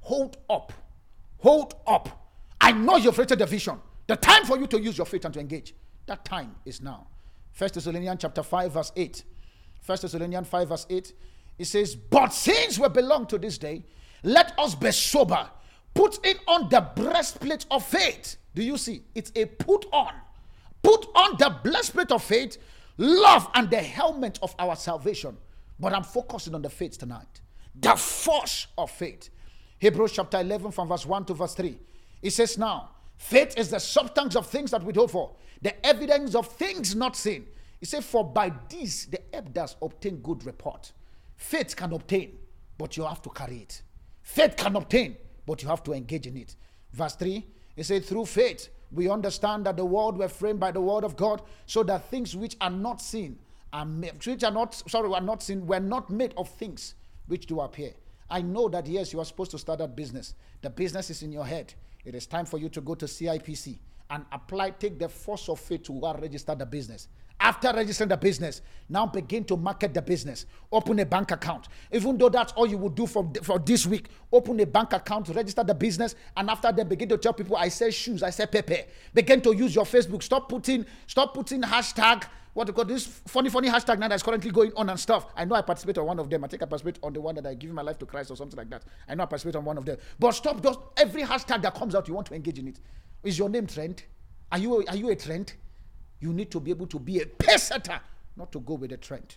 hold 0.00 0.38
up, 0.48 0.72
hold 1.36 1.74
up. 1.86 2.30
I 2.62 2.72
know 2.72 2.96
you've 2.96 3.18
rated 3.18 3.40
the 3.40 3.46
vision. 3.46 3.78
The 4.06 4.16
time 4.16 4.46
for 4.46 4.58
you 4.58 4.66
to 4.68 4.80
use 4.80 4.96
your 4.96 5.06
faith 5.06 5.26
and 5.26 5.34
to 5.34 5.40
engage. 5.40 5.74
That 6.06 6.24
time 6.24 6.54
is 6.64 6.80
now. 6.80 7.06
First 7.52 7.74
Thessalonians 7.74 8.20
chapter 8.20 8.42
5, 8.42 8.72
verse 8.72 8.92
8. 8.96 9.24
First 9.80 10.02
Thessalonians 10.02 10.48
5, 10.48 10.68
verse 10.68 10.86
8. 10.90 11.12
It 11.58 11.64
says, 11.66 11.94
But 11.94 12.32
since 12.32 12.78
we 12.78 12.88
belong 12.88 13.26
to 13.28 13.38
this 13.38 13.58
day, 13.58 13.84
let 14.22 14.58
us 14.58 14.74
be 14.74 14.90
sober, 14.90 15.48
put 15.94 16.24
in 16.26 16.36
on 16.48 16.68
the 16.68 16.80
breastplate 16.96 17.66
of 17.70 17.84
faith. 17.84 18.36
Do 18.54 18.62
you 18.62 18.76
see? 18.76 19.02
It's 19.14 19.30
a 19.36 19.46
put 19.46 19.86
on. 19.92 20.12
Put 20.82 21.06
on 21.14 21.36
the 21.38 21.56
breastplate 21.62 22.12
of 22.12 22.22
faith, 22.22 22.58
love, 22.98 23.48
and 23.54 23.70
the 23.70 23.78
helmet 23.78 24.38
of 24.42 24.54
our 24.58 24.76
salvation. 24.76 25.36
But 25.78 25.92
I'm 25.92 26.02
focusing 26.02 26.54
on 26.54 26.62
the 26.62 26.70
faith 26.70 26.98
tonight. 26.98 27.40
The 27.80 27.96
force 27.96 28.66
of 28.76 28.90
faith. 28.90 29.30
Hebrews 29.78 30.12
chapter 30.12 30.40
11, 30.40 30.70
from 30.70 30.88
verse 30.88 31.06
1 31.06 31.24
to 31.26 31.34
verse 31.34 31.54
3. 31.54 31.78
It 32.22 32.30
says, 32.30 32.56
Now, 32.58 32.90
faith 33.16 33.56
is 33.56 33.70
the 33.70 33.78
substance 33.78 34.36
of 34.36 34.46
things 34.46 34.70
that 34.70 34.82
we 34.82 34.92
hope 34.92 35.10
for, 35.10 35.32
the 35.62 35.86
evidence 35.86 36.34
of 36.34 36.46
things 36.46 36.94
not 36.94 37.16
seen. 37.16 37.46
He 37.80 37.86
said, 37.86 38.04
For 38.04 38.24
by 38.24 38.52
this 38.68 39.06
the 39.06 39.20
does 39.52 39.76
obtain 39.82 40.16
good 40.16 40.44
report. 40.44 40.92
Faith 41.36 41.76
can 41.76 41.92
obtain, 41.92 42.38
but 42.78 42.96
you 42.96 43.04
have 43.04 43.22
to 43.22 43.30
carry 43.30 43.58
it. 43.58 43.82
Faith 44.22 44.56
can 44.56 44.76
obtain, 44.76 45.16
but 45.46 45.62
you 45.62 45.68
have 45.68 45.82
to 45.84 45.92
engage 45.92 46.26
in 46.26 46.36
it. 46.36 46.56
Verse 46.92 47.14
3, 47.16 47.46
he 47.76 47.82
said, 47.82 48.04
Through 48.04 48.26
faith, 48.26 48.68
we 48.92 49.08
understand 49.08 49.66
that 49.66 49.76
the 49.76 49.84
world 49.84 50.16
were 50.16 50.28
framed 50.28 50.60
by 50.60 50.70
the 50.70 50.80
word 50.80 51.04
of 51.04 51.16
God, 51.16 51.42
so 51.66 51.82
that 51.82 52.08
things 52.10 52.36
which 52.36 52.56
are 52.60 52.70
not 52.70 53.00
seen 53.00 53.38
are 53.72 53.84
made, 53.84 54.24
which 54.24 54.44
are 54.44 54.50
not, 54.50 54.74
sorry, 54.88 55.08
were 55.08 55.20
not 55.20 55.42
seen, 55.42 55.66
were 55.66 55.80
not 55.80 56.08
made 56.10 56.32
of 56.36 56.48
things 56.48 56.94
which 57.26 57.46
do 57.46 57.60
appear. 57.60 57.92
I 58.30 58.42
know 58.42 58.68
that 58.68 58.86
yes, 58.86 59.12
you 59.12 59.20
are 59.20 59.24
supposed 59.24 59.50
to 59.50 59.58
start 59.58 59.80
that 59.80 59.96
business. 59.96 60.34
The 60.62 60.70
business 60.70 61.10
is 61.10 61.22
in 61.22 61.32
your 61.32 61.44
head. 61.44 61.74
It 62.04 62.14
is 62.14 62.26
time 62.26 62.46
for 62.46 62.58
you 62.58 62.68
to 62.70 62.80
go 62.80 62.94
to 62.94 63.06
CIPC 63.06 63.78
and 64.10 64.24
apply, 64.32 64.70
take 64.70 64.98
the 64.98 65.08
force 65.08 65.48
of 65.48 65.58
faith 65.58 65.84
to 65.84 66.00
register 66.20 66.54
the 66.54 66.66
business. 66.66 67.08
After 67.40 67.72
registering 67.72 68.08
the 68.08 68.16
business, 68.16 68.62
now 68.88 69.06
begin 69.06 69.44
to 69.44 69.56
market 69.56 69.92
the 69.92 70.00
business. 70.00 70.46
Open 70.70 70.98
a 71.00 71.04
bank 71.04 71.30
account. 71.30 71.66
Even 71.92 72.16
though 72.16 72.28
that's 72.28 72.52
all 72.52 72.66
you 72.66 72.78
will 72.78 72.90
do 72.90 73.06
for, 73.06 73.30
for 73.42 73.58
this 73.58 73.86
week, 73.86 74.08
open 74.32 74.60
a 74.60 74.66
bank 74.66 74.92
account, 74.92 75.28
register 75.28 75.64
the 75.64 75.74
business, 75.74 76.14
and 76.36 76.48
after 76.48 76.70
that, 76.70 76.88
begin 76.88 77.08
to 77.08 77.18
tell 77.18 77.32
people, 77.32 77.56
I 77.56 77.68
sell 77.68 77.90
shoes, 77.90 78.22
I 78.22 78.30
sell 78.30 78.46
pepe. 78.46 78.84
Begin 79.12 79.40
to 79.42 79.52
use 79.52 79.74
your 79.74 79.84
Facebook. 79.84 80.22
Stop 80.22 80.48
putting, 80.48 80.86
stop 81.06 81.34
putting 81.34 81.62
hashtag 81.62 82.24
what 82.54 82.68
you 82.68 82.72
call 82.72 82.84
this 82.84 83.04
funny, 83.26 83.50
funny 83.50 83.68
hashtag 83.68 83.98
now 83.98 84.06
that's 84.06 84.22
currently 84.22 84.50
going 84.50 84.72
on 84.76 84.88
and 84.88 84.98
stuff. 84.98 85.26
I 85.36 85.44
know 85.44 85.56
I 85.56 85.62
participate 85.62 85.98
on 85.98 86.06
one 86.06 86.20
of 86.20 86.30
them. 86.30 86.44
I 86.44 86.46
think 86.46 86.62
I 86.62 86.66
participate 86.66 87.00
on 87.02 87.12
the 87.12 87.20
one 87.20 87.34
that 87.34 87.46
I 87.46 87.54
give 87.54 87.72
my 87.72 87.82
life 87.82 87.98
to 87.98 88.06
Christ 88.06 88.30
or 88.30 88.36
something 88.36 88.56
like 88.56 88.70
that. 88.70 88.84
I 89.08 89.16
know 89.16 89.24
I 89.24 89.26
participate 89.26 89.56
on 89.56 89.64
one 89.64 89.76
of 89.76 89.84
them. 89.84 89.98
But 90.20 90.32
stop 90.32 90.62
just 90.62 90.78
every 90.96 91.22
hashtag 91.22 91.62
that 91.62 91.74
comes 91.74 91.96
out, 91.96 92.06
you 92.06 92.14
want 92.14 92.28
to 92.28 92.34
engage 92.34 92.60
in 92.60 92.68
it. 92.68 92.78
Is 93.24 93.38
your 93.38 93.48
name 93.48 93.66
trend? 93.66 94.04
Are 94.52 94.58
you 94.58 94.86
are 94.86 94.96
you 94.96 95.10
a 95.10 95.16
trend? 95.16 95.54
You 96.20 96.32
need 96.32 96.52
to 96.52 96.60
be 96.60 96.70
able 96.70 96.86
to 96.86 96.98
be 97.00 97.20
a 97.20 97.26
pace 97.26 97.64
setter, 97.64 98.00
not 98.36 98.52
to 98.52 98.60
go 98.60 98.74
with 98.74 98.90
the 98.90 98.98
trend. 98.98 99.36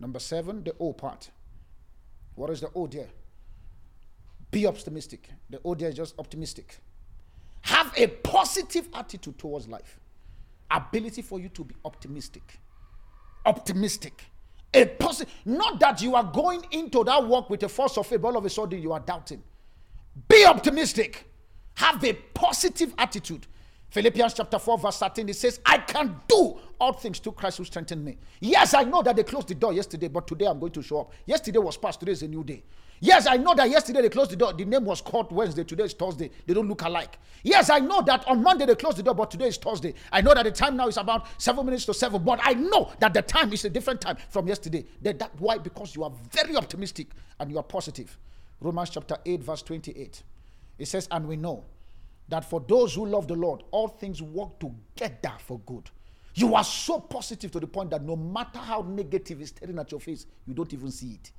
Number 0.00 0.18
seven, 0.18 0.64
the 0.64 0.74
O 0.80 0.94
part. 0.94 1.30
What 2.34 2.48
is 2.48 2.62
the 2.62 2.70
O 2.74 2.86
there? 2.86 3.08
Be 4.50 4.66
optimistic. 4.66 5.28
The 5.50 5.60
O 5.66 5.74
there 5.74 5.90
is 5.90 5.96
just 5.96 6.18
optimistic. 6.18 6.78
Have 7.60 7.92
a 7.96 8.06
positive 8.06 8.88
attitude 8.94 9.38
towards 9.38 9.68
life 9.68 10.00
ability 10.76 11.22
for 11.22 11.38
you 11.38 11.48
to 11.50 11.64
be 11.64 11.74
optimistic. 11.84 12.60
Optimistic. 13.46 14.24
A 14.72 14.86
positive, 14.86 15.32
not 15.44 15.78
that 15.80 16.02
you 16.02 16.16
are 16.16 16.24
going 16.24 16.64
into 16.72 17.04
that 17.04 17.26
work 17.26 17.48
with 17.48 17.62
a 17.62 17.68
force 17.68 17.96
of 17.96 18.06
faith, 18.06 18.20
but 18.20 18.28
all 18.28 18.38
of 18.38 18.44
a 18.44 18.50
sudden 18.50 18.82
you 18.82 18.92
are 18.92 19.00
doubting. 19.00 19.42
Be 20.28 20.44
optimistic. 20.44 21.30
Have 21.74 22.02
a 22.04 22.12
positive 22.12 22.92
attitude. 22.98 23.46
Philippians 23.90 24.34
chapter 24.34 24.58
4, 24.58 24.78
verse 24.78 24.98
13, 24.98 25.28
it 25.28 25.36
says, 25.36 25.60
I 25.64 25.78
can 25.78 26.20
do 26.26 26.58
all 26.80 26.92
things 26.92 27.20
to 27.20 27.30
Christ 27.30 27.58
who 27.58 27.64
strengthened 27.64 28.04
me. 28.04 28.18
Yes, 28.40 28.74
I 28.74 28.82
know 28.82 29.02
that 29.02 29.14
they 29.14 29.22
closed 29.22 29.46
the 29.46 29.54
door 29.54 29.72
yesterday, 29.72 30.08
but 30.08 30.26
today 30.26 30.46
I'm 30.46 30.58
going 30.58 30.72
to 30.72 30.82
show 30.82 31.02
up. 31.02 31.12
Yesterday 31.26 31.60
was 31.60 31.76
past, 31.76 32.00
today 32.00 32.10
is 32.12 32.22
a 32.22 32.28
new 32.28 32.42
day. 32.42 32.64
Yes, 33.04 33.26
I 33.26 33.36
know 33.36 33.54
that 33.54 33.68
yesterday 33.68 34.00
they 34.00 34.08
closed 34.08 34.30
the 34.30 34.36
door. 34.36 34.54
The 34.54 34.64
name 34.64 34.82
was 34.86 35.02
called 35.02 35.30
Wednesday. 35.30 35.62
Today 35.62 35.84
is 35.84 35.92
Thursday. 35.92 36.30
They 36.46 36.54
don't 36.54 36.66
look 36.66 36.80
alike. 36.80 37.18
Yes, 37.42 37.68
I 37.68 37.78
know 37.78 38.00
that 38.00 38.26
on 38.26 38.42
Monday 38.42 38.64
they 38.64 38.74
closed 38.74 38.96
the 38.96 39.02
door, 39.02 39.12
but 39.12 39.30
today 39.30 39.48
is 39.48 39.58
Thursday. 39.58 39.92
I 40.10 40.22
know 40.22 40.32
that 40.32 40.44
the 40.44 40.50
time 40.50 40.74
now 40.74 40.88
is 40.88 40.96
about 40.96 41.26
seven 41.36 41.66
minutes 41.66 41.84
to 41.84 41.92
seven, 41.92 42.24
but 42.24 42.40
I 42.42 42.54
know 42.54 42.90
that 43.00 43.12
the 43.12 43.20
time 43.20 43.52
is 43.52 43.62
a 43.66 43.68
different 43.68 44.00
time 44.00 44.16
from 44.30 44.48
yesterday. 44.48 44.86
That, 45.02 45.18
that 45.18 45.32
why? 45.38 45.58
Because 45.58 45.94
you 45.94 46.02
are 46.02 46.12
very 46.32 46.56
optimistic 46.56 47.08
and 47.38 47.50
you 47.50 47.58
are 47.58 47.62
positive. 47.62 48.16
Romans 48.58 48.88
chapter 48.88 49.18
8, 49.26 49.42
verse 49.42 49.60
28. 49.60 50.22
It 50.78 50.88
says, 50.88 51.06
And 51.10 51.28
we 51.28 51.36
know 51.36 51.66
that 52.30 52.48
for 52.48 52.64
those 52.66 52.94
who 52.94 53.04
love 53.04 53.28
the 53.28 53.36
Lord, 53.36 53.64
all 53.70 53.88
things 53.88 54.22
work 54.22 54.58
together 54.58 55.34
for 55.40 55.58
good. 55.66 55.90
You 56.36 56.54
are 56.54 56.64
so 56.64 57.00
positive 57.00 57.50
to 57.50 57.60
the 57.60 57.66
point 57.66 57.90
that 57.90 58.02
no 58.02 58.16
matter 58.16 58.60
how 58.60 58.80
negative 58.80 59.42
is 59.42 59.50
staring 59.50 59.78
at 59.78 59.90
your 59.90 60.00
face, 60.00 60.24
you 60.46 60.54
don't 60.54 60.72
even 60.72 60.90
see 60.90 61.18
it. 61.22 61.32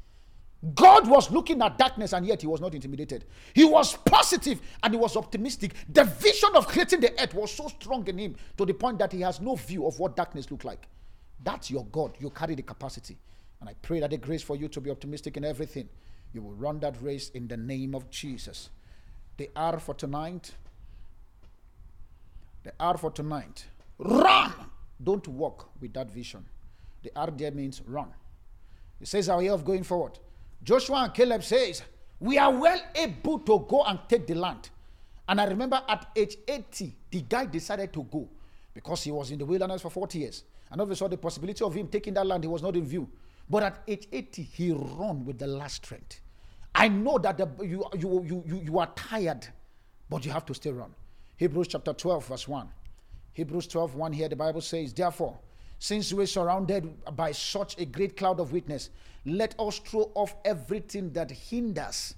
God 0.74 1.08
was 1.08 1.30
looking 1.30 1.62
at 1.62 1.78
darkness 1.78 2.14
and 2.14 2.26
yet 2.26 2.42
he 2.42 2.48
was 2.48 2.62
not 2.62 2.74
intimidated. 2.74 3.26
He 3.54 3.64
was 3.64 3.96
positive 3.98 4.62
and 4.82 4.94
he 4.94 5.00
was 5.00 5.16
optimistic. 5.16 5.74
The 5.90 6.06
vision 6.06 6.50
of 6.56 6.68
creating 6.68 7.02
the 7.02 7.12
earth 7.22 7.34
was 7.34 7.52
so 7.52 7.68
strong 7.68 8.08
in 8.08 8.18
him 8.18 8.36
to 8.58 8.66
the 8.66 8.74
point 8.74 9.00
that 9.00 9.12
he 9.12 9.22
has 9.22 9.40
no 9.40 9.56
view 9.56 9.86
of 9.86 10.00
what 10.00 10.16
darkness 10.16 10.50
looked 10.50 10.66
like. 10.66 10.88
That's 11.44 11.70
your 11.70 11.86
God. 11.86 12.16
You 12.20 12.32
carry 12.32 12.56
the 12.56 12.64
capacity. 12.64 13.18
And 13.60 13.70
I 13.70 13.76
pray 13.82 14.00
that 14.00 14.10
the 14.10 14.18
grace 14.18 14.42
for 14.42 14.56
you 14.56 14.68
to 14.70 14.82
be 14.82 14.90
optimistic 14.90 15.38
in 15.38 15.46
everything. 15.46 15.88
You 16.34 16.42
will 16.42 16.54
run 16.54 16.80
that 16.80 17.02
race 17.02 17.30
in 17.30 17.48
the 17.48 17.58
name 17.58 17.94
of 17.94 18.10
Jesus. 18.10 18.70
The 19.38 19.50
R 19.56 19.80
for 19.80 19.94
tonight 19.94 20.54
the 22.66 22.74
R 22.80 22.98
for 22.98 23.12
tonight. 23.12 23.66
Run! 24.00 24.52
Don't 25.02 25.26
walk 25.28 25.70
with 25.80 25.94
that 25.94 26.12
vision. 26.12 26.44
The 27.04 27.12
R 27.16 27.30
there 27.30 27.52
means 27.52 27.82
run. 27.86 28.08
It 29.00 29.08
says 29.08 29.30
our 29.30 29.38
way 29.38 29.50
of 29.50 29.64
going 29.64 29.84
forward. 29.84 30.18
Joshua 30.66 31.04
and 31.04 31.14
Caleb 31.14 31.44
says, 31.44 31.84
we 32.20 32.40
are 32.40 32.52
well 32.52 32.82
able 32.96 33.40
to 33.40 33.66
go 33.70 33.84
and 33.84 34.00
take 34.10 34.26
the 34.26 34.34
land. 34.34 34.70
And 35.30 35.40
I 35.40 35.46
remember 35.46 35.82
at 35.88 36.08
age 36.16 36.38
80, 36.48 36.96
the 37.12 37.22
guy 37.22 37.46
decided 37.46 37.94
to 37.94 38.04
go 38.04 38.28
because 38.74 39.04
he 39.04 39.12
was 39.12 39.30
in 39.30 39.38
the 39.38 39.46
wilderness 39.46 39.84
for 39.84 39.92
40 39.92 40.20
years. 40.20 40.44
And 40.72 40.82
obviously 40.82 41.08
the 41.10 41.18
possibility 41.18 41.64
of 41.64 41.74
him 41.74 41.88
taking 41.88 42.16
that 42.16 42.26
land, 42.26 42.44
he 42.44 42.48
was 42.48 42.64
not 42.64 42.76
in 42.76 42.84
view. 42.84 43.08
But 43.48 43.62
at 43.62 43.84
age 43.88 44.08
80, 44.12 44.42
he 44.42 44.72
ran 44.72 45.24
with 45.24 45.38
the 45.38 45.46
last 45.46 45.86
strength. 45.86 46.22
I 46.74 46.88
know 46.88 47.20
that 47.20 47.38
the, 47.38 47.48
you, 47.64 47.86
you, 47.98 48.26
you, 48.26 48.44
you, 48.48 48.62
you 48.66 48.80
are 48.80 48.92
tired, 48.96 49.48
but 50.10 50.26
you 50.26 50.32
have 50.32 50.46
to 50.48 50.54
still 50.56 50.74
run. 50.74 50.94
Hebrews 51.38 51.68
chapter 51.68 51.94
12, 51.94 52.26
verse 52.26 52.48
1. 52.48 52.68
Hebrews 53.34 53.68
12, 53.68 53.96
1 53.96 54.14
here, 54.14 54.30
the 54.30 54.36
Bible 54.36 54.62
says, 54.62 54.94
Therefore, 54.94 55.38
since 55.80 56.14
we're 56.14 56.26
surrounded 56.26 56.94
by 57.16 57.32
such 57.32 57.78
a 57.80 57.86
great 57.86 58.18
cloud 58.18 58.40
of 58.40 58.52
witness, 58.52 58.90
let 59.26 59.56
us 59.60 59.80
throw 59.80 60.12
off 60.16 60.36
everything 60.46 61.12
that 61.14 61.32
hinders 61.32 62.16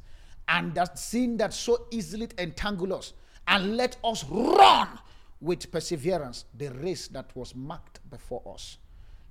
and 0.47 0.73
that 0.75 0.97
sin 0.97 1.37
that 1.37 1.53
so 1.53 1.87
easily 1.91 2.27
entangles 2.37 2.91
us, 2.91 3.13
and 3.47 3.77
let 3.77 3.97
us 4.03 4.23
run 4.25 4.87
with 5.41 5.71
perseverance 5.71 6.45
the 6.57 6.69
race 6.69 7.07
that 7.09 7.29
was 7.35 7.55
marked 7.55 7.99
before 8.09 8.41
us. 8.53 8.77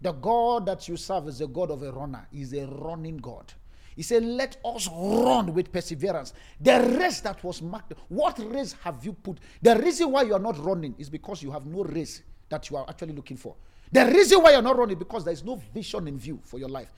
The 0.00 0.12
God 0.12 0.66
that 0.66 0.88
you 0.88 0.96
serve 0.96 1.28
is 1.28 1.40
a 1.40 1.46
God 1.46 1.70
of 1.70 1.82
a 1.82 1.90
runner, 1.90 2.26
is 2.32 2.52
a 2.52 2.66
running 2.66 3.16
God. 3.16 3.52
He 3.94 4.02
said, 4.02 4.22
Let 4.24 4.58
us 4.62 4.88
run 4.88 5.54
with 5.54 5.72
perseverance. 5.72 6.34
The 6.60 6.96
race 6.98 7.20
that 7.22 7.42
was 7.42 7.62
marked. 7.62 7.94
What 8.08 8.38
race 8.38 8.74
have 8.84 9.02
you 9.04 9.14
put? 9.14 9.38
The 9.62 9.74
reason 9.76 10.12
why 10.12 10.22
you 10.22 10.34
are 10.34 10.38
not 10.38 10.62
running 10.62 10.94
is 10.98 11.08
because 11.08 11.42
you 11.42 11.50
have 11.50 11.64
no 11.64 11.82
race 11.82 12.22
that 12.50 12.68
you 12.70 12.76
are 12.76 12.84
actually 12.88 13.14
looking 13.14 13.38
for. 13.38 13.56
The 13.92 14.06
reason 14.06 14.42
why 14.42 14.52
you're 14.52 14.62
not 14.62 14.76
running 14.76 14.98
because 14.98 15.24
there 15.24 15.32
is 15.32 15.44
no 15.44 15.56
vision 15.72 16.08
in 16.08 16.18
view 16.18 16.40
for 16.44 16.58
your 16.58 16.68
life. 16.68 16.92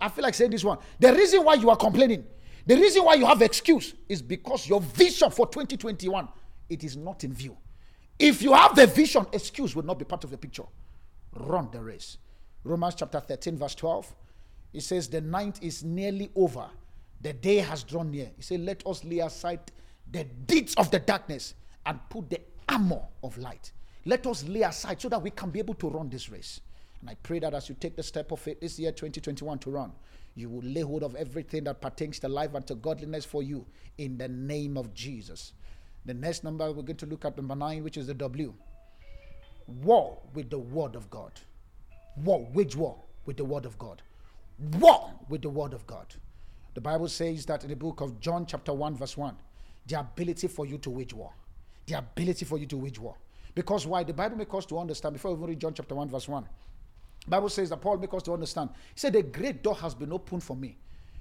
I 0.00 0.08
feel 0.08 0.22
like 0.22 0.34
saying 0.34 0.50
this 0.50 0.64
one. 0.64 0.78
The 0.98 1.12
reason 1.12 1.44
why 1.44 1.54
you 1.54 1.70
are 1.70 1.76
complaining, 1.76 2.24
the 2.66 2.76
reason 2.76 3.04
why 3.04 3.14
you 3.14 3.26
have 3.26 3.40
excuse 3.42 3.94
is 4.08 4.20
because 4.20 4.68
your 4.68 4.80
vision 4.80 5.30
for 5.30 5.46
2021 5.46 6.28
it 6.70 6.84
is 6.84 6.96
not 6.96 7.24
in 7.24 7.34
view. 7.34 7.56
If 8.18 8.42
you 8.42 8.52
have 8.54 8.76
the 8.76 8.86
vision, 8.86 9.26
excuse 9.32 9.74
will 9.74 9.82
not 9.82 9.98
be 9.98 10.04
part 10.04 10.24
of 10.24 10.30
the 10.30 10.38
picture. 10.38 10.64
Run 11.34 11.68
the 11.72 11.80
race. 11.80 12.18
Romans 12.64 12.94
chapter 12.94 13.18
13, 13.20 13.56
verse 13.56 13.74
12. 13.74 14.14
It 14.72 14.82
says, 14.82 15.08
The 15.08 15.20
night 15.20 15.58
is 15.62 15.82
nearly 15.82 16.30
over. 16.36 16.66
The 17.22 17.32
day 17.32 17.56
has 17.56 17.82
drawn 17.82 18.10
near. 18.10 18.30
He 18.36 18.42
said, 18.42 18.60
Let 18.60 18.86
us 18.86 19.04
lay 19.04 19.18
aside 19.18 19.60
the 20.10 20.24
deeds 20.24 20.74
of 20.74 20.90
the 20.90 20.98
darkness 20.98 21.54
and 21.84 21.98
put 22.08 22.30
the 22.30 22.40
armor 22.68 23.02
of 23.22 23.36
light. 23.38 23.72
Let 24.04 24.26
us 24.26 24.46
lay 24.48 24.62
aside 24.62 25.00
so 25.00 25.08
that 25.08 25.22
we 25.22 25.30
can 25.30 25.50
be 25.50 25.58
able 25.58 25.74
to 25.74 25.88
run 25.88 26.08
this 26.08 26.30
race. 26.30 26.60
And 27.00 27.10
I 27.10 27.14
pray 27.22 27.38
that 27.40 27.54
as 27.54 27.68
you 27.68 27.76
take 27.78 27.96
the 27.96 28.02
step 28.02 28.30
of 28.32 28.40
faith 28.40 28.60
this 28.60 28.78
year, 28.78 28.92
2021, 28.92 29.58
to 29.60 29.70
run, 29.70 29.92
you 30.34 30.48
will 30.48 30.62
lay 30.62 30.82
hold 30.82 31.02
of 31.02 31.14
everything 31.16 31.64
that 31.64 31.80
pertains 31.80 32.18
to 32.20 32.28
life 32.28 32.54
and 32.54 32.66
to 32.66 32.74
godliness 32.74 33.24
for 33.24 33.42
you 33.42 33.66
in 33.98 34.16
the 34.18 34.28
name 34.28 34.76
of 34.76 34.94
Jesus. 34.94 35.52
The 36.06 36.14
next 36.14 36.44
number 36.44 36.66
we're 36.72 36.82
going 36.82 36.96
to 36.96 37.06
look 37.06 37.24
at 37.24 37.36
number 37.36 37.54
nine, 37.54 37.82
which 37.84 37.96
is 37.96 38.06
the 38.06 38.14
W. 38.14 38.54
War 39.82 40.18
with 40.34 40.50
the 40.50 40.58
word 40.58 40.94
of 40.94 41.10
God. 41.10 41.32
War, 42.24 42.46
wage 42.52 42.76
war 42.76 42.96
with 43.26 43.36
the 43.36 43.44
word 43.44 43.66
of 43.66 43.78
God. 43.78 44.02
war 44.78 45.10
with 45.28 45.42
the 45.42 45.48
word 45.48 45.72
of 45.72 45.86
God. 45.86 46.14
The 46.74 46.80
Bible 46.80 47.08
says 47.08 47.46
that 47.46 47.64
in 47.64 47.70
the 47.70 47.76
book 47.76 48.00
of 48.00 48.20
John, 48.20 48.46
chapter 48.46 48.72
1, 48.72 48.96
verse 48.96 49.16
1, 49.16 49.36
the 49.86 50.00
ability 50.00 50.48
for 50.48 50.66
you 50.66 50.78
to 50.78 50.90
wage 50.90 51.12
war. 51.12 51.32
The 51.86 51.98
ability 51.98 52.44
for 52.44 52.58
you 52.58 52.66
to 52.66 52.76
wage 52.76 52.98
war. 52.98 53.16
Because 53.54 53.86
why? 53.86 54.04
The 54.04 54.12
Bible 54.12 54.36
makes 54.36 54.54
us 54.54 54.66
to 54.66 54.78
understand, 54.78 55.14
before 55.14 55.34
we 55.34 55.48
read 55.48 55.60
John 55.60 55.74
chapter 55.74 55.94
1, 55.94 56.08
verse 56.08 56.28
1, 56.28 56.46
Bible 57.28 57.48
says 57.48 57.70
that 57.70 57.80
Paul 57.80 57.98
makes 57.98 58.14
us 58.14 58.22
to 58.24 58.32
understand. 58.32 58.70
He 58.94 59.00
said, 59.00 59.12
The 59.12 59.22
great 59.22 59.62
door 59.62 59.76
has 59.76 59.94
been 59.94 60.12
opened 60.12 60.42
for 60.42 60.56
me, 60.56 60.78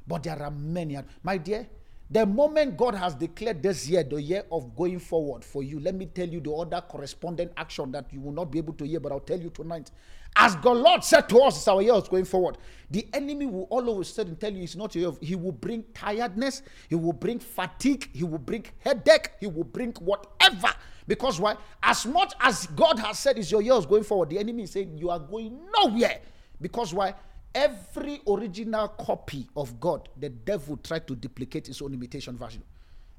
but 0.08 0.24
there 0.24 0.42
are 0.42 0.52
many. 0.52 0.98
My 1.24 1.38
dear, 1.38 1.68
the 2.12 2.26
moment 2.26 2.76
God 2.76 2.96
has 2.96 3.14
declared 3.14 3.62
this 3.62 3.88
year 3.88 4.04
the 4.04 4.20
year 4.20 4.44
of 4.52 4.76
going 4.76 4.98
forward 4.98 5.46
for 5.46 5.62
you, 5.62 5.80
let 5.80 5.94
me 5.94 6.08
tell 6.08 6.28
you 6.28 6.40
the 6.40 6.52
other 6.52 6.82
corresponding 6.82 7.52
action 7.56 7.92
that 7.92 8.12
you 8.12 8.20
will 8.20 8.32
not 8.32 8.52
be 8.52 8.58
able 8.58 8.74
to 8.74 8.84
hear, 8.86 9.00
but 9.00 9.12
I'll 9.12 9.20
tell 9.20 9.40
you 9.40 9.52
tonight. 9.52 9.92
As 10.36 10.56
God 10.56 10.78
Lord 10.78 11.04
said 11.04 11.30
to 11.30 11.40
us, 11.42 11.58
it's 11.58 11.68
our 11.68 11.84
year 11.84 11.94
of 11.94 12.10
going 12.10 12.26
forward. 12.26 12.58
The 12.90 13.08
enemy 13.14 13.46
will 13.46 13.68
all 13.70 13.88
of 13.90 14.00
a 14.00 14.04
sudden 14.04 14.36
tell 14.38 14.52
you 14.52 14.64
it's 14.64 14.76
not 14.76 14.96
your 14.96 15.12
year. 15.12 15.20
He 15.22 15.36
will 15.36 15.52
bring 15.52 15.84
tiredness, 15.94 16.64
he 16.88 16.96
will 16.96 17.14
bring 17.14 17.38
fatigue, 17.38 18.10
he 18.12 18.24
will 18.24 18.40
bring 18.40 18.66
headache, 18.80 19.32
he 19.40 19.46
will 19.46 19.64
bring 19.64 19.94
whatever. 19.94 20.74
Because 21.10 21.42
why? 21.42 21.58
As 21.84 22.06
much 22.06 22.32
as 22.40 22.68
God 22.68 23.00
has 23.00 23.20
said 23.20 23.38
is 23.38 23.52
your 23.52 23.62
year 23.62 23.74
of 23.74 23.90
going 23.90 24.04
forward, 24.04 24.30
the 24.30 24.40
enemy 24.40 24.64
is 24.64 24.72
saying 24.72 24.98
you 24.98 25.10
are 25.10 25.20
going 25.20 25.60
nowhere. 25.76 26.20
Because 26.62 26.94
why? 26.94 27.14
every 27.54 28.22
original 28.28 28.88
copy 28.90 29.48
of 29.56 29.80
God, 29.80 30.10
the 30.18 30.30
devil 30.30 30.78
tried 30.78 31.08
to 31.08 31.16
duplicate 31.16 31.68
his 31.68 31.82
own 31.82 31.94
imitation 31.94 32.38
version. 32.38 32.64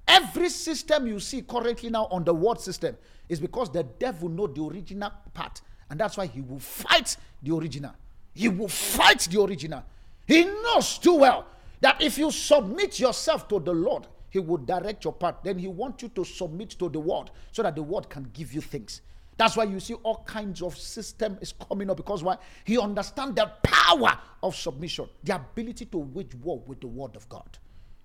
Every 0.07 0.49
system 0.49 1.07
you 1.07 1.21
see 1.21 1.43
currently 1.43 1.91
now 1.91 2.09
on 2.11 2.25
the 2.25 2.35
world 2.35 2.61
system 2.61 2.97
is 3.29 3.39
because 3.41 3.71
the 3.71 3.85
devil 3.85 4.29
know 4.29 4.47
the 4.47 4.62
original 4.62 5.12
part, 5.35 5.61
and 5.89 5.99
that's 5.99 6.17
why 6.17 6.27
he 6.27 6.41
will 6.41 6.59
fight 6.59 7.17
the 7.43 7.55
original. 7.55 7.93
He 8.35 8.49
will 8.49 8.69
fight 8.69 9.21
the 9.31 9.41
original. 9.41 9.85
He 10.27 10.45
knows 10.45 10.99
too 10.99 11.17
well 11.17 11.47
that 11.81 12.01
if 12.01 12.19
you 12.19 12.31
submit 12.31 12.99
yourself 12.99 13.49
to 13.49 13.61
the 13.61 13.73
Lord, 13.73 14.07
He 14.31 14.39
will 14.39 14.59
direct 14.59 15.05
your 15.05 15.12
path. 15.12 15.36
Then 15.43 15.59
He 15.59 15.69
wants 15.69 16.02
you 16.02 16.09
to 16.11 16.24
submit 16.24 16.70
to 16.70 16.89
the 16.89 17.01
Word 17.01 17.31
so 17.52 17.62
that 17.62 17.74
the 17.74 17.82
Word 17.82 18.09
can 18.09 18.31
give 18.32 18.52
you 18.52 18.61
things. 18.61 19.02
That's 19.40 19.57
why 19.57 19.65
you 19.65 19.81
see 19.81 19.94
all 19.94 20.23
kinds 20.27 20.61
of 20.61 20.77
system 20.77 21.39
is 21.40 21.55
coming 21.66 21.89
up 21.89 21.97
because 21.97 22.23
why? 22.23 22.36
He 22.62 22.78
understands 22.78 23.35
the 23.36 23.51
power 23.62 24.19
of 24.43 24.55
submission, 24.55 25.09
the 25.24 25.35
ability 25.35 25.86
to 25.86 25.97
wage 25.97 26.35
war 26.35 26.62
with 26.66 26.82
the 26.82 26.86
word 26.86 27.16
of 27.16 27.27
God. 27.31 27.57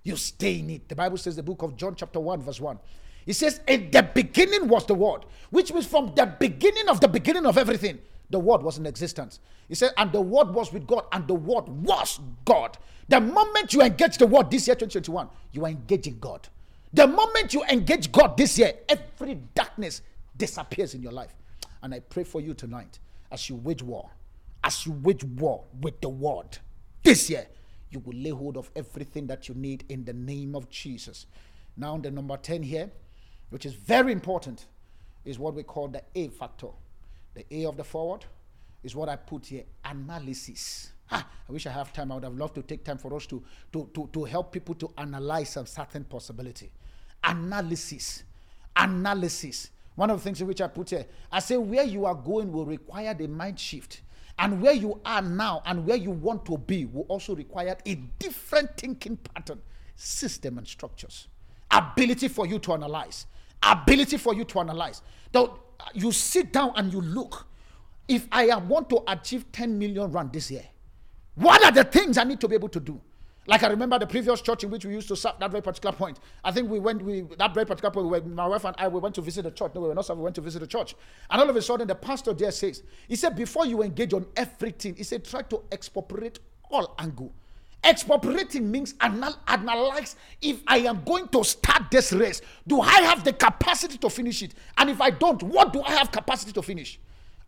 You 0.03 0.15
stay 0.15 0.60
in 0.60 0.69
it. 0.69 0.88
The 0.88 0.95
Bible 0.95 1.18
says 1.18 1.35
the 1.35 1.43
book 1.43 1.61
of 1.61 1.76
John 1.76 1.93
chapter 1.93 2.22
1 2.22 2.41
verse 2.41 2.61
1. 2.61 2.80
It 3.26 3.34
says 3.34 3.60
in 3.68 3.91
the 3.91 4.03
beginning 4.03 4.69
was 4.69 4.85
the 4.85 4.93
word, 4.93 5.26
which 5.49 5.73
means 5.73 5.85
from 5.85 6.14
the 6.15 6.26
beginning 6.26 6.88
of 6.88 7.02
the 7.02 7.10
beginning 7.10 7.45
of 7.45 7.57
everything, 7.57 7.99
the 8.30 8.39
word 8.39 8.61
was 8.61 8.77
in 8.77 8.85
existence. 8.85 9.39
He 9.68 9.76
said, 9.76 9.91
and 9.97 10.11
the 10.11 10.22
word 10.22 10.49
was 10.49 10.72
with 10.73 10.88
God, 10.88 11.06
and 11.11 11.27
the 11.27 11.35
word 11.35 11.68
was 11.68 12.19
God. 12.45 12.77
The 13.07 13.22
moment 13.22 13.73
you 13.73 13.81
engage 13.81 14.18
the 14.18 14.27
word 14.27 14.49
this 14.49 14.68
year, 14.68 14.76
2021, 14.76 15.30
you 15.52 15.65
are 15.65 15.69
engaging 15.69 16.18
God. 16.19 16.47
The 16.93 17.07
moment 17.07 17.53
you 17.53 17.64
engage 17.65 18.11
God 18.11 18.38
this 18.38 18.57
year, 18.57 18.73
every 18.89 19.35
darkness 19.53 20.02
disappears 20.38 20.93
in 20.93 21.02
your 21.02 21.11
life. 21.11 21.35
And 21.84 21.93
I 21.93 21.99
pray 21.99 22.23
for 22.23 22.41
you 22.41 22.53
tonight 22.53 22.99
as 23.31 23.49
you 23.49 23.56
wage 23.56 23.84
war, 23.84 24.10
as 24.64 24.85
you 24.85 24.93
wage 24.93 25.23
war 25.23 25.64
with 25.81 25.99
the 26.02 26.10
word 26.10 26.57
this 27.03 27.30
year, 27.30 27.47
you 27.91 27.99
will 27.99 28.18
lay 28.18 28.31
hold 28.31 28.57
of 28.57 28.72
everything 28.76 29.27
that 29.27 29.47
you 29.47 29.56
need 29.56 29.85
in 29.89 30.03
the 30.06 30.14
name 30.14 30.56
of 30.56 30.69
Jesus. 30.69 31.27
Now, 31.77 31.97
the 31.97 32.10
number 32.10 32.38
10 32.38 32.64
here, 32.64 32.89
which 33.49 33.65
is 33.65 33.73
very 33.73 34.11
important, 34.11 34.65
is 35.23 35.38
what 35.38 35.53
we 35.53 35.64
call 35.64 35.88
the 35.88 36.02
A 36.15 36.30
factor. 36.30 36.69
The 37.36 37.45
A 37.52 37.66
of 37.66 37.78
the 37.78 37.84
forward 37.84 38.26
is 38.84 38.95
what 38.95 39.10
I 39.10 39.16
put 39.16 39.48
here 39.48 39.64
analysis. 39.84 40.91
Ah, 41.12 41.28
I 41.48 41.52
wish 41.52 41.68
I 41.68 41.72
have 41.72 41.94
time. 41.94 42.12
I 42.12 42.16
would 42.16 42.24
have 42.24 42.36
loved 42.36 42.56
to 42.56 42.64
take 42.64 42.84
time 42.84 42.98
for 42.98 43.16
us 43.16 43.28
to, 43.28 43.44
to, 43.74 43.90
to, 43.94 44.10
to 44.12 44.24
help 44.24 44.52
people 44.52 44.74
to 44.76 44.91
analyze 44.98 45.49
some 45.49 45.66
certain 45.66 46.03
possibility. 46.03 46.72
Analysis. 47.24 48.24
Analysis. 48.76 49.70
One 49.95 50.10
of 50.10 50.18
the 50.20 50.24
things 50.24 50.41
in 50.41 50.48
which 50.48 50.62
I 50.62 50.68
put 50.68 50.90
here, 50.90 51.06
I 51.32 51.40
say 51.40 51.57
where 51.57 51.84
you 51.84 52.06
are 52.06 52.16
going 52.16 52.52
will 52.52 52.66
require 52.66 53.14
the 53.14 53.28
mind 53.28 53.60
shift. 53.60 54.02
And 54.38 54.62
where 54.62 54.74
you 54.74 54.99
are 55.06 55.22
now 55.22 55.62
and 55.66 55.86
where 55.86 55.95
you 55.95 56.12
want 56.12 56.45
to 56.48 56.57
be 56.57 56.86
will 56.86 57.03
also 57.03 57.36
require 57.36 57.78
a 57.86 57.95
different 58.20 58.76
thinking 58.76 59.16
pattern, 59.16 59.62
system, 59.95 60.57
and 60.57 60.68
structures. 60.68 61.28
Ability 61.72 62.28
for 62.28 62.45
you 62.45 62.60
to 62.60 62.74
analyze. 62.74 63.28
Ability 63.64 64.18
for 64.18 64.34
you 64.34 64.44
to 64.44 64.60
analyze. 64.60 65.02
Now, 65.34 65.60
you 65.93 66.11
sit 66.11 66.52
down 66.52 66.73
and 66.76 66.91
you 66.91 67.02
look. 67.02 67.47
If 68.07 68.27
I 68.31 68.56
want 68.57 68.89
to 68.89 69.03
achieve 69.07 69.52
10 69.52 69.80
million 69.80 70.11
rand 70.11 70.31
this 70.31 70.52
year, 70.52 70.64
what 71.35 71.64
are 71.64 71.72
the 71.72 71.84
things 71.84 72.18
I 72.18 72.23
need 72.23 72.39
to 72.41 72.47
be 72.47 72.56
able 72.56 72.69
to 72.69 72.80
do? 72.80 73.02
Like 73.47 73.61
I 73.61 73.68
remember 73.68 73.99
the 73.99 74.07
previous 74.07 74.41
church 74.41 74.64
in 74.64 74.72
which 74.72 74.85
we 74.85 74.93
used 74.93 75.07
to 75.10 75.15
serve 75.15 75.34
that 75.39 75.52
very 75.52 75.61
particular 75.61 75.95
point. 75.95 76.19
I 76.43 76.52
think 76.52 76.69
we 76.69 76.80
went, 76.80 77.02
we 77.03 77.22
that 77.38 77.53
very 77.53 77.65
particular 77.65 77.91
point, 77.91 78.27
my 78.27 78.47
wife 78.47 78.65
and 78.65 78.76
I 78.80 78.88
we 78.88 78.99
went 78.99 79.14
to 79.15 79.22
visit 79.22 79.43
the 79.43 79.52
church. 79.52 79.72
No, 79.76 79.81
we 79.81 79.88
were 79.89 79.95
not 79.95 80.06
serving, 80.06 80.22
we 80.22 80.23
went 80.23 80.35
to 80.35 80.41
visit 80.41 80.60
the 80.60 80.68
church. 80.68 80.95
And 81.30 81.41
all 81.41 81.49
of 81.49 81.56
a 81.56 81.61
sudden, 81.61 81.88
the 81.88 81.95
pastor 81.95 82.34
there 82.34 82.52
says, 82.52 82.81
he 83.07 83.15
said, 83.15 83.35
before 83.35 83.68
you 83.68 83.84
engage 83.84 84.14
on 84.14 84.26
everything, 84.35 84.95
he 84.95 85.03
said, 85.03 85.23
try 85.26 85.43
to 85.43 85.61
expropriate 85.72 86.39
all 86.72 86.95
angle. 86.97 87.34
Expropriating 87.86 88.70
means 88.70 88.95
anal- 89.02 89.38
analyze 89.48 90.16
if 90.41 90.62
I 90.68 90.80
am 90.80 91.03
going 91.03 91.28
to 91.30 91.44
start 91.44 91.84
this 91.91 92.12
race, 92.12 92.41
do 92.68 92.82
I 92.82 93.02
have 93.02 93.24
the 93.24 93.32
capacity 93.34 93.98
to 93.99 94.10
finish 94.10 94.41
it? 94.41 94.56
And 94.78 94.90
if 94.90 94.99
I 94.99 95.12
don't, 95.12 95.41
what 95.44 95.72
do 95.72 95.82
I 95.84 95.91
have 95.91 96.12
capacity 96.12 96.52
to 96.53 96.62
finish? 96.62 96.99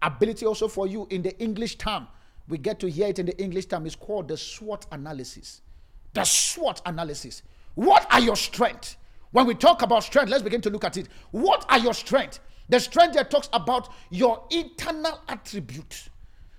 Ability 0.02 0.46
also 0.46 0.68
for 0.68 0.86
you 0.88 1.08
in 1.10 1.24
the 1.24 1.38
English 1.40 1.78
term, 1.78 2.08
we 2.48 2.58
get 2.58 2.80
to 2.80 2.90
hear 2.90 3.08
it 3.08 3.20
in 3.20 3.26
the 3.26 3.38
English 3.42 3.66
term, 3.66 3.86
is 3.86 3.96
called 3.96 4.28
the 4.28 4.38
SWOT 4.38 4.86
analysis 4.92 5.62
the 6.18 6.24
SWOT 6.24 6.82
analysis. 6.86 7.44
What 7.76 8.08
are 8.12 8.20
your 8.20 8.36
strengths? 8.36 8.98
When 9.32 9.46
we 9.46 9.54
talk 9.54 9.84
about 9.84 10.04
strength, 10.04 10.30
let's 10.30 10.42
begin 10.42 10.62
to 10.62 10.70
look 10.72 10.84
at 10.84 10.98
it. 10.98 11.08
What 11.30 11.64
are 11.70 11.78
your 11.78 11.94
strengths? 11.94 12.40
The 12.70 12.80
strength 12.80 13.14
there 13.14 13.24
talks 13.24 13.50
about 13.54 13.90
your 14.10 14.44
internal 14.50 15.22
attributes. 15.28 16.10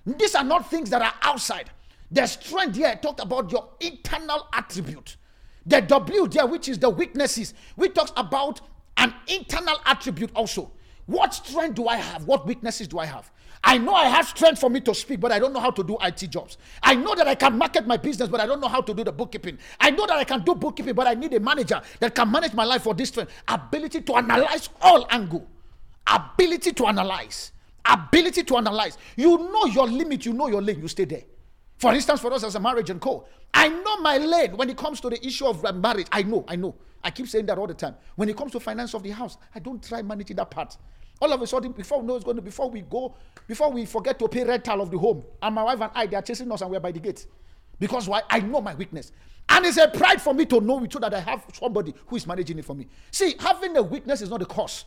These 0.07 0.37
are 0.37 0.45
not 0.45 0.71
things 0.71 0.91
that 0.91 1.03
are 1.03 1.13
outside. 1.23 1.71
The 2.11 2.27
strength 2.27 2.77
here 2.77 2.89
I 2.89 2.95
talked 2.95 3.21
about 3.21 3.53
your 3.53 3.69
internal 3.81 4.49
attribute. 4.53 5.17
The 5.67 5.81
W 5.83 6.29
there, 6.29 6.47
which 6.47 6.69
is 6.69 6.79
the 6.79 6.89
weaknesses, 6.89 7.53
we 7.77 7.91
talks 7.91 8.13
about 8.17 8.61
an 8.97 9.15
internal 9.27 9.77
attribute 9.85 10.31
also. 10.35 10.73
What 11.07 11.35
strength 11.35 11.75
do 11.77 11.89
I 11.89 11.97
have? 11.97 12.27
What 12.27 12.47
weaknesses 12.47 12.89
do 12.89 12.99
I 12.99 13.07
have? 13.07 13.31
I 13.65 13.77
know 13.77 13.95
I 13.95 14.05
have 14.05 14.29
strength 14.29 14.61
for 14.61 14.71
me 14.71 14.81
to 14.81 14.95
speak, 14.95 15.21
but 15.21 15.33
I 15.33 15.39
don't 15.39 15.53
know 15.53 15.61
how 15.61 15.71
to 15.71 15.83
do 15.83 15.97
IT 16.01 16.31
jobs. 16.31 16.59
I 16.83 16.95
know 16.95 17.15
that 17.15 17.27
I 17.27 17.35
can 17.35 17.59
market 17.59 17.87
my 17.87 17.97
business, 17.97 18.29
but 18.29 18.41
I 18.41 18.47
don't 18.47 18.61
know 18.61 18.69
how 18.69 18.81
to 18.81 18.95
do 18.95 19.03
the 19.05 19.13
bookkeeping. 19.13 19.59
I 19.81 19.91
know 19.91 20.07
that 20.07 20.17
I 20.17 20.25
can 20.25 20.43
do 20.45 20.55
bookkeeping, 20.55 20.95
but 20.95 21.07
I 21.07 21.15
need 21.15 21.35
a 21.35 21.41
manager 21.41 21.81
that 22.01 22.15
can 22.15 22.31
manage 22.31 22.55
my 22.55 22.65
life 22.65 22.83
for 22.83 22.95
this 22.95 23.09
strength. 23.09 23.33
Ability 23.49 24.03
to 24.03 24.17
analyze 24.17 24.69
all 24.81 25.07
angle. 25.11 25.47
Ability 26.07 26.73
to 26.73 26.87
analyze. 26.87 27.53
Ability 27.85 28.45
to 28.45 28.57
analyze. 28.57 28.97
You 29.17 29.39
know 29.39 29.65
your 29.67 29.87
limit, 29.87 30.25
you 30.25 30.33
know 30.33 30.49
your 30.49 30.63
lane, 30.63 30.81
you 30.81 30.89
stay 30.89 31.05
there. 31.05 31.25
For 31.79 31.95
instance, 31.95 32.21
for 32.21 32.33
us 32.33 32.45
as 32.45 32.55
a 32.57 32.61
marriage 32.61 32.91
and 32.91 33.01
co, 33.01 33.27
I 33.55 33.69
know 33.69 33.97
my 33.99 34.19
lane 34.19 34.57
when 34.57 34.69
it 34.69 34.77
comes 34.77 35.01
to 35.01 35.11
the 35.11 35.25
issue 35.25 35.47
of 35.47 35.63
marriage. 35.77 36.09
I 36.11 36.23
know, 36.23 36.45
I 36.49 36.57
know. 36.57 36.75
I 37.03 37.11
keep 37.11 37.29
saying 37.29 37.47
that 37.47 37.59
all 37.59 37.67
the 37.67 37.75
time. 37.75 37.95
When 38.17 38.29
it 38.29 38.37
comes 38.37 38.53
to 38.53 38.61
finance 38.61 38.95
of 38.95 39.03
the 39.03 39.11
house, 39.11 39.39
I 39.55 39.61
don't 39.61 39.83
try 39.83 40.03
managing 40.03 40.37
that 40.37 40.51
part. 40.51 40.77
All 41.21 41.33
of 41.33 41.41
a 41.41 41.47
sudden, 41.47 41.73
before 41.73 42.01
we 42.01 42.07
know 42.07 42.17
it's 42.17 42.25
going 42.25 42.37
to, 42.37 42.43
before 42.43 42.71
we 42.71 42.83
go, 42.83 43.15
before 43.47 43.71
we 43.71 43.87
forget 43.87 44.19
to 44.19 44.29
pay 44.29 44.45
rental 44.45 44.81
of 44.81 44.91
the 44.91 44.99
home, 44.99 45.25
and 45.43 45.55
my 45.55 45.63
wife 45.63 45.81
and 45.81 45.91
I, 45.95 46.07
they 46.07 46.17
are 46.17 46.23
chasing 46.23 46.51
us 46.51 46.61
and 46.61 46.71
we're 46.71 46.81
by 46.81 46.93
the 46.93 47.01
gate. 47.01 47.27
Because 47.79 48.09
why? 48.09 48.23
I 48.29 48.41
know 48.41 48.61
my 48.61 48.75
weakness. 48.75 49.13
And 49.49 49.65
it's 49.65 49.79
a 49.79 49.89
pride 49.89 50.21
for 50.21 50.35
me 50.35 50.47
to 50.47 50.61
know 50.61 50.83
it 50.85 50.93
so 50.93 50.99
that 50.99 51.15
I 51.15 51.21
have 51.21 51.45
somebody 51.53 51.95
who 52.07 52.17
is 52.17 52.27
managing 52.27 52.59
it 52.59 52.65
for 52.65 52.75
me. 52.75 52.89
See, 53.11 53.35
having 53.39 53.77
a 53.77 53.83
weakness 53.83 54.21
is 54.21 54.31
not 54.31 54.41
the 54.41 54.47
cause. 54.47 54.85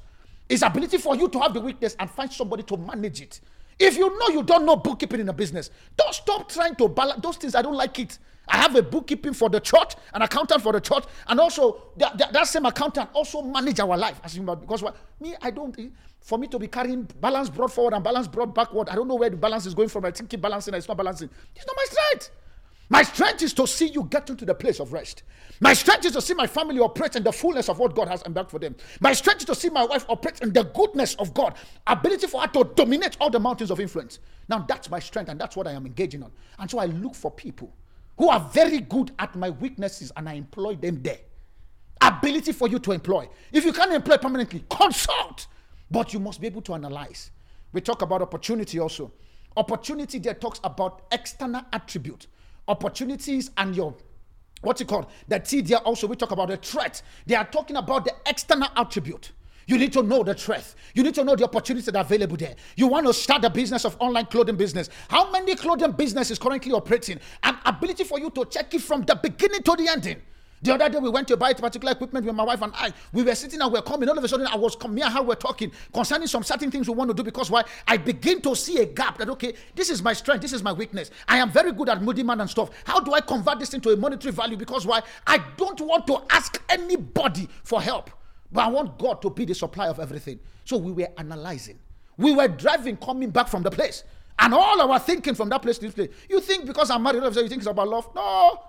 It's 0.47 0.61
ability 0.61 0.97
for 0.97 1.15
you 1.15 1.29
to 1.29 1.39
have 1.39 1.53
the 1.53 1.61
weakness 1.61 1.95
and 1.99 2.09
find 2.09 2.31
somebody 2.31 2.63
to 2.63 2.77
manage 2.77 3.21
it. 3.21 3.41
If 3.81 3.97
you 3.97 4.15
know 4.19 4.27
you 4.27 4.43
don't 4.43 4.63
know 4.63 4.75
bookkeeping 4.75 5.21
in 5.21 5.29
a 5.29 5.33
business, 5.33 5.71
don't 5.97 6.13
stop 6.13 6.47
trying 6.47 6.75
to 6.75 6.87
balance 6.87 7.19
those 7.21 7.37
things. 7.37 7.55
I 7.55 7.63
don't 7.63 7.75
like 7.75 7.97
it. 7.97 8.19
I 8.47 8.57
have 8.57 8.75
a 8.75 8.83
bookkeeping 8.83 9.33
for 9.33 9.49
the 9.49 9.59
church, 9.59 9.95
an 10.13 10.21
accountant 10.21 10.61
for 10.61 10.71
the 10.71 10.79
church, 10.79 11.03
and 11.27 11.39
also 11.39 11.81
that, 11.97 12.15
that, 12.19 12.31
that 12.31 12.47
same 12.47 12.65
accountant 12.65 13.09
also 13.13 13.41
manage 13.41 13.79
our 13.79 13.97
life 13.97 14.19
as. 14.23 14.37
Because 14.37 14.83
what 14.83 14.95
me, 15.19 15.33
I 15.41 15.49
don't. 15.49 15.77
Eh, 15.79 15.87
for 16.19 16.37
me 16.37 16.45
to 16.47 16.59
be 16.59 16.67
carrying 16.67 17.03
balance 17.19 17.49
brought 17.49 17.71
forward 17.73 17.95
and 17.95 18.03
balance 18.03 18.27
brought 18.27 18.53
backward, 18.53 18.89
I 18.89 18.95
don't 18.95 19.07
know 19.07 19.15
where 19.15 19.31
the 19.31 19.37
balance 19.37 19.65
is 19.65 19.73
going 19.73 19.89
from. 19.89 20.05
I 20.05 20.11
think 20.11 20.29
keep 20.29 20.41
balancing, 20.41 20.75
it's 20.75 20.87
not 20.87 20.97
balancing. 20.97 21.29
It's 21.55 21.65
not 21.65 21.75
my 21.75 21.85
strength. 21.85 22.29
My 22.91 23.03
strength 23.03 23.41
is 23.41 23.53
to 23.53 23.65
see 23.65 23.87
you 23.87 24.03
get 24.03 24.29
into 24.29 24.43
the 24.43 24.53
place 24.53 24.81
of 24.81 24.91
rest. 24.91 25.23
My 25.61 25.71
strength 25.71 26.03
is 26.03 26.11
to 26.11 26.21
see 26.21 26.33
my 26.33 26.45
family 26.45 26.79
operate 26.79 27.15
in 27.15 27.23
the 27.23 27.31
fullness 27.31 27.69
of 27.69 27.79
what 27.79 27.95
God 27.95 28.09
has 28.09 28.21
embarked 28.23 28.51
for 28.51 28.59
them. 28.59 28.75
My 28.99 29.13
strength 29.13 29.39
is 29.39 29.45
to 29.45 29.55
see 29.55 29.69
my 29.69 29.85
wife 29.85 30.05
operate 30.09 30.41
in 30.41 30.51
the 30.51 30.63
goodness 30.63 31.15
of 31.15 31.33
God, 31.33 31.53
ability 31.87 32.27
for 32.27 32.41
her 32.41 32.47
to 32.47 32.69
dominate 32.75 33.15
all 33.21 33.29
the 33.29 33.39
mountains 33.39 33.71
of 33.71 33.79
influence. 33.79 34.19
Now 34.49 34.65
that's 34.67 34.89
my 34.89 34.99
strength, 34.99 35.29
and 35.29 35.39
that's 35.39 35.55
what 35.55 35.67
I 35.67 35.71
am 35.71 35.85
engaging 35.85 36.21
on. 36.21 36.33
And 36.59 36.69
so 36.69 36.79
I 36.79 36.87
look 36.87 37.15
for 37.15 37.31
people 37.31 37.73
who 38.17 38.27
are 38.27 38.41
very 38.53 38.81
good 38.81 39.13
at 39.19 39.37
my 39.37 39.51
weaknesses 39.51 40.11
and 40.17 40.27
I 40.27 40.33
employ 40.33 40.75
them 40.75 41.01
there. 41.01 41.19
Ability 42.01 42.51
for 42.51 42.67
you 42.67 42.77
to 42.79 42.91
employ. 42.91 43.29
If 43.53 43.63
you 43.63 43.71
can't 43.71 43.93
employ 43.93 44.17
permanently, 44.17 44.65
consult. 44.69 45.47
But 45.89 46.11
you 46.11 46.19
must 46.19 46.41
be 46.41 46.47
able 46.47 46.61
to 46.63 46.73
analyze. 46.73 47.31
We 47.71 47.79
talk 47.79 48.01
about 48.01 48.21
opportunity 48.21 48.79
also. 48.79 49.13
Opportunity 49.55 50.19
there 50.19 50.33
talks 50.33 50.59
about 50.65 51.03
external 51.13 51.61
attribute. 51.71 52.27
Opportunities 52.71 53.51
and 53.57 53.75
your 53.75 53.95
what's 54.61 54.81
it 54.81 54.87
called? 54.87 55.07
The 55.27 55.39
T 55.39 55.73
also 55.75 56.07
we 56.07 56.15
talk 56.15 56.31
about 56.31 56.49
the 56.49 56.57
threat. 56.57 57.01
They 57.25 57.35
are 57.35 57.45
talking 57.45 57.75
about 57.75 58.05
the 58.05 58.13
external 58.25 58.69
attribute. 58.75 59.31
You 59.67 59.77
need 59.77 59.93
to 59.93 60.03
know 60.03 60.23
the 60.23 60.35
truth. 60.35 60.75
You 60.95 61.03
need 61.03 61.15
to 61.15 61.23
know 61.23 61.35
the 61.35 61.43
opportunities 61.43 61.85
that 61.85 61.95
are 61.95 62.01
available 62.01 62.35
there. 62.35 62.55
You 62.75 62.87
want 62.87 63.05
to 63.07 63.13
start 63.13 63.45
a 63.45 63.49
business 63.49 63.85
of 63.85 63.95
online 63.99 64.25
clothing 64.25 64.55
business. 64.55 64.89
How 65.07 65.31
many 65.31 65.55
clothing 65.55 65.91
business 65.91 66.31
is 66.31 66.39
currently 66.39 66.71
operating? 66.71 67.19
An 67.43 67.57
ability 67.65 68.03
for 68.03 68.19
you 68.19 68.29
to 68.31 68.45
check 68.45 68.73
it 68.73 68.81
from 68.81 69.03
the 69.03 69.15
beginning 69.15 69.63
to 69.63 69.75
the 69.75 69.87
ending. 69.87 70.21
The 70.63 70.75
other 70.75 70.89
day 70.89 70.99
we 70.99 71.09
went 71.09 71.27
to 71.29 71.37
buy 71.37 71.53
particular 71.53 71.93
equipment 71.93 72.25
with 72.25 72.35
my 72.35 72.43
wife 72.43 72.61
and 72.61 72.71
I. 72.75 72.93
We 73.13 73.23
were 73.23 73.33
sitting 73.33 73.59
and 73.61 73.71
we 73.71 73.79
are 73.79 73.83
coming. 73.83 74.07
All 74.07 74.17
of 74.17 74.23
a 74.23 74.27
sudden 74.27 74.45
I 74.45 74.55
was 74.55 74.75
coming. 74.75 74.95
Me 74.95 75.01
and 75.01 75.11
her 75.11 75.23
were 75.23 75.35
talking 75.35 75.71
concerning 75.91 76.27
some 76.27 76.43
certain 76.43 76.69
things 76.69 76.87
we 76.87 76.93
want 76.93 77.09
to 77.09 77.15
do 77.15 77.23
because 77.23 77.49
why? 77.49 77.63
I 77.87 77.97
begin 77.97 78.41
to 78.41 78.55
see 78.55 78.77
a 78.77 78.85
gap 78.85 79.17
that 79.17 79.29
okay, 79.29 79.53
this 79.75 79.89
is 79.89 80.03
my 80.03 80.13
strength, 80.13 80.41
this 80.41 80.53
is 80.53 80.61
my 80.61 80.71
weakness. 80.71 81.09
I 81.27 81.37
am 81.37 81.49
very 81.49 81.71
good 81.71 81.89
at 81.89 82.03
moody 82.03 82.21
man 82.21 82.41
and 82.41 82.49
stuff. 82.49 82.69
How 82.83 82.99
do 82.99 83.13
I 83.13 83.21
convert 83.21 83.59
this 83.59 83.73
into 83.73 83.89
a 83.89 83.97
monetary 83.97 84.33
value? 84.33 84.55
Because 84.55 84.85
why? 84.85 85.01
I 85.25 85.43
don't 85.57 85.81
want 85.81 86.05
to 86.07 86.21
ask 86.29 86.61
anybody 86.69 87.49
for 87.63 87.81
help, 87.81 88.11
but 88.51 88.61
I 88.61 88.67
want 88.67 88.99
God 88.99 89.21
to 89.23 89.31
be 89.31 89.45
the 89.45 89.55
supply 89.55 89.87
of 89.87 89.99
everything. 89.99 90.39
So 90.65 90.77
we 90.77 90.91
were 90.91 91.09
analyzing. 91.17 91.79
We 92.17 92.35
were 92.35 92.47
driving, 92.47 92.97
coming 92.97 93.31
back 93.31 93.47
from 93.47 93.63
the 93.63 93.71
place. 93.71 94.03
And 94.37 94.53
all 94.53 94.79
our 94.81 94.99
thinking 94.99 95.33
from 95.33 95.49
that 95.49 95.61
place 95.61 95.77
to 95.79 95.85
this 95.85 95.95
place. 95.95 96.09
You 96.29 96.39
think 96.39 96.65
because 96.65 96.89
I'm 96.89 97.03
married, 97.03 97.23
you 97.23 97.31
think 97.31 97.53
it's 97.53 97.67
about 97.67 97.87
love? 97.87 98.09
No. 98.15 98.59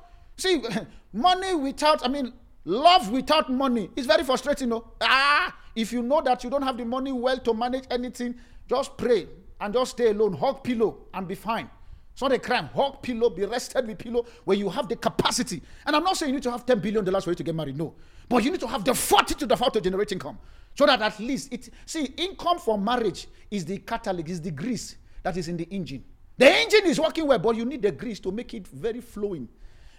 See, 0.42 0.60
money 1.12 1.54
without, 1.54 2.04
I 2.04 2.08
mean, 2.08 2.32
love 2.64 3.12
without 3.12 3.48
money 3.48 3.90
is 3.94 4.06
very 4.06 4.24
frustrating. 4.24 4.70
No? 4.70 4.92
Ah, 5.00 5.56
if 5.76 5.92
you 5.92 6.02
know 6.02 6.20
that 6.20 6.42
you 6.42 6.50
don't 6.50 6.62
have 6.62 6.76
the 6.76 6.84
money 6.84 7.12
well 7.12 7.38
to 7.38 7.54
manage 7.54 7.84
anything, 7.92 8.34
just 8.68 8.96
pray 8.96 9.28
and 9.60 9.72
just 9.72 9.92
stay 9.92 10.08
alone. 10.10 10.32
Hug 10.32 10.64
pillow 10.64 11.06
and 11.14 11.28
be 11.28 11.36
fine. 11.36 11.70
It's 12.12 12.20
not 12.20 12.32
a 12.32 12.40
crime. 12.40 12.66
Hug 12.74 13.00
pillow, 13.02 13.30
be 13.30 13.44
rested 13.46 13.86
with 13.86 13.98
pillow 13.98 14.26
where 14.44 14.56
you 14.56 14.68
have 14.68 14.88
the 14.88 14.96
capacity. 14.96 15.62
And 15.86 15.94
I'm 15.94 16.02
not 16.02 16.16
saying 16.16 16.30
you 16.30 16.34
need 16.38 16.42
to 16.42 16.50
have 16.50 16.66
$10 16.66 16.82
billion 16.82 17.04
for 17.20 17.30
you 17.30 17.36
to 17.36 17.42
get 17.44 17.54
married. 17.54 17.78
No. 17.78 17.94
But 18.28 18.42
you 18.42 18.50
need 18.50 18.60
to 18.60 18.66
have 18.66 18.84
the 18.84 18.94
fortitude 18.94 19.52
of 19.52 19.60
how 19.60 19.68
to 19.68 19.80
generate 19.80 20.10
income. 20.10 20.40
So 20.74 20.86
that 20.86 21.00
at 21.02 21.20
least 21.20 21.52
it 21.52 21.68
see, 21.86 22.06
income 22.16 22.58
for 22.58 22.76
marriage 22.76 23.28
is 23.48 23.64
the 23.64 23.78
catalyst, 23.78 24.28
is 24.28 24.40
the 24.40 24.50
grease 24.50 24.96
that 25.22 25.36
is 25.36 25.46
in 25.46 25.56
the 25.56 25.68
engine. 25.70 26.02
The 26.36 26.50
engine 26.52 26.86
is 26.86 26.98
working 26.98 27.28
well, 27.28 27.38
but 27.38 27.54
you 27.54 27.64
need 27.64 27.82
the 27.82 27.92
grease 27.92 28.18
to 28.20 28.32
make 28.32 28.52
it 28.54 28.66
very 28.66 29.00
flowing. 29.00 29.48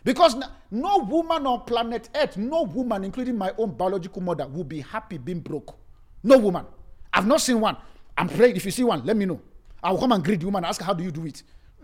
Because 0.03 0.35
no 0.69 0.97
woman 0.97 1.47
on 1.47 1.61
planet 1.61 2.09
Earth, 2.15 2.35
no 2.35 2.63
woman, 2.63 3.03
including 3.03 3.37
my 3.37 3.53
own 3.57 3.71
biological 3.71 4.21
mother, 4.21 4.45
will 4.47 4.65
be 4.65 4.81
happy 4.81 5.17
being 5.17 5.39
broke. 5.39 5.77
No 6.23 6.37
woman. 6.37 6.65
I've 7.13 7.27
not 7.27 7.41
seen 7.41 7.59
one. 7.59 7.77
I'm 8.17 8.27
praying. 8.27 8.55
If 8.55 8.65
you 8.65 8.71
see 8.71 8.83
one, 8.83 9.05
let 9.05 9.15
me 9.15 9.25
know. 9.25 9.39
I'll 9.81 9.97
come 9.97 10.11
and 10.11 10.23
greet 10.23 10.39
the 10.39 10.45
woman, 10.45 10.63
ask 10.65 10.81
her, 10.81 10.85
how 10.85 10.93
do 10.93 11.03
you 11.03 11.11
do 11.11 11.25
it? 11.25 11.43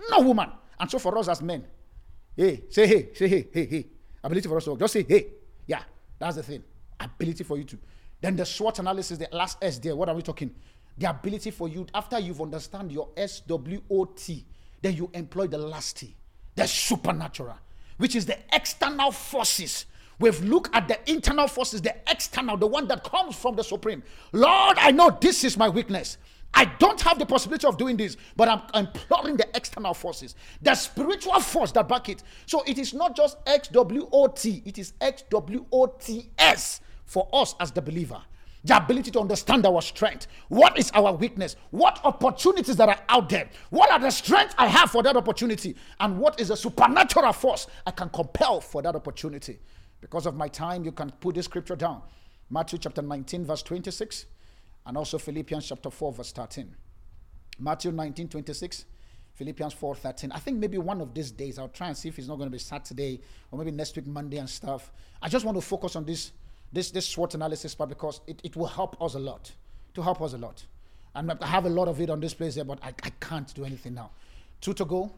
No 0.10 0.22
woman. 0.22 0.50
And 0.80 0.90
so 0.90 1.00
for 1.00 1.18
us 1.18 1.28
as 1.28 1.42
men, 1.42 1.66
hey, 2.36 2.64
say 2.70 2.88
hey, 2.88 3.10
say 3.14 3.28
hey, 3.28 3.48
hey, 3.52 3.66
hey. 3.66 3.86
Ability 4.24 4.48
for 4.48 4.58
us 4.58 4.64
to 4.66 4.72
work. 4.72 4.80
just 4.80 4.94
say 4.94 5.06
hey. 5.08 5.28
Yeah, 5.66 5.82
that's 6.18 6.38
the 6.38 6.44
thing. 6.44 6.64
Ability 7.00 7.44
for 7.44 7.58
you 7.58 7.64
to. 7.66 7.78
Then 8.22 8.36
the 8.36 8.46
SWOT 8.46 8.80
analysis, 8.80 9.18
the 9.18 9.30
last 9.32 9.58
S 9.62 9.80
there, 9.80 9.96
what 9.96 10.10
are 10.10 10.16
we 10.16 10.22
talking? 10.22 10.54
The 10.98 11.10
ability 11.10 11.52
for 11.52 11.70
you, 11.70 11.86
after 11.94 12.20
you've 12.20 12.42
understand 12.42 12.92
your 12.92 13.10
SWOT, 13.16 14.44
then 14.82 14.96
you 14.96 15.10
employ 15.14 15.48
the 15.48 15.58
last 15.58 15.98
T, 15.98 16.16
the 16.56 16.68
supernatural 16.68 17.56
which 18.00 18.16
is 18.16 18.26
the 18.26 18.38
external 18.52 19.12
forces. 19.12 19.86
We've 20.20 20.44
looked 20.44 20.76
at 20.76 20.88
the 20.88 21.00
internal 21.10 21.48
forces, 21.48 21.82
the 21.82 21.96
external, 22.10 22.58
the 22.58 22.68
one 22.68 22.88
that 22.88 23.04
comes 23.04 23.36
from 23.36 23.56
the 23.56 23.64
supreme. 23.64 24.04
Lord, 24.34 24.78
I 24.80 24.92
know 24.92 25.18
this 25.22 25.44
is 25.44 25.56
my 25.56 25.70
weakness. 25.70 26.18
I 26.54 26.66
don't 26.66 27.00
have 27.02 27.20
the 27.20 27.26
possibility 27.26 27.68
of 27.68 27.78
doing 27.78 27.96
this, 27.96 28.18
but 28.36 28.50
I'm 28.50 28.62
imploring 28.74 29.38
the 29.38 29.48
external 29.56 29.94
forces, 29.94 30.36
the 30.62 30.74
spiritual 30.74 31.40
force 31.40 31.72
that 31.74 31.88
back 31.88 32.10
it. 32.10 32.24
So 32.48 32.64
it 32.66 32.80
is 32.80 32.94
not 32.94 33.16
just 33.16 33.44
XWOT, 33.46 34.66
it 34.66 34.78
is 34.78 34.94
XWOTS 35.00 36.80
for 37.06 37.30
us 37.32 37.56
as 37.60 37.72
the 37.72 37.82
believer 37.82 38.22
the 38.64 38.76
ability 38.76 39.12
to 39.12 39.20
understand 39.20 39.66
our 39.66 39.82
strength. 39.82 40.28
What 40.50 40.78
is 40.78 40.92
our 40.94 41.14
weakness? 41.14 41.56
What 41.72 42.00
opportunities 42.04 42.76
that 42.78 42.90
are 42.90 43.00
out 43.08 43.30
there? 43.30 43.50
What 43.70 43.92
are 43.92 44.00
the 44.00 44.12
strengths 44.12 44.56
I 44.58 44.68
have 44.68 44.92
for 44.92 45.02
that 45.04 45.16
opportunity? 45.16 45.76
And 46.00 46.20
what 46.20 46.40
is 46.40 46.50
the 46.50 46.58
supernatural 46.58 47.32
force 47.34 47.68
I 47.86 47.92
can 47.92 48.10
compel 48.10 48.62
for 48.62 48.82
that 48.82 48.96
opportunity? 48.96 49.60
Because 50.02 50.26
of 50.26 50.36
my 50.36 50.48
time, 50.48 50.84
you 50.84 50.92
can 50.92 51.12
put 51.12 51.36
this 51.36 51.46
scripture 51.46 51.76
down 51.76 52.02
Matthew 52.50 52.80
chapter 52.80 53.02
19, 53.02 53.46
verse 53.46 53.62
26, 53.62 54.26
and 54.86 54.98
also 54.98 55.18
Philippians 55.18 55.68
chapter 55.68 55.90
4, 55.90 56.14
verse 56.14 56.32
13. 56.32 56.76
Matthew 57.60 57.92
19, 57.92 58.28
26. 58.28 58.86
Philippians 59.40 59.72
4 59.72 59.96
13. 59.96 60.34
I 60.34 60.40
think 60.40 60.58
maybe 60.58 60.78
one 60.78 61.00
of 61.00 61.14
these 61.14 61.32
days 61.32 61.58
I'll 61.58 61.70
try 61.70 61.88
and 61.88 61.96
see 61.96 62.10
if 62.10 62.20
it's 62.20 62.28
not 62.28 62.36
going 62.36 62.48
to 62.48 62.52
be 62.52 62.60
Saturday 62.60 63.22
or 63.50 63.58
maybe 63.58 63.72
next 63.72 63.96
week, 63.96 64.06
Monday, 64.06 64.38
and 64.38 64.50
stuff. 64.50 64.92
I 65.22 65.30
just 65.30 65.46
want 65.46 65.58
to 65.58 65.62
focus 65.62 65.96
on 65.96 66.04
this 66.04 66.34
this 66.72 66.92
this 66.92 67.08
SWOT 67.08 67.36
analysis 67.36 67.76
part 67.76 67.90
because 67.90 68.22
it, 68.28 68.40
it 68.44 68.56
will 68.56 68.68
help 68.68 69.02
us 69.02 69.16
a 69.16 69.20
lot. 69.20 69.52
To 69.96 70.02
help 70.02 70.22
us 70.22 70.34
a 70.34 70.38
lot. 70.38 70.64
And 71.16 71.32
I 71.32 71.48
have 71.48 71.66
a 71.66 71.70
lot 71.70 71.88
of 71.88 72.00
it 72.00 72.10
on 72.10 72.20
this 72.20 72.34
place 72.34 72.56
here, 72.56 72.64
but 72.64 72.80
I, 72.84 72.90
I 73.04 73.10
can't 73.20 73.52
do 73.54 73.66
anything 73.66 73.96
now. 73.96 74.12
Two 74.62 74.74
to 74.74 74.86
go. 74.86 75.12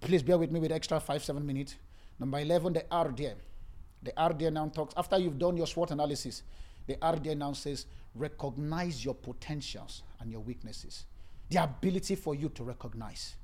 Please 0.00 0.22
bear 0.22 0.38
with 0.38 0.50
me 0.50 0.60
with 0.60 0.72
extra 0.72 1.00
five, 1.00 1.24
seven 1.24 1.46
minutes. 1.46 1.76
Number 2.18 2.38
11, 2.38 2.74
the 2.74 2.84
R 2.90 3.12
there. 3.16 3.34
The 4.02 4.12
R 4.16 4.32
there 4.32 4.50
now 4.50 4.68
talks, 4.68 4.94
after 4.96 5.18
you've 5.18 5.38
done 5.38 5.56
your 5.56 5.66
SWOT 5.66 5.90
analysis, 5.90 6.42
the 6.86 6.96
R 7.00 7.16
there 7.16 7.34
now 7.34 7.52
says, 7.52 7.86
recognize 8.14 9.04
your 9.04 9.14
potentials 9.14 10.02
and 10.20 10.30
your 10.30 10.40
weaknesses. 10.40 11.04
The 11.48 11.62
ability 11.62 12.14
for 12.16 12.34
you 12.34 12.48
to 12.50 12.64
recognize. 12.64 13.34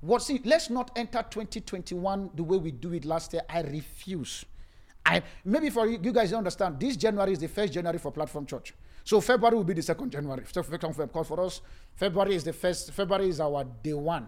What's 0.00 0.28
it? 0.30 0.44
let's 0.44 0.68
not 0.68 0.90
enter 0.96 1.24
2021 1.30 2.30
the 2.34 2.42
way 2.42 2.58
we 2.58 2.70
do 2.70 2.92
it 2.92 3.04
last 3.04 3.32
year. 3.32 3.42
I 3.48 3.62
refuse. 3.62 4.44
I 5.06 5.22
maybe 5.44 5.70
for 5.70 5.86
you, 5.86 5.98
guys 5.98 6.32
understand. 6.32 6.80
This 6.80 6.96
January 6.96 7.32
is 7.32 7.38
the 7.38 7.48
first 7.48 7.72
January 7.72 7.98
for 7.98 8.10
Platform 8.10 8.46
Church. 8.46 8.72
So 9.04 9.20
February 9.20 9.56
will 9.56 9.64
be 9.64 9.74
the 9.74 9.82
second 9.82 10.10
January. 10.10 10.44
So 10.50 10.62
because 10.62 11.26
for 11.28 11.40
us, 11.40 11.60
February 11.94 12.34
is 12.34 12.44
the 12.44 12.52
first. 12.52 12.90
February 12.92 13.28
is 13.28 13.40
our 13.40 13.64
day 13.82 13.92
one 13.92 14.26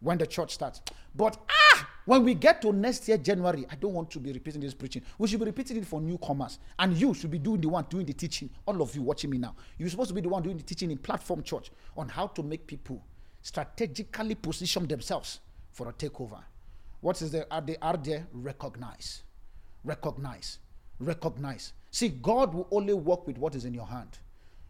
when 0.00 0.16
the 0.18 0.26
church 0.26 0.54
starts. 0.54 0.80
But 1.14 1.36
ah, 1.50 1.88
when 2.06 2.24
we 2.24 2.34
get 2.34 2.62
to 2.62 2.72
next 2.72 3.06
year 3.06 3.18
January, 3.18 3.66
I 3.70 3.74
don't 3.76 3.92
want 3.92 4.10
to 4.12 4.18
be 4.18 4.32
repeating 4.32 4.60
this 4.62 4.72
preaching. 4.74 5.02
We 5.18 5.28
should 5.28 5.40
be 5.40 5.46
repeating 5.46 5.76
it 5.76 5.86
for 5.86 6.00
newcomers, 6.00 6.58
and 6.78 6.96
you 6.96 7.12
should 7.12 7.30
be 7.30 7.38
doing 7.38 7.60
the 7.60 7.68
one 7.68 7.84
doing 7.90 8.06
the 8.06 8.14
teaching. 8.14 8.48
All 8.66 8.80
of 8.80 8.94
you 8.94 9.02
watching 9.02 9.28
me 9.30 9.38
now, 9.38 9.54
you're 9.78 9.90
supposed 9.90 10.08
to 10.08 10.14
be 10.14 10.22
the 10.22 10.28
one 10.30 10.42
doing 10.42 10.56
the 10.56 10.62
teaching 10.62 10.90
in 10.90 10.98
Platform 10.98 11.42
Church 11.42 11.70
on 11.96 12.08
how 12.08 12.28
to 12.28 12.42
make 12.42 12.66
people 12.66 13.04
strategically 13.42 14.34
position 14.34 14.86
themselves 14.86 15.40
for 15.70 15.90
a 15.90 15.92
takeover. 15.92 16.42
What 17.00 17.20
is 17.20 17.30
the 17.32 17.46
are 17.52 17.60
they 17.60 17.76
are 17.82 17.96
they 17.98 18.24
Recognize 18.32 19.23
recognize. 19.84 20.58
Recognize. 20.98 21.72
See, 21.90 22.08
God 22.08 22.54
will 22.54 22.66
only 22.70 22.94
work 22.94 23.26
with 23.26 23.38
what 23.38 23.54
is 23.54 23.64
in 23.64 23.74
your 23.74 23.86
hand. 23.86 24.18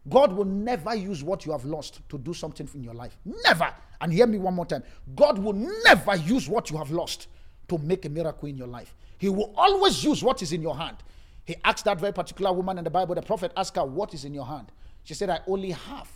God 0.09 0.33
will 0.33 0.45
never 0.45 0.95
use 0.95 1.23
what 1.23 1.47
you 1.47 1.53
have 1.53 1.65
lost 1.65 2.01
to 2.11 2.19
do 2.19 2.35
something 2.35 2.69
in 2.75 2.85
your 2.85 2.95
life. 2.95 3.17
Never. 3.45 3.73
And 4.01 4.13
hear 4.13 4.27
me 4.27 4.39
one 4.39 4.55
more 4.55 4.67
time. 4.67 4.83
God 5.15 5.39
will 5.39 5.55
never 5.55 6.17
use 6.17 6.49
what 6.49 6.71
you 6.71 6.77
have 6.77 6.91
lost 6.91 7.29
to 7.69 7.79
make 7.79 8.05
a 8.05 8.11
miracle 8.11 8.49
in 8.49 8.57
your 8.59 8.67
life. 8.67 8.95
He 9.19 9.31
will 9.31 9.55
always 9.57 10.05
use 10.05 10.23
what 10.23 10.43
is 10.43 10.53
in 10.53 10.61
your 10.61 10.77
hand. 10.77 10.99
He 11.47 11.57
asked 11.65 11.85
that 11.87 11.99
very 12.01 12.13
particular 12.13 12.53
woman 12.53 12.79
in 12.79 12.85
the 12.85 12.91
Bible, 12.91 13.15
the 13.15 13.23
prophet 13.23 13.53
asked 13.57 13.77
her, 13.77 13.85
What 13.85 14.13
is 14.13 14.25
in 14.25 14.35
your 14.35 14.47
hand? 14.47 14.73
She 15.05 15.15
said, 15.15 15.31
I 15.31 15.41
only 15.47 15.71
have. 15.71 16.11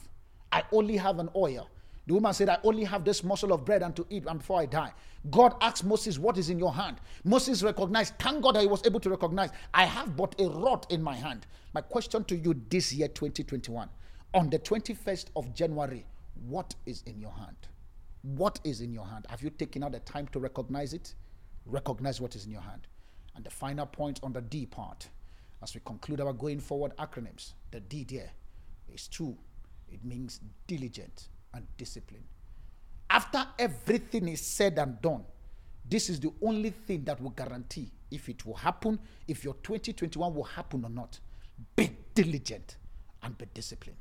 I 0.52 0.64
only 0.72 0.96
have 0.96 1.18
an 1.18 1.28
oil. 1.36 1.68
The 2.08 2.14
woman 2.14 2.32
said, 2.32 2.48
I 2.48 2.56
only 2.64 2.84
have 2.84 3.04
this 3.04 3.22
morsel 3.22 3.52
of 3.52 3.66
bread 3.66 3.82
and 3.82 3.94
to 3.94 4.06
eat 4.08 4.24
and 4.26 4.38
before 4.38 4.60
I 4.60 4.64
die. 4.64 4.94
God 5.30 5.54
asked 5.60 5.84
Moses, 5.84 6.18
What 6.18 6.38
is 6.38 6.48
in 6.48 6.58
your 6.58 6.72
hand? 6.72 7.02
Moses 7.22 7.62
recognized, 7.62 8.14
thank 8.18 8.42
God 8.42 8.54
that 8.54 8.62
he 8.62 8.66
was 8.66 8.82
able 8.86 8.98
to 9.00 9.10
recognize, 9.10 9.50
I 9.74 9.84
have 9.84 10.16
but 10.16 10.34
a 10.40 10.48
rod 10.48 10.86
in 10.88 11.02
my 11.02 11.14
hand. 11.14 11.46
My 11.74 11.82
question 11.82 12.24
to 12.24 12.34
you 12.34 12.58
this 12.70 12.94
year, 12.94 13.08
2021, 13.08 13.90
on 14.32 14.48
the 14.48 14.58
21st 14.58 15.26
of 15.36 15.52
January, 15.52 16.06
what 16.46 16.74
is 16.86 17.02
in 17.04 17.20
your 17.20 17.32
hand? 17.32 17.56
What 18.22 18.58
is 18.64 18.80
in 18.80 18.94
your 18.94 19.04
hand? 19.04 19.26
Have 19.28 19.42
you 19.42 19.50
taken 19.50 19.84
out 19.84 19.92
the 19.92 20.00
time 20.00 20.28
to 20.28 20.40
recognize 20.40 20.94
it? 20.94 21.14
Recognize 21.66 22.22
what 22.22 22.34
is 22.34 22.46
in 22.46 22.52
your 22.52 22.62
hand. 22.62 22.86
And 23.36 23.44
the 23.44 23.50
final 23.50 23.84
point 23.84 24.18
on 24.22 24.32
the 24.32 24.40
D 24.40 24.64
part, 24.64 25.10
as 25.62 25.74
we 25.74 25.82
conclude 25.84 26.22
our 26.22 26.32
going 26.32 26.60
forward 26.60 26.96
acronyms, 26.96 27.52
the 27.70 27.80
D 27.80 28.04
there 28.04 28.30
is 28.90 29.08
true. 29.08 29.36
It 29.92 30.02
means 30.06 30.40
diligent 30.66 31.28
and 31.54 31.66
discipline. 31.76 32.24
After 33.10 33.46
everything 33.58 34.28
is 34.28 34.40
said 34.40 34.78
and 34.78 35.00
done, 35.00 35.24
this 35.88 36.10
is 36.10 36.20
the 36.20 36.32
only 36.42 36.70
thing 36.70 37.04
that 37.04 37.20
will 37.20 37.30
guarantee 37.30 37.90
if 38.10 38.28
it 38.28 38.44
will 38.44 38.54
happen, 38.54 38.98
if 39.26 39.44
your 39.44 39.54
2021 39.62 40.34
will 40.34 40.44
happen 40.44 40.84
or 40.84 40.90
not. 40.90 41.18
Be 41.74 41.90
diligent 42.14 42.76
and 43.22 43.36
be 43.36 43.46
disciplined. 43.52 43.98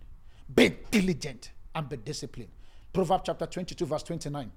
Be 0.54 0.78
diligent 0.92 1.52
and 1.76 1.90
be 1.90 1.98
disciplined. 1.98 2.52
Proverbs 2.94 3.24
chapter 3.26 3.46
22, 3.46 3.86
verse 3.86 4.04
29. 4.04 4.52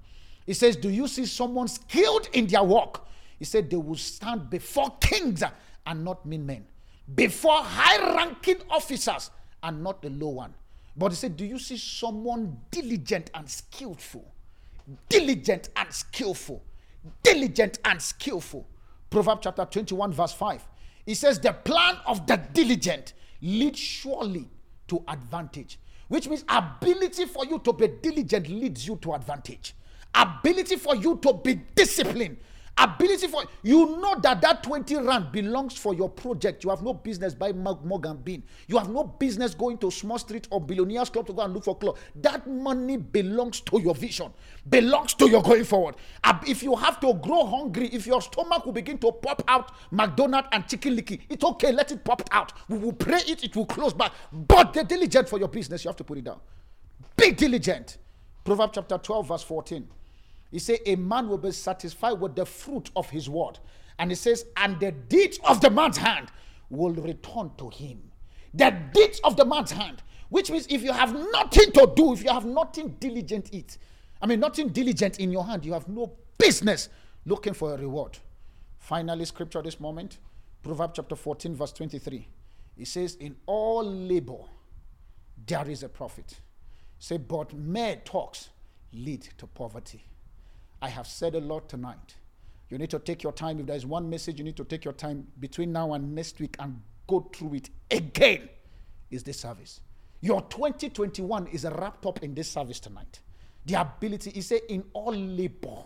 It 0.47 0.53
says, 0.55 0.75
Do 0.75 0.89
you 0.89 1.07
see 1.07 1.25
someone 1.25 1.67
skilled 1.67 2.29
in 2.33 2.47
their 2.47 2.63
work? 2.63 3.05
He 3.37 3.45
said, 3.45 3.69
They 3.69 3.77
will 3.77 3.95
stand 3.95 4.49
before 4.49 4.95
kings 4.99 5.43
and 5.85 6.03
not 6.03 6.25
mean 6.25 6.45
men, 6.45 6.65
before 7.13 7.61
high 7.61 8.15
ranking 8.15 8.57
officers 8.69 9.31
and 9.63 9.83
not 9.83 10.01
the 10.01 10.09
low 10.09 10.29
one. 10.29 10.53
But 10.95 11.11
he 11.11 11.15
said, 11.15 11.37
Do 11.37 11.45
you 11.45 11.59
see 11.59 11.77
someone 11.77 12.57
diligent 12.69 13.31
and 13.33 13.49
skillful? 13.49 14.33
Diligent 15.09 15.69
and 15.75 15.91
skillful. 15.93 16.63
diligent 17.23 17.79
and 17.85 18.01
skillful. 18.01 18.67
Proverbs 19.09 19.41
chapter 19.43 19.65
21, 19.65 20.13
verse 20.13 20.33
5. 20.33 20.67
It 21.05 21.15
says, 21.15 21.39
The 21.39 21.53
plan 21.53 21.97
of 22.05 22.27
the 22.27 22.37
diligent 22.53 23.13
leads 23.41 23.79
surely 23.79 24.49
to 24.87 25.03
advantage, 25.07 25.79
which 26.07 26.27
means 26.27 26.43
ability 26.47 27.25
for 27.25 27.45
you 27.45 27.59
to 27.59 27.73
be 27.73 27.87
diligent 27.87 28.49
leads 28.49 28.85
you 28.87 28.97
to 28.97 29.13
advantage. 29.13 29.75
Ability 30.13 30.75
for 30.75 30.95
you 30.95 31.17
to 31.23 31.33
be 31.33 31.55
disciplined 31.75 32.37
ability 32.77 33.27
for 33.27 33.43
you 33.63 33.97
know 33.99 34.19
that 34.21 34.41
that 34.41 34.63
20 34.63 34.95
rand 34.97 35.31
belongs 35.31 35.77
for 35.77 35.93
your 35.93 36.09
project. 36.09 36.63
You 36.63 36.69
have 36.69 36.81
no 36.81 36.93
business 36.93 37.33
buying 37.33 37.61
morgan 37.61 38.17
bean. 38.17 38.43
You 38.67 38.77
have 38.77 38.89
no 38.89 39.03
business 39.03 39.53
going 39.53 39.77
to 39.79 39.91
small 39.91 40.17
street 40.17 40.47
or 40.51 40.61
billionaires 40.61 41.09
club 41.09 41.27
to 41.27 41.33
go 41.33 41.41
and 41.41 41.53
look 41.53 41.63
for 41.63 41.77
clothes 41.77 41.99
that 42.15 42.47
money 42.47 42.97
belongs 42.97 43.61
to 43.61 43.79
your 43.79 43.95
vision 43.95 44.31
belongs 44.69 45.13
to 45.15 45.29
your 45.29 45.41
going 45.41 45.63
forward. 45.63 45.95
If 46.47 46.63
you 46.63 46.75
have 46.75 46.99
to 47.01 47.13
grow 47.15 47.45
hungry 47.45 47.87
if 47.87 48.07
your 48.07 48.21
stomach 48.21 48.65
will 48.65 48.73
begin 48.73 48.97
to 48.99 49.11
pop 49.11 49.43
out 49.47 49.71
mcdonald 49.91 50.45
and 50.51 50.67
Chicken 50.67 50.95
Licken 50.95 51.19
it's 51.29 51.43
okay 51.43 51.71
let 51.71 51.91
it 51.91 52.03
pop 52.03 52.27
out. 52.31 52.53
We 52.69 52.77
will 52.77 52.93
pray 52.93 53.21
it 53.27 53.43
it 53.43 53.55
will 53.55 53.65
close 53.65 53.93
back 53.93 54.13
but 54.31 54.73
the 54.73 54.83
diligent 54.83 55.29
for 55.29 55.39
your 55.39 55.49
business. 55.49 55.83
You 55.83 55.89
have 55.89 55.97
to 55.97 56.03
put 56.03 56.17
it 56.17 56.23
down. 56.23 56.39
Be 57.15 57.31
diligent. 57.31 57.97
Proverbs 58.43 58.71
chapter 58.75 58.97
12 58.97 59.27
verse 59.27 59.43
14 59.43 59.87
he 60.51 60.59
said, 60.59 60.79
A 60.85 60.95
man 60.95 61.29
will 61.29 61.37
be 61.37 61.51
satisfied 61.51 62.13
with 62.13 62.35
the 62.35 62.45
fruit 62.45 62.91
of 62.95 63.09
his 63.09 63.29
word. 63.29 63.57
And 63.97 64.11
he 64.11 64.15
says, 64.15 64.45
And 64.57 64.79
the 64.79 64.91
deeds 64.91 65.39
of 65.45 65.61
the 65.61 65.69
man's 65.69 65.97
hand 65.97 66.29
will 66.69 66.93
return 66.93 67.51
to 67.57 67.69
him. 67.69 68.11
The 68.53 68.75
deeds 68.93 69.19
of 69.23 69.37
the 69.37 69.45
man's 69.45 69.71
hand, 69.71 70.03
which 70.29 70.51
means 70.51 70.67
if 70.69 70.83
you 70.83 70.91
have 70.91 71.13
nothing 71.13 71.71
to 71.71 71.91
do, 71.95 72.13
if 72.13 72.23
you 72.23 72.29
have 72.29 72.45
nothing 72.45 72.95
diligent 72.99 73.53
it, 73.53 73.77
I 74.21 74.27
mean 74.27 74.39
nothing 74.39 74.69
diligent 74.69 75.19
in 75.19 75.31
your 75.31 75.45
hand, 75.45 75.65
you 75.65 75.73
have 75.73 75.87
no 75.87 76.13
business 76.37 76.89
looking 77.25 77.53
for 77.53 77.73
a 77.73 77.77
reward. 77.77 78.17
Finally, 78.77 79.25
scripture 79.25 79.61
this 79.61 79.79
moment, 79.79 80.17
Proverbs 80.63 80.93
chapter 80.95 81.15
14, 81.15 81.55
verse 81.55 81.71
23. 81.71 82.27
It 82.77 82.87
says, 82.87 83.15
In 83.15 83.35
all 83.45 83.83
labor 83.83 84.43
there 85.45 85.69
is 85.69 85.83
a 85.83 85.89
profit. 85.89 86.39
Say, 86.99 87.17
but 87.17 87.53
mere 87.53 87.95
talks 87.97 88.49
lead 88.93 89.27
to 89.37 89.47
poverty. 89.47 90.03
I 90.81 90.89
have 90.89 91.07
said 91.07 91.35
a 91.35 91.39
lot 91.39 91.69
tonight. 91.69 92.15
You 92.69 92.77
need 92.77 92.89
to 92.89 92.99
take 92.99 93.21
your 93.21 93.33
time. 93.33 93.59
If 93.59 93.67
there's 93.67 93.85
one 93.85 94.09
message, 94.09 94.39
you 94.39 94.45
need 94.45 94.55
to 94.57 94.63
take 94.63 94.85
your 94.85 94.93
time 94.93 95.27
between 95.39 95.71
now 95.71 95.93
and 95.93 96.15
next 96.15 96.39
week 96.39 96.55
and 96.59 96.81
go 97.07 97.29
through 97.33 97.55
it 97.55 97.69
again. 97.91 98.49
Is 99.11 99.23
this 99.23 99.39
service? 99.39 99.81
Your 100.21 100.41
2021 100.43 101.47
is 101.47 101.65
wrapped 101.65 102.05
up 102.05 102.23
in 102.23 102.33
this 102.33 102.49
service 102.49 102.79
tonight. 102.79 103.19
The 103.65 103.81
ability, 103.81 104.31
he 104.31 104.41
said, 104.41 104.61
in 104.69 104.83
all 104.93 105.13
labor, 105.13 105.83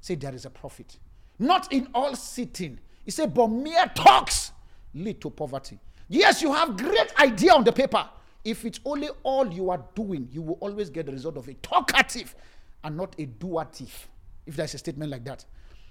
say 0.00 0.14
there 0.14 0.34
is 0.34 0.44
a 0.44 0.50
profit. 0.50 0.98
Not 1.38 1.72
in 1.72 1.88
all 1.94 2.16
sitting. 2.16 2.78
He 3.04 3.10
said, 3.10 3.34
but 3.34 3.48
mere 3.48 3.86
talks 3.94 4.52
lead 4.94 5.20
to 5.20 5.30
poverty. 5.30 5.78
Yes, 6.08 6.42
you 6.42 6.52
have 6.52 6.76
great 6.76 7.12
idea 7.20 7.52
on 7.52 7.64
the 7.64 7.72
paper. 7.72 8.08
If 8.44 8.64
it's 8.64 8.80
only 8.84 9.08
all 9.22 9.52
you 9.52 9.70
are 9.70 9.84
doing, 9.94 10.28
you 10.32 10.42
will 10.42 10.58
always 10.60 10.90
get 10.90 11.06
the 11.06 11.12
result 11.12 11.36
of 11.36 11.46
a 11.48 11.54
talkative 11.54 12.34
and 12.82 12.96
not 12.96 13.14
a 13.18 13.26
doative 13.26 14.08
if 14.46 14.56
there's 14.56 14.74
a 14.74 14.78
statement 14.78 15.10
like 15.10 15.24
that. 15.24 15.44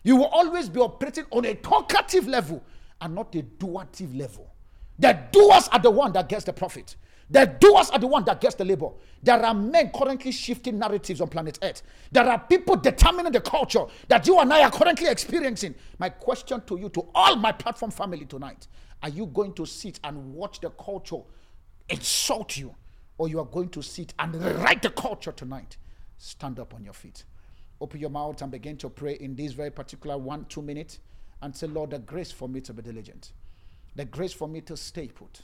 You 0.04 0.16
will 0.16 0.26
always 0.26 0.70
be 0.70 0.80
operating 0.80 1.26
on 1.32 1.46
a 1.46 1.54
talkative 1.56 2.28
level 2.28 2.64
and 3.00 3.16
not 3.16 3.34
a 3.36 3.42
doative 3.42 4.16
level. 4.16 4.52
The 5.00 5.20
doers 5.32 5.68
are 5.70 5.80
the 5.80 5.92
one 5.92 6.14
that 6.14 6.30
gets 6.30 6.46
the 6.46 6.54
profit. 6.54 6.96
The 7.30 7.46
doers 7.46 7.90
are 7.92 8.00
the 8.00 8.08
one 8.08 8.26
that 8.26 8.42
gets 8.42 8.56
the 8.56 8.66
labor. 8.66 8.90
There 9.24 9.42
are 9.44 9.54
men 9.54 9.90
currently 9.96 10.32
shifting 10.32 10.78
narratives 10.78 11.22
on 11.22 11.30
planet 11.30 11.58
Earth. 11.62 11.82
There 12.12 12.28
are 12.28 12.38
people 12.38 12.76
determining 12.76 13.32
the 13.32 13.40
culture 13.40 13.86
that 14.10 14.28
you 14.28 14.38
and 14.40 14.52
I 14.52 14.64
are 14.64 14.72
currently 14.72 15.08
experiencing. 15.08 15.76
My 15.98 16.10
question 16.10 16.62
to 16.68 16.78
you, 16.78 16.90
to 16.90 17.08
all 17.16 17.38
my 17.38 17.54
platform 17.54 17.92
family 17.92 18.26
tonight, 18.26 18.68
are 19.02 19.10
you 19.10 19.28
going 19.28 19.54
to 19.54 19.66
sit 19.66 20.00
and 20.04 20.34
watch 20.34 20.60
the 20.60 20.72
culture 20.72 21.22
insult 21.90 22.58
you, 22.58 22.76
or 23.18 23.30
you 23.30 23.40
are 23.40 23.46
going 23.46 23.70
to 23.70 23.82
sit 23.82 24.14
and 24.20 24.36
write 24.62 24.82
the 24.82 24.90
culture 24.90 25.32
tonight? 25.32 25.78
Stand 26.18 26.60
up 26.60 26.74
on 26.74 26.84
your 26.84 26.94
feet 26.94 27.24
open 27.82 28.00
your 28.00 28.10
mouth 28.10 28.42
and 28.42 28.52
begin 28.52 28.78
to 28.78 28.90
pray 28.90 29.16
in 29.16 29.36
this 29.36 29.52
very 29.54 29.72
particular 29.72 30.18
one, 30.18 30.46
two 30.46 30.62
minutes 30.62 31.00
and 31.42 31.56
say, 31.56 31.68
Lord, 31.68 31.90
the 31.90 32.00
grace 32.00 32.32
for 32.32 32.48
me 32.48 32.62
to 32.62 32.74
be 32.74 32.82
diligent, 32.82 33.34
the 33.96 34.06
grace 34.06 34.34
for 34.34 34.48
me 34.48 34.62
to 34.62 34.78
stay 34.78 35.08
put, 35.08 35.42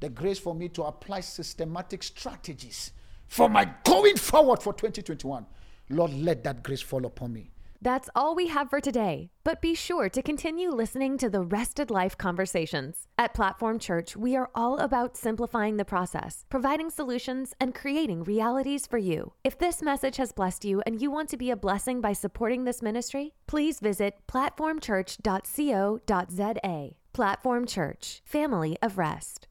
the 0.00 0.08
grace 0.08 0.38
for 0.38 0.54
me 0.54 0.68
to 0.70 0.84
apply 0.84 1.20
systematic 1.20 2.02
strategies 2.02 2.92
for 3.26 3.48
my 3.48 3.68
going 3.84 4.16
forward 4.16 4.62
for 4.62 4.72
2021. 4.72 5.46
Lord, 5.90 6.12
let 6.14 6.42
that 6.44 6.62
grace 6.62 6.80
fall 6.80 7.04
upon 7.04 7.32
me. 7.32 7.51
That's 7.82 8.08
all 8.14 8.34
we 8.36 8.46
have 8.46 8.70
for 8.70 8.80
today, 8.80 9.30
but 9.42 9.60
be 9.60 9.74
sure 9.74 10.08
to 10.08 10.22
continue 10.22 10.70
listening 10.70 11.18
to 11.18 11.28
the 11.28 11.42
Rested 11.42 11.90
Life 11.90 12.16
conversations. 12.16 13.08
At 13.18 13.34
Platform 13.34 13.80
Church, 13.80 14.16
we 14.16 14.36
are 14.36 14.50
all 14.54 14.78
about 14.78 15.16
simplifying 15.16 15.78
the 15.78 15.84
process, 15.84 16.44
providing 16.48 16.90
solutions, 16.90 17.54
and 17.58 17.74
creating 17.74 18.22
realities 18.22 18.86
for 18.86 18.98
you. 18.98 19.32
If 19.42 19.58
this 19.58 19.82
message 19.82 20.18
has 20.18 20.30
blessed 20.30 20.64
you 20.64 20.80
and 20.86 21.02
you 21.02 21.10
want 21.10 21.28
to 21.30 21.36
be 21.36 21.50
a 21.50 21.56
blessing 21.56 22.00
by 22.00 22.12
supporting 22.12 22.62
this 22.62 22.82
ministry, 22.82 23.34
please 23.48 23.80
visit 23.80 24.14
platformchurch.co.za. 24.28 26.94
Platform 27.12 27.66
Church, 27.66 28.22
Family 28.24 28.78
of 28.80 28.96
Rest. 28.96 29.40